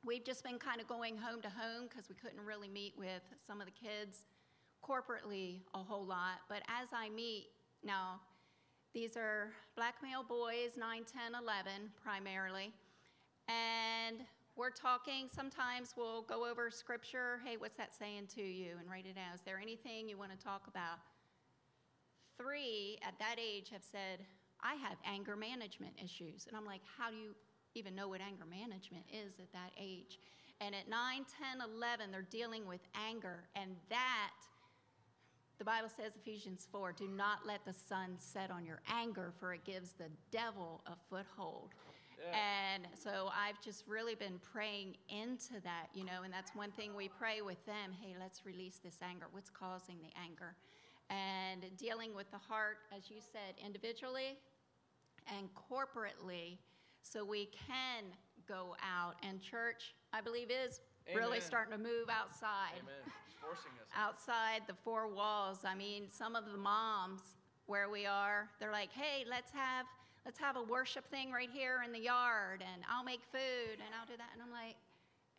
we've 0.06 0.24
just 0.24 0.44
been 0.44 0.58
kind 0.58 0.80
of 0.82 0.88
going 0.88 1.18
home 1.18 1.42
to 1.42 1.50
home 1.50 1.88
because 1.90 2.10
we 2.10 2.16
couldn't 2.16 2.46
really 2.46 2.68
meet 2.68 2.94
with 2.98 3.22
some 3.46 3.60
of 3.60 3.68
the 3.68 3.74
kids 3.74 4.26
corporately 4.84 5.60
a 5.74 5.78
whole 5.78 6.06
lot. 6.06 6.40
But 6.50 6.64
as 6.68 6.90
I 6.94 7.10
meet 7.10 7.48
now, 7.84 8.20
these 8.94 9.16
are 9.16 9.52
black 9.76 9.96
male 10.04 10.24
boys, 10.24 10.76
9, 10.78 11.04
10, 11.06 11.42
11 11.42 11.72
primarily. 12.04 12.74
And 13.48 14.18
we're 14.58 14.70
talking, 14.70 15.30
sometimes 15.34 15.94
we'll 15.96 16.24
go 16.24 16.46
over 16.46 16.70
scripture. 16.70 17.40
Hey, 17.46 17.56
what's 17.58 17.78
that 17.78 17.94
saying 17.98 18.28
to 18.36 18.42
you? 18.42 18.74
And 18.80 18.90
write 18.90 19.06
it 19.06 19.16
down. 19.16 19.34
Is 19.34 19.42
there 19.46 19.60
anything 19.62 20.10
you 20.10 20.18
want 20.18 20.38
to 20.38 20.38
talk 20.38 20.68
about? 20.68 21.00
Three 22.38 22.98
at 23.08 23.18
that 23.20 23.36
age 23.40 23.70
have 23.72 23.84
said, 23.84 24.26
I 24.62 24.76
have 24.76 24.98
anger 25.06 25.36
management 25.36 25.94
issues. 26.04 26.46
And 26.48 26.58
I'm 26.58 26.66
like, 26.66 26.82
how 26.98 27.10
do 27.10 27.16
you 27.16 27.34
even 27.76 27.96
know 27.96 28.10
what 28.10 28.20
anger 28.20 28.46
management 28.46 29.06
is 29.12 29.40
at 29.40 29.52
that 29.54 29.72
age? 29.80 30.20
And 30.60 30.76
at 30.76 30.90
9, 30.90 31.26
10, 31.58 31.68
11, 31.78 32.12
they're 32.12 32.28
dealing 32.30 32.68
with 32.68 32.82
anger. 33.08 33.46
And 33.56 33.72
that 33.90 34.32
the 35.62 35.66
Bible 35.66 35.90
says, 35.96 36.14
Ephesians 36.16 36.68
4, 36.72 36.92
do 36.94 37.08
not 37.08 37.46
let 37.46 37.64
the 37.66 37.74
sun 37.88 38.16
set 38.18 38.50
on 38.50 38.66
your 38.66 38.82
anger, 38.92 39.32
for 39.40 39.54
it 39.54 39.64
gives 39.64 39.92
the 39.92 40.10
devil 40.32 40.82
a 40.88 40.94
foothold. 41.08 41.70
Yeah. 42.18 42.36
And 42.74 42.88
so 42.98 43.30
I've 43.30 43.62
just 43.64 43.84
really 43.88 44.16
been 44.16 44.40
praying 44.52 44.96
into 45.08 45.62
that, 45.64 45.90
you 45.94 46.04
know, 46.04 46.24
and 46.24 46.34
that's 46.34 46.56
one 46.56 46.72
thing 46.72 46.96
we 46.96 47.10
pray 47.10 47.42
with 47.42 47.64
them 47.68 47.92
hey, 48.02 48.16
let's 48.20 48.44
release 48.44 48.80
this 48.84 48.96
anger. 49.08 49.28
What's 49.30 49.52
causing 49.52 49.98
the 50.02 50.10
anger? 50.20 50.56
And 51.12 51.64
dealing 51.78 52.16
with 52.16 52.32
the 52.32 52.40
heart, 52.40 52.78
as 52.98 53.12
you 53.12 53.18
said, 53.22 53.54
individually 53.64 54.40
and 55.38 55.48
corporately, 55.54 56.58
so 57.04 57.24
we 57.24 57.50
can 57.68 58.06
go 58.48 58.76
out. 58.82 59.14
And 59.22 59.40
church, 59.40 59.94
I 60.12 60.22
believe, 60.22 60.50
is. 60.50 60.82
Really 61.16 61.40
starting 61.40 61.72
to 61.72 61.80
move 61.80 62.10
outside. 62.10 62.80
Amen 62.82 63.12
forcing 63.42 63.72
us 63.82 63.88
outside 63.98 64.62
the 64.68 64.74
four 64.86 65.08
walls. 65.08 65.60
I 65.66 65.76
mean, 65.76 66.06
some 66.10 66.36
of 66.36 66.46
the 66.46 66.58
moms 66.58 67.22
where 67.66 67.90
we 67.90 68.06
are, 68.06 68.50
they're 68.60 68.72
like, 68.72 68.92
"Hey, 68.94 69.26
let's 69.28 69.52
have 69.52 69.86
let's 70.26 70.38
have 70.38 70.56
a 70.56 70.64
worship 70.64 71.10
thing 71.10 71.32
right 71.32 71.50
here 71.52 71.82
in 71.84 71.92
the 71.92 72.00
yard, 72.00 72.62
and 72.62 72.84
I'll 72.90 73.04
make 73.04 73.22
food 73.32 73.74
and 73.74 73.94
I'll 74.00 74.06
do 74.06 74.18
that." 74.18 74.30
And 74.34 74.42
I'm 74.42 74.52
like, 74.52 74.78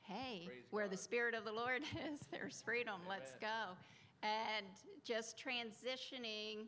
"Hey, 0.03 0.45
Praise 0.47 0.65
where 0.71 0.85
God. 0.85 0.93
the 0.93 0.97
Spirit 0.97 1.35
of 1.35 1.45
the 1.45 1.53
Lord 1.53 1.83
is, 2.13 2.21
there's 2.31 2.61
freedom. 2.63 3.01
Amen. 3.07 3.09
Let's 3.09 3.33
go." 3.41 3.77
And 4.23 4.67
just 5.05 5.37
transitioning, 5.37 6.67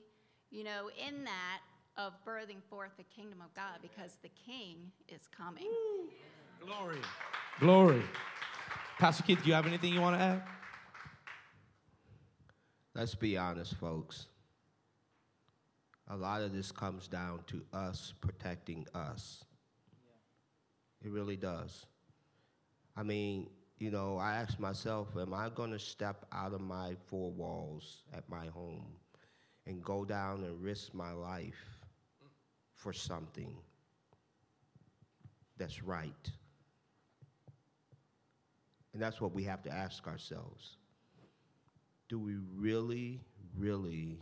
you 0.51 0.65
know, 0.65 0.91
in 0.99 1.25
that 1.25 1.61
of 1.97 2.13
birthing 2.25 2.63
forth 2.69 2.91
the 2.97 3.05
kingdom 3.05 3.41
of 3.41 3.55
God 3.55 3.79
because 3.81 4.19
the 4.23 4.31
King 4.31 4.91
is 5.09 5.29
coming. 5.29 5.71
Glory, 6.61 6.99
glory. 7.61 8.03
Pastor 8.99 9.25
Keith, 9.25 9.43
do 9.43 9.49
you 9.49 9.55
have 9.55 9.67
anything 9.67 9.93
you 9.93 10.01
want 10.01 10.17
to 10.17 10.23
add? 10.23 10.43
Let's 12.95 13.15
be 13.17 13.37
honest, 13.37 13.75
folks. 13.75 14.27
A 16.09 16.17
lot 16.17 16.43
of 16.43 16.53
this 16.53 16.71
comes 16.71 17.09
down 17.09 17.41
to 17.49 17.63
us 17.73 18.15
protecting 18.21 18.87
us. 18.95 19.45
Yeah. 21.03 21.09
It 21.09 21.13
really 21.13 21.37
does. 21.37 21.87
I 22.97 23.03
mean, 23.03 23.49
you 23.79 23.91
know, 23.91 24.19
I 24.19 24.37
ask 24.37 24.61
myself, 24.61 25.09
am 25.19 25.35
I 25.35 25.49
going 25.49 25.73
to 25.73 25.79
step 25.79 26.25
out 26.31 26.53
of 26.53 26.61
my 26.61 26.95
four 27.07 27.33
walls 27.33 28.05
at 28.13 28.29
my 28.29 28.47
home 28.47 28.87
and 29.67 29.83
go 29.83 30.05
down 30.05 30.45
and 30.45 30.63
risk 30.63 30.95
my 30.95 31.11
life 31.11 31.81
for 32.75 32.93
something 32.93 33.57
that's 35.59 35.83
right? 35.83 36.31
And 38.95 39.03
that's 39.03 39.21
what 39.21 39.35
we 39.35 39.43
have 39.45 39.63
to 39.65 39.71
ask 39.71 40.07
ourselves 40.07 40.79
do 42.09 42.19
we 42.19 42.37
really, 42.55 43.21
really 43.57 44.21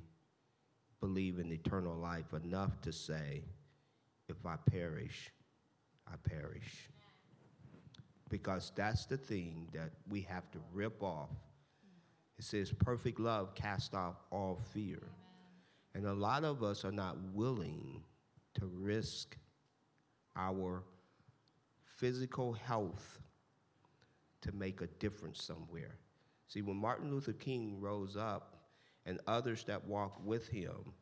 believe 1.01 1.39
in 1.39 1.53
eternal 1.53 1.97
life 1.97 2.33
enough 2.33 2.81
to 2.81 2.93
say, 2.93 3.43
if 4.29 4.47
I 4.47 4.55
perish, 4.71 5.31
I 6.07 6.15
perish? 6.17 6.89
Because 8.31 8.73
that's 8.75 9.05
the 9.05 9.17
thing 9.17 9.69
that 9.75 9.91
we 10.09 10.23
have 10.23 10.51
to 10.53 10.59
rip 10.73 11.03
off. 11.03 11.29
It 12.39 12.45
says, 12.45 12.73
perfect 12.73 13.21
love 13.21 13.55
casts 13.55 13.95
off 13.95 14.15
all 14.31 14.61
fear. 14.73 15.03
And 15.95 16.07
a 16.07 16.15
lot 16.15 16.45
of 16.45 16.63
us 16.63 16.85
are 16.85 16.93
not 16.93 17.19
willing 17.35 18.01
to 18.55 18.67
risk 18.67 19.37
our 20.37 20.85
physical 21.99 22.53
health 22.53 23.22
to 24.43 24.53
make 24.53 24.81
a 24.81 24.87
difference 24.99 25.43
somewhere. 25.43 25.97
See, 26.49 26.63
when 26.63 26.77
Martin 26.77 27.11
Luther 27.11 27.33
King 27.33 27.81
rose 27.81 28.17
up 28.17 28.59
and 29.07 29.19
others 29.27 29.65
that 29.65 29.87
walked 29.87 30.25
with 30.25 30.47
him, 30.49 30.93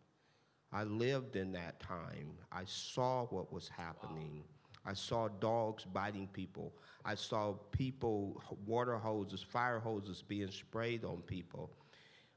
I 0.72 0.84
lived 0.84 1.34
in 1.34 1.53
that 1.53 1.80
time. 1.80 2.30
I 2.53 2.62
saw 2.64 3.24
what 3.26 3.53
was 3.53 3.68
happening. 3.68 4.45
I 4.86 4.95
saw 4.95 5.28
dogs 5.28 5.84
biting 5.84 6.28
people. 6.32 6.72
I 7.05 7.14
saw 7.16 7.55
people, 7.72 8.41
water 8.66 8.97
hoses, 8.97 9.43
fire 9.43 9.80
hoses 9.80 10.22
being 10.22 10.51
sprayed 10.51 11.05
on 11.05 11.22
people. 11.22 11.70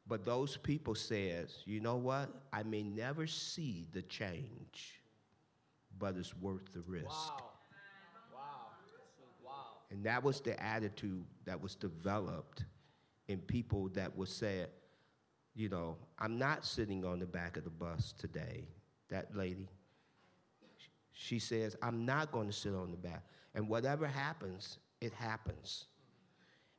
But 0.08 0.26
those 0.26 0.58
people 0.58 0.96
said, 0.96 1.48
you 1.66 1.80
know 1.80 1.96
what? 1.96 2.30
I 2.52 2.64
may 2.64 2.84
never 2.84 3.28
see 3.28 3.88
the 3.94 4.02
change, 4.02 5.00
but 6.00 6.18
it's 6.18 6.36
worth 6.36 6.74
the 6.74 6.82
risk. 6.82 7.08
Wow. 7.08 7.53
And 9.94 10.04
that 10.06 10.24
was 10.24 10.42
the 10.42 10.62
attitude 10.62 11.24
that 11.46 11.62
was 11.62 11.76
developed 11.76 12.66
in 13.28 13.38
people 13.38 13.90
that 13.90 14.18
would 14.18 14.28
say, 14.28 14.66
you 15.54 15.70
know, 15.70 15.98
I'm 16.18 16.40
not 16.40 16.66
sitting 16.66 17.06
on 17.06 17.20
the 17.20 17.28
back 17.28 17.58
of 17.58 17.64
the 17.64 17.70
bus 17.70 18.12
today. 18.18 18.68
That 19.12 19.38
lady, 19.38 19.70
she 21.12 21.38
says, 21.38 21.76
I'm 21.84 22.06
not 22.06 22.32
going 22.32 22.48
to 22.48 22.54
sit 22.54 22.74
on 22.74 22.90
the 22.90 22.98
back. 22.98 23.24
And 23.54 23.70
whatever 23.70 24.08
happens, 24.08 24.80
it 25.00 25.14
happens. 25.14 25.86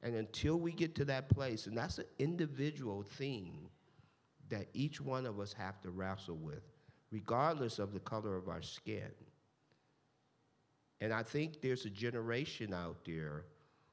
And 0.02 0.16
until 0.16 0.56
we 0.56 0.72
get 0.72 0.96
to 0.96 1.04
that 1.04 1.28
place, 1.28 1.68
and 1.68 1.78
that's 1.78 1.98
an 1.98 2.06
individual 2.18 3.04
thing 3.04 3.68
that 4.48 4.66
each 4.74 5.00
one 5.00 5.24
of 5.24 5.38
us 5.38 5.52
have 5.52 5.80
to 5.82 5.90
wrestle 5.90 6.36
with, 6.36 6.64
regardless 7.12 7.78
of 7.78 7.92
the 7.92 8.00
color 8.00 8.36
of 8.36 8.48
our 8.48 8.60
skin. 8.60 9.12
And 11.04 11.12
I 11.12 11.22
think 11.22 11.60
there's 11.60 11.84
a 11.84 11.90
generation 11.90 12.72
out 12.72 12.96
there 13.04 13.44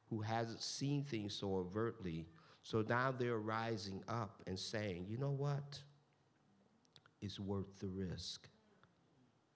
who 0.10 0.22
hasn't 0.22 0.62
seen 0.62 1.04
things 1.04 1.34
so 1.34 1.56
overtly. 1.58 2.26
So 2.64 2.86
now 2.88 3.12
they're 3.12 3.40
rising 3.40 4.02
up 4.08 4.42
and 4.48 4.58
saying, 4.58 5.08
you 5.10 5.18
know 5.18 5.32
what? 5.32 5.78
It's 7.22 7.38
worth 7.38 7.78
the 7.80 7.88
risk. 7.88 8.48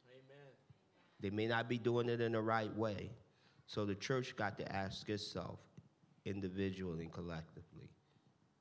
Amen. 0.06 0.52
They 1.22 1.30
may 1.30 1.48
not 1.48 1.70
be 1.70 1.78
doing 1.78 2.10
it 2.10 2.20
in 2.20 2.34
the 2.34 2.42
right 2.42 2.76
way. 2.76 3.10
So 3.68 3.86
the 3.86 3.96
church 3.96 4.36
got 4.36 4.58
to 4.58 4.76
ask 4.76 5.08
itself, 5.08 5.60
individually 6.26 7.06
and 7.06 7.14
collectively, 7.14 7.90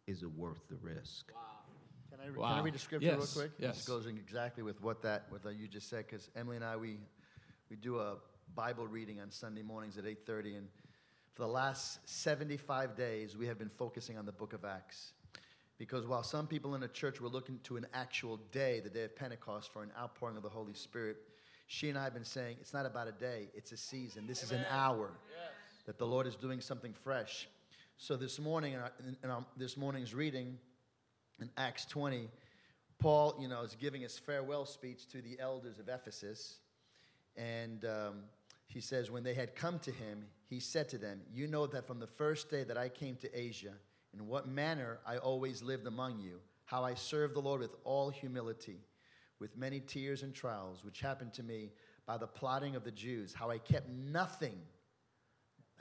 is 0.07 0.23
it 0.23 0.31
worth 0.37 0.69
the 0.69 0.77
risk? 0.77 1.33
Can 2.11 2.21
I, 2.23 2.27
re- 2.29 2.39
Wow. 2.39 2.49
can 2.51 2.59
I 2.59 2.63
read 2.63 2.75
the 2.75 2.79
scripture 2.79 3.09
Yes, 3.09 3.17
real 3.17 3.45
quick? 3.45 3.53
yes. 3.59 3.75
This 3.75 3.89
goes 3.89 4.07
in 4.07 4.17
exactly 4.19 4.63
with 4.63 4.81
what 4.81 5.03
that 5.03 5.27
what 5.31 5.41
you 5.57 5.67
just 5.67 5.89
said. 5.89 6.07
Because 6.07 6.31
Emily 6.37 6.55
and 6.55 6.65
I, 6.65 6.77
we 6.77 7.01
we 7.69 7.75
do 7.75 7.99
a 7.99 8.19
Bible 8.55 8.87
reading 8.87 9.21
on 9.21 9.31
Sunday 9.31 9.63
mornings 9.63 9.99
at 9.99 10.05
8:30, 10.05 10.57
and 10.57 10.69
for 11.33 11.43
the 11.43 11.49
last 11.49 11.99
75 12.09 12.97
days, 12.97 13.37
we 13.37 13.47
have 13.47 13.59
been 13.59 13.69
focusing 13.69 14.17
on 14.17 14.27
the 14.27 14.33
Book 14.33 14.53
of 14.53 14.65
Acts. 14.65 15.13
Because 15.77 16.07
while 16.07 16.23
some 16.23 16.47
people 16.47 16.75
in 16.77 16.81
the 16.81 16.89
church 16.89 17.21
were 17.21 17.29
looking 17.29 17.59
to 17.65 17.77
an 17.77 17.87
actual 17.93 18.37
day, 18.53 18.81
the 18.81 18.91
day 18.91 19.05
of 19.05 19.17
Pentecost, 19.17 19.73
for 19.73 19.83
an 19.83 19.91
outpouring 19.99 20.37
of 20.37 20.45
the 20.45 20.49
Holy 20.49 20.75
Spirit, 20.75 21.17
she 21.67 21.89
and 21.89 21.99
I 21.99 22.05
have 22.05 22.15
been 22.15 22.25
saying 22.25 22.59
it's 22.61 22.73
not 22.73 22.87
about 22.87 23.09
a 23.09 23.13
day; 23.13 23.49
it's 23.55 23.73
a 23.73 23.77
season. 23.77 24.27
This 24.27 24.43
is 24.43 24.53
an 24.53 24.65
hour 24.71 25.11
that 25.87 25.99
the 25.99 26.07
Lord 26.07 26.27
is 26.27 26.37
doing 26.37 26.61
something 26.61 26.93
fresh. 26.93 27.49
So 27.97 28.17
this 28.17 28.39
morning, 28.39 28.75
in, 28.75 28.81
our, 28.81 28.93
in 29.23 29.31
our, 29.31 29.45
this 29.57 29.77
morning's 29.77 30.15
reading 30.15 30.59
in 31.41 31.51
Acts 31.57 31.85
20, 31.87 32.29
Paul, 32.99 33.37
you 33.41 33.49
know, 33.49 33.63
is 33.63 33.77
giving 33.77 34.03
his 34.03 34.19
farewell 34.19 34.67
speech 34.67 35.09
to 35.09 35.21
the 35.21 35.39
elders 35.41 35.79
of 35.79 35.89
Ephesus. 35.89 36.59
And 37.37 37.85
um, 37.85 38.15
he 38.67 38.81
says, 38.81 39.11
when 39.11 39.25
they 39.25 39.35
had 39.35 39.55
come 39.55 39.79
to 39.81 39.91
him, 39.91 40.27
he 40.49 40.61
said 40.61 40.89
to 40.91 40.99
them, 40.99 41.21
You 41.33 41.47
know 41.47 41.67
that 41.67 41.87
from 41.87 42.01
the 42.01 42.07
first 42.07 42.51
day 42.51 42.65
that 42.65 42.79
I 42.79 42.89
came 42.89 43.17
to 43.17 43.39
Asia, 43.39 43.73
in 44.13 44.27
what 44.27 44.47
manner 44.47 44.99
I 45.07 45.17
always 45.17 45.63
lived 45.63 45.87
among 45.87 46.21
you, 46.21 46.41
how 46.65 46.85
I 46.85 46.95
served 46.95 47.35
the 47.35 47.41
Lord 47.41 47.61
with 47.61 47.75
all 47.85 48.11
humility, 48.11 48.79
with 49.41 49.57
many 49.57 49.81
tears 49.81 50.23
and 50.23 50.35
trials, 50.35 50.85
which 50.85 51.01
happened 51.01 51.35
to 51.35 51.43
me 51.43 51.73
by 52.07 52.17
the 52.17 52.27
plotting 52.27 52.77
of 52.77 52.85
the 52.85 52.93
Jews, 52.93 53.35
how 53.35 53.51
I 53.51 53.59
kept 53.59 53.89
nothing 53.89 54.59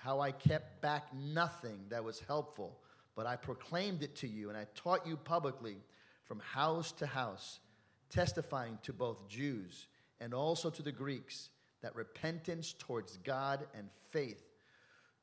how 0.04 0.20
I 0.20 0.34
kept 0.34 0.82
back 0.82 1.14
nothing 1.14 1.80
that 1.88 2.04
was 2.04 2.20
helpful, 2.28 2.78
but 3.16 3.26
I 3.26 3.38
proclaimed 3.38 4.04
it 4.04 4.18
to 4.18 4.28
you 4.28 4.49
and 4.49 4.58
I 4.58 4.68
taught 4.76 5.08
you 5.08 5.16
publicly 5.16 5.78
from 6.26 6.41
house 6.41 6.91
to 6.93 7.08
house, 7.08 7.62
testifying 8.10 8.78
to 8.84 8.91
both 8.91 9.30
Jews 9.30 9.88
and 10.24 10.34
also 10.34 10.69
to 10.69 10.82
the 10.82 10.91
Greeks 10.91 11.49
that 11.82 11.93
repentance 11.95 12.74
towards 12.80 13.17
God 13.17 13.67
and 13.78 13.89
faith 14.09 14.41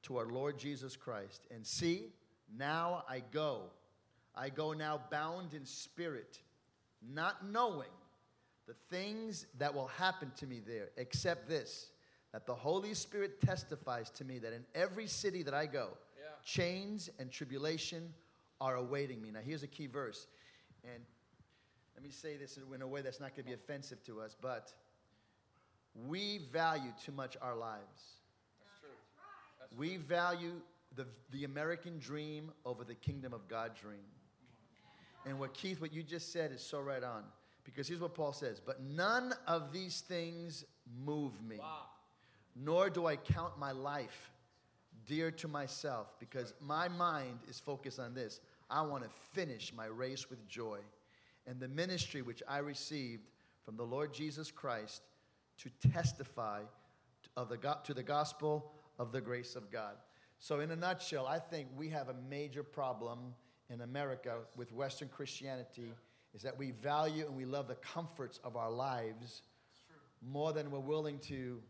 to 0.03 0.19
our 0.19 0.27
Lord 0.27 0.59
Jesus 0.59 0.95
Christ. 0.95 1.47
And 1.51 1.67
see, 1.67 2.09
now 2.55 3.05
I 3.09 3.23
go. 3.33 3.63
I 4.37 4.51
go 4.51 4.75
now 4.75 5.01
bound 5.11 5.55
in 5.55 5.65
spirit, 5.65 6.39
not 7.03 7.47
knowing 7.47 7.89
the 8.69 8.75
things 8.91 9.47
that 9.59 9.75
will 9.75 9.87
happen 9.87 10.33
to 10.37 10.47
me 10.47 10.61
there, 10.65 10.91
except 10.99 11.49
this 11.49 11.91
that 12.33 12.47
the 12.47 12.55
Holy 12.55 12.95
Spirit 12.95 13.41
testifies 13.41 14.09
to 14.11 14.25
me 14.25 14.39
that 14.39 14.53
in 14.53 14.65
every 14.75 15.07
city 15.07 15.43
that 15.43 15.55
I 15.55 15.67
go, 15.67 15.89
Yeah. 16.17 16.27
chains 16.45 17.11
and 17.19 17.29
tribulation 17.33 18.15
are 18.61 18.77
awaiting 18.77 19.21
me. 19.21 19.31
Now, 19.33 19.41
here's 19.41 19.65
a 19.65 19.67
key 19.67 19.87
verse. 19.89 20.29
And 20.85 21.05
let 21.95 22.05
me 22.05 22.11
say 22.11 22.37
this 22.37 22.57
in 22.57 22.83
a 22.83 22.87
way 22.87 23.03
that's 23.03 23.19
not 23.19 23.31
going 23.31 23.43
to 23.45 23.49
be 23.49 23.53
offensive 23.55 24.05
to 24.05 24.21
us, 24.21 24.37
but 24.41 24.73
we 25.95 26.39
value 26.53 26.93
too 27.05 27.13
much 27.13 27.37
our 27.41 27.57
lives. 27.57 27.83
That's 28.61 28.81
true. 28.81 29.77
We 29.77 29.97
value 29.97 30.53
the, 30.97 31.07
the 31.33 31.45
American 31.45 31.99
dream 31.99 32.51
over 32.65 32.85
the 32.85 32.95
kingdom 32.95 33.33
of 33.33 33.49
God 33.49 33.73
dream. 33.81 34.01
And 35.27 35.39
what 35.39 35.55
Keith, 35.55 35.81
what 35.81 35.93
you 35.93 36.03
just 36.03 36.33
said 36.33 36.53
is 36.53 36.63
so 36.63 36.81
right 36.81 37.03
on. 37.03 37.25
Because 37.65 37.89
here's 37.89 38.01
what 38.01 38.15
Paul 38.15 38.33
says 38.33 38.61
But 38.61 38.83
none 38.83 39.35
of 39.47 39.73
these 39.73 40.01
things 40.01 40.65
move 41.05 41.33
me, 41.47 41.61
nor 42.57 42.91
do 42.91 43.07
I 43.07 43.17
count 43.17 43.59
my 43.59 43.73
life 43.73 44.31
dear 45.07 45.31
to 45.31 45.49
myself, 45.49 46.15
because 46.19 46.55
my 46.61 46.89
mind 46.89 47.41
is 47.49 47.59
focused 47.59 47.99
on 47.99 48.15
this. 48.15 48.41
I 48.71 48.83
want 48.83 49.03
to 49.03 49.11
finish 49.33 49.73
my 49.77 49.87
race 49.87 50.31
with 50.31 50.47
joy. 50.49 50.79
And 51.47 51.59
the 51.59 51.69
ministry 51.69 52.23
which 52.23 52.43
I 52.47 52.59
received 52.59 53.23
from 53.65 53.77
the 53.77 53.83
Lord 53.83 54.15
Jesus 54.15 54.51
Christ 54.51 55.03
to 55.63 55.91
testify 55.91 56.63
of 57.37 57.49
the, 57.49 57.77
to 57.85 57.95
the 57.95 58.03
gospel 58.03 58.73
of 58.99 59.13
the 59.13 59.21
grace 59.21 59.57
of 59.57 59.71
God. 59.71 59.95
So, 60.39 60.61
in 60.61 60.71
a 60.71 60.77
nutshell, 60.77 61.27
I 61.27 61.39
think 61.39 61.69
we 61.77 61.89
have 61.91 62.09
a 62.09 62.15
major 62.29 62.63
problem 62.63 63.35
in 63.69 63.83
America 63.83 64.39
with 64.57 64.73
Western 64.73 65.09
Christianity 65.09 65.93
is 66.35 66.43
that 66.43 66.57
we 66.59 66.71
value 66.71 67.27
and 67.27 67.37
we 67.37 67.45
love 67.45 67.69
the 67.69 67.75
comforts 67.77 68.41
of 68.45 68.57
our 68.57 68.71
lives 68.71 69.43
more 70.23 70.53
than 70.53 70.71
we're 70.71 70.79
willing 70.79 71.19
to 71.19 71.61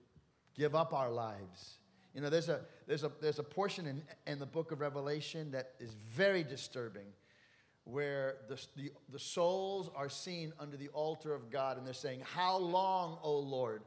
give 0.55 0.75
up 0.75 0.93
our 0.93 1.11
lives. 1.11 1.79
You 2.15 2.21
know, 2.21 2.31
there's 2.31 2.49
a, 2.49 2.61
there's 2.87 3.05
a, 3.05 3.13
there's 3.21 3.39
a 3.39 3.45
portion 3.45 3.87
in, 3.87 4.03
in 4.27 4.39
the 4.39 4.47
book 4.47 4.73
of 4.73 4.81
Revelation 4.81 5.51
that 5.53 5.73
is 5.79 5.95
very 5.95 6.43
disturbing 6.43 7.07
where 7.85 8.37
the, 8.49 8.61
the, 8.77 8.93
the 9.11 9.19
souls 9.19 9.91
are 9.95 10.09
seen 10.09 10.53
under 10.59 10.77
the 10.77 10.89
altar 10.89 11.35
of 11.35 11.51
God 11.51 11.79
and 11.79 11.87
they're 11.87 11.95
saying, 11.95 12.23
How 12.25 12.57
long, 12.57 13.19
O 13.23 13.39
Lord, 13.39 13.83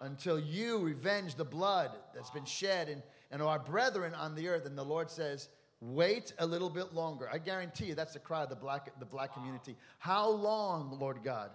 until 0.00 0.38
you 0.38 0.78
revenge 0.78 1.34
the 1.34 1.44
blood 1.44 1.90
that's 2.14 2.30
been 2.30 2.44
shed 2.44 2.88
and, 2.88 3.02
and 3.30 3.42
our 3.42 3.58
brethren 3.58 4.14
on 4.14 4.34
the 4.34 4.48
earth? 4.48 4.66
And 4.66 4.76
the 4.76 4.84
Lord 4.84 5.10
says, 5.10 5.48
Wait 5.80 6.32
a 6.38 6.46
little 6.46 6.70
bit 6.70 6.94
longer. 6.94 7.28
I 7.30 7.38
guarantee 7.38 7.86
you 7.86 7.94
that's 7.94 8.14
the 8.14 8.18
cry 8.18 8.44
of 8.44 8.48
the 8.48 8.56
black, 8.56 8.98
the 8.98 9.04
black 9.04 9.34
community. 9.34 9.76
How 9.98 10.28
long, 10.28 10.96
Lord 10.98 11.18
God? 11.22 11.50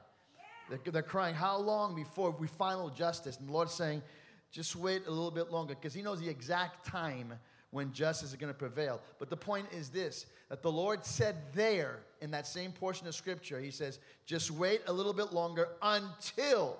They're, 0.70 0.80
they're 0.92 1.02
crying, 1.02 1.34
How 1.36 1.58
long 1.58 1.96
before 1.96 2.32
we 2.32 2.48
final 2.48 2.90
justice? 2.90 3.38
And 3.38 3.50
the 3.50 3.54
Lord's 3.54 3.74
saying, 3.74 4.04
Just 4.52 4.76
wait 4.76 5.08
a 5.08 5.10
little 5.10 5.32
bit 5.32 5.52
longer 5.52 5.74
because 5.74 5.94
He 5.94 6.02
knows 6.02 6.20
the 6.20 6.30
exact 6.30 6.86
time 6.86 7.34
when 7.72 7.92
justice 7.94 8.30
is 8.30 8.36
going 8.36 8.54
to 8.54 8.58
prevail. 8.58 9.02
But 9.18 9.30
the 9.30 9.38
point 9.38 9.68
is 9.72 9.90
this 9.90 10.26
that 10.50 10.62
the 10.62 10.72
Lord 10.72 11.06
said 11.06 11.36
there 11.54 12.00
in 12.22 12.32
that 12.32 12.46
same 12.46 12.72
portion 12.72 13.08
of 13.08 13.16
Scripture, 13.16 13.60
He 13.60 13.72
says, 13.72 14.00
Just 14.26 14.52
wait 14.52 14.82
a 14.88 14.94
little 14.94 15.14
bit 15.14 15.34
longer 15.34 15.70
until 15.82 16.78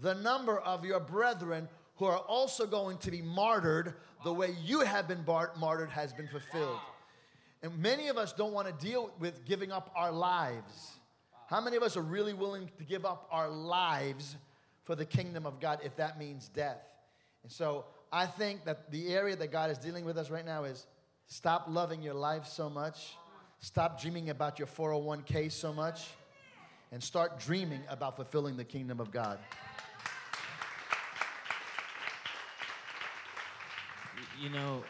the 0.00 0.14
number 0.14 0.58
of 0.58 0.84
your 0.84 1.00
brethren 1.00 1.68
who 1.96 2.06
are 2.06 2.18
also 2.18 2.66
going 2.66 2.98
to 2.98 3.10
be 3.10 3.20
martyred 3.20 3.94
the 4.24 4.32
way 4.32 4.54
you 4.64 4.80
have 4.80 5.06
been 5.06 5.22
bar- 5.22 5.52
martyred 5.58 5.90
has 5.90 6.12
been 6.12 6.28
fulfilled. 6.28 6.78
And 7.62 7.78
many 7.78 8.08
of 8.08 8.16
us 8.16 8.32
don't 8.32 8.52
want 8.52 8.66
to 8.66 8.84
deal 8.84 9.12
with 9.20 9.44
giving 9.44 9.70
up 9.70 9.92
our 9.94 10.10
lives. 10.10 10.98
How 11.48 11.60
many 11.60 11.76
of 11.76 11.82
us 11.82 11.96
are 11.96 12.02
really 12.02 12.32
willing 12.32 12.70
to 12.78 12.84
give 12.84 13.04
up 13.04 13.28
our 13.30 13.48
lives 13.48 14.36
for 14.84 14.96
the 14.96 15.04
kingdom 15.04 15.46
of 15.46 15.60
God 15.60 15.80
if 15.84 15.96
that 15.96 16.18
means 16.18 16.48
death? 16.48 16.80
And 17.42 17.52
so 17.52 17.84
I 18.12 18.26
think 18.26 18.66
that 18.66 18.90
the 18.90 19.08
area 19.08 19.34
that 19.36 19.50
God 19.50 19.70
is 19.70 19.78
dealing 19.78 20.04
with 20.04 20.18
us 20.18 20.28
right 20.28 20.44
now 20.44 20.64
is 20.64 20.86
stop 21.26 21.64
loving 21.68 22.02
your 22.02 22.12
life 22.12 22.46
so 22.46 22.68
much, 22.68 23.16
stop 23.60 23.98
dreaming 23.98 24.28
about 24.28 24.58
your 24.58 24.68
401k 24.68 25.50
so 25.50 25.72
much, 25.72 26.10
and 26.92 27.02
start 27.02 27.40
dreaming 27.40 27.80
about 27.88 28.16
fulfilling 28.16 28.58
the 28.58 28.64
kingdom 28.64 29.00
of 29.00 29.10
God. 29.10 29.38
You 34.38 34.50
know, 34.50 34.84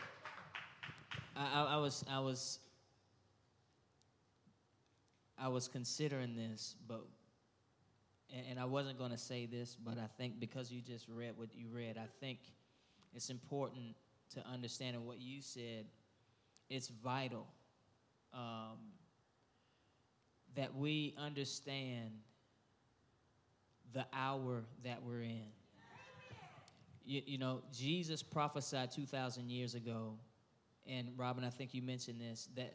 I, 1.36 1.74
I, 1.74 1.76
was 1.76 2.04
I 2.10 2.18
was 2.18 2.58
I 5.38 5.46
was 5.46 5.68
considering 5.68 6.34
this, 6.34 6.74
but 6.88 7.06
and 8.48 8.58
I 8.58 8.64
wasn't 8.64 8.98
going 8.98 9.10
to 9.10 9.18
say 9.18 9.46
this, 9.46 9.76
but 9.76 9.98
I 9.98 10.06
think 10.16 10.40
because 10.40 10.72
you 10.72 10.80
just 10.80 11.06
read 11.08 11.34
what 11.36 11.54
you 11.54 11.66
read, 11.70 11.98
I 11.98 12.06
think 12.18 12.38
it's 13.14 13.30
important 13.30 13.94
to 14.34 14.44
understand 14.46 14.96
in 14.96 15.04
what 15.04 15.20
you 15.20 15.42
said. 15.42 15.86
It's 16.70 16.88
vital 16.88 17.46
um, 18.32 18.78
that 20.54 20.74
we 20.74 21.14
understand 21.18 22.10
the 23.92 24.06
hour 24.12 24.64
that 24.84 25.02
we're 25.02 25.22
in. 25.22 25.46
You, 27.04 27.22
you 27.26 27.38
know, 27.38 27.62
Jesus 27.76 28.22
prophesied 28.22 28.92
2,000 28.92 29.50
years 29.50 29.74
ago, 29.74 30.14
and 30.86 31.08
Robin, 31.16 31.44
I 31.44 31.50
think 31.50 31.74
you 31.74 31.82
mentioned 31.82 32.20
this, 32.20 32.48
that 32.56 32.74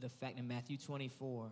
the 0.00 0.08
fact 0.08 0.38
in 0.38 0.48
Matthew 0.48 0.78
24, 0.78 1.50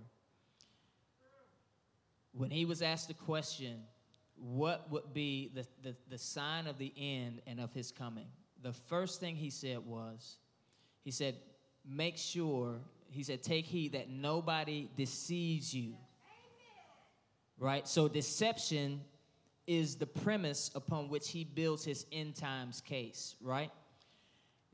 when 2.32 2.50
he 2.50 2.64
was 2.64 2.82
asked 2.82 3.08
the 3.08 3.14
question, 3.14 3.82
what 4.38 4.90
would 4.90 5.12
be 5.14 5.50
the, 5.54 5.66
the, 5.82 5.96
the 6.10 6.18
sign 6.18 6.66
of 6.66 6.78
the 6.78 6.92
end 6.96 7.40
and 7.46 7.60
of 7.60 7.72
his 7.72 7.90
coming? 7.90 8.26
The 8.62 8.72
first 8.72 9.20
thing 9.20 9.36
he 9.36 9.50
said 9.50 9.78
was, 9.86 10.36
he 11.02 11.10
said, 11.10 11.36
make 11.88 12.16
sure, 12.16 12.80
he 13.10 13.22
said, 13.22 13.42
take 13.42 13.64
heed 13.64 13.92
that 13.92 14.10
nobody 14.10 14.88
deceives 14.96 15.74
you. 15.74 15.94
Right? 17.58 17.86
So 17.88 18.08
deception 18.08 19.00
is 19.66 19.96
the 19.96 20.06
premise 20.06 20.70
upon 20.74 21.08
which 21.08 21.30
he 21.30 21.44
builds 21.44 21.84
his 21.84 22.06
end 22.12 22.36
times 22.36 22.80
case, 22.80 23.34
right? 23.40 23.70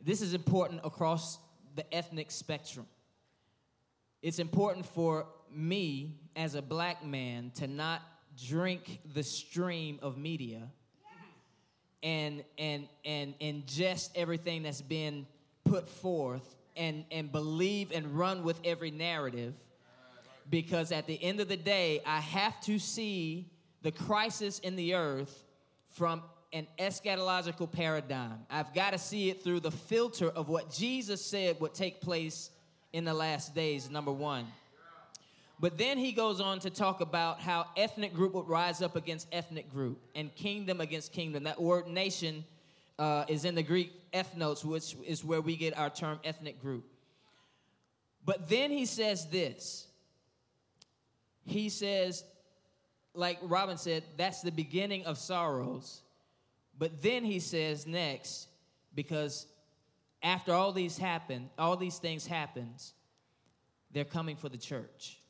This 0.05 0.21
is 0.21 0.35
important 0.35 0.81
across 0.85 1.39
the 1.75 1.95
ethnic 1.95 2.31
spectrum. 2.31 2.87
It's 4.21 4.39
important 4.39 4.85
for 4.85 5.27
me 5.51 6.17
as 6.37 6.55
a 6.55 6.63
black 6.63 7.05
man 7.05 7.53
to 7.57 7.67
not 7.67 8.03
drink 8.37 9.01
the 9.15 9.23
stream 9.23 9.99
of 10.03 10.17
media 10.17 10.69
and 12.03 12.43
and 12.59 12.89
and 13.05 13.39
ingest 13.39 14.11
everything 14.15 14.63
that's 14.63 14.83
been 14.83 15.27
put 15.65 15.89
forth 15.89 16.57
and 16.77 17.05
and 17.11 17.31
believe 17.31 17.93
and 17.93 18.19
run 18.19 18.43
with 18.43 18.59
every 18.65 18.91
narrative 18.91 19.55
because 20.51 20.93
at 20.93 21.07
the 21.07 21.23
end 21.23 21.41
of 21.41 21.49
the 21.49 21.57
day 21.57 22.01
I 22.05 22.21
have 22.21 22.61
to 22.63 22.79
see 22.79 23.51
the 23.83 23.93
crisis 23.93 24.59
in 24.61 24.77
the 24.77 24.95
earth 24.95 25.45
from 25.91 26.23
an 26.53 26.67
eschatological 26.79 27.71
paradigm. 27.71 28.39
I've 28.51 28.75
got 28.75 28.91
to 28.91 28.99
see 28.99 29.31
it 29.31 29.43
through 29.43 29.61
the 29.61 29.71
filter 29.71 30.29
of 30.29 30.49
what 30.49 30.71
Jesus 30.71 31.25
said 31.25 31.59
would 31.61 31.75
take 31.75 32.01
place 32.01 32.51
in 32.93 33.05
the 33.05 33.15
last 33.15 33.55
days, 33.55 33.91
number 33.91 34.13
1. 34.13 34.47
But 35.63 35.79
then 35.79 35.97
he 35.97 36.11
goes 36.11 36.41
on 36.41 36.59
to 36.59 36.71
talk 36.71 37.01
about 37.01 37.41
how 37.41 37.67
ethnic 37.77 38.13
group 38.13 38.35
would 38.35 38.49
rise 38.49 38.83
up 38.83 38.97
against 38.97 39.29
ethnic 39.31 39.71
group 39.71 40.03
and 40.13 40.35
kingdom 40.35 40.81
against 40.81 41.13
kingdom. 41.13 41.45
That 41.45 41.63
word 41.63 41.87
nation 41.87 42.45
uh, 42.99 43.27
is 43.29 43.45
in 43.45 43.55
the 43.55 43.63
Greek 43.63 43.93
ethnos, 44.13 44.65
which 44.65 44.97
is 45.07 45.25
where 45.25 45.41
we 45.41 45.55
get 45.55 45.79
our 45.79 45.89
term 45.89 46.19
ethnic 46.25 46.61
group. 46.61 46.85
But 48.25 48.49
then 48.49 48.73
he 48.73 48.87
says 48.87 49.29
this. 49.29 49.87
He 51.45 51.69
says, 51.69 52.25
like 53.15 53.39
Robin 53.43 53.79
said, 53.79 54.03
that's 54.17 54.43
the 54.43 54.51
beginning 54.51 55.05
of 55.05 55.17
sorrows. 55.17 56.03
But 56.77 57.03
then 57.03 57.25
he 57.25 57.39
says 57.39 57.87
next, 57.87 58.49
because 58.97 59.47
after 60.25 60.53
all 60.53 60.73
these 60.73 60.99
happen, 60.99 61.51
all 61.57 61.77
these 61.77 61.99
things 61.99 62.27
happens, 62.27 62.95
they're 63.93 64.05
coming 64.05 64.35
for 64.35 64.49
the 64.49 64.59
church 64.59 65.21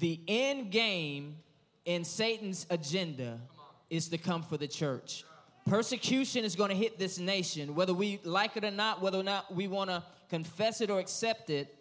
the 0.00 0.18
end 0.26 0.70
game 0.72 1.36
in 1.84 2.04
Satan's 2.04 2.66
agenda 2.70 3.38
is 3.90 4.08
to 4.08 4.18
come 4.18 4.42
for 4.42 4.56
the 4.56 4.66
church. 4.66 5.24
Persecution 5.66 6.44
is 6.44 6.56
going 6.56 6.70
to 6.70 6.76
hit 6.76 6.98
this 6.98 7.18
nation, 7.18 7.74
whether 7.74 7.92
we 7.92 8.18
like 8.24 8.56
it 8.56 8.64
or 8.64 8.70
not, 8.70 9.02
whether 9.02 9.18
or 9.18 9.22
not 9.22 9.54
we 9.54 9.68
want 9.68 9.90
to 9.90 10.02
confess 10.28 10.80
it 10.80 10.90
or 10.90 10.98
accept 10.98 11.50
it. 11.50 11.76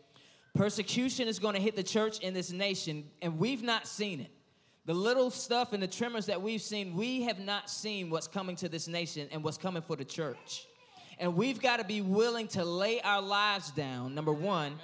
Persecution 0.54 1.28
is 1.28 1.40
going 1.40 1.56
to 1.56 1.62
hit 1.62 1.76
the 1.76 1.84
church 1.84 2.20
in 2.20 2.34
this 2.34 2.52
nation, 2.52 3.06
and 3.22 3.40
we've 3.40 3.64
not 3.64 3.88
seen 3.88 4.20
it. 4.20 4.32
The 4.86 4.94
little 4.94 5.30
stuff 5.30 5.72
and 5.72 5.82
the 5.82 5.88
tremors 5.88 6.26
that 6.26 6.42
we've 6.42 6.62
seen, 6.62 6.96
we 6.96 7.22
have 7.24 7.40
not 7.40 7.70
seen 7.70 8.10
what's 8.10 8.28
coming 8.28 8.56
to 8.58 8.68
this 8.68 8.88
nation 8.88 9.28
and 9.32 9.44
what's 9.44 9.58
coming 9.58 9.82
for 9.82 9.96
the 9.96 10.06
church. 10.06 10.66
And 11.20 11.36
we've 11.36 11.62
got 11.62 11.78
to 11.78 11.84
be 11.84 12.02
willing 12.02 12.48
to 12.50 12.66
lay 12.66 13.00
our 13.02 13.22
lives 13.22 13.72
down, 13.72 14.16
number 14.16 14.34
one. 14.34 14.80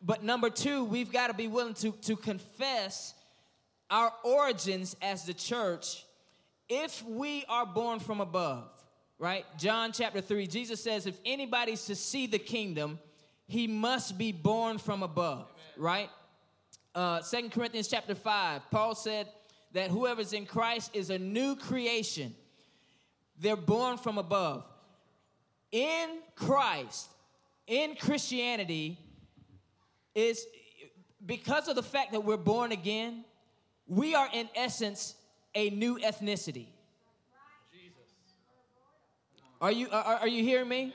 But 0.00 0.22
number 0.22 0.50
two, 0.50 0.84
we've 0.84 1.12
got 1.12 1.26
to 1.28 1.34
be 1.34 1.48
willing 1.48 1.74
to, 1.74 1.92
to 2.02 2.16
confess 2.16 3.14
our 3.90 4.12
origins 4.22 4.96
as 5.02 5.24
the 5.24 5.34
church 5.34 6.04
if 6.68 7.04
we 7.04 7.44
are 7.48 7.66
born 7.66 7.98
from 7.98 8.20
above, 8.20 8.68
right? 9.18 9.44
John 9.58 9.92
chapter 9.92 10.20
3, 10.20 10.46
Jesus 10.46 10.82
says, 10.82 11.06
if 11.06 11.18
anybody's 11.24 11.86
to 11.86 11.94
see 11.94 12.26
the 12.26 12.38
kingdom, 12.38 12.98
he 13.46 13.66
must 13.66 14.18
be 14.18 14.32
born 14.32 14.78
from 14.78 15.02
above, 15.02 15.50
Amen. 15.78 15.84
right? 15.84 16.10
Uh, 16.94 17.20
2 17.20 17.48
Corinthians 17.48 17.88
chapter 17.88 18.14
5, 18.14 18.70
Paul 18.70 18.94
said 18.94 19.28
that 19.72 19.90
whoever's 19.90 20.32
in 20.32 20.44
Christ 20.44 20.90
is 20.94 21.10
a 21.10 21.18
new 21.18 21.56
creation. 21.56 22.34
They're 23.40 23.56
born 23.56 23.96
from 23.96 24.18
above. 24.18 24.64
In 25.72 26.18
Christ, 26.34 27.08
in 27.66 27.94
Christianity, 27.94 28.98
is 30.18 30.46
because 31.24 31.68
of 31.68 31.76
the 31.76 31.82
fact 31.82 32.12
that 32.12 32.24
we're 32.24 32.36
born 32.36 32.72
again, 32.72 33.24
we 33.86 34.14
are 34.14 34.28
in 34.32 34.48
essence 34.54 35.14
a 35.54 35.70
new 35.70 35.98
ethnicity. 35.98 36.66
Are 39.60 39.72
you, 39.72 39.88
are, 39.90 40.16
are 40.16 40.28
you 40.28 40.42
hearing 40.42 40.68
me? 40.68 40.94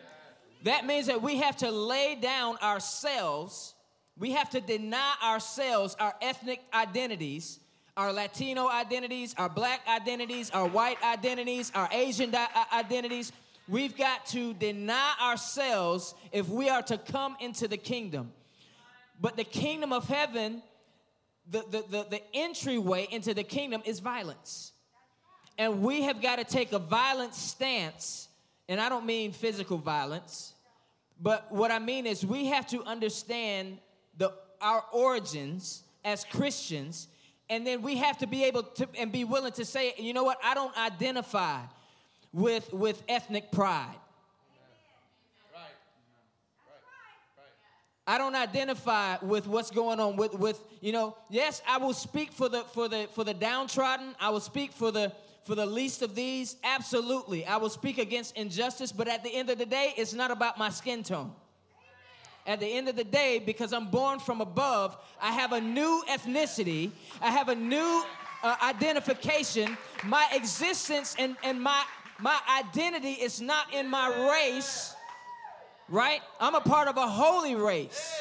That 0.63 0.85
means 0.85 1.07
that 1.07 1.21
we 1.21 1.37
have 1.37 1.57
to 1.57 1.71
lay 1.71 2.15
down 2.15 2.57
ourselves. 2.57 3.75
We 4.17 4.31
have 4.31 4.49
to 4.51 4.61
deny 4.61 5.15
ourselves 5.21 5.95
our 5.99 6.13
ethnic 6.21 6.61
identities, 6.73 7.59
our 7.97 8.13
Latino 8.13 8.69
identities, 8.69 9.35
our 9.37 9.49
black 9.49 9.81
identities, 9.87 10.49
our 10.51 10.67
white 10.67 11.01
identities, 11.03 11.71
our 11.75 11.89
Asian 11.91 12.31
di- 12.31 12.47
uh, 12.55 12.65
identities. 12.73 13.33
We've 13.67 13.97
got 13.97 14.25
to 14.27 14.53
deny 14.53 15.13
ourselves 15.21 16.15
if 16.31 16.47
we 16.47 16.69
are 16.69 16.81
to 16.83 16.97
come 16.97 17.35
into 17.41 17.67
the 17.67 17.77
kingdom. 17.77 18.31
But 19.23 19.37
the 19.37 19.45
kingdom 19.45 19.93
of 19.93 20.05
heaven, 20.05 20.61
the, 21.49 21.63
the, 21.71 21.85
the, 21.89 22.07
the 22.09 22.21
entryway 22.33 23.07
into 23.09 23.33
the 23.33 23.43
kingdom 23.43 23.81
is 23.85 24.01
violence. 24.01 24.73
And 25.57 25.81
we 25.81 26.01
have 26.01 26.21
got 26.21 26.39
to 26.39 26.43
take 26.43 26.73
a 26.73 26.79
violent 26.79 27.33
stance. 27.33 28.27
And 28.67 28.81
I 28.81 28.89
don't 28.89 29.05
mean 29.05 29.31
physical 29.31 29.77
violence, 29.77 30.53
but 31.21 31.49
what 31.49 31.71
I 31.71 31.79
mean 31.79 32.05
is 32.05 32.25
we 32.25 32.47
have 32.47 32.67
to 32.67 32.83
understand 32.83 33.77
the, 34.17 34.33
our 34.59 34.83
origins 34.91 35.83
as 36.03 36.25
Christians. 36.25 37.07
And 37.49 37.65
then 37.65 37.81
we 37.81 37.95
have 37.97 38.17
to 38.17 38.27
be 38.27 38.43
able 38.43 38.63
to 38.63 38.89
and 38.99 39.09
be 39.09 39.23
willing 39.23 39.53
to 39.53 39.63
say, 39.63 39.93
you 39.97 40.13
know 40.13 40.25
what, 40.25 40.37
I 40.43 40.53
don't 40.53 40.77
identify 40.77 41.61
with, 42.33 42.73
with 42.73 43.01
ethnic 43.07 43.53
pride. 43.53 43.95
I 48.05 48.17
don't 48.17 48.35
identify 48.35 49.17
with 49.21 49.47
what's 49.47 49.71
going 49.71 49.99
on 49.99 50.17
with, 50.17 50.33
with 50.33 50.61
you 50.81 50.91
know, 50.91 51.15
yes, 51.29 51.61
I 51.67 51.77
will 51.77 51.93
speak 51.93 52.33
for 52.33 52.49
the 52.49 52.63
for 52.73 52.89
the 52.89 53.07
for 53.13 53.23
the 53.23 53.33
downtrodden. 53.33 54.15
I 54.19 54.29
will 54.29 54.41
speak 54.41 54.73
for 54.73 54.91
the 54.91 55.13
for 55.45 55.55
the 55.55 55.65
least 55.65 56.01
of 56.01 56.13
these. 56.13 56.57
Absolutely. 56.63 57.45
I 57.45 57.57
will 57.57 57.69
speak 57.69 57.97
against 57.97 58.35
injustice, 58.35 58.91
but 58.91 59.07
at 59.07 59.23
the 59.23 59.33
end 59.33 59.49
of 59.49 59.57
the 59.57 59.65
day, 59.65 59.93
it's 59.95 60.13
not 60.13 60.31
about 60.31 60.57
my 60.57 60.69
skin 60.69 61.03
tone. 61.03 61.31
At 62.45 62.59
the 62.59 62.67
end 62.67 62.89
of 62.89 62.97
the 62.97 63.05
day, 63.05 63.41
because 63.45 63.71
I'm 63.71 63.87
born 63.87 64.19
from 64.19 64.41
above, 64.41 64.97
I 65.21 65.31
have 65.31 65.53
a 65.53 65.61
new 65.61 66.03
ethnicity, 66.09 66.91
I 67.21 67.31
have 67.31 67.47
a 67.47 67.55
new 67.55 68.03
uh, 68.43 68.55
identification. 68.61 69.77
My 70.03 70.27
existence 70.33 71.15
and, 71.17 71.37
and 71.41 71.61
my 71.61 71.83
my 72.19 72.37
identity 72.59 73.13
is 73.13 73.39
not 73.39 73.73
in 73.73 73.89
my 73.89 74.09
race 74.29 74.93
right? 75.93 76.21
I'm 76.39 76.55
a 76.55 76.61
part 76.61 76.87
of 76.87 76.97
a 76.97 77.07
holy 77.07 77.53
race. 77.55 78.11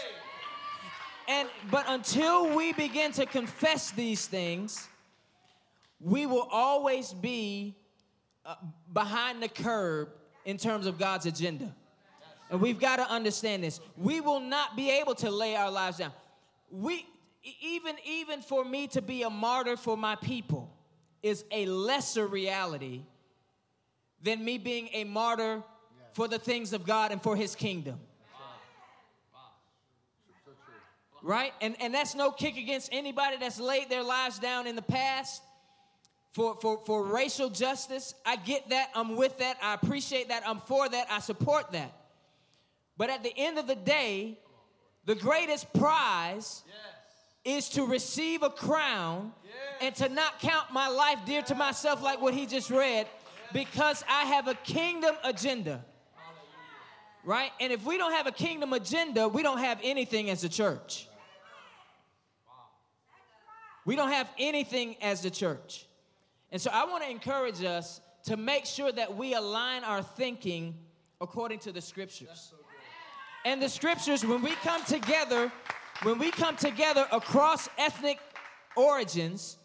And 1.26 1.48
but 1.70 1.86
until 1.88 2.54
we 2.54 2.74
begin 2.74 3.12
to 3.12 3.24
confess 3.24 3.90
these 3.92 4.26
things, 4.26 4.86
we 5.98 6.26
will 6.26 6.48
always 6.52 7.14
be 7.14 7.74
uh, 8.44 8.56
behind 8.92 9.42
the 9.42 9.48
curb 9.48 10.10
in 10.44 10.58
terms 10.58 10.86
of 10.86 10.98
God's 10.98 11.24
agenda. 11.24 11.74
And 12.50 12.60
we've 12.60 12.78
got 12.78 12.96
to 12.96 13.10
understand 13.10 13.64
this. 13.64 13.80
We 13.96 14.20
will 14.20 14.40
not 14.40 14.76
be 14.76 14.90
able 14.90 15.14
to 15.16 15.30
lay 15.30 15.56
our 15.56 15.70
lives 15.70 15.96
down. 15.96 16.12
We 16.70 17.06
even 17.62 17.96
even 18.04 18.42
for 18.42 18.66
me 18.66 18.86
to 18.88 19.00
be 19.00 19.22
a 19.22 19.30
martyr 19.30 19.78
for 19.78 19.96
my 19.96 20.16
people 20.16 20.70
is 21.22 21.44
a 21.50 21.64
lesser 21.64 22.26
reality 22.26 23.00
than 24.22 24.44
me 24.44 24.58
being 24.58 24.90
a 24.92 25.04
martyr 25.04 25.62
for 26.12 26.28
the 26.28 26.38
things 26.38 26.72
of 26.72 26.84
God 26.84 27.12
and 27.12 27.22
for 27.22 27.36
his 27.36 27.54
kingdom. 27.54 27.98
Right? 31.22 31.52
And, 31.60 31.76
and 31.80 31.94
that's 31.94 32.16
no 32.16 32.32
kick 32.32 32.56
against 32.56 32.88
anybody 32.92 33.36
that's 33.36 33.60
laid 33.60 33.88
their 33.88 34.02
lives 34.02 34.40
down 34.40 34.66
in 34.66 34.74
the 34.74 34.82
past 34.82 35.42
for, 36.32 36.56
for, 36.56 36.78
for 36.84 37.04
racial 37.04 37.48
justice. 37.48 38.14
I 38.26 38.36
get 38.36 38.70
that. 38.70 38.90
I'm 38.94 39.14
with 39.14 39.38
that. 39.38 39.56
I 39.62 39.74
appreciate 39.74 40.28
that. 40.28 40.42
I'm 40.46 40.58
for 40.58 40.88
that. 40.88 41.06
I 41.10 41.20
support 41.20 41.70
that. 41.72 41.92
But 42.96 43.10
at 43.10 43.22
the 43.22 43.32
end 43.36 43.58
of 43.58 43.66
the 43.66 43.76
day, 43.76 44.38
the 45.04 45.14
greatest 45.14 45.72
prize 45.72 46.62
yes. 47.44 47.56
is 47.56 47.68
to 47.70 47.86
receive 47.86 48.42
a 48.42 48.50
crown 48.50 49.32
yes. 49.44 49.54
and 49.80 49.94
to 49.96 50.08
not 50.14 50.40
count 50.40 50.72
my 50.72 50.88
life 50.88 51.20
dear 51.24 51.42
to 51.42 51.54
myself, 51.54 52.02
like 52.02 52.20
what 52.20 52.34
he 52.34 52.46
just 52.46 52.70
read, 52.70 53.06
Because 53.52 54.04
I 54.08 54.24
have 54.24 54.48
a 54.48 54.54
kingdom 54.54 55.14
agenda. 55.22 55.84
Right? 57.24 57.50
And 57.60 57.72
if 57.72 57.84
we 57.84 57.98
don't 57.98 58.12
have 58.12 58.26
a 58.26 58.32
kingdom 58.32 58.72
agenda, 58.72 59.28
we 59.28 59.42
don't 59.42 59.58
have 59.58 59.78
anything 59.82 60.28
as 60.30 60.42
a 60.44 60.48
church. 60.48 61.08
We 63.84 63.96
don't 63.96 64.12
have 64.12 64.28
anything 64.38 64.96
as 65.02 65.22
the 65.22 65.30
church. 65.30 65.86
And 66.50 66.60
so 66.60 66.70
I 66.72 66.84
want 66.84 67.02
to 67.04 67.10
encourage 67.10 67.62
us 67.64 68.00
to 68.24 68.36
make 68.36 68.66
sure 68.66 68.92
that 68.92 69.16
we 69.16 69.34
align 69.34 69.84
our 69.84 70.02
thinking 70.02 70.76
according 71.20 71.60
to 71.60 71.72
the 71.72 71.80
scriptures. 71.80 72.52
And 73.44 73.60
the 73.60 73.68
scriptures, 73.68 74.24
when 74.24 74.42
we 74.42 74.52
come 74.56 74.84
together, 74.84 75.50
when 76.02 76.18
we 76.18 76.30
come 76.30 76.56
together 76.56 77.06
across 77.10 77.68
ethnic 77.78 78.18
origins, 78.76 79.58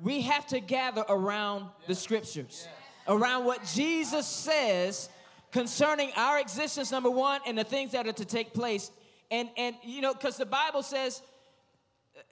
we 0.00 0.22
have 0.22 0.46
to 0.48 0.60
gather 0.60 1.04
around 1.08 1.66
the 1.86 1.94
scriptures, 1.94 2.68
around 3.08 3.44
what 3.44 3.64
Jesus 3.74 4.26
says 4.26 5.08
concerning 5.52 6.10
our 6.16 6.40
existence, 6.40 6.90
number 6.90 7.10
one, 7.10 7.40
and 7.46 7.56
the 7.56 7.64
things 7.64 7.92
that 7.92 8.06
are 8.06 8.12
to 8.12 8.24
take 8.24 8.54
place. 8.54 8.90
And, 9.30 9.48
and 9.56 9.76
you 9.84 10.00
know, 10.00 10.14
because 10.14 10.36
the 10.36 10.46
Bible 10.46 10.82
says, 10.82 11.22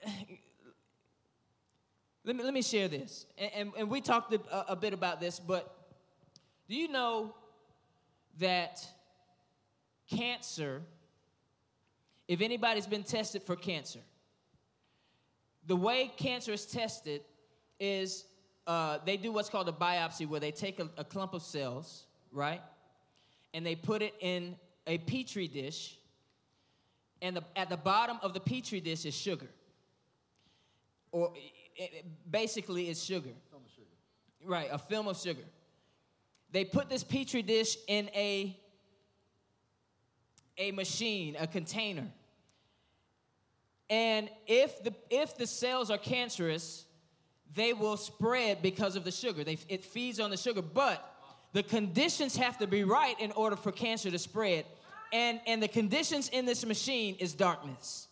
let 2.25 2.35
me, 2.35 2.43
let 2.43 2.53
me 2.53 2.61
share 2.61 2.87
this. 2.87 3.25
And, 3.37 3.51
and, 3.55 3.71
and 3.77 3.89
we 3.89 4.01
talked 4.01 4.33
a, 4.33 4.71
a 4.71 4.75
bit 4.75 4.93
about 4.93 5.19
this, 5.19 5.39
but 5.39 5.73
do 6.67 6.75
you 6.75 6.87
know 6.87 7.35
that 8.39 8.85
cancer, 10.09 10.81
if 12.27 12.41
anybody's 12.41 12.87
been 12.87 13.03
tested 13.03 13.43
for 13.43 13.55
cancer, 13.55 13.99
the 15.67 15.75
way 15.75 16.11
cancer 16.17 16.51
is 16.51 16.65
tested 16.65 17.21
is 17.79 18.25
uh, 18.65 18.97
they 19.05 19.17
do 19.17 19.31
what's 19.31 19.49
called 19.49 19.69
a 19.69 19.73
biopsy, 19.73 20.27
where 20.27 20.39
they 20.39 20.51
take 20.51 20.79
a, 20.79 20.89
a 20.97 21.03
clump 21.03 21.33
of 21.33 21.43
cells, 21.43 22.05
right? 22.31 22.61
And 23.53 23.65
they 23.65 23.75
put 23.75 24.01
it 24.01 24.13
in 24.19 24.55
a 24.87 24.97
petri 24.97 25.47
dish, 25.47 25.97
and 27.21 27.35
the, 27.37 27.43
at 27.55 27.69
the 27.69 27.77
bottom 27.77 28.17
of 28.21 28.33
the 28.33 28.39
petri 28.39 28.79
dish 28.79 29.05
is 29.05 29.13
sugar. 29.13 29.49
Or 31.11 31.33
it, 31.75 31.93
it 31.93 32.05
basically, 32.29 32.89
it's 32.89 33.03
sugar. 33.03 33.29
sugar. 33.75 33.87
Right, 34.45 34.69
a 34.71 34.77
film 34.77 35.07
of 35.07 35.17
sugar. 35.17 35.43
They 36.51 36.65
put 36.65 36.89
this 36.89 37.03
petri 37.03 37.41
dish 37.41 37.77
in 37.87 38.09
a 38.15 38.57
a 40.57 40.71
machine, 40.71 41.35
a 41.39 41.47
container. 41.47 42.07
And 43.89 44.29
if 44.47 44.83
the 44.83 44.93
if 45.09 45.37
the 45.37 45.47
cells 45.47 45.89
are 45.89 45.97
cancerous, 45.97 46.85
they 47.53 47.73
will 47.73 47.97
spread 47.97 48.61
because 48.61 48.95
of 48.95 49.03
the 49.03 49.11
sugar. 49.11 49.43
They, 49.43 49.57
it 49.67 49.83
feeds 49.83 50.19
on 50.19 50.29
the 50.29 50.37
sugar, 50.37 50.61
but 50.61 51.10
the 51.53 51.63
conditions 51.63 52.37
have 52.37 52.57
to 52.59 52.67
be 52.67 52.83
right 52.83 53.19
in 53.19 53.31
order 53.33 53.55
for 53.55 53.71
cancer 53.71 54.09
to 54.09 54.19
spread. 54.19 54.65
And, 55.11 55.41
and 55.45 55.61
the 55.61 55.67
conditions 55.67 56.29
in 56.29 56.45
this 56.45 56.65
machine 56.65 57.15
is 57.19 57.33
darkness. 57.33 58.07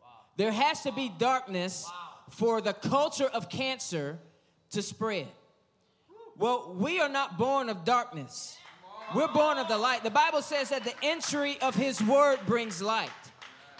Wow. 0.00 0.08
There 0.36 0.52
has 0.52 0.82
to 0.82 0.92
be 0.92 1.10
darkness 1.18 1.84
wow. 1.86 1.92
for 2.28 2.60
the 2.60 2.74
culture 2.74 3.28
of 3.32 3.48
cancer 3.48 4.18
to 4.72 4.82
spread. 4.82 5.28
Well, 6.36 6.74
we 6.78 7.00
are 7.00 7.08
not 7.08 7.38
born 7.38 7.70
of 7.70 7.84
darkness. 7.86 8.58
We're 9.14 9.28
born 9.28 9.56
of 9.56 9.68
the 9.68 9.78
light. 9.78 10.02
The 10.02 10.10
Bible 10.10 10.42
says 10.42 10.70
that 10.70 10.84
the 10.84 10.94
entry 11.02 11.58
of 11.62 11.74
His 11.74 12.02
word 12.02 12.40
brings 12.44 12.82
light, 12.82 13.10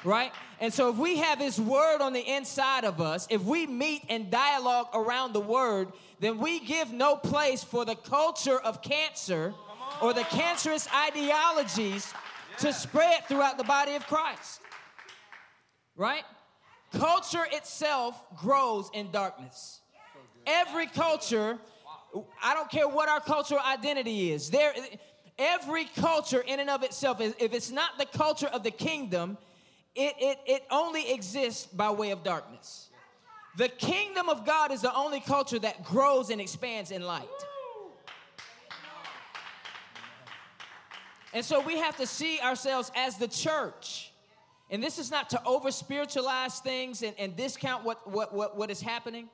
right? 0.04 0.32
And 0.60 0.72
so, 0.72 0.88
if 0.88 0.96
we 0.96 1.18
have 1.18 1.38
His 1.38 1.60
word 1.60 2.00
on 2.00 2.12
the 2.12 2.20
inside 2.20 2.84
of 2.84 3.00
us, 3.00 3.26
if 3.28 3.42
we 3.42 3.66
meet 3.66 4.04
and 4.08 4.30
dialogue 4.30 4.86
around 4.94 5.32
the 5.32 5.40
word, 5.40 5.92
then 6.20 6.38
we 6.38 6.60
give 6.60 6.92
no 6.92 7.16
place 7.16 7.62
for 7.62 7.84
the 7.84 7.94
culture 7.94 8.58
of 8.58 8.82
cancer 8.82 9.52
or 10.00 10.12
the 10.12 10.24
cancerous 10.24 10.88
ideologies 10.94 12.12
to 12.58 12.72
spread 12.72 13.24
throughout 13.26 13.58
the 13.58 13.64
body 13.64 13.94
of 13.94 14.06
Christ, 14.06 14.60
right? 15.94 16.24
Culture 16.92 17.46
itself 17.52 18.18
grows 18.36 18.90
in 18.94 19.10
darkness. 19.10 19.80
Every 20.46 20.86
culture, 20.86 21.58
I 22.42 22.54
don't 22.54 22.70
care 22.70 22.88
what 22.88 23.08
our 23.08 23.20
cultural 23.20 23.60
identity 23.60 24.32
is, 24.32 24.50
there 24.50 24.72
every 25.38 25.84
culture 25.96 26.40
in 26.40 26.60
and 26.60 26.70
of 26.70 26.82
itself, 26.82 27.20
if 27.20 27.52
it's 27.52 27.70
not 27.70 27.98
the 27.98 28.06
culture 28.06 28.46
of 28.46 28.62
the 28.62 28.70
kingdom, 28.70 29.36
it, 29.94 30.14
it, 30.18 30.38
it 30.46 30.62
only 30.70 31.12
exists 31.12 31.66
by 31.66 31.90
way 31.90 32.10
of 32.10 32.22
darkness. 32.22 32.85
The 33.56 33.68
kingdom 33.68 34.28
of 34.28 34.44
God 34.44 34.70
is 34.70 34.82
the 34.82 34.94
only 34.94 35.20
culture 35.20 35.58
that 35.58 35.82
grows 35.82 36.28
and 36.30 36.40
expands 36.40 36.90
in 36.90 37.02
light. 37.02 37.28
And 41.32 41.44
so 41.44 41.60
we 41.60 41.78
have 41.78 41.96
to 41.96 42.06
see 42.06 42.38
ourselves 42.40 42.92
as 42.94 43.16
the 43.16 43.28
church. 43.28 44.12
And 44.70 44.82
this 44.82 44.98
is 44.98 45.10
not 45.10 45.30
to 45.30 45.42
over 45.44 45.70
spiritualize 45.70 46.60
things 46.60 47.02
and, 47.02 47.14
and 47.18 47.36
discount 47.36 47.84
what, 47.84 48.10
what, 48.10 48.34
what, 48.34 48.56
what 48.56 48.70
is 48.70 48.80
happening. 48.80 49.28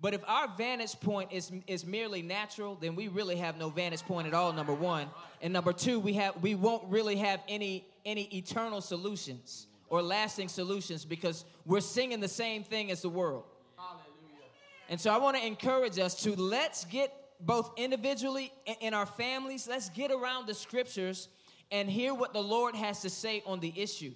But 0.00 0.14
if 0.14 0.22
our 0.26 0.48
vantage 0.56 0.98
point 1.00 1.32
is, 1.32 1.52
is 1.66 1.86
merely 1.86 2.22
natural, 2.22 2.76
then 2.80 2.96
we 2.96 3.08
really 3.08 3.36
have 3.36 3.56
no 3.56 3.70
vantage 3.70 4.02
point 4.02 4.26
at 4.26 4.34
all, 4.34 4.52
number 4.52 4.74
one. 4.74 5.08
And 5.40 5.52
number 5.52 5.72
two, 5.72 6.00
we, 6.00 6.14
have, 6.14 6.42
we 6.42 6.54
won't 6.56 6.84
really 6.88 7.16
have 7.16 7.40
any, 7.48 7.86
any 8.04 8.24
eternal 8.36 8.80
solutions 8.80 9.68
or 9.92 10.00
lasting 10.00 10.48
solutions 10.48 11.04
because 11.04 11.44
we're 11.66 11.78
singing 11.78 12.18
the 12.18 12.26
same 12.26 12.64
thing 12.64 12.90
as 12.90 13.02
the 13.02 13.10
world. 13.10 13.44
Hallelujah. 13.76 14.48
And 14.88 14.98
so 14.98 15.12
I 15.12 15.18
want 15.18 15.36
to 15.36 15.46
encourage 15.46 15.98
us 15.98 16.14
to 16.22 16.34
let's 16.34 16.86
get 16.86 17.14
both 17.40 17.70
individually 17.76 18.50
in 18.80 18.94
our 18.94 19.04
families, 19.04 19.68
let's 19.68 19.90
get 19.90 20.10
around 20.10 20.46
the 20.46 20.54
scriptures 20.54 21.28
and 21.70 21.90
hear 21.90 22.14
what 22.14 22.32
the 22.32 22.42
Lord 22.42 22.74
has 22.74 23.02
to 23.02 23.10
say 23.10 23.42
on 23.44 23.60
the 23.60 23.72
issue. 23.76 24.12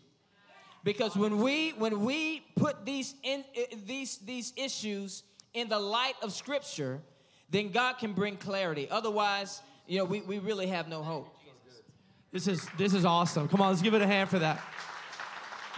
Because 0.82 1.14
when 1.14 1.40
we 1.40 1.70
when 1.70 2.00
we 2.00 2.46
put 2.54 2.86
these 2.86 3.14
in 3.22 3.44
uh, 3.54 3.76
these 3.84 4.16
these 4.18 4.54
issues 4.56 5.24
in 5.52 5.68
the 5.68 5.78
light 5.78 6.14
of 6.22 6.32
Scripture, 6.32 7.02
then 7.50 7.70
God 7.70 7.94
can 7.98 8.12
bring 8.12 8.36
clarity. 8.36 8.88
Otherwise, 8.88 9.60
you 9.86 9.98
know, 9.98 10.04
we, 10.04 10.20
we 10.20 10.38
really 10.38 10.68
have 10.68 10.88
no 10.88 11.02
hope. 11.02 11.36
This 12.32 12.46
is 12.46 12.66
this 12.78 12.94
is 12.94 13.04
awesome. 13.04 13.48
Come 13.48 13.60
on, 13.60 13.70
let's 13.70 13.82
give 13.82 13.94
it 13.94 14.02
a 14.02 14.06
hand 14.06 14.30
for 14.30 14.38
that. 14.38 14.62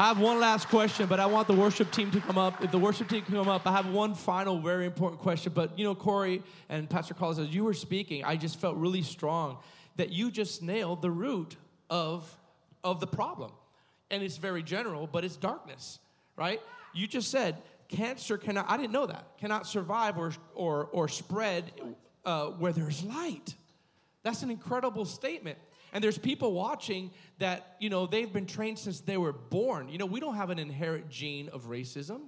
I 0.00 0.06
have 0.06 0.20
one 0.20 0.38
last 0.38 0.68
question, 0.68 1.06
but 1.08 1.18
I 1.18 1.26
want 1.26 1.48
the 1.48 1.54
worship 1.54 1.90
team 1.90 2.10
to 2.12 2.20
come 2.20 2.38
up. 2.38 2.62
If 2.62 2.70
the 2.70 2.78
worship 2.78 3.08
team 3.08 3.22
can 3.22 3.34
come 3.34 3.48
up, 3.48 3.66
I 3.66 3.72
have 3.72 3.86
one 3.92 4.14
final, 4.14 4.60
very 4.60 4.86
important 4.86 5.20
question. 5.20 5.52
But 5.52 5.76
you 5.76 5.84
know, 5.84 5.94
Corey 5.94 6.42
and 6.68 6.88
Pastor 6.88 7.14
Carlos, 7.14 7.38
as 7.38 7.48
you 7.48 7.64
were 7.64 7.74
speaking, 7.74 8.24
I 8.24 8.36
just 8.36 8.60
felt 8.60 8.76
really 8.76 9.02
strong 9.02 9.58
that 9.96 10.10
you 10.10 10.30
just 10.30 10.62
nailed 10.62 11.02
the 11.02 11.10
root 11.10 11.56
of 11.90 12.32
of 12.84 13.00
the 13.00 13.08
problem, 13.08 13.50
and 14.10 14.22
it's 14.22 14.36
very 14.36 14.62
general, 14.62 15.08
but 15.08 15.24
it's 15.24 15.36
darkness, 15.36 15.98
right? 16.36 16.60
You 16.94 17.08
just 17.08 17.30
said 17.30 17.56
cancer 17.88 18.38
cannot, 18.38 18.66
I 18.68 18.76
didn't 18.76 18.92
know 18.92 19.06
that, 19.06 19.38
cannot 19.38 19.66
survive 19.66 20.18
or, 20.18 20.32
or, 20.54 20.88
or 20.92 21.08
spread 21.08 21.72
uh, 22.24 22.46
where 22.46 22.72
there's 22.72 23.02
light. 23.02 23.54
That's 24.22 24.42
an 24.42 24.50
incredible 24.50 25.04
statement. 25.04 25.58
And 25.92 26.02
there's 26.02 26.18
people 26.18 26.52
watching 26.52 27.10
that, 27.38 27.76
you 27.78 27.90
know, 27.90 28.06
they've 28.06 28.32
been 28.32 28.46
trained 28.46 28.78
since 28.78 29.00
they 29.00 29.16
were 29.16 29.32
born. 29.32 29.88
You 29.88 29.98
know, 29.98 30.06
we 30.06 30.20
don't 30.20 30.36
have 30.36 30.50
an 30.50 30.58
inherent 30.58 31.08
gene 31.08 31.48
of 31.50 31.64
racism. 31.64 32.22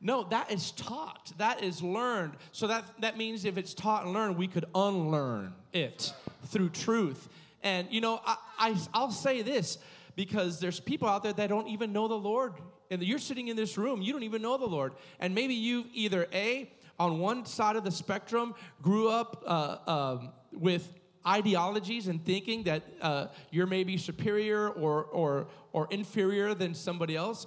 No, 0.00 0.24
that 0.30 0.50
is 0.50 0.70
taught. 0.72 1.32
That 1.36 1.62
is 1.62 1.82
learned. 1.82 2.34
So 2.52 2.66
that, 2.68 2.84
that 3.00 3.18
means 3.18 3.44
if 3.44 3.58
it's 3.58 3.74
taught 3.74 4.04
and 4.04 4.14
learned, 4.14 4.36
we 4.36 4.46
could 4.46 4.64
unlearn 4.74 5.52
it 5.72 6.12
through 6.46 6.70
truth. 6.70 7.28
And, 7.62 7.86
you 7.90 8.00
know, 8.00 8.20
I, 8.24 8.36
I, 8.58 8.76
I'll 8.94 9.10
say 9.10 9.42
this 9.42 9.76
because 10.16 10.58
there's 10.58 10.80
people 10.80 11.06
out 11.06 11.22
there 11.22 11.34
that 11.34 11.48
don't 11.48 11.68
even 11.68 11.92
know 11.92 12.08
the 12.08 12.14
Lord 12.14 12.54
and 12.90 13.02
you're 13.02 13.18
sitting 13.18 13.48
in 13.48 13.56
this 13.56 13.78
room, 13.78 14.02
you 14.02 14.12
don't 14.12 14.24
even 14.24 14.42
know 14.42 14.58
the 14.58 14.66
Lord. 14.66 14.94
And 15.20 15.34
maybe 15.34 15.54
you've 15.54 15.86
either 15.94 16.26
A, 16.32 16.70
on 16.98 17.18
one 17.20 17.46
side 17.46 17.76
of 17.76 17.84
the 17.84 17.90
spectrum, 17.90 18.54
grew 18.82 19.08
up 19.08 19.42
uh, 19.46 19.76
um, 19.86 20.30
with 20.52 20.99
ideologies 21.26 22.08
and 22.08 22.24
thinking 22.24 22.64
that 22.64 22.82
uh, 23.00 23.26
you're 23.50 23.66
maybe 23.66 23.96
superior 23.96 24.68
or, 24.68 25.04
or, 25.04 25.48
or 25.72 25.88
inferior 25.90 26.54
than 26.54 26.74
somebody 26.74 27.16
else. 27.16 27.46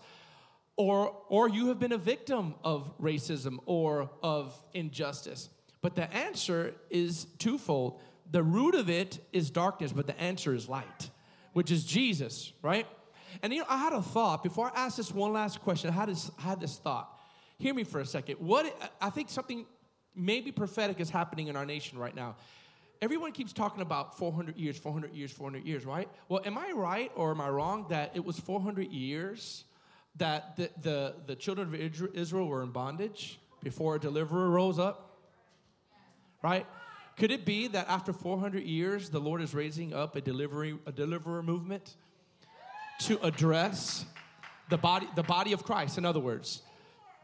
Or, 0.75 1.15
or 1.29 1.49
you 1.49 1.67
have 1.67 1.79
been 1.79 1.91
a 1.91 1.97
victim 1.97 2.55
of 2.63 2.91
racism 2.99 3.59
or 3.65 4.09
of 4.23 4.59
injustice. 4.73 5.49
But 5.81 5.95
the 5.95 6.11
answer 6.13 6.73
is 6.89 7.25
twofold. 7.37 7.99
The 8.31 8.41
root 8.41 8.73
of 8.73 8.89
it 8.89 9.19
is 9.31 9.51
darkness, 9.51 9.91
but 9.91 10.07
the 10.07 10.19
answer 10.19 10.55
is 10.55 10.67
light, 10.67 11.09
which 11.51 11.69
is 11.69 11.85
Jesus, 11.85 12.53
right? 12.63 12.87
And 13.41 13.53
you 13.53 13.59
know, 13.59 13.65
I 13.69 13.77
had 13.77 13.93
a 13.93 14.01
thought 14.01 14.41
before 14.41 14.71
I 14.73 14.85
ask 14.85 14.97
this 14.97 15.11
one 15.11 15.33
last 15.33 15.61
question. 15.61 15.89
I 15.89 15.93
had 15.93 16.09
this, 16.09 16.31
I 16.39 16.41
had 16.41 16.59
this 16.59 16.77
thought. 16.77 17.09
Hear 17.57 17.73
me 17.73 17.83
for 17.83 17.99
a 17.99 18.05
second. 18.05 18.37
What 18.39 18.65
I 19.01 19.09
think 19.09 19.29
something 19.29 19.65
maybe 20.15 20.51
prophetic 20.51 20.99
is 20.99 21.09
happening 21.09 21.47
in 21.47 21.55
our 21.55 21.65
nation 21.65 21.97
right 21.97 22.15
now. 22.15 22.35
Everyone 23.03 23.33
keeps 23.33 23.51
talking 23.51 23.81
about 23.81 24.17
400 24.17 24.55
years, 24.55 24.77
400 24.77 25.13
years, 25.13 25.29
400 25.29 25.65
years, 25.65 25.85
right? 25.85 26.07
Well, 26.29 26.41
am 26.45 26.57
I 26.57 26.71
right 26.71 27.11
or 27.15 27.31
am 27.31 27.41
I 27.41 27.49
wrong 27.49 27.85
that 27.89 28.11
it 28.15 28.23
was 28.23 28.39
400 28.39 28.89
years 28.93 29.65
that 30.15 30.55
the, 30.55 30.69
the, 30.81 31.15
the 31.27 31.35
children 31.35 31.67
of 31.67 31.75
Israel 31.75 32.47
were 32.47 32.63
in 32.63 32.71
bondage 32.71 33.41
before 33.61 33.97
a 33.97 33.99
deliverer 33.99 34.49
rose 34.49 34.79
up? 34.79 35.17
Right? 36.41 36.65
Could 37.17 37.31
it 37.31 37.43
be 37.43 37.67
that 37.67 37.89
after 37.89 38.13
400 38.13 38.63
years, 38.63 39.09
the 39.09 39.19
Lord 39.19 39.41
is 39.41 39.53
raising 39.53 39.93
up 39.93 40.15
a 40.15 40.21
delivery, 40.21 40.79
a 40.85 40.93
deliverer 40.93 41.43
movement 41.43 41.97
to 42.99 43.21
address 43.21 44.05
the 44.69 44.77
body, 44.77 45.09
the 45.17 45.23
body 45.23 45.51
of 45.51 45.65
Christ? 45.65 45.97
In 45.97 46.05
other 46.05 46.21
words, 46.21 46.61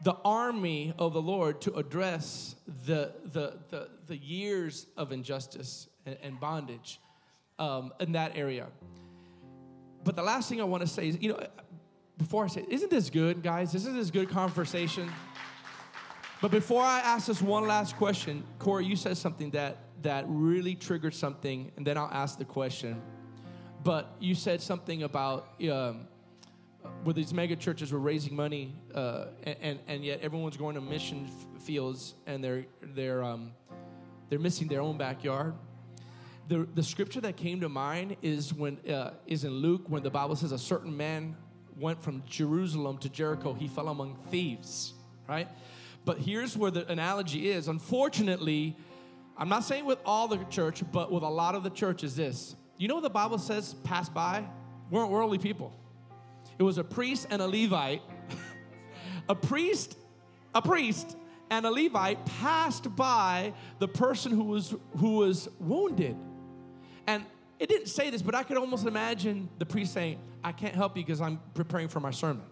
the 0.02 0.14
army 0.24 0.94
of 0.98 1.12
the 1.12 1.22
Lord 1.22 1.60
to 1.62 1.74
address 1.74 2.56
the, 2.86 3.12
the, 3.24 3.58
the, 3.68 3.88
the 4.06 4.16
years 4.16 4.86
of 4.96 5.12
injustice 5.12 5.88
and, 6.06 6.16
and 6.22 6.40
bondage 6.40 7.00
um, 7.58 7.92
in 8.00 8.12
that 8.12 8.36
area. 8.36 8.66
But 10.04 10.16
the 10.16 10.22
last 10.22 10.48
thing 10.48 10.60
I 10.60 10.64
want 10.64 10.82
to 10.82 10.86
say 10.86 11.08
is, 11.08 11.18
you 11.20 11.30
know, 11.30 11.46
before 12.16 12.44
I 12.44 12.48
say, 12.48 12.64
isn't 12.68 12.90
this 12.90 13.10
good, 13.10 13.42
guys? 13.42 13.74
Isn't 13.74 13.94
this 13.94 14.10
good 14.10 14.30
conversation? 14.30 15.10
But 16.40 16.50
before 16.50 16.82
I 16.82 17.00
ask 17.00 17.26
this 17.26 17.42
one 17.42 17.66
last 17.66 17.96
question, 17.96 18.44
Corey, 18.58 18.86
you 18.86 18.96
said 18.96 19.16
something 19.18 19.50
that 19.50 19.76
that 20.02 20.24
really 20.28 20.74
triggered 20.74 21.14
something, 21.14 21.70
and 21.76 21.86
then 21.86 21.98
I'll 21.98 22.10
ask 22.10 22.38
the 22.38 22.44
question. 22.44 23.00
But 23.84 24.14
you 24.18 24.34
said 24.34 24.62
something 24.62 25.02
about 25.02 25.48
um, 25.70 26.08
where 27.04 27.14
these 27.14 27.32
mega 27.32 27.56
churches 27.56 27.92
were 27.92 27.98
raising 27.98 28.36
money, 28.36 28.74
uh, 28.94 29.26
and, 29.44 29.78
and 29.86 30.04
yet 30.04 30.20
everyone's 30.20 30.56
going 30.56 30.74
to 30.74 30.80
mission 30.80 31.28
fields, 31.60 32.14
and 32.26 32.42
they're 32.42 32.66
they're 32.94 33.22
um, 33.22 33.52
they're 34.28 34.38
missing 34.38 34.68
their 34.68 34.80
own 34.80 34.98
backyard. 34.98 35.54
The, 36.48 36.66
the 36.74 36.82
scripture 36.82 37.20
that 37.20 37.36
came 37.36 37.60
to 37.60 37.68
mind 37.68 38.16
is 38.22 38.52
when 38.52 38.78
uh, 38.88 39.12
is 39.26 39.44
in 39.44 39.52
Luke 39.52 39.82
when 39.86 40.02
the 40.02 40.10
Bible 40.10 40.36
says 40.36 40.52
a 40.52 40.58
certain 40.58 40.96
man 40.96 41.36
went 41.76 42.02
from 42.02 42.22
Jerusalem 42.26 42.98
to 42.98 43.08
Jericho. 43.08 43.54
He 43.54 43.68
fell 43.68 43.88
among 43.88 44.16
thieves, 44.30 44.94
right? 45.28 45.48
But 46.04 46.18
here's 46.18 46.56
where 46.56 46.70
the 46.70 46.90
analogy 46.90 47.50
is. 47.50 47.68
Unfortunately, 47.68 48.76
I'm 49.36 49.48
not 49.48 49.64
saying 49.64 49.84
with 49.84 49.98
all 50.04 50.28
the 50.28 50.38
church, 50.44 50.82
but 50.92 51.10
with 51.10 51.22
a 51.22 51.28
lot 51.28 51.54
of 51.54 51.62
the 51.62 51.70
church 51.70 52.04
is 52.04 52.16
this. 52.16 52.56
You 52.78 52.88
know 52.88 52.94
what 52.94 53.02
the 53.04 53.10
Bible 53.10 53.38
says 53.38 53.74
pass 53.84 54.08
by? 54.08 54.44
Weren't 54.90 55.10
worldly 55.10 55.38
people. 55.38 55.79
It 56.58 56.62
was 56.62 56.78
a 56.78 56.84
priest 56.84 57.26
and 57.30 57.40
a 57.40 57.46
Levite. 57.46 58.02
a 59.28 59.34
priest, 59.34 59.96
a 60.54 60.62
priest 60.62 61.16
and 61.50 61.66
a 61.66 61.70
Levite 61.70 62.24
passed 62.26 62.94
by 62.94 63.52
the 63.78 63.88
person 63.88 64.32
who 64.32 64.44
was 64.44 64.74
who 64.98 65.16
was 65.16 65.48
wounded. 65.58 66.16
And 67.06 67.24
it 67.58 67.68
didn't 67.68 67.88
say 67.88 68.08
this, 68.10 68.22
but 68.22 68.34
I 68.34 68.42
could 68.42 68.56
almost 68.56 68.86
imagine 68.86 69.48
the 69.58 69.66
priest 69.66 69.92
saying, 69.92 70.18
I 70.42 70.52
can't 70.52 70.74
help 70.74 70.96
you 70.96 71.02
because 71.02 71.20
I'm 71.20 71.40
preparing 71.54 71.88
for 71.88 72.00
my 72.00 72.10
sermon. 72.10 72.44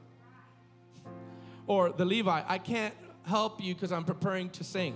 Or 1.67 1.91
the 1.91 2.05
Levite, 2.05 2.45
I 2.49 2.59
can't 2.59 2.95
help 3.25 3.63
you 3.63 3.75
because 3.75 3.93
I'm 3.93 4.05
preparing 4.05 4.51
to 4.51 4.65
sing. 4.65 4.95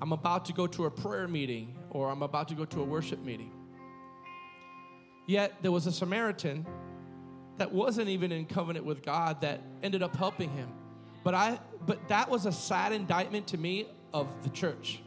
I'm 0.00 0.12
about 0.12 0.44
to 0.46 0.52
go 0.52 0.66
to 0.66 0.86
a 0.86 0.90
prayer 0.90 1.28
meeting 1.28 1.76
or 1.90 2.10
I'm 2.10 2.22
about 2.22 2.48
to 2.48 2.54
go 2.54 2.64
to 2.66 2.80
a 2.80 2.84
worship 2.84 3.24
meeting. 3.24 3.52
Yet 5.26 5.54
there 5.62 5.72
was 5.72 5.86
a 5.86 5.92
Samaritan 5.92 6.66
that 7.58 7.72
wasn't 7.72 8.08
even 8.08 8.32
in 8.32 8.46
covenant 8.46 8.84
with 8.84 9.02
God 9.02 9.40
that 9.40 9.60
ended 9.82 10.02
up 10.02 10.16
helping 10.16 10.50
him. 10.50 10.68
But 11.24 11.34
I 11.34 11.58
but 11.86 12.08
that 12.08 12.28
was 12.28 12.46
a 12.46 12.52
sad 12.52 12.92
indictment 12.92 13.48
to 13.48 13.58
me 13.58 13.88
of 14.12 14.28
the 14.42 14.50
church 14.50 15.00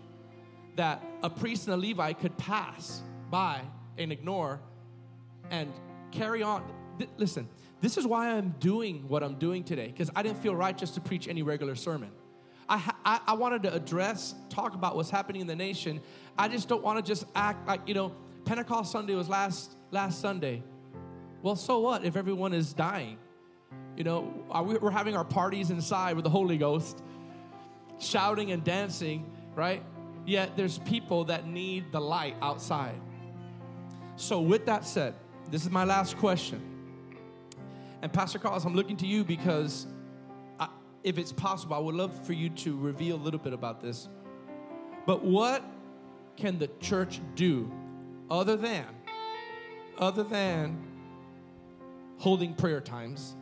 that 0.76 1.04
a 1.24 1.30
priest 1.30 1.68
and 1.68 1.74
a 1.74 1.88
Levite 1.88 2.20
could 2.20 2.38
pass 2.38 3.02
by 3.30 3.62
and 3.98 4.12
ignore 4.12 4.62
and 5.52 5.72
carry 6.12 6.42
on. 6.42 6.64
Th- 6.98 7.10
listen, 7.18 7.48
this 7.82 7.98
is 7.98 8.06
why 8.06 8.30
I'm 8.30 8.56
doing 8.60 9.08
what 9.08 9.24
I'm 9.24 9.36
doing 9.36 9.64
today 9.64 9.88
because 9.88 10.10
I 10.16 10.24
didn't 10.24 10.42
feel 10.42 10.56
right 10.56 10.78
just 10.78 10.96
to 10.96 11.02
preach 11.02 11.28
any 11.28 11.44
regular 11.44 11.76
sermon. 11.76 12.12
I, 12.68 12.94
I, 13.04 13.20
I 13.28 13.34
wanted 13.34 13.64
to 13.64 13.74
address, 13.74 14.36
talk 14.50 14.76
about 14.76 14.96
what's 14.96 15.10
happening 15.10 15.42
in 15.42 15.48
the 15.48 15.56
nation. 15.56 16.02
I 16.38 16.48
just 16.48 16.70
don't 16.70 16.84
want 16.84 17.04
to 17.04 17.10
just 17.10 17.26
act 17.36 17.68
like, 17.68 17.82
you 17.88 17.96
know, 17.96 18.14
Pentecost 18.46 18.92
Sunday 18.92 19.16
was 19.16 19.28
last, 19.28 19.76
last 19.92 20.22
Sunday. 20.22 20.64
Well, 21.42 21.56
so 21.56 21.80
what 21.80 22.04
if 22.04 22.16
everyone 22.16 22.54
is 22.54 22.74
dying? 22.74 23.18
You 23.96 24.04
know, 24.04 24.46
we, 24.66 24.78
we're 24.78 24.92
having 24.92 25.16
our 25.16 25.24
parties 25.24 25.72
inside 25.72 26.16
with 26.16 26.24
the 26.24 26.30
Holy 26.30 26.58
Ghost, 26.58 27.02
shouting 28.00 28.52
and 28.52 28.64
dancing, 28.64 29.30
right? 29.56 29.84
Yet 30.26 30.56
there's 30.58 30.80
people 30.80 31.26
that 31.26 31.48
need 31.48 31.92
the 31.92 32.00
light 32.00 32.36
outside. 32.42 33.00
So, 34.16 34.42
with 34.42 34.66
that 34.66 34.86
said, 34.86 35.16
this 35.50 35.64
is 35.64 35.70
my 35.70 35.86
last 35.86 36.18
question. 36.18 36.62
And 38.02 38.12
Pastor 38.12 38.40
Carlos, 38.40 38.66
I'm 38.66 38.76
looking 38.76 38.98
to 38.98 39.08
you 39.08 39.24
because 39.24 39.88
if 41.04 41.18
it's 41.18 41.32
possible, 41.32 41.76
I 41.76 41.80
would 41.80 41.96
love 41.96 42.26
for 42.26 42.34
you 42.34 42.50
to 42.50 42.78
reveal 42.78 43.16
a 43.16 43.24
little 43.24 43.40
bit 43.40 43.54
about 43.54 43.82
this. 43.82 44.10
But 45.06 45.24
what 45.24 45.64
can 46.36 46.60
the 46.60 46.70
church 46.80 47.22
do 47.36 47.72
other 48.30 48.56
than 48.56 48.86
other 50.00 50.24
than 50.24 50.89
holding 52.20 52.54
prayer 52.54 52.82
times 52.82 53.36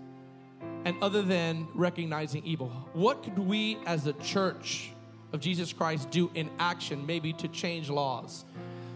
and 0.86 0.96
other 1.04 1.22
than 1.22 1.68
recognizing 1.74 2.46
evil? 2.46 2.70
What 2.94 3.24
could 3.24 3.38
we 3.38 3.78
as 3.86 4.08
a 4.08 4.14
church 4.14 4.94
of 5.34 5.42
Jesus 5.42 5.74
Christ 5.74 6.10
do 6.10 6.32
in 6.34 6.50
action 6.60 7.06
maybe 7.06 7.34
to 7.34 7.48
change 7.50 7.90
laws? 7.90 8.46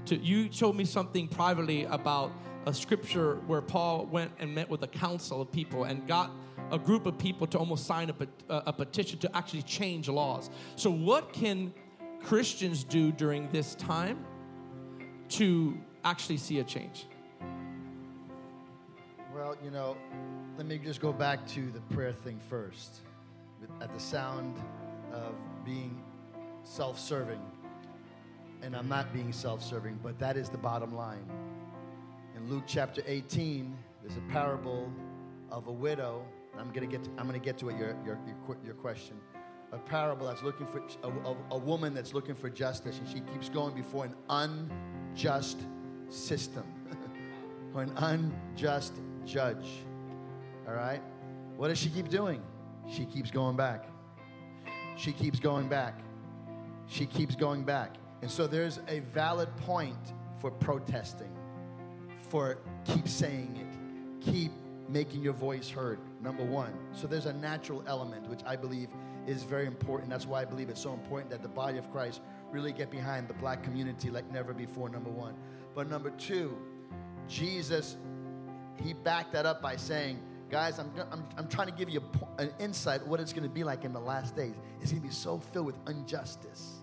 To 0.06 0.16
you 0.16 0.48
told 0.48 0.78
me 0.78 0.86
something 0.86 1.28
privately 1.28 1.84
about 1.86 2.32
a 2.66 2.74
scripture 2.74 3.36
where 3.48 3.62
Paul 3.62 4.06
went 4.06 4.32
and 4.40 4.54
met 4.54 4.70
with 4.70 4.84
a 4.84 4.88
council 4.88 5.42
of 5.42 5.52
people 5.52 5.84
and 5.86 6.08
got 6.08 6.32
a 6.72 6.78
group 6.80 7.06
of 7.06 7.18
people 7.18 7.48
to 7.48 7.58
almost 7.58 7.86
sign 7.86 8.10
a, 8.10 8.16
a, 8.50 8.72
petition 8.72 9.20
to 9.20 9.36
actually 9.36 9.64
change 9.64 10.08
laws. 10.08 10.50
So, 10.76 10.90
what 10.90 11.34
can 11.34 11.74
Christians 12.24 12.84
do 12.84 13.12
during 13.12 13.50
this 13.52 13.76
time 13.76 14.24
to 15.30 15.78
actually 16.04 16.38
see 16.38 16.60
a 16.60 16.64
change? 16.64 17.08
Well, 19.42 19.58
you 19.64 19.72
know, 19.72 19.98
let 20.56 20.68
me 20.68 20.78
just 20.78 21.02
go 21.02 21.12
back 21.12 21.48
to 21.48 21.72
the 21.72 21.82
prayer 21.96 22.14
thing 22.14 22.40
first. 22.48 22.98
At 23.82 23.92
the 23.92 24.00
sound 24.00 24.56
of 25.12 25.34
being 25.66 26.00
self 26.62 27.00
serving, 27.00 27.42
and 28.62 28.76
I'm 28.76 28.88
not 28.88 29.12
being 29.12 29.34
self 29.34 29.64
serving, 29.64 30.00
but 30.04 30.20
that 30.20 30.38
is 30.38 30.50
the 30.50 30.60
bottom 30.60 30.94
line. 30.94 31.26
In 32.36 32.52
Luke 32.52 32.66
chapter 32.68 33.02
18, 33.08 33.76
there's 34.04 34.16
a 34.16 34.32
parable 34.32 34.94
of 35.50 35.66
a 35.66 35.72
widow 35.72 36.24
I'm 36.56 36.72
gonna 36.72 36.86
get. 36.86 37.04
To, 37.06 37.10
I'm 37.18 37.26
gonna 37.26 37.40
get 37.40 37.58
to 37.60 37.70
it. 37.70 37.80
Your 37.80 37.98
your 38.06 38.20
your, 38.28 38.58
your 38.64 38.76
question. 38.76 39.16
A 39.72 39.80
parable 39.80 40.28
that's 40.28 40.44
looking 40.44 40.68
for 40.68 40.84
a, 41.02 41.10
a, 41.10 41.36
a 41.50 41.58
woman 41.58 41.96
that's 41.96 42.14
looking 42.14 42.36
for 42.36 42.52
justice, 42.52 43.00
and 43.00 43.10
she 43.10 43.22
keeps 43.34 43.50
going 43.50 43.74
before 43.74 44.06
an 44.06 44.14
unjust 45.10 45.62
system 46.10 46.64
or 47.74 47.82
an 47.82 47.92
unjust 47.98 48.94
judge. 49.26 49.68
All 50.68 50.74
right. 50.74 51.02
What 51.58 51.68
does 51.68 51.78
she 51.78 51.90
keep 51.90 52.10
doing? 52.10 52.42
She 52.90 53.06
keeps 53.06 53.32
going 53.32 53.56
back. 53.56 53.86
She 54.98 55.12
keeps 55.12 55.40
going 55.40 55.68
back. 55.68 56.00
She 56.88 57.06
keeps 57.06 57.36
going 57.36 57.64
back. 57.64 57.96
And 58.22 58.30
so 58.30 58.48
there's 58.48 58.80
a 58.88 59.00
valid 59.00 59.56
point 59.58 60.14
for 60.40 60.52
protesting, 60.52 61.32
for 62.30 62.60
keep 62.86 63.08
saying 63.08 63.58
it, 63.58 64.24
keep 64.24 64.52
making 64.90 65.24
your 65.24 65.34
voice 65.34 65.70
heard, 65.70 66.00
number 66.22 66.44
one. 66.44 66.74
So 66.92 67.08
there's 67.08 67.26
a 67.26 67.34
natural 67.34 67.84
element, 67.88 68.28
which 68.28 68.42
I 68.46 68.56
believe 68.56 68.90
is 69.26 69.44
very 69.44 69.66
important. 69.66 70.10
That's 70.10 70.26
why 70.26 70.42
I 70.42 70.46
believe 70.46 70.70
it's 70.70 70.82
so 70.82 70.94
important 70.94 71.32
that 71.32 71.42
the 71.42 71.50
body 71.50 71.78
of 71.78 71.92
Christ 71.92 72.22
really 72.52 72.74
get 72.74 72.92
behind 72.92 73.28
the 73.28 73.34
black 73.36 73.64
community 73.64 74.10
like 74.10 74.30
never 74.32 74.54
before, 74.54 74.90
number 74.90 75.10
one. 75.10 75.36
But 75.74 75.90
number 75.90 76.10
two, 76.12 76.58
Jesus, 77.28 77.98
he 78.84 78.94
backed 78.94 79.34
that 79.34 79.46
up 79.46 79.62
by 79.62 79.76
saying, 79.76 80.20
guys, 80.50 80.80
I'm, 80.80 80.92
I'm, 81.12 81.24
I'm 81.38 81.48
trying 81.48 81.68
to 81.68 81.74
give 81.74 81.90
you 81.90 82.04
a, 82.38 82.42
an 82.42 82.52
insight 82.60 83.06
what 83.06 83.20
it's 83.20 83.34
going 83.34 83.48
to 83.48 83.54
be 83.54 83.64
like 83.64 83.86
in 83.86 83.94
the 83.94 84.00
last 84.00 84.36
days. 84.36 84.56
It's 84.82 84.92
going 84.92 85.02
to 85.02 85.08
be 85.08 85.14
so 85.14 85.40
filled 85.40 85.68
with 85.68 85.78
injustice. 85.88 86.80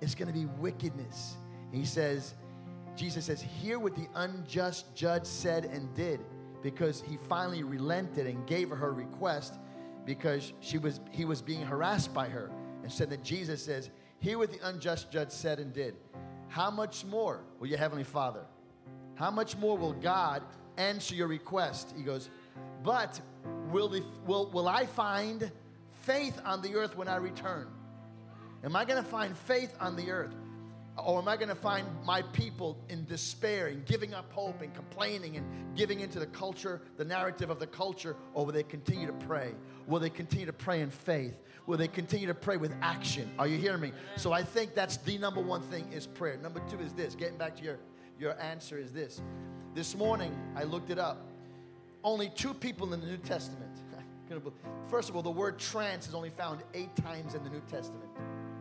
It's 0.00 0.14
going 0.14 0.28
to 0.28 0.34
be 0.34 0.46
wickedness. 0.58 1.36
And 1.70 1.74
he 1.74 1.86
says, 1.86 2.34
Jesus 2.96 3.24
says, 3.24 3.40
hear 3.40 3.78
what 3.78 3.94
the 3.94 4.06
unjust 4.14 4.94
judge 4.94 5.24
said 5.26 5.64
and 5.64 5.92
did 5.94 6.20
because 6.62 7.02
he 7.02 7.16
finally 7.28 7.62
relented 7.62 8.26
and 8.26 8.46
gave 8.46 8.70
her 8.70 8.76
her 8.76 8.92
request 8.92 9.58
because 10.04 10.52
she 10.60 10.78
was, 10.78 11.00
he 11.10 11.24
was 11.24 11.42
being 11.42 11.62
harassed 11.62 12.12
by 12.14 12.28
her. 12.28 12.50
And 12.82 12.90
said 12.90 13.10
that 13.10 13.22
Jesus 13.22 13.64
says, 13.64 13.90
Hear 14.18 14.38
what 14.38 14.52
the 14.52 14.68
unjust 14.68 15.10
judge 15.10 15.30
said 15.30 15.58
and 15.58 15.72
did. 15.72 15.96
How 16.46 16.70
much 16.70 17.04
more 17.04 17.40
will 17.58 17.66
your 17.66 17.78
heavenly 17.78 18.04
Father? 18.04 18.44
How 19.16 19.32
much 19.32 19.56
more 19.56 19.76
will 19.76 19.94
God 19.94 20.42
answer 20.76 21.14
your 21.14 21.28
request? 21.28 21.94
He 21.96 22.02
goes, 22.02 22.30
But 22.82 23.20
will, 23.70 23.88
the, 23.88 24.02
will, 24.26 24.50
will 24.50 24.68
I 24.68 24.86
find 24.86 25.50
faith 26.02 26.40
on 26.44 26.62
the 26.62 26.74
earth 26.74 26.96
when 26.96 27.08
I 27.08 27.16
return? 27.16 27.68
Am 28.64 28.76
I 28.76 28.84
going 28.84 29.02
to 29.02 29.08
find 29.08 29.36
faith 29.36 29.74
on 29.80 29.96
the 29.96 30.10
earth? 30.10 30.34
Or 30.98 31.18
am 31.18 31.26
I 31.26 31.36
going 31.36 31.48
to 31.48 31.54
find 31.54 31.86
my 32.04 32.20
people 32.20 32.78
in 32.90 33.06
despair 33.06 33.68
and 33.68 33.84
giving 33.86 34.12
up 34.12 34.30
hope 34.30 34.60
and 34.60 34.74
complaining 34.74 35.36
and 35.36 35.46
giving 35.74 36.00
into 36.00 36.18
the 36.18 36.26
culture, 36.26 36.82
the 36.98 37.04
narrative 37.04 37.48
of 37.48 37.58
the 37.58 37.66
culture, 37.66 38.14
or 38.34 38.44
will 38.44 38.52
they 38.52 38.62
continue 38.62 39.06
to 39.06 39.12
pray? 39.14 39.54
Will 39.86 40.00
they 40.00 40.10
continue 40.10 40.46
to 40.46 40.52
pray 40.52 40.82
in 40.82 40.90
faith? 40.90 41.34
Will 41.66 41.78
they 41.78 41.88
continue 41.88 42.26
to 42.26 42.34
pray 42.34 42.58
with 42.58 42.74
action? 42.82 43.32
Are 43.38 43.46
you 43.46 43.56
hearing 43.56 43.80
me? 43.80 43.92
So 44.16 44.32
I 44.32 44.42
think 44.42 44.74
that's 44.74 44.98
the 44.98 45.16
number 45.16 45.40
one 45.40 45.62
thing 45.62 45.90
is 45.92 46.06
prayer. 46.06 46.36
Number 46.36 46.60
two 46.68 46.78
is 46.80 46.92
this. 46.92 47.14
Getting 47.14 47.38
back 47.38 47.56
to 47.56 47.64
your, 47.64 47.78
your 48.22 48.40
answer 48.40 48.78
is 48.78 48.92
this. 48.92 49.20
This 49.74 49.96
morning 49.96 50.34
I 50.54 50.62
looked 50.62 50.90
it 50.90 50.98
up. 50.98 51.26
Only 52.04 52.30
two 52.30 52.54
people 52.54 52.94
in 52.94 53.00
the 53.00 53.06
New 53.06 53.16
Testament. 53.18 53.70
First 54.88 55.10
of 55.10 55.16
all, 55.16 55.22
the 55.22 55.30
word 55.30 55.58
trance 55.58 56.08
is 56.08 56.14
only 56.14 56.30
found 56.30 56.62
eight 56.72 56.94
times 56.96 57.34
in 57.34 57.42
the 57.42 57.50
New 57.50 57.62
Testament. 57.68 58.08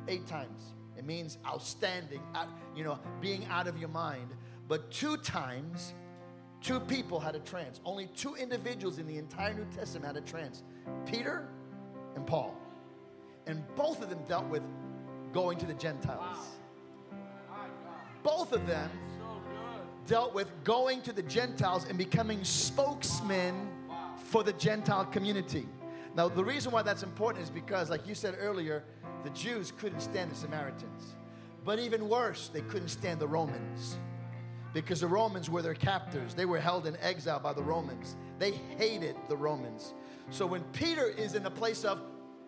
Eight 0.07 0.25
times. 0.25 0.73
It 0.97 1.05
means 1.05 1.37
outstanding, 1.45 2.21
you 2.75 2.83
know, 2.83 2.99
being 3.21 3.45
out 3.45 3.67
of 3.67 3.77
your 3.77 3.89
mind. 3.89 4.31
But 4.67 4.91
two 4.91 5.15
times, 5.17 5.93
two 6.61 6.79
people 6.79 7.19
had 7.19 7.35
a 7.35 7.39
trance. 7.39 7.79
Only 7.85 8.07
two 8.15 8.35
individuals 8.35 8.97
in 8.97 9.05
the 9.05 9.17
entire 9.17 9.53
New 9.53 9.67
Testament 9.75 10.07
had 10.07 10.17
a 10.17 10.25
trance 10.25 10.63
Peter 11.05 11.47
and 12.15 12.25
Paul. 12.25 12.57
And 13.45 13.63
both 13.75 14.01
of 14.01 14.09
them 14.09 14.19
dealt 14.27 14.47
with 14.47 14.63
going 15.33 15.59
to 15.59 15.67
the 15.67 15.73
Gentiles. 15.75 16.37
Both 18.23 18.53
of 18.53 18.67
them 18.67 18.89
dealt 20.11 20.33
with 20.33 20.51
going 20.65 21.01
to 21.01 21.13
the 21.13 21.23
Gentiles 21.23 21.85
and 21.87 21.97
becoming 21.97 22.43
spokesmen 22.43 23.69
for 24.17 24.43
the 24.43 24.51
Gentile 24.51 25.05
community. 25.05 25.65
Now, 26.17 26.27
the 26.27 26.43
reason 26.43 26.69
why 26.69 26.81
that's 26.81 27.01
important 27.01 27.45
is 27.45 27.49
because, 27.49 27.89
like 27.89 28.05
you 28.05 28.13
said 28.13 28.35
earlier, 28.37 28.83
the 29.23 29.29
Jews 29.29 29.71
couldn't 29.71 30.01
stand 30.01 30.29
the 30.29 30.35
Samaritans. 30.35 31.15
But 31.63 31.79
even 31.79 32.09
worse, 32.09 32.49
they 32.49 32.59
couldn't 32.59 32.89
stand 32.89 33.21
the 33.21 33.27
Romans 33.27 33.95
because 34.73 34.99
the 34.99 35.07
Romans 35.07 35.49
were 35.49 35.61
their 35.61 35.75
captors. 35.75 36.33
They 36.33 36.45
were 36.45 36.59
held 36.59 36.87
in 36.87 36.97
exile 36.97 37.39
by 37.39 37.53
the 37.53 37.63
Romans. 37.63 38.17
They 38.37 38.51
hated 38.77 39.15
the 39.29 39.37
Romans. 39.37 39.93
So 40.29 40.45
when 40.45 40.63
Peter 40.73 41.07
is 41.07 41.35
in 41.35 41.45
a 41.45 41.51
place 41.51 41.85
of 41.85 42.01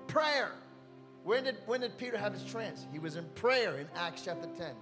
prayer, 0.08 0.52
when 1.24 1.46
did, 1.46 1.60
when 1.66 1.80
did 1.80 1.98
Peter 1.98 2.18
have 2.18 2.34
his 2.34 2.44
trance? 2.44 2.86
He 2.92 3.00
was 3.00 3.16
in 3.16 3.24
prayer 3.36 3.78
in 3.78 3.88
Acts 3.96 4.24
chapter 4.26 4.50
10. 4.58 4.76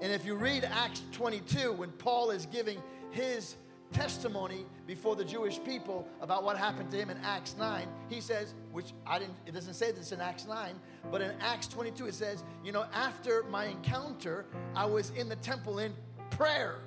And 0.00 0.12
if 0.12 0.24
you 0.24 0.34
read 0.34 0.64
Acts 0.64 1.02
22, 1.12 1.72
when 1.72 1.90
Paul 1.92 2.30
is 2.30 2.46
giving 2.46 2.82
his 3.10 3.56
testimony 3.92 4.66
before 4.86 5.14
the 5.16 5.24
Jewish 5.24 5.62
people 5.64 6.06
about 6.20 6.42
what 6.44 6.56
happened 6.56 6.90
to 6.90 6.96
him 6.96 7.10
in 7.10 7.16
Acts 7.18 7.54
9, 7.56 7.86
he 8.08 8.20
says, 8.20 8.54
which 8.72 8.92
I 9.06 9.18
didn't, 9.18 9.36
it 9.46 9.54
doesn't 9.54 9.74
say 9.74 9.92
this 9.92 10.12
in 10.12 10.20
Acts 10.20 10.46
9, 10.46 10.74
but 11.10 11.22
in 11.22 11.30
Acts 11.40 11.68
22 11.68 12.06
it 12.06 12.14
says, 12.14 12.42
you 12.64 12.72
know, 12.72 12.86
after 12.92 13.44
my 13.44 13.66
encounter, 13.66 14.46
I 14.74 14.84
was 14.84 15.10
in 15.10 15.28
the 15.28 15.36
temple 15.36 15.78
in 15.78 15.94
prayer. 16.30 16.80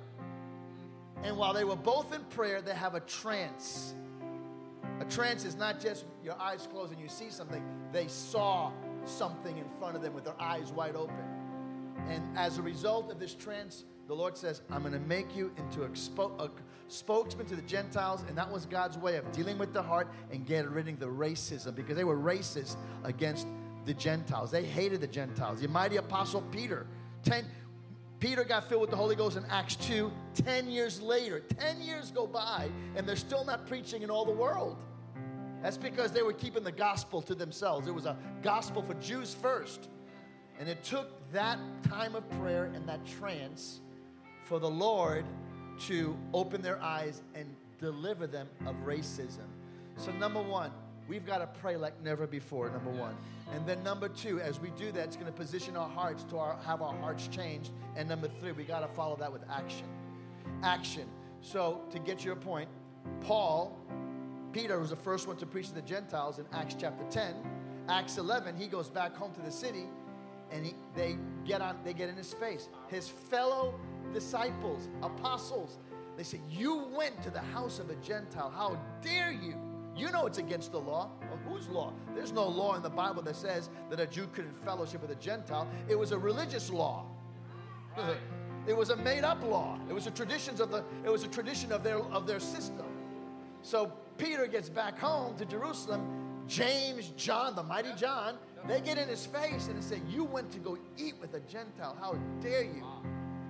And 1.24 1.36
while 1.36 1.52
they 1.52 1.64
were 1.64 1.76
both 1.76 2.14
in 2.14 2.22
prayer, 2.24 2.60
they 2.60 2.74
have 2.74 2.94
a 2.94 3.00
trance. 3.00 3.94
A 5.00 5.04
trance 5.04 5.44
is 5.44 5.56
not 5.56 5.80
just 5.80 6.04
your 6.22 6.38
eyes 6.38 6.68
closed 6.70 6.92
and 6.92 7.00
you 7.00 7.08
see 7.08 7.30
something, 7.30 7.62
they 7.92 8.06
saw 8.06 8.70
something 9.04 9.56
in 9.56 9.64
front 9.78 9.96
of 9.96 10.02
them 10.02 10.12
with 10.12 10.24
their 10.24 10.40
eyes 10.40 10.72
wide 10.72 10.94
open. 10.94 11.37
And 12.08 12.36
as 12.36 12.58
a 12.58 12.62
result 12.62 13.10
of 13.10 13.18
this 13.18 13.34
trance, 13.34 13.84
the 14.06 14.14
Lord 14.14 14.36
says, 14.36 14.62
I'm 14.70 14.80
going 14.80 14.94
to 14.94 15.00
make 15.00 15.36
you 15.36 15.52
into 15.58 15.82
a, 15.82 16.42
a, 16.42 16.50
spokesman 16.88 17.44
to 17.46 17.54
the 17.54 17.62
Gentiles. 17.62 18.24
And 18.26 18.38
that 18.38 18.50
was 18.50 18.64
God's 18.64 18.96
way 18.96 19.16
of 19.16 19.30
dealing 19.32 19.58
with 19.58 19.74
the 19.74 19.82
heart 19.82 20.08
and 20.32 20.46
getting 20.46 20.70
rid 20.70 20.88
of 20.88 20.98
the 20.98 21.06
racism 21.06 21.74
because 21.74 21.96
they 21.96 22.04
were 22.04 22.16
racist 22.16 22.76
against 23.04 23.46
the 23.84 23.92
Gentiles. 23.92 24.50
They 24.50 24.64
hated 24.64 25.02
the 25.02 25.06
Gentiles. 25.06 25.60
The 25.60 25.68
mighty 25.68 25.96
apostle 25.96 26.42
Peter, 26.50 26.86
10, 27.24 27.44
Peter 28.20 28.44
got 28.44 28.68
filled 28.68 28.80
with 28.80 28.90
the 28.90 28.96
Holy 28.96 29.14
Ghost 29.14 29.36
in 29.36 29.44
Acts 29.50 29.76
2. 29.76 30.10
10 30.34 30.70
years 30.70 31.02
later, 31.02 31.40
10 31.40 31.82
years 31.82 32.10
go 32.10 32.26
by, 32.26 32.70
and 32.96 33.06
they're 33.06 33.16
still 33.16 33.44
not 33.44 33.66
preaching 33.66 34.02
in 34.02 34.10
all 34.10 34.24
the 34.24 34.32
world. 34.32 34.82
That's 35.62 35.76
because 35.76 36.12
they 36.12 36.22
were 36.22 36.32
keeping 36.32 36.64
the 36.64 36.72
gospel 36.72 37.20
to 37.22 37.34
themselves. 37.34 37.86
It 37.88 37.94
was 37.94 38.06
a 38.06 38.16
gospel 38.42 38.80
for 38.80 38.94
Jews 38.94 39.34
first. 39.34 39.88
And 40.58 40.68
it 40.68 40.82
took 40.82 41.08
that 41.32 41.58
time 41.84 42.14
of 42.14 42.28
prayer 42.40 42.64
and 42.74 42.88
that 42.88 43.06
trance 43.06 43.80
for 44.44 44.58
the 44.58 44.68
Lord 44.68 45.24
to 45.80 46.16
open 46.34 46.62
their 46.62 46.82
eyes 46.82 47.22
and 47.34 47.46
deliver 47.78 48.26
them 48.26 48.48
of 48.66 48.74
racism. 48.84 49.46
So, 49.96 50.10
number 50.12 50.42
one, 50.42 50.72
we've 51.06 51.24
got 51.24 51.38
to 51.38 51.46
pray 51.60 51.76
like 51.76 52.02
never 52.02 52.26
before, 52.26 52.70
number 52.70 52.90
one. 52.90 53.14
And 53.54 53.66
then, 53.66 53.82
number 53.84 54.08
two, 54.08 54.40
as 54.40 54.58
we 54.58 54.70
do 54.70 54.90
that, 54.92 55.04
it's 55.04 55.16
going 55.16 55.26
to 55.26 55.32
position 55.32 55.76
our 55.76 55.88
hearts 55.88 56.24
to 56.24 56.38
our, 56.38 56.56
have 56.66 56.82
our 56.82 56.94
hearts 56.94 57.28
changed. 57.28 57.70
And 57.96 58.08
number 58.08 58.28
three, 58.40 58.52
we 58.52 58.64
got 58.64 58.80
to 58.80 58.88
follow 58.88 59.16
that 59.16 59.32
with 59.32 59.42
action. 59.50 59.86
Action. 60.62 61.06
So, 61.40 61.82
to 61.90 61.98
get 62.00 62.24
your 62.24 62.36
point, 62.36 62.68
Paul, 63.20 63.78
Peter 64.52 64.80
was 64.80 64.90
the 64.90 64.96
first 64.96 65.28
one 65.28 65.36
to 65.36 65.46
preach 65.46 65.68
to 65.68 65.74
the 65.74 65.82
Gentiles 65.82 66.38
in 66.40 66.46
Acts 66.52 66.74
chapter 66.78 67.04
10. 67.10 67.34
Acts 67.88 68.18
11, 68.18 68.56
he 68.56 68.66
goes 68.66 68.90
back 68.90 69.14
home 69.14 69.32
to 69.34 69.40
the 69.40 69.50
city 69.50 69.86
and 70.50 70.66
he, 70.66 70.74
they 70.94 71.18
get 71.44 71.60
on 71.60 71.76
they 71.84 71.94
get 71.94 72.08
in 72.08 72.16
his 72.16 72.32
face. 72.34 72.68
His 72.88 73.08
fellow 73.08 73.74
disciples 74.12 74.88
apostles 75.02 75.78
they 76.18 76.24
say 76.24 76.40
you 76.50 76.88
went 76.96 77.22
to 77.22 77.30
the 77.30 77.38
house 77.38 77.78
of 77.78 77.90
a 77.90 77.94
gentile. 77.96 78.50
How 78.50 78.76
dare 79.02 79.30
you? 79.30 79.54
You 79.96 80.10
know 80.10 80.26
it's 80.26 80.38
against 80.38 80.72
the 80.72 80.80
law. 80.80 81.10
Well, 81.22 81.38
whose 81.48 81.68
law? 81.68 81.92
There's 82.12 82.32
no 82.32 82.46
law 82.46 82.74
in 82.74 82.82
the 82.82 82.90
bible 82.90 83.22
that 83.22 83.36
says 83.36 83.70
that 83.88 84.00
a 84.00 84.06
jew 84.06 84.26
couldn't 84.32 84.58
fellowship 84.64 85.00
with 85.00 85.12
a 85.12 85.20
gentile. 85.20 85.68
It 85.88 85.96
was 85.96 86.10
a 86.10 86.18
religious 86.18 86.70
law. 86.70 87.06
It 88.66 88.76
was 88.76 88.90
a 88.90 88.96
made-up 88.96 89.42
law. 89.44 89.78
It 89.88 89.94
was 89.94 90.06
a 90.06 90.10
traditions 90.10 90.60
of 90.60 90.70
the 90.70 90.84
it 91.02 91.08
was 91.08 91.22
a 91.22 91.28
tradition 91.28 91.72
of 91.72 91.82
their 91.82 92.00
of 92.00 92.26
their 92.26 92.38
system. 92.38 92.84
So 93.62 93.90
peter 94.18 94.46
gets 94.46 94.68
back 94.68 94.98
home 94.98 95.36
to 95.38 95.46
jerusalem. 95.46 96.02
James 96.46 97.12
john 97.16 97.54
the 97.54 97.62
mighty 97.62 97.94
john 97.96 98.36
they 98.66 98.80
get 98.80 98.98
in 98.98 99.08
his 99.08 99.26
face 99.26 99.68
and 99.68 99.82
say, 99.82 100.00
You 100.08 100.24
went 100.24 100.50
to 100.52 100.58
go 100.58 100.78
eat 100.96 101.14
with 101.20 101.34
a 101.34 101.40
Gentile. 101.40 101.96
How 102.00 102.14
dare 102.40 102.64
you? 102.64 102.84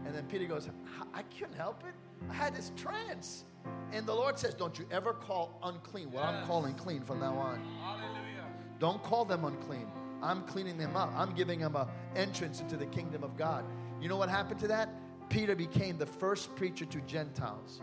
And 0.06 0.14
then 0.14 0.24
Peter 0.24 0.46
goes, 0.46 0.68
I 1.14 1.22
couldn't 1.22 1.54
help 1.54 1.82
it. 1.86 1.94
I 2.30 2.34
had 2.34 2.54
this 2.54 2.72
trance. 2.76 3.44
And 3.92 4.06
the 4.06 4.14
Lord 4.14 4.38
says, 4.38 4.54
Don't 4.54 4.78
you 4.78 4.86
ever 4.90 5.12
call 5.12 5.59
unclean 5.62 6.11
what 6.11 6.24
I'm 6.24 6.46
calling 6.46 6.74
clean 6.74 7.02
from 7.02 7.20
now 7.20 7.34
on. 7.34 7.61
Hallelujah. 7.80 8.44
Don't 8.78 9.02
call 9.02 9.24
them 9.24 9.44
unclean. 9.44 9.86
I'm 10.22 10.42
cleaning 10.42 10.78
them 10.78 10.96
up. 10.96 11.12
I'm 11.14 11.34
giving 11.34 11.61
them 11.61 11.76
an 11.76 11.86
entrance 12.16 12.61
into 12.61 12.76
the 12.76 12.86
kingdom 12.86 13.22
of 13.22 13.36
God. 13.36 13.64
You 14.00 14.09
know 14.09 14.16
what 14.16 14.28
happened 14.28 14.61
to 14.61 14.68
that? 14.68 14.88
Peter 15.28 15.54
became 15.54 15.98
the 15.98 16.06
first 16.06 16.54
preacher 16.56 16.84
to 16.86 17.00
Gentiles. 17.02 17.80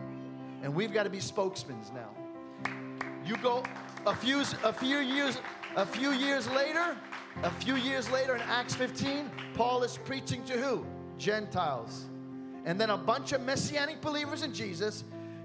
And 0.62 0.74
we've 0.74 0.92
got 0.92 1.04
to 1.04 1.10
be 1.10 1.20
spokesmen 1.20 1.78
now. 1.94 2.10
You 3.26 3.36
go 3.38 3.64
a 4.06 4.14
few, 4.14 4.42
a 4.62 4.72
few 4.72 4.98
years 4.98 5.38
a 5.76 5.84
few 5.84 6.12
years 6.12 6.48
later, 6.52 6.96
a 7.42 7.50
few 7.50 7.76
years 7.76 8.10
later 8.10 8.34
in 8.34 8.40
Acts 8.42 8.74
15, 8.74 9.30
Paul 9.52 9.82
is 9.82 9.98
preaching 9.98 10.42
to 10.44 10.54
who? 10.54 10.86
Gentiles. 11.18 12.06
And 12.64 12.80
then 12.80 12.88
a 12.88 12.96
bunch 12.96 13.32
of 13.32 13.42
messianic 13.42 14.00
believers 14.00 14.42
in 14.42 14.54
Jesus 14.54 15.04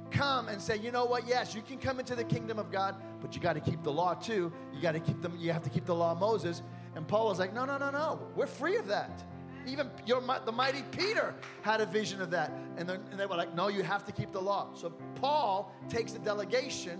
come 0.10 0.48
and 0.48 0.62
say, 0.62 0.78
you 0.78 0.90
know 0.92 1.04
what? 1.04 1.28
Yes, 1.28 1.54
you 1.54 1.62
can 1.62 1.78
come 1.78 2.00
into 2.00 2.16
the 2.16 2.24
kingdom 2.24 2.60
of 2.60 2.72
God, 2.72 2.96
but 3.20 3.36
you 3.36 3.42
got 3.42 3.54
to 3.54 3.60
keep 3.60 3.84
the 3.84 3.92
law 3.92 4.14
too. 4.14 4.54
You 4.74 4.82
got 4.82 4.94
to 4.94 5.02
keep 5.02 5.22
them. 5.22 5.36
You 5.38 5.52
have 5.52 5.64
to 5.64 5.70
keep 5.70 5.86
the 5.86 5.96
law 5.96 6.14
of 6.14 6.20
Moses. 6.20 6.62
And 6.96 7.06
Paul 7.06 7.28
was 7.28 7.40
like, 7.40 7.54
no, 7.54 7.66
no, 7.66 7.78
no, 7.78 7.90
no. 7.90 8.22
We're 8.36 8.48
free 8.48 8.78
of 8.78 8.88
that. 8.88 9.24
Even 9.68 9.90
your, 10.06 10.22
the 10.46 10.52
mighty 10.52 10.84
Peter 10.92 11.36
had 11.62 11.82
a 11.82 11.86
vision 11.86 12.22
of 12.22 12.32
that. 12.32 12.52
And, 12.78 12.90
and 12.90 13.20
they 13.20 13.26
were 13.26 13.36
like, 13.36 13.54
no, 13.54 13.68
you 13.68 13.84
have 13.84 14.06
to 14.06 14.14
keep 14.14 14.32
the 14.32 14.42
law. 14.42 14.70
So 14.76 14.92
Paul 15.16 15.74
takes 15.90 16.14
the 16.14 16.20
delegation 16.20 17.00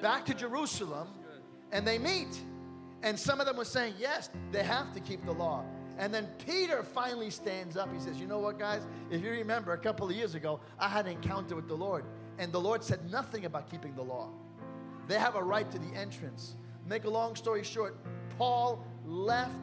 back 0.00 0.26
to 0.26 0.34
Jerusalem 0.34 1.08
and 1.72 1.86
they 1.86 1.98
meet. 1.98 2.40
And 3.02 3.18
some 3.18 3.40
of 3.40 3.46
them 3.46 3.56
were 3.56 3.64
saying, 3.64 3.94
yes, 3.98 4.30
they 4.50 4.62
have 4.62 4.92
to 4.94 5.00
keep 5.00 5.24
the 5.24 5.32
law. 5.32 5.64
And 5.98 6.14
then 6.14 6.28
Peter 6.46 6.82
finally 6.84 7.28
stands 7.28 7.76
up. 7.76 7.92
He 7.92 7.98
says, 7.98 8.20
You 8.20 8.28
know 8.28 8.38
what, 8.38 8.56
guys? 8.56 8.86
If 9.10 9.22
you 9.22 9.30
remember 9.30 9.72
a 9.72 9.78
couple 9.78 10.08
of 10.08 10.14
years 10.14 10.36
ago, 10.36 10.60
I 10.78 10.88
had 10.88 11.06
an 11.06 11.12
encounter 11.12 11.56
with 11.56 11.66
the 11.66 11.74
Lord, 11.74 12.04
and 12.38 12.52
the 12.52 12.60
Lord 12.60 12.84
said 12.84 13.10
nothing 13.10 13.46
about 13.46 13.68
keeping 13.68 13.96
the 13.96 14.02
law. 14.02 14.30
They 15.08 15.18
have 15.18 15.34
a 15.34 15.42
right 15.42 15.68
to 15.72 15.78
the 15.78 15.92
entrance. 15.96 16.54
Make 16.86 17.04
a 17.04 17.10
long 17.10 17.34
story 17.34 17.64
short, 17.64 17.98
Paul 18.38 18.86
left 19.04 19.56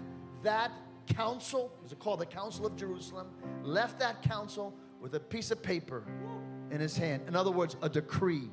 that 0.44 0.72
council, 1.08 1.72
it 1.80 1.84
was 1.84 1.94
called 1.98 2.20
the 2.20 2.26
Council 2.26 2.66
of 2.66 2.76
Jerusalem, 2.76 3.28
left 3.64 4.00
that 4.00 4.22
council 4.22 4.74
with 5.00 5.16
a 5.16 5.20
piece 5.20 5.52
of 5.52 5.64
paper 5.64 6.04
in 6.70 6.80
his 6.80 6.98
hand. 6.98 7.24
In 7.28 7.36
other 7.36 7.52
words, 7.52 7.78
a 7.82 7.90
decree. 7.90 8.50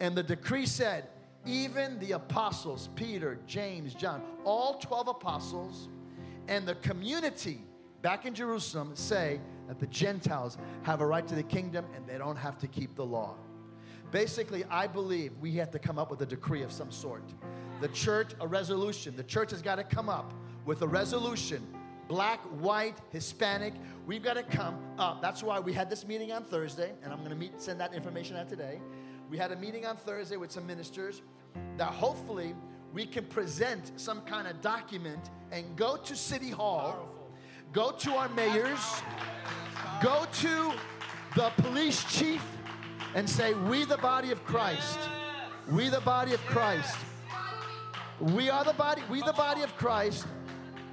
And 0.00 0.16
the 0.16 0.22
decree 0.22 0.66
said, 0.66 1.08
even 1.44 1.98
the 2.00 2.12
apostles, 2.12 2.88
Peter, 2.96 3.38
James, 3.46 3.94
John, 3.94 4.22
all 4.44 4.78
12 4.78 5.08
apostles, 5.08 5.88
and 6.48 6.66
the 6.66 6.74
community 6.76 7.60
back 8.02 8.26
in 8.26 8.34
Jerusalem 8.34 8.94
say 8.94 9.40
that 9.68 9.78
the 9.78 9.86
Gentiles 9.86 10.58
have 10.82 11.00
a 11.00 11.06
right 11.06 11.26
to 11.26 11.34
the 11.34 11.42
kingdom 11.42 11.84
and 11.94 12.06
they 12.06 12.18
don't 12.18 12.36
have 12.36 12.58
to 12.58 12.66
keep 12.66 12.94
the 12.94 13.04
law. 13.04 13.34
Basically, 14.12 14.64
I 14.70 14.86
believe 14.86 15.32
we 15.40 15.52
have 15.52 15.70
to 15.72 15.78
come 15.78 15.98
up 15.98 16.10
with 16.10 16.20
a 16.20 16.26
decree 16.26 16.62
of 16.62 16.70
some 16.72 16.90
sort. 16.92 17.24
The 17.80 17.88
church, 17.88 18.32
a 18.40 18.46
resolution. 18.46 19.16
The 19.16 19.24
church 19.24 19.50
has 19.50 19.62
got 19.62 19.76
to 19.76 19.84
come 19.84 20.08
up 20.08 20.32
with 20.64 20.82
a 20.82 20.86
resolution. 20.86 21.66
black, 22.08 22.40
white, 22.60 22.96
Hispanic. 23.10 23.74
We've 24.06 24.22
got 24.22 24.34
to 24.34 24.42
come 24.42 24.78
up. 24.98 25.20
That's 25.20 25.42
why 25.42 25.58
we 25.60 25.72
had 25.72 25.90
this 25.90 26.06
meeting 26.06 26.32
on 26.32 26.44
Thursday, 26.44 26.92
and 27.02 27.12
I'm 27.12 27.18
going 27.18 27.30
to 27.30 27.36
meet, 27.36 27.60
send 27.60 27.80
that 27.80 27.94
information 27.94 28.36
out 28.36 28.48
today. 28.48 28.80
We 29.28 29.36
had 29.36 29.50
a 29.50 29.56
meeting 29.56 29.86
on 29.86 29.96
Thursday 29.96 30.36
with 30.36 30.52
some 30.52 30.66
ministers 30.66 31.22
that 31.78 31.88
hopefully 31.88 32.54
we 32.92 33.06
can 33.06 33.24
present 33.24 33.92
some 33.96 34.20
kind 34.20 34.46
of 34.46 34.60
document 34.60 35.30
and 35.50 35.76
go 35.76 35.96
to 35.96 36.14
City 36.14 36.50
Hall, 36.50 37.08
go 37.72 37.90
to 37.90 38.12
our 38.12 38.28
mayors, 38.30 39.02
go 40.00 40.26
to 40.32 40.72
the 41.34 41.50
police 41.56 42.04
chief, 42.04 42.42
and 43.16 43.28
say, 43.28 43.52
We, 43.54 43.84
the 43.84 43.96
body 43.98 44.30
of 44.30 44.44
Christ, 44.44 44.98
we, 45.70 45.88
the 45.88 46.00
body 46.00 46.32
of 46.32 46.40
Christ, 46.46 46.96
we 48.20 48.48
are 48.48 48.64
the 48.64 48.74
body, 48.74 49.02
we, 49.10 49.22
the 49.22 49.32
body 49.32 49.62
of 49.62 49.76
Christ, 49.76 50.26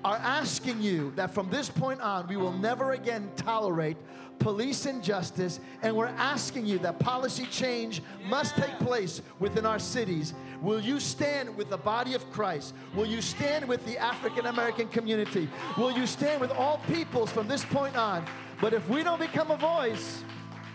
are 0.04 0.18
asking 0.18 0.82
you 0.82 1.14
that 1.16 1.34
from 1.34 1.50
this 1.50 1.70
point 1.70 2.02
on, 2.02 2.28
we 2.28 2.36
will 2.36 2.52
never 2.52 2.94
again 2.94 3.32
tolerate 3.36 3.98
police 4.44 4.86
injustice, 4.86 5.62
and 5.82 5.96
we're 5.96 6.14
asking 6.18 6.66
you 6.66 6.78
that 6.80 7.00
policy 7.00 7.46
change 7.46 8.04
must 8.26 8.58
take 8.58 8.78
place 8.80 9.22
within 9.40 9.66
our 9.66 9.80
cities. 9.80 10.34
Will 10.62 10.82
you 10.82 11.00
stand 11.00 11.56
with 11.56 11.70
the 11.70 11.78
body 11.78 12.14
of 12.14 12.30
Christ? 12.30 12.74
Will 12.94 13.06
you 13.06 13.22
stand 13.22 13.66
with 13.66 13.86
the 13.86 13.98
African 13.98 14.48
American 14.48 14.90
community? 14.90 15.48
Will 15.78 15.92
you 15.92 16.06
stand 16.06 16.42
with 16.42 16.52
all 16.52 16.82
peoples 16.90 17.32
from 17.32 17.48
this 17.48 17.64
point 17.64 17.96
on? 17.96 18.26
But 18.60 18.74
if 18.74 18.88
we 18.90 19.02
don't 19.02 19.20
become 19.20 19.50
a 19.50 19.58
voice, 19.58 20.24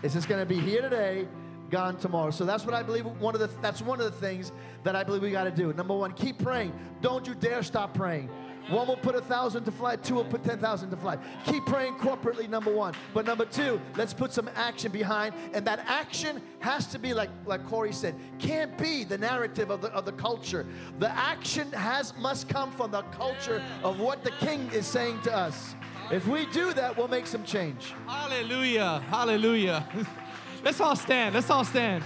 it's 0.01 0.15
just 0.15 0.27
going 0.27 0.41
to 0.41 0.47
be 0.47 0.59
here 0.59 0.81
today, 0.81 1.27
gone 1.69 1.97
tomorrow. 1.97 2.31
So 2.31 2.45
that's 2.45 2.65
what 2.65 2.73
I 2.73 2.83
believe. 2.83 3.05
One 3.05 3.35
of 3.35 3.41
the 3.41 3.49
that's 3.61 3.81
one 3.81 3.99
of 3.99 4.05
the 4.05 4.19
things 4.19 4.51
that 4.83 4.95
I 4.95 5.03
believe 5.03 5.21
we 5.21 5.31
got 5.31 5.45
to 5.45 5.51
do. 5.51 5.71
Number 5.73 5.95
one, 5.95 6.13
keep 6.13 6.39
praying. 6.39 6.73
Don't 7.01 7.27
you 7.27 7.35
dare 7.35 7.63
stop 7.63 7.93
praying. 7.93 8.29
One 8.69 8.87
will 8.87 8.97
put 8.97 9.15
a 9.15 9.21
thousand 9.21 9.63
to 9.63 9.71
flight, 9.71 10.03
two 10.03 10.15
will 10.15 10.25
put 10.25 10.43
10,000 10.43 10.91
to 10.91 10.97
flight. 10.97 11.19
Keep 11.45 11.65
praying 11.65 11.95
corporately, 11.95 12.47
number 12.47 12.71
one. 12.71 12.93
But 13.15 13.25
number 13.25 13.45
two, 13.45 13.81
let's 13.95 14.13
put 14.13 14.31
some 14.31 14.47
action 14.55 14.91
behind. 14.91 15.33
And 15.53 15.65
that 15.65 15.79
action 15.87 16.39
has 16.59 16.85
to 16.87 16.99
be, 16.99 17.13
like, 17.13 17.31
like 17.47 17.65
Corey 17.65 17.91
said, 17.91 18.13
can't 18.37 18.77
be 18.77 19.03
the 19.03 19.17
narrative 19.17 19.71
of 19.71 19.81
the, 19.81 19.87
of 19.87 20.05
the 20.05 20.11
culture. 20.11 20.67
The 20.99 21.09
action 21.09 21.71
has 21.71 22.15
must 22.17 22.47
come 22.47 22.71
from 22.71 22.91
the 22.91 23.01
culture 23.03 23.63
of 23.83 23.99
what 23.99 24.23
the 24.23 24.31
king 24.31 24.69
is 24.71 24.85
saying 24.85 25.21
to 25.23 25.35
us. 25.35 25.75
If 26.11 26.27
we 26.27 26.45
do 26.47 26.71
that, 26.73 26.95
we'll 26.95 27.07
make 27.07 27.27
some 27.27 27.43
change. 27.43 27.93
Hallelujah. 28.07 29.03
Hallelujah. 29.09 29.87
Let's 30.63 30.81
all 30.81 30.95
stand. 30.95 31.35
Let's 31.35 31.49
all 31.49 31.63
stand. 31.63 32.03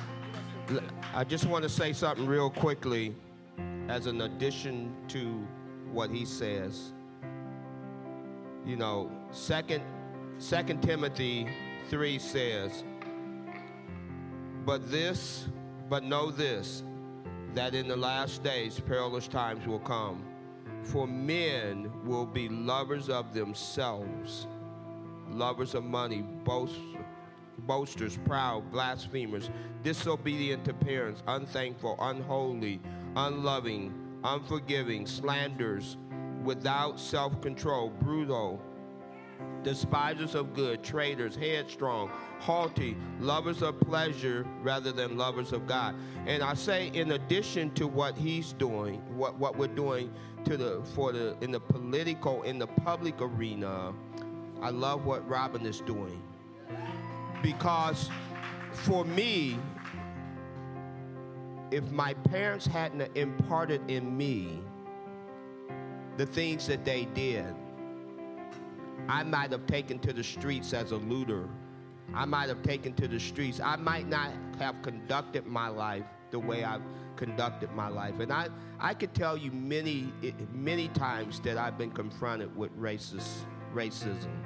I 1.14 1.24
just 1.24 1.46
want 1.46 1.64
to 1.64 1.70
say 1.70 1.94
something 1.94 2.26
real 2.26 2.50
quickly 2.50 3.16
as 3.88 4.06
an 4.06 4.22
addition 4.22 4.96
to 5.10 5.46
what 5.92 6.10
he 6.10 6.26
says. 6.26 6.94
You 8.66 8.76
know, 8.76 9.12
second 9.32 9.84
second 10.38 10.82
Timothy 10.82 11.48
3 11.90 12.20
says, 12.20 12.84
But 14.66 14.90
this, 14.90 15.48
but 15.90 16.04
know 16.04 16.32
this, 16.32 16.84
that 17.54 17.76
in 17.76 17.88
the 17.88 17.96
last 17.96 18.44
days 18.44 18.80
perilous 18.80 19.28
times 19.28 19.66
will 19.68 19.80
come. 19.80 20.26
For 20.84 21.08
men 21.08 21.92
will 22.04 22.26
be 22.26 22.50
lovers 22.50 23.10
of 23.10 23.34
themselves, 23.34 24.48
lovers 25.30 25.76
of 25.76 25.84
money, 25.84 26.22
boast, 26.22 26.76
boasters, 27.66 28.18
proud, 28.26 28.72
blasphemers, 28.72 29.50
disobedient 29.84 30.66
to 30.66 30.74
parents, 30.74 31.24
unthankful, 31.28 31.98
unholy, 32.00 32.80
unloving 33.16 33.94
unforgiving, 34.24 35.06
slanders, 35.06 35.98
without 36.44 37.00
self 37.00 37.40
control, 37.42 37.90
brutal, 37.90 38.62
despisers 39.64 40.36
of 40.36 40.54
good, 40.54 40.84
traitors, 40.84 41.36
headstrong, 41.36 42.10
haughty, 42.40 42.98
lovers 43.20 43.62
of 43.62 43.80
pleasure 43.82 44.46
rather 44.62 44.92
than 44.92 45.18
lovers 45.18 45.52
of 45.52 45.68
God. 45.68 45.96
And 46.26 46.44
I 46.44 46.54
say, 46.54 46.88
in 46.94 47.12
addition 47.12 47.72
to 47.76 47.88
what 47.88 48.18
he's 48.18 48.54
doing, 48.54 48.96
what, 49.18 49.38
what 49.38 49.58
we're 49.58 49.68
doing 49.68 50.12
to 50.46 50.58
the 50.58 50.82
for 50.94 51.12
the 51.12 51.38
in 51.42 51.52
the 51.52 51.60
political, 51.60 52.44
in 52.44 52.60
the 52.60 52.68
public 52.68 53.16
arena, 53.22 53.94
I 54.62 54.70
love 54.70 55.06
what 55.06 55.28
Robin 55.28 55.66
is 55.66 55.82
doing. 55.82 56.22
Because 57.44 58.10
for 58.72 59.04
me, 59.04 59.60
if 61.72 61.92
my 61.92 62.14
parents 62.14 62.66
hadn't 62.66 63.02
imparted 63.16 63.82
in 63.90 64.16
me 64.18 64.62
the 66.16 66.26
things 66.26 66.66
that 66.68 66.86
they 66.86 67.06
did, 67.14 67.54
I 69.10 69.24
might 69.24 69.52
have 69.52 69.68
taken 69.68 70.00
to 70.00 70.14
the 70.14 70.24
streets 70.24 70.74
as 70.74 70.92
a 70.92 70.96
looter. 70.96 71.50
I 72.16 72.24
might 72.24 72.48
have 72.48 72.62
taken 72.64 72.94
to 72.94 73.10
the 73.10 73.20
streets. 73.20 73.60
I 73.60 73.76
might 73.76 74.08
not 74.08 74.32
have 74.60 74.82
conducted 74.82 75.46
my 75.46 75.68
life 75.68 76.06
the 76.32 76.40
way 76.40 76.64
I've 76.64 76.82
conducted 77.18 77.72
my 77.72 77.90
life. 77.90 78.20
And 78.20 78.32
I, 78.32 78.48
I 78.80 78.94
could 78.94 79.14
tell 79.14 79.36
you 79.36 79.52
many, 79.52 80.14
many 80.54 80.88
times 80.90 81.42
that 81.42 81.58
I've 81.58 81.78
been 81.78 81.92
confronted 81.92 82.56
with 82.56 82.72
racist, 82.80 83.42
racism 83.74 84.43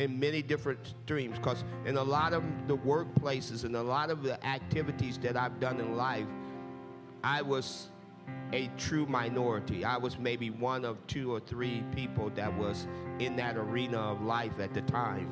in 0.00 0.18
many 0.18 0.40
different 0.40 0.94
streams 1.04 1.36
because 1.36 1.62
in 1.84 1.98
a 1.98 2.02
lot 2.02 2.32
of 2.32 2.42
the 2.66 2.76
workplaces 2.76 3.64
and 3.64 3.76
a 3.76 3.82
lot 3.82 4.10
of 4.10 4.22
the 4.22 4.44
activities 4.46 5.18
that 5.18 5.36
I've 5.36 5.60
done 5.60 5.78
in 5.78 5.94
life, 5.94 6.26
I 7.22 7.42
was 7.42 7.88
a 8.54 8.70
true 8.78 9.04
minority. 9.04 9.84
I 9.84 9.98
was 9.98 10.18
maybe 10.18 10.48
one 10.48 10.86
of 10.86 11.06
two 11.06 11.32
or 11.34 11.40
three 11.40 11.84
people 11.94 12.30
that 12.30 12.56
was 12.56 12.88
in 13.18 13.36
that 13.36 13.58
arena 13.58 13.98
of 13.98 14.22
life 14.22 14.58
at 14.58 14.72
the 14.72 14.80
time. 14.82 15.28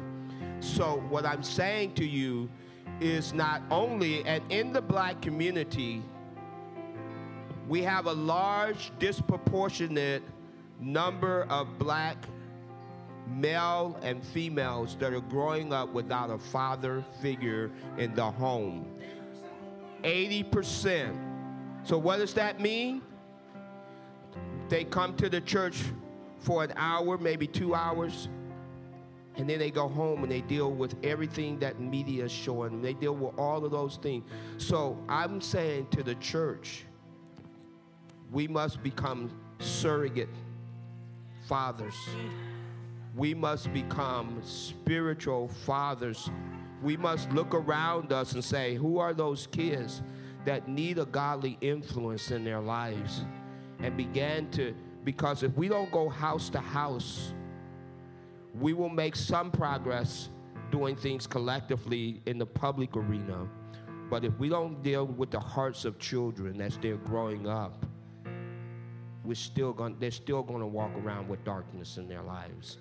So, 0.60 1.02
what 1.08 1.24
I'm 1.24 1.42
saying 1.42 1.94
to 1.94 2.04
you 2.04 2.50
is 3.00 3.32
not 3.32 3.62
only, 3.70 4.22
and 4.24 4.42
in 4.52 4.72
the 4.72 4.82
black 4.82 5.22
community, 5.22 6.02
we 7.68 7.82
have 7.82 8.06
a 8.06 8.12
large, 8.12 8.92
disproportionate 8.98 10.22
number 10.80 11.44
of 11.44 11.78
black 11.78 12.16
male 13.30 13.98
and 14.02 14.22
females 14.22 14.96
that 15.00 15.12
are 15.12 15.20
growing 15.20 15.72
up 15.72 15.92
without 15.92 16.30
a 16.30 16.38
father 16.38 17.04
figure 17.20 17.70
in 17.96 18.14
the 18.14 18.30
home. 18.30 18.86
80%. 20.02 21.16
So, 21.84 21.98
what 21.98 22.18
does 22.18 22.34
that 22.34 22.60
mean? 22.60 23.02
They 24.68 24.84
come 24.84 25.16
to 25.16 25.28
the 25.28 25.40
church 25.40 25.82
for 26.38 26.62
an 26.62 26.72
hour, 26.76 27.18
maybe 27.18 27.46
two 27.46 27.74
hours, 27.74 28.28
and 29.36 29.48
then 29.48 29.58
they 29.58 29.70
go 29.70 29.88
home 29.88 30.22
and 30.22 30.30
they 30.30 30.42
deal 30.42 30.70
with 30.70 30.94
everything 31.02 31.58
that 31.60 31.80
media 31.80 32.24
is 32.24 32.32
showing. 32.32 32.82
They 32.82 32.94
deal 32.94 33.14
with 33.14 33.38
all 33.38 33.64
of 33.64 33.70
those 33.70 33.96
things. 33.96 34.24
So, 34.58 34.98
I'm 35.08 35.40
saying 35.40 35.88
to 35.92 36.02
the 36.02 36.14
church, 36.16 36.84
we 38.30 38.46
must 38.46 38.82
become 38.82 39.30
surrogate 39.58 40.28
fathers 41.48 41.94
we 43.16 43.34
must 43.34 43.72
become 43.72 44.40
spiritual 44.44 45.48
fathers. 45.48 46.30
We 46.82 46.96
must 46.96 47.30
look 47.32 47.54
around 47.54 48.12
us 48.12 48.32
and 48.32 48.44
say, 48.44 48.76
who 48.76 48.98
are 48.98 49.12
those 49.12 49.48
kids 49.48 50.02
that 50.44 50.68
need 50.68 50.98
a 50.98 51.06
godly 51.06 51.58
influence 51.60 52.30
in 52.30 52.44
their 52.44 52.60
lives? 52.60 53.24
And 53.80 53.96
begin 53.96 54.50
to, 54.52 54.74
because 55.04 55.42
if 55.42 55.56
we 55.56 55.68
don't 55.68 55.90
go 55.90 56.08
house 56.08 56.48
to 56.50 56.60
house, 56.60 57.32
we 58.54 58.72
will 58.72 58.88
make 58.88 59.16
some 59.16 59.50
progress 59.50 60.28
doing 60.70 60.96
things 60.96 61.26
collectively 61.26 62.20
in 62.26 62.38
the 62.38 62.46
public 62.46 62.96
arena. 62.96 63.48
But 64.10 64.24
if 64.24 64.36
we 64.38 64.48
don't 64.48 64.82
deal 64.82 65.06
with 65.06 65.30
the 65.30 65.40
hearts 65.40 65.84
of 65.84 65.98
children 65.98 66.60
as 66.60 66.78
they're 66.78 66.96
growing 66.96 67.48
up, 67.48 67.84
we're 69.24 69.34
still 69.34 69.72
going, 69.72 69.96
they're 69.98 70.10
still 70.10 70.42
going 70.42 70.60
to 70.60 70.66
walk 70.66 70.92
around 70.96 71.28
with 71.28 71.44
darkness 71.44 71.98
in 71.98 72.08
their 72.08 72.22
lives. 72.22 72.78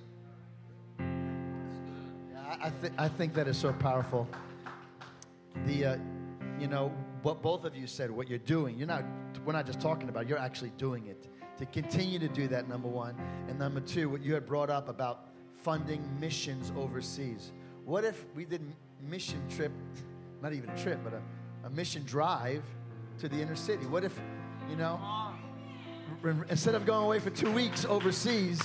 I, 2.48 2.72
th- 2.82 2.94
I 2.98 3.10
think 3.10 3.34
that 3.34 3.48
is 3.48 3.58
so 3.58 3.74
powerful. 3.74 4.28
The, 5.66 5.86
uh, 5.86 5.98
you 6.60 6.68
know, 6.68 6.94
what 7.22 7.42
both 7.42 7.66
of 7.66 7.76
you 7.76 7.88
said, 7.88 8.10
what 8.10 8.30
you're 8.30 8.40
doing, 8.40 8.78
you're 8.78 8.88
not, 8.88 9.04
we're 9.46 9.52
not 9.54 9.66
just 9.66 9.82
talking 9.82 10.08
about, 10.08 10.30
you're 10.30 10.38
actually 10.38 10.72
doing 10.78 11.08
it. 11.08 11.28
To 11.58 11.66
continue 11.66 12.20
to 12.20 12.28
do 12.30 12.48
that, 12.48 12.70
number 12.70 12.88
one. 12.88 13.16
And 13.50 13.60
number 13.60 13.82
two, 13.82 14.10
what 14.10 14.22
you 14.22 14.34
had 14.34 14.46
brought 14.46 14.70
up 14.70 14.88
about 14.88 15.28
funding 15.64 16.08
missions 16.20 16.72
overseas. 16.78 17.52
What 17.84 18.06
if 18.06 18.26
we 18.34 18.46
did 18.46 18.62
mission 19.10 19.42
trip, 19.50 19.72
not 20.42 20.54
even 20.54 20.70
a 20.70 20.78
trip, 20.78 21.00
but 21.04 21.14
a, 21.14 21.22
a 21.66 21.70
mission 21.72 22.04
drive 22.06 22.64
to 23.20 23.28
the 23.28 23.42
inner 23.42 23.56
city? 23.56 23.86
What 23.88 24.04
if, 24.06 24.18
you 24.70 24.78
know, 24.78 25.00
instead 26.50 26.76
of 26.76 26.86
going 26.86 27.04
away 27.04 27.20
for 27.20 27.30
two 27.30 27.52
weeks 27.52 27.84
overseas, 27.84 28.62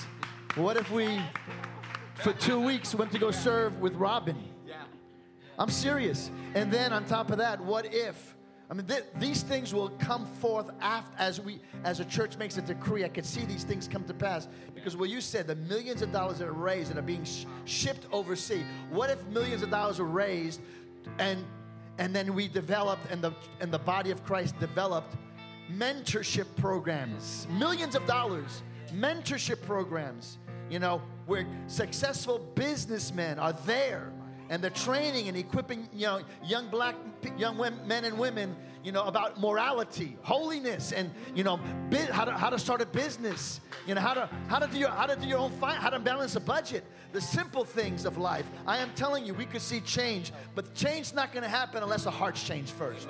what 0.55 0.77
if 0.77 0.91
we 0.93 1.21
for 2.23 2.32
two 2.32 2.61
weeks 2.61 2.94
went 2.94 3.12
to 3.12 3.19
go 3.19 3.31
serve 3.31 3.81
with 3.81 3.94
Robin. 3.94 4.36
Yeah. 4.66 4.74
I'm 5.59 5.70
serious. 5.70 6.31
And 6.55 6.70
then 6.70 6.93
on 6.93 7.05
top 7.05 7.31
of 7.31 7.39
that, 7.39 7.61
what 7.61 7.93
if 7.93 8.36
I 8.73 8.74
mean, 8.74 8.86
th- 8.86 9.05
these 9.19 9.43
things 9.43 9.74
will 9.74 9.90
come 9.90 10.24
forth 10.24 10.70
after, 10.81 11.12
as 11.19 11.39
we, 11.39 11.61
as 11.85 12.01
a 12.01 12.07
church 12.07 12.39
makes 12.39 12.57
a 12.57 12.62
decree. 12.62 13.05
I 13.05 13.09
could 13.09 13.27
see 13.27 13.44
these 13.44 13.65
things 13.65 13.86
come 13.86 14.03
to 14.05 14.15
pass 14.15 14.49
because 14.74 14.97
what 14.97 15.11
you 15.11 15.20
said, 15.20 15.47
the 15.47 15.57
millions 15.57 16.01
of 16.01 16.11
dollars 16.11 16.39
that 16.39 16.49
are 16.49 16.55
raised 16.55 16.89
and 16.89 16.99
are 16.99 17.03
being 17.03 17.23
sh- 17.23 17.44
shipped 17.66 18.07
overseas. 18.12 18.65
What 18.89 19.11
if 19.11 19.23
millions 19.27 19.62
of 19.62 19.69
dollars 19.69 20.01
are 20.01 20.07
raised, 20.07 20.62
and 21.19 21.44
and 21.99 22.16
then 22.16 22.35
we 22.35 22.49
developed, 22.49 23.03
and 23.11 23.20
the 23.20 23.32
and 23.61 23.70
the 23.70 23.78
body 23.78 24.11
of 24.11 24.24
Christ 24.24 24.59
developed 24.59 25.16
mentorship 25.70 26.47
programs, 26.57 27.47
millions 27.51 27.94
of 27.94 28.07
dollars, 28.07 28.62
mentorship 28.94 29.61
programs. 29.66 30.39
You 30.70 30.78
know, 30.78 31.03
where 31.27 31.47
successful 31.66 32.39
businessmen 32.55 33.39
are 33.39 33.53
there. 33.53 34.12
And 34.51 34.62
they're 34.62 34.70
training 34.70 35.28
and 35.28 35.36
equipping 35.36 35.89
you 35.94 36.07
know 36.07 36.20
young 36.44 36.69
black 36.69 36.94
young 37.39 37.57
men 37.86 38.05
and 38.05 38.19
women 38.19 38.55
you 38.85 38.93
know 38.93 39.05
about 39.05 39.40
morality 39.40 40.16
holiness 40.23 40.93
and 40.93 41.11
you 41.35 41.44
know 41.44 41.59
how 42.11 42.24
to, 42.24 42.32
how 42.32 42.51
to 42.51 42.59
start 42.59 42.82
a 42.82 42.86
business. 42.86 43.61
You 43.86 43.94
know 43.94 44.01
how 44.01 44.15
to 44.15 44.28
how 44.49 44.59
to 44.59 44.66
do 44.66 44.78
your 44.78 44.90
how 44.90 45.07
to 45.07 45.16
do 45.16 45.27
your 45.27 45.39
own 45.39 45.53
fi- 45.53 45.74
how 45.74 45.90
to 45.90 45.99
balance 45.99 46.36
a 46.36 46.40
budget. 46.40 46.85
The 47.12 47.20
simple 47.20 47.65
things 47.65 48.05
of 48.05 48.19
life. 48.19 48.47
I 48.66 48.78
am 48.78 48.90
telling 48.94 49.24
you 49.24 49.32
we 49.32 49.47
could 49.47 49.62
see 49.62 49.81
change 49.81 50.32
but 50.55 50.74
change's 50.74 51.15
not 51.15 51.32
going 51.32 51.44
to 51.44 51.49
happen 51.49 51.82
unless 51.82 52.05
the 52.05 52.11
hearts 52.11 52.43
change 52.43 52.70
first. 52.73 53.09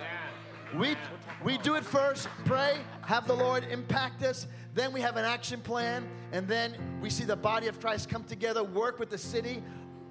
We 0.77 0.97
we 1.43 1.59
do 1.59 1.75
it 1.75 1.85
first. 1.85 2.29
Pray. 2.45 2.77
Have 3.03 3.27
the 3.27 3.35
lord 3.35 3.65
impact 3.71 4.23
us 4.23 4.47
then 4.75 4.93
we 4.93 5.01
have 5.01 5.17
an 5.17 5.25
action 5.25 5.61
plan 5.61 6.07
and 6.33 6.49
then 6.49 6.75
we 7.01 7.11
see 7.11 7.25
the 7.25 7.37
body 7.37 7.67
of 7.67 7.79
christ 7.81 8.09
come 8.09 8.25
together 8.25 8.65
work 8.65 8.99
with 8.99 9.11
the 9.11 9.19
city. 9.19 9.63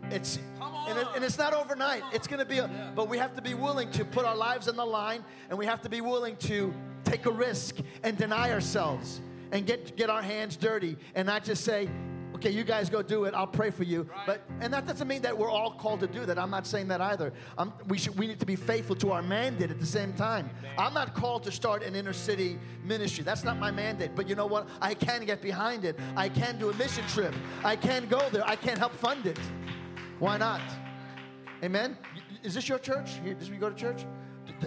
It's 0.10 0.40
and, 0.88 0.98
it, 0.98 1.08
and, 1.16 1.24
it's 1.24 1.38
not 1.38 1.54
overnight. 1.54 2.04
It's 2.12 2.28
going 2.28 2.40
to 2.40 2.46
be, 2.46 2.58
a, 2.58 2.92
but 2.96 3.08
we 3.08 3.18
have 3.18 3.36
to 3.36 3.42
be 3.42 3.54
willing 3.54 3.90
to 3.92 4.04
put 4.04 4.26
our 4.26 4.36
lives 4.36 4.68
on 4.68 4.76
the 4.76 4.86
line, 4.86 5.24
and 5.50 5.58
we 5.58 5.66
have 5.68 5.82
to 5.84 5.90
be 5.90 6.02
willing 6.02 6.36
to 6.38 6.74
take 7.04 7.28
a 7.28 7.32
risk 7.32 7.78
and 8.04 8.18
deny 8.18 8.52
ourselves 8.52 9.22
and 9.52 9.66
get 9.66 9.96
get 9.96 10.10
our 10.10 10.22
hands 10.22 10.56
dirty 10.56 10.98
and 11.16 11.28
not 11.28 11.44
just 11.44 11.64
say, 11.64 11.88
okay, 12.42 12.50
you 12.50 12.64
guys 12.64 12.90
go 12.90 13.02
do 13.04 13.26
it. 13.26 13.34
I'll 13.36 13.48
pray 13.48 13.70
for 13.70 13.84
you. 13.84 14.04
Right. 14.04 14.26
But 14.26 14.42
and 14.62 14.74
that 14.74 14.88
doesn't 14.88 15.08
mean 15.08 15.22
that 15.22 15.38
we're 15.38 15.50
all 15.50 15.72
called 15.72 16.00
to 16.00 16.08
do 16.08 16.26
that. 16.26 16.40
I'm 16.40 16.50
not 16.50 16.66
saying 16.66 16.88
that 16.88 17.00
either. 17.00 17.34
Um, 17.58 17.74
we 17.88 17.98
should 17.98 18.18
we 18.18 18.28
need 18.28 18.40
to 18.40 18.46
be 18.46 18.56
faithful 18.56 18.96
to 18.98 19.12
our 19.12 19.22
mandate 19.22 19.70
at 19.70 19.80
the 19.80 19.86
same 19.86 20.14
time. 20.14 20.50
Amen. 20.60 20.76
I'm 20.78 20.94
not 20.94 21.14
called 21.14 21.44
to 21.44 21.52
start 21.52 21.84
an 21.84 21.96
inner 21.96 22.14
city 22.14 22.60
ministry. 22.84 23.24
That's 23.24 23.44
not 23.44 23.60
my 23.60 23.70
mandate. 23.70 24.16
But 24.16 24.28
you 24.28 24.36
know 24.36 24.48
what? 24.48 24.68
I 24.82 24.96
can 24.96 25.24
get 25.26 25.42
behind 25.42 25.86
it. 25.86 26.00
I 26.16 26.30
can 26.30 26.58
do 26.58 26.70
a 26.70 26.74
mission 26.76 27.06
trip. 27.08 27.34
I 27.64 27.76
can 27.76 28.08
go 28.08 28.28
there. 28.30 28.48
I 28.48 28.56
can 28.56 28.78
help 28.78 28.94
fund 28.94 29.28
it. 29.28 29.40
Why 30.20 30.38
not? 30.38 30.62
Amen. 31.64 31.98
Is 32.44 32.56
this 32.56 32.68
your 32.68 32.80
church? 32.80 33.20
Does 33.38 33.52
we 33.52 33.58
go 33.58 33.70
to 33.70 33.76
church? 33.76 34.06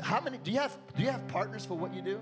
How 0.01 0.21
many 0.21 0.39
do 0.39 0.53
you 0.53 0.61
have? 0.61 0.79
Do 0.97 1.03
you 1.03 1.11
have 1.11 1.27
partners 1.27 1.65
for 1.65 1.77
what 1.77 1.93
you 1.93 2.03
do? 2.03 2.21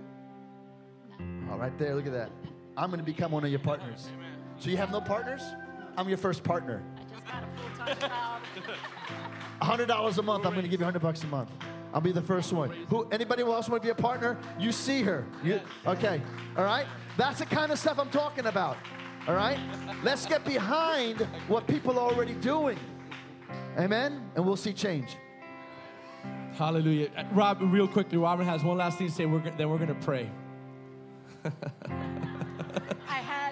No. 1.18 1.52
Oh, 1.52 1.58
right 1.58 1.76
there. 1.78 1.94
Look 1.94 2.06
at 2.06 2.12
that. 2.12 2.30
I'm 2.76 2.88
going 2.88 3.00
to 3.00 3.04
become 3.04 3.32
one 3.32 3.44
of 3.44 3.50
your 3.50 3.60
partners. 3.60 4.08
So 4.62 4.70
you 4.70 4.76
have 4.76 4.92
no 4.92 5.00
partners? 5.00 5.42
I'm 5.96 6.08
your 6.08 6.18
first 6.18 6.44
partner. 6.44 6.84
I 6.96 7.10
just 7.10 7.26
got 7.26 7.42
a 7.42 7.96
full-time 7.96 7.98
job. 7.98 8.42
hundred 9.60 9.86
dollars 9.86 10.18
a 10.18 10.22
month. 10.22 10.46
I'm 10.46 10.52
going 10.52 10.62
to 10.62 10.68
give 10.68 10.78
you 10.78 10.84
hundred 10.84 11.02
bucks 11.02 11.24
a 11.24 11.26
month. 11.26 11.50
I'll 11.92 12.00
be 12.00 12.12
the 12.12 12.22
first 12.22 12.52
one. 12.52 12.70
Who? 12.88 13.08
Anybody 13.10 13.42
else 13.42 13.68
want 13.68 13.82
to 13.82 13.86
be 13.86 13.90
a 13.90 13.94
partner? 13.96 14.38
You 14.60 14.70
see 14.70 15.02
her. 15.02 15.26
You, 15.42 15.58
okay. 15.84 16.22
All 16.56 16.62
right. 16.62 16.86
That's 17.16 17.40
the 17.40 17.46
kind 17.46 17.72
of 17.72 17.78
stuff 17.80 17.98
I'm 17.98 18.10
talking 18.10 18.46
about. 18.46 18.76
All 19.26 19.34
right. 19.34 19.58
Let's 20.04 20.26
get 20.26 20.44
behind 20.44 21.26
what 21.48 21.66
people 21.66 21.98
are 21.98 22.12
already 22.12 22.34
doing. 22.34 22.78
Amen? 23.76 24.30
And 24.36 24.46
we'll 24.46 24.54
see 24.54 24.72
change. 24.72 25.16
Hallelujah. 26.52 27.10
Uh, 27.16 27.24
Rob, 27.32 27.58
real 27.62 27.88
quickly, 27.88 28.16
Robert 28.16 28.44
has 28.44 28.62
one 28.62 28.76
last 28.76 28.98
thing 28.98 29.08
to 29.08 29.12
say, 29.12 29.26
we're, 29.26 29.40
then 29.40 29.68
we're 29.68 29.78
going 29.78 29.88
to 29.88 30.06
pray. 30.06 30.30
I 33.08 33.14
had 33.16 33.51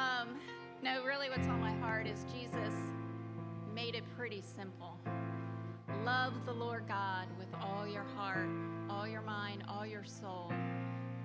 Um, 0.00 0.28
no, 0.82 1.04
really, 1.04 1.28
what's 1.28 1.46
on 1.46 1.60
my 1.60 1.74
heart 1.74 2.06
is 2.06 2.24
Jesus 2.32 2.74
made 3.74 3.94
it 3.94 4.04
pretty 4.16 4.42
simple. 4.42 4.96
Love 6.04 6.32
the 6.46 6.52
Lord 6.52 6.84
God 6.88 7.26
with 7.38 7.48
all 7.60 7.86
your 7.86 8.06
heart, 8.16 8.48
all 8.88 9.06
your 9.06 9.20
mind, 9.20 9.62
all 9.68 9.84
your 9.84 10.04
soul. 10.04 10.50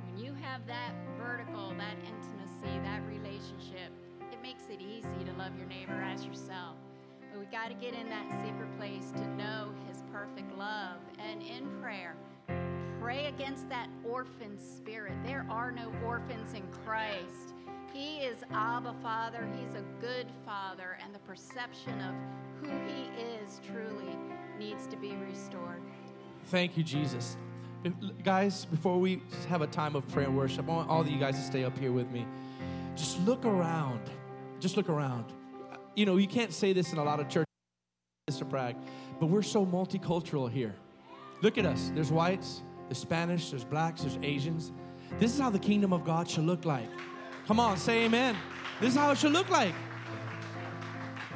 When 0.06 0.18
you 0.18 0.34
have 0.42 0.68
that 0.68 0.92
vertical, 1.18 1.74
that 1.78 1.96
intimacy, 2.06 2.80
that 2.84 3.02
relationship, 3.08 3.92
it 4.32 4.42
makes 4.42 4.64
it 4.70 4.82
easy 4.82 5.24
to 5.26 5.32
love 5.38 5.58
your 5.58 5.68
neighbor 5.68 6.02
as 6.02 6.26
yourself. 6.26 6.76
But 7.32 7.40
we 7.40 7.46
got 7.46 7.70
to 7.70 7.76
get 7.76 7.94
in 7.94 8.10
that 8.10 8.30
secret 8.44 8.78
place 8.78 9.12
to 9.12 9.28
know 9.36 9.70
His 9.88 10.04
perfect 10.12 10.58
love. 10.58 10.98
And 11.20 11.42
in 11.42 11.70
prayer, 11.82 12.16
pray 13.02 13.28
against 13.28 13.70
that 13.70 13.88
orphan 14.04 14.58
spirit. 14.58 15.16
There 15.24 15.46
are 15.50 15.72
no 15.72 15.92
orphans 16.06 16.54
in 16.54 16.64
Christ. 16.84 17.55
He 17.96 18.18
is 18.18 18.44
Abba 18.52 18.94
Father. 19.02 19.48
He's 19.58 19.74
a 19.74 19.84
good 20.02 20.28
Father. 20.46 20.98
And 21.02 21.16
the 21.16 21.20
perception 21.20 21.94
of 22.02 22.14
who 22.62 22.78
He 22.86 23.04
is 23.24 23.62
truly 23.66 24.18
needs 24.60 24.86
to 24.88 24.98
be 24.98 25.16
restored. 25.16 25.82
Thank 26.48 26.76
you, 26.76 26.84
Jesus. 26.84 27.38
Guys, 28.22 28.66
before 28.66 29.00
we 29.00 29.22
have 29.48 29.62
a 29.62 29.68
time 29.68 29.96
of 29.96 30.06
prayer 30.10 30.26
and 30.26 30.36
worship, 30.36 30.68
I 30.68 30.74
want 30.74 30.90
all 30.90 31.00
of 31.00 31.08
you 31.08 31.18
guys 31.18 31.36
to 31.36 31.42
stay 31.42 31.64
up 31.64 31.78
here 31.78 31.94
with 31.94 32.12
me. 32.12 32.28
Just 32.98 33.18
look 33.22 33.46
around. 33.46 34.02
Just 34.60 34.76
look 34.76 34.90
around. 34.90 35.32
You 35.96 36.06
know, 36.06 36.18
you 36.18 36.28
can't 36.28 36.52
say 36.52 36.74
this 36.74 36.92
in 36.92 36.98
a 36.98 37.04
lot 37.04 37.22
of 37.22 37.30
churches, 37.30 37.48
Mr. 38.30 38.48
Bragg, 38.50 38.76
but 39.22 39.28
we're 39.28 39.42
so 39.42 39.66
multicultural 39.66 40.52
here. 40.52 40.76
Look 41.42 41.58
at 41.58 41.66
us. 41.66 41.94
There's 41.96 42.12
whites, 42.12 42.62
there's 42.90 42.98
Spanish, 42.98 43.52
there's 43.52 43.64
blacks, 43.64 44.02
there's 44.02 44.20
Asians. 44.22 44.74
This 45.18 45.34
is 45.34 45.40
how 45.40 45.50
the 45.50 45.60
kingdom 45.60 45.94
of 45.94 46.04
God 46.04 46.30
should 46.30 46.44
look 46.44 46.66
like. 46.66 46.90
Come 47.48 47.60
on, 47.60 47.78
say 47.78 48.06
amen. 48.06 48.36
This 48.82 48.94
is 48.94 49.00
how 49.00 49.12
it 49.12 49.18
should 49.18 49.32
look 49.32 49.50
like. 49.50 49.74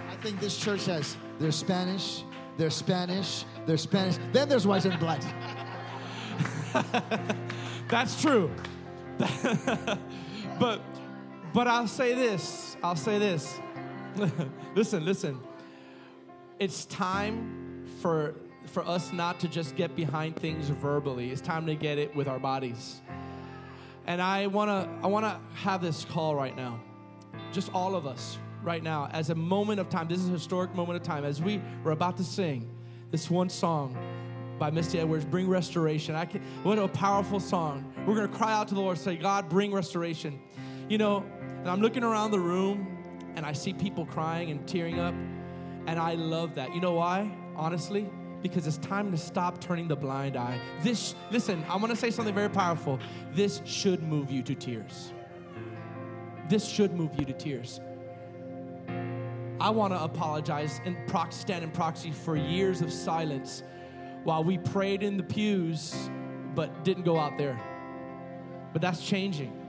I 0.10 0.16
think 0.16 0.40
this 0.40 0.58
church 0.58 0.86
has 0.86 1.16
there's 1.40 1.56
Spanish, 1.56 2.24
there's 2.58 2.76
Spanish, 2.76 3.46
there's 3.66 3.82
Spanish, 3.82 4.18
then 4.34 4.50
there's 4.50 4.66
whites 4.66 4.86
and 4.86 5.00
blacks. 5.00 5.26
That's 7.88 8.20
true. 8.22 8.52
but 10.60 10.82
but 11.54 11.68
I'll 11.68 11.88
say 11.88 12.14
this 12.14 12.76
I'll 12.82 12.96
say 12.96 13.20
this. 13.20 13.60
listen, 14.76 15.06
listen. 15.06 15.40
It's 16.58 16.86
time 16.86 17.86
for 18.02 18.36
for 18.66 18.86
us 18.88 19.14
not 19.14 19.40
to 19.42 19.48
just 19.48 19.76
get 19.76 19.96
behind 19.96 20.36
things 20.36 20.70
verbally. 20.70 21.32
It's 21.32 21.42
time 21.42 21.66
to 21.68 21.76
get 21.76 21.98
it 21.98 22.16
with 22.16 22.28
our 22.28 22.40
bodies. 22.40 23.02
And 24.10 24.24
I 24.24 24.48
want 24.48 24.70
to 24.70 25.06
I 25.06 25.08
want 25.08 25.24
to 25.26 25.40
have 25.60 25.84
this 25.84 26.04
call 26.04 26.34
right 26.34 26.56
now. 26.58 26.80
Just 27.54 27.72
all 27.76 27.96
of 27.96 28.08
us 28.08 28.40
right 28.64 28.82
now 28.82 29.08
as 29.14 29.30
a 29.30 29.36
moment 29.36 29.80
of 29.80 29.88
time. 29.88 30.08
This 30.08 30.18
is 30.18 30.30
a 30.30 30.32
historic 30.32 30.74
moment 30.74 30.98
of 30.98 31.04
time 31.04 31.24
as 31.24 31.40
we 31.40 31.62
were 31.84 31.92
about 31.92 32.18
to 32.18 32.24
sing 32.24 32.68
this 33.12 33.30
one 33.30 33.50
song 33.50 33.96
by 34.58 34.72
Misty 34.72 35.00
Edwards, 35.00 35.26
Bring 35.26 35.48
Restoration. 35.48 36.16
I 36.16 36.26
can, 36.26 36.42
what 36.64 36.80
a 36.80 36.88
powerful 36.88 37.40
song. 37.40 37.94
We're 38.08 38.20
to 38.22 38.28
cry 38.28 38.52
out 38.52 38.68
to 38.70 38.74
the 38.74 38.82
Lord, 38.82 38.98
say, 38.98 39.16
God, 39.16 39.48
bring 39.48 39.72
restoration. 39.72 40.42
You 40.90 40.98
know, 40.98 41.24
and 41.60 41.70
I'm 41.70 41.80
looking 41.80 42.04
around 42.04 42.32
the 42.32 42.40
room 42.40 43.32
and 43.36 43.46
I 43.46 43.54
see 43.54 43.74
people 43.74 44.08
crying 44.08 44.50
and 44.50 44.68
tearing 44.68 45.00
up. 45.00 45.14
And 45.86 46.00
I 46.00 46.16
love 46.16 46.56
that. 46.56 46.74
You 46.74 46.82
know 46.82 46.94
why? 46.94 47.32
Honestly, 47.56 48.10
because 48.42 48.68
it's 48.68 48.78
time 48.78 49.12
to 49.12 49.18
stop 49.18 49.60
turning 49.60 49.88
the 49.88 49.96
blind 49.96 50.36
eye. 50.36 50.60
This, 50.82 51.16
listen, 51.32 51.64
I 51.70 51.76
want 51.76 51.90
to 51.90 51.96
say 51.96 52.12
something 52.12 52.34
very 52.34 52.50
powerful. 52.50 53.00
This 53.34 53.62
should 53.66 54.04
move 54.04 54.32
you 54.32 54.44
to 54.44 54.56
tears. 54.56 55.14
This 56.48 56.68
should 56.68 56.94
move 56.94 57.12
you 57.18 57.26
to 57.26 57.34
tears. 57.34 57.80
I 59.60 59.70
want 59.70 59.94
to 59.94 60.02
apologize 60.02 60.80
and 60.86 60.98
stand 61.32 61.64
in 61.64 61.72
proxy 61.72 62.12
for 62.12 62.36
years 62.36 62.82
of 62.82 62.92
silence 62.94 63.64
while 64.24 64.44
we 64.44 64.58
prayed 64.58 65.04
in 65.04 65.18
the 65.18 65.24
pews 65.24 66.10
but 66.56 66.84
didn't 66.84 67.04
go 67.04 67.20
out 67.20 67.38
there. 67.38 67.60
But 68.74 68.82
that's 68.82 69.06
changing 69.06 69.60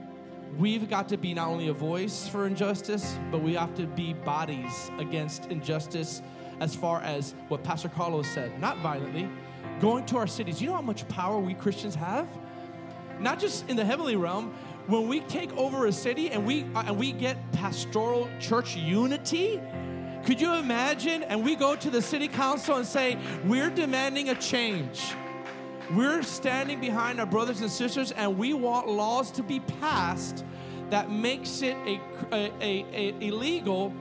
we've 0.57 0.89
got 0.89 1.07
to 1.09 1.17
be 1.17 1.33
not 1.33 1.47
only 1.47 1.67
a 1.67 1.73
voice 1.73 2.27
for 2.27 2.45
injustice, 2.45 3.17
but 3.31 3.41
we 3.41 3.53
have 3.53 3.73
to 3.75 3.87
be 3.87 4.13
bodies 4.13 4.91
against 4.99 5.45
injustice 5.45 6.21
as 6.61 6.75
far 6.75 7.01
as 7.01 7.33
what 7.49 7.63
Pastor 7.63 7.89
Carlos 7.89 8.27
said, 8.27 8.57
not 8.61 8.77
violently, 8.77 9.27
going 9.81 10.05
to 10.05 10.17
our 10.17 10.27
cities. 10.27 10.61
You 10.61 10.67
know 10.67 10.75
how 10.75 10.81
much 10.81 11.05
power 11.09 11.39
we 11.39 11.55
Christians 11.55 11.95
have? 11.95 12.29
Not 13.19 13.39
just 13.39 13.67
in 13.67 13.75
the 13.75 13.83
heavenly 13.83 14.15
realm, 14.15 14.53
when 14.87 15.07
we 15.07 15.21
take 15.21 15.51
over 15.57 15.87
a 15.87 15.91
city 15.91 16.29
and 16.29 16.45
we 16.45 16.65
uh, 16.75 16.83
and 16.87 16.97
we 16.97 17.11
get 17.11 17.37
pastoral 17.51 18.29
church 18.39 18.75
unity, 18.75 19.59
could 20.25 20.39
you 20.39 20.53
imagine? 20.53 21.23
And 21.23 21.43
we 21.43 21.55
go 21.55 21.75
to 21.75 21.89
the 21.89 22.01
city 22.01 22.27
council 22.27 22.77
and 22.77 22.85
say, 22.85 23.17
"We're 23.45 23.69
demanding 23.69 24.29
a 24.29 24.35
change." 24.35 25.01
We're 25.95 26.23
standing 26.23 26.79
behind 26.79 27.19
our 27.19 27.25
brothers 27.25 27.59
and 27.59 27.69
sisters, 27.69 28.11
and 28.11 28.37
we 28.37 28.53
want 28.53 28.87
laws 28.87 29.29
to 29.31 29.43
be 29.43 29.59
passed 29.81 30.45
that 30.89 31.11
makes 31.11 31.61
it 31.61 31.75
a, 31.85 31.99
a, 32.31 32.51
a, 32.61 32.85
a 32.93 33.27
illegal 33.27 33.93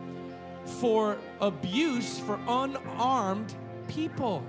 for 0.64 1.18
abuse 1.40 2.18
for 2.18 2.38
unarmed 2.46 3.54
people. 3.88 4.44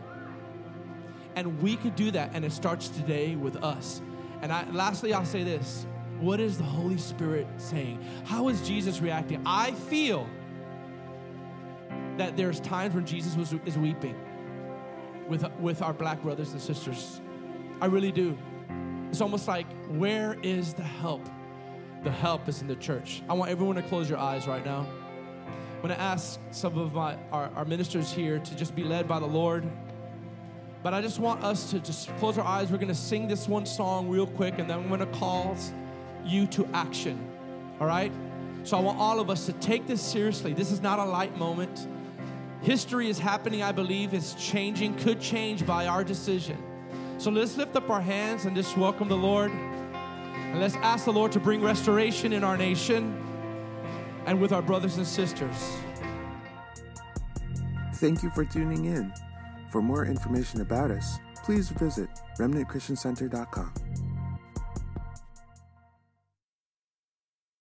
And 1.36 1.62
we 1.62 1.78
could 1.78 1.96
do 1.96 2.12
that, 2.12 2.32
and 2.34 2.44
it 2.44 2.52
starts 2.52 2.90
today 2.90 3.36
with 3.36 3.64
us. 3.64 4.02
And 4.42 4.52
I, 4.52 4.70
lastly, 4.72 5.14
I'll 5.14 5.26
say 5.26 5.44
this 5.44 5.86
What 6.20 6.40
is 6.40 6.58
the 6.58 6.64
Holy 6.64 6.98
Spirit 6.98 7.48
saying? 7.58 8.04
How 8.26 8.50
is 8.50 8.66
Jesus 8.68 9.00
reacting? 9.00 9.42
I 9.46 9.72
feel 9.72 10.28
that 12.18 12.36
there's 12.36 12.60
times 12.60 12.94
when 12.94 13.06
Jesus 13.06 13.36
was, 13.36 13.54
is 13.66 13.78
weeping 13.78 14.16
with, 15.28 15.50
with 15.60 15.82
our 15.82 15.94
black 15.94 16.22
brothers 16.22 16.52
and 16.52 16.62
sisters. 16.62 17.22
I 17.80 17.86
really 17.86 18.12
do. 18.12 18.38
It's 19.10 19.22
almost 19.22 19.48
like, 19.48 19.68
where 19.88 20.38
is 20.44 20.74
the 20.74 20.84
help? 20.84 21.28
The 22.04 22.12
help 22.12 22.48
is 22.48 22.62
in 22.62 22.68
the 22.68 22.76
church. 22.76 23.22
I 23.30 23.34
want 23.34 23.52
everyone 23.52 23.76
to 23.76 23.82
close 23.84 24.10
your 24.10 24.20
eyes 24.20 24.48
right 24.48 24.66
now. 24.66 24.88
I'm 25.82 25.88
going 25.88 25.98
to 25.98 26.04
ask 26.04 26.40
some 26.52 26.78
of 26.78 26.94
my, 26.94 27.18
our, 27.32 27.50
our 27.56 27.66
ministers 27.66 28.12
here 28.12 28.38
to 28.38 28.56
just 28.56 28.76
be 28.76 28.84
led 28.84 29.08
by 29.08 29.18
the 29.18 29.26
Lord. 29.26 29.68
But 30.84 30.94
I 30.94 31.02
just 31.02 31.18
want 31.18 31.44
us 31.44 31.72
to 31.72 31.80
just 31.80 32.16
close 32.18 32.38
our 32.38 32.46
eyes. 32.46 32.72
We're 32.72 32.78
going 32.78 32.90
to 32.90 32.94
sing 32.94 33.28
this 33.28 33.48
one 33.48 33.66
song 33.66 34.08
real 34.08 34.28
quick, 34.28 34.60
and 34.60 34.70
then 34.70 34.78
I'm 34.78 34.90
going 34.90 35.00
to 35.00 35.18
call 35.18 35.58
you 36.24 36.46
to 36.46 36.68
action. 36.72 37.28
All 37.80 37.88
right? 37.88 38.12
So 38.64 38.78
I 38.78 38.80
want 38.80 39.00
all 39.00 39.20
of 39.20 39.32
us 39.32 39.48
to 39.48 39.54
take 39.54 39.88
this 39.88 40.04
seriously. 40.04 40.54
This 40.54 40.70
is 40.72 40.82
not 40.82 41.00
a 41.00 41.04
light 41.06 41.36
moment. 41.36 41.88
History 42.62 43.10
is 43.10 43.18
happening, 43.18 43.64
I 43.64 43.72
believe, 43.72 44.14
is 44.14 44.36
changing, 44.36 44.98
could 44.98 45.20
change 45.20 45.66
by 45.66 45.88
our 45.88 46.04
decision. 46.04 46.64
So 47.18 47.32
let's 47.32 47.58
lift 47.58 47.76
up 47.76 47.90
our 47.90 48.02
hands 48.02 48.46
and 48.46 48.56
just 48.56 48.78
welcome 48.78 49.08
the 49.08 49.18
Lord. 49.18 49.50
And 49.50 50.60
let's 50.60 50.76
ask 50.76 51.06
the 51.06 51.12
Lord 51.12 51.32
to 51.32 51.40
bring 51.40 51.60
restoration 51.60 52.34
in 52.34 52.44
our 52.44 52.56
nation 52.56 53.31
and 54.26 54.40
with 54.42 54.52
our 54.52 54.62
brothers 54.62 54.98
and 54.98 55.08
sisters. 55.08 55.78
Thank 57.96 58.24
you 58.24 58.30
for 58.32 58.46
tuning 58.46 58.86
in. 58.86 59.14
For 59.70 59.82
more 59.82 60.06
information 60.06 60.62
about 60.62 60.92
us, 60.92 61.20
please 61.44 61.70
visit 61.70 62.10
remnantchristiancenter.com. 62.38 64.11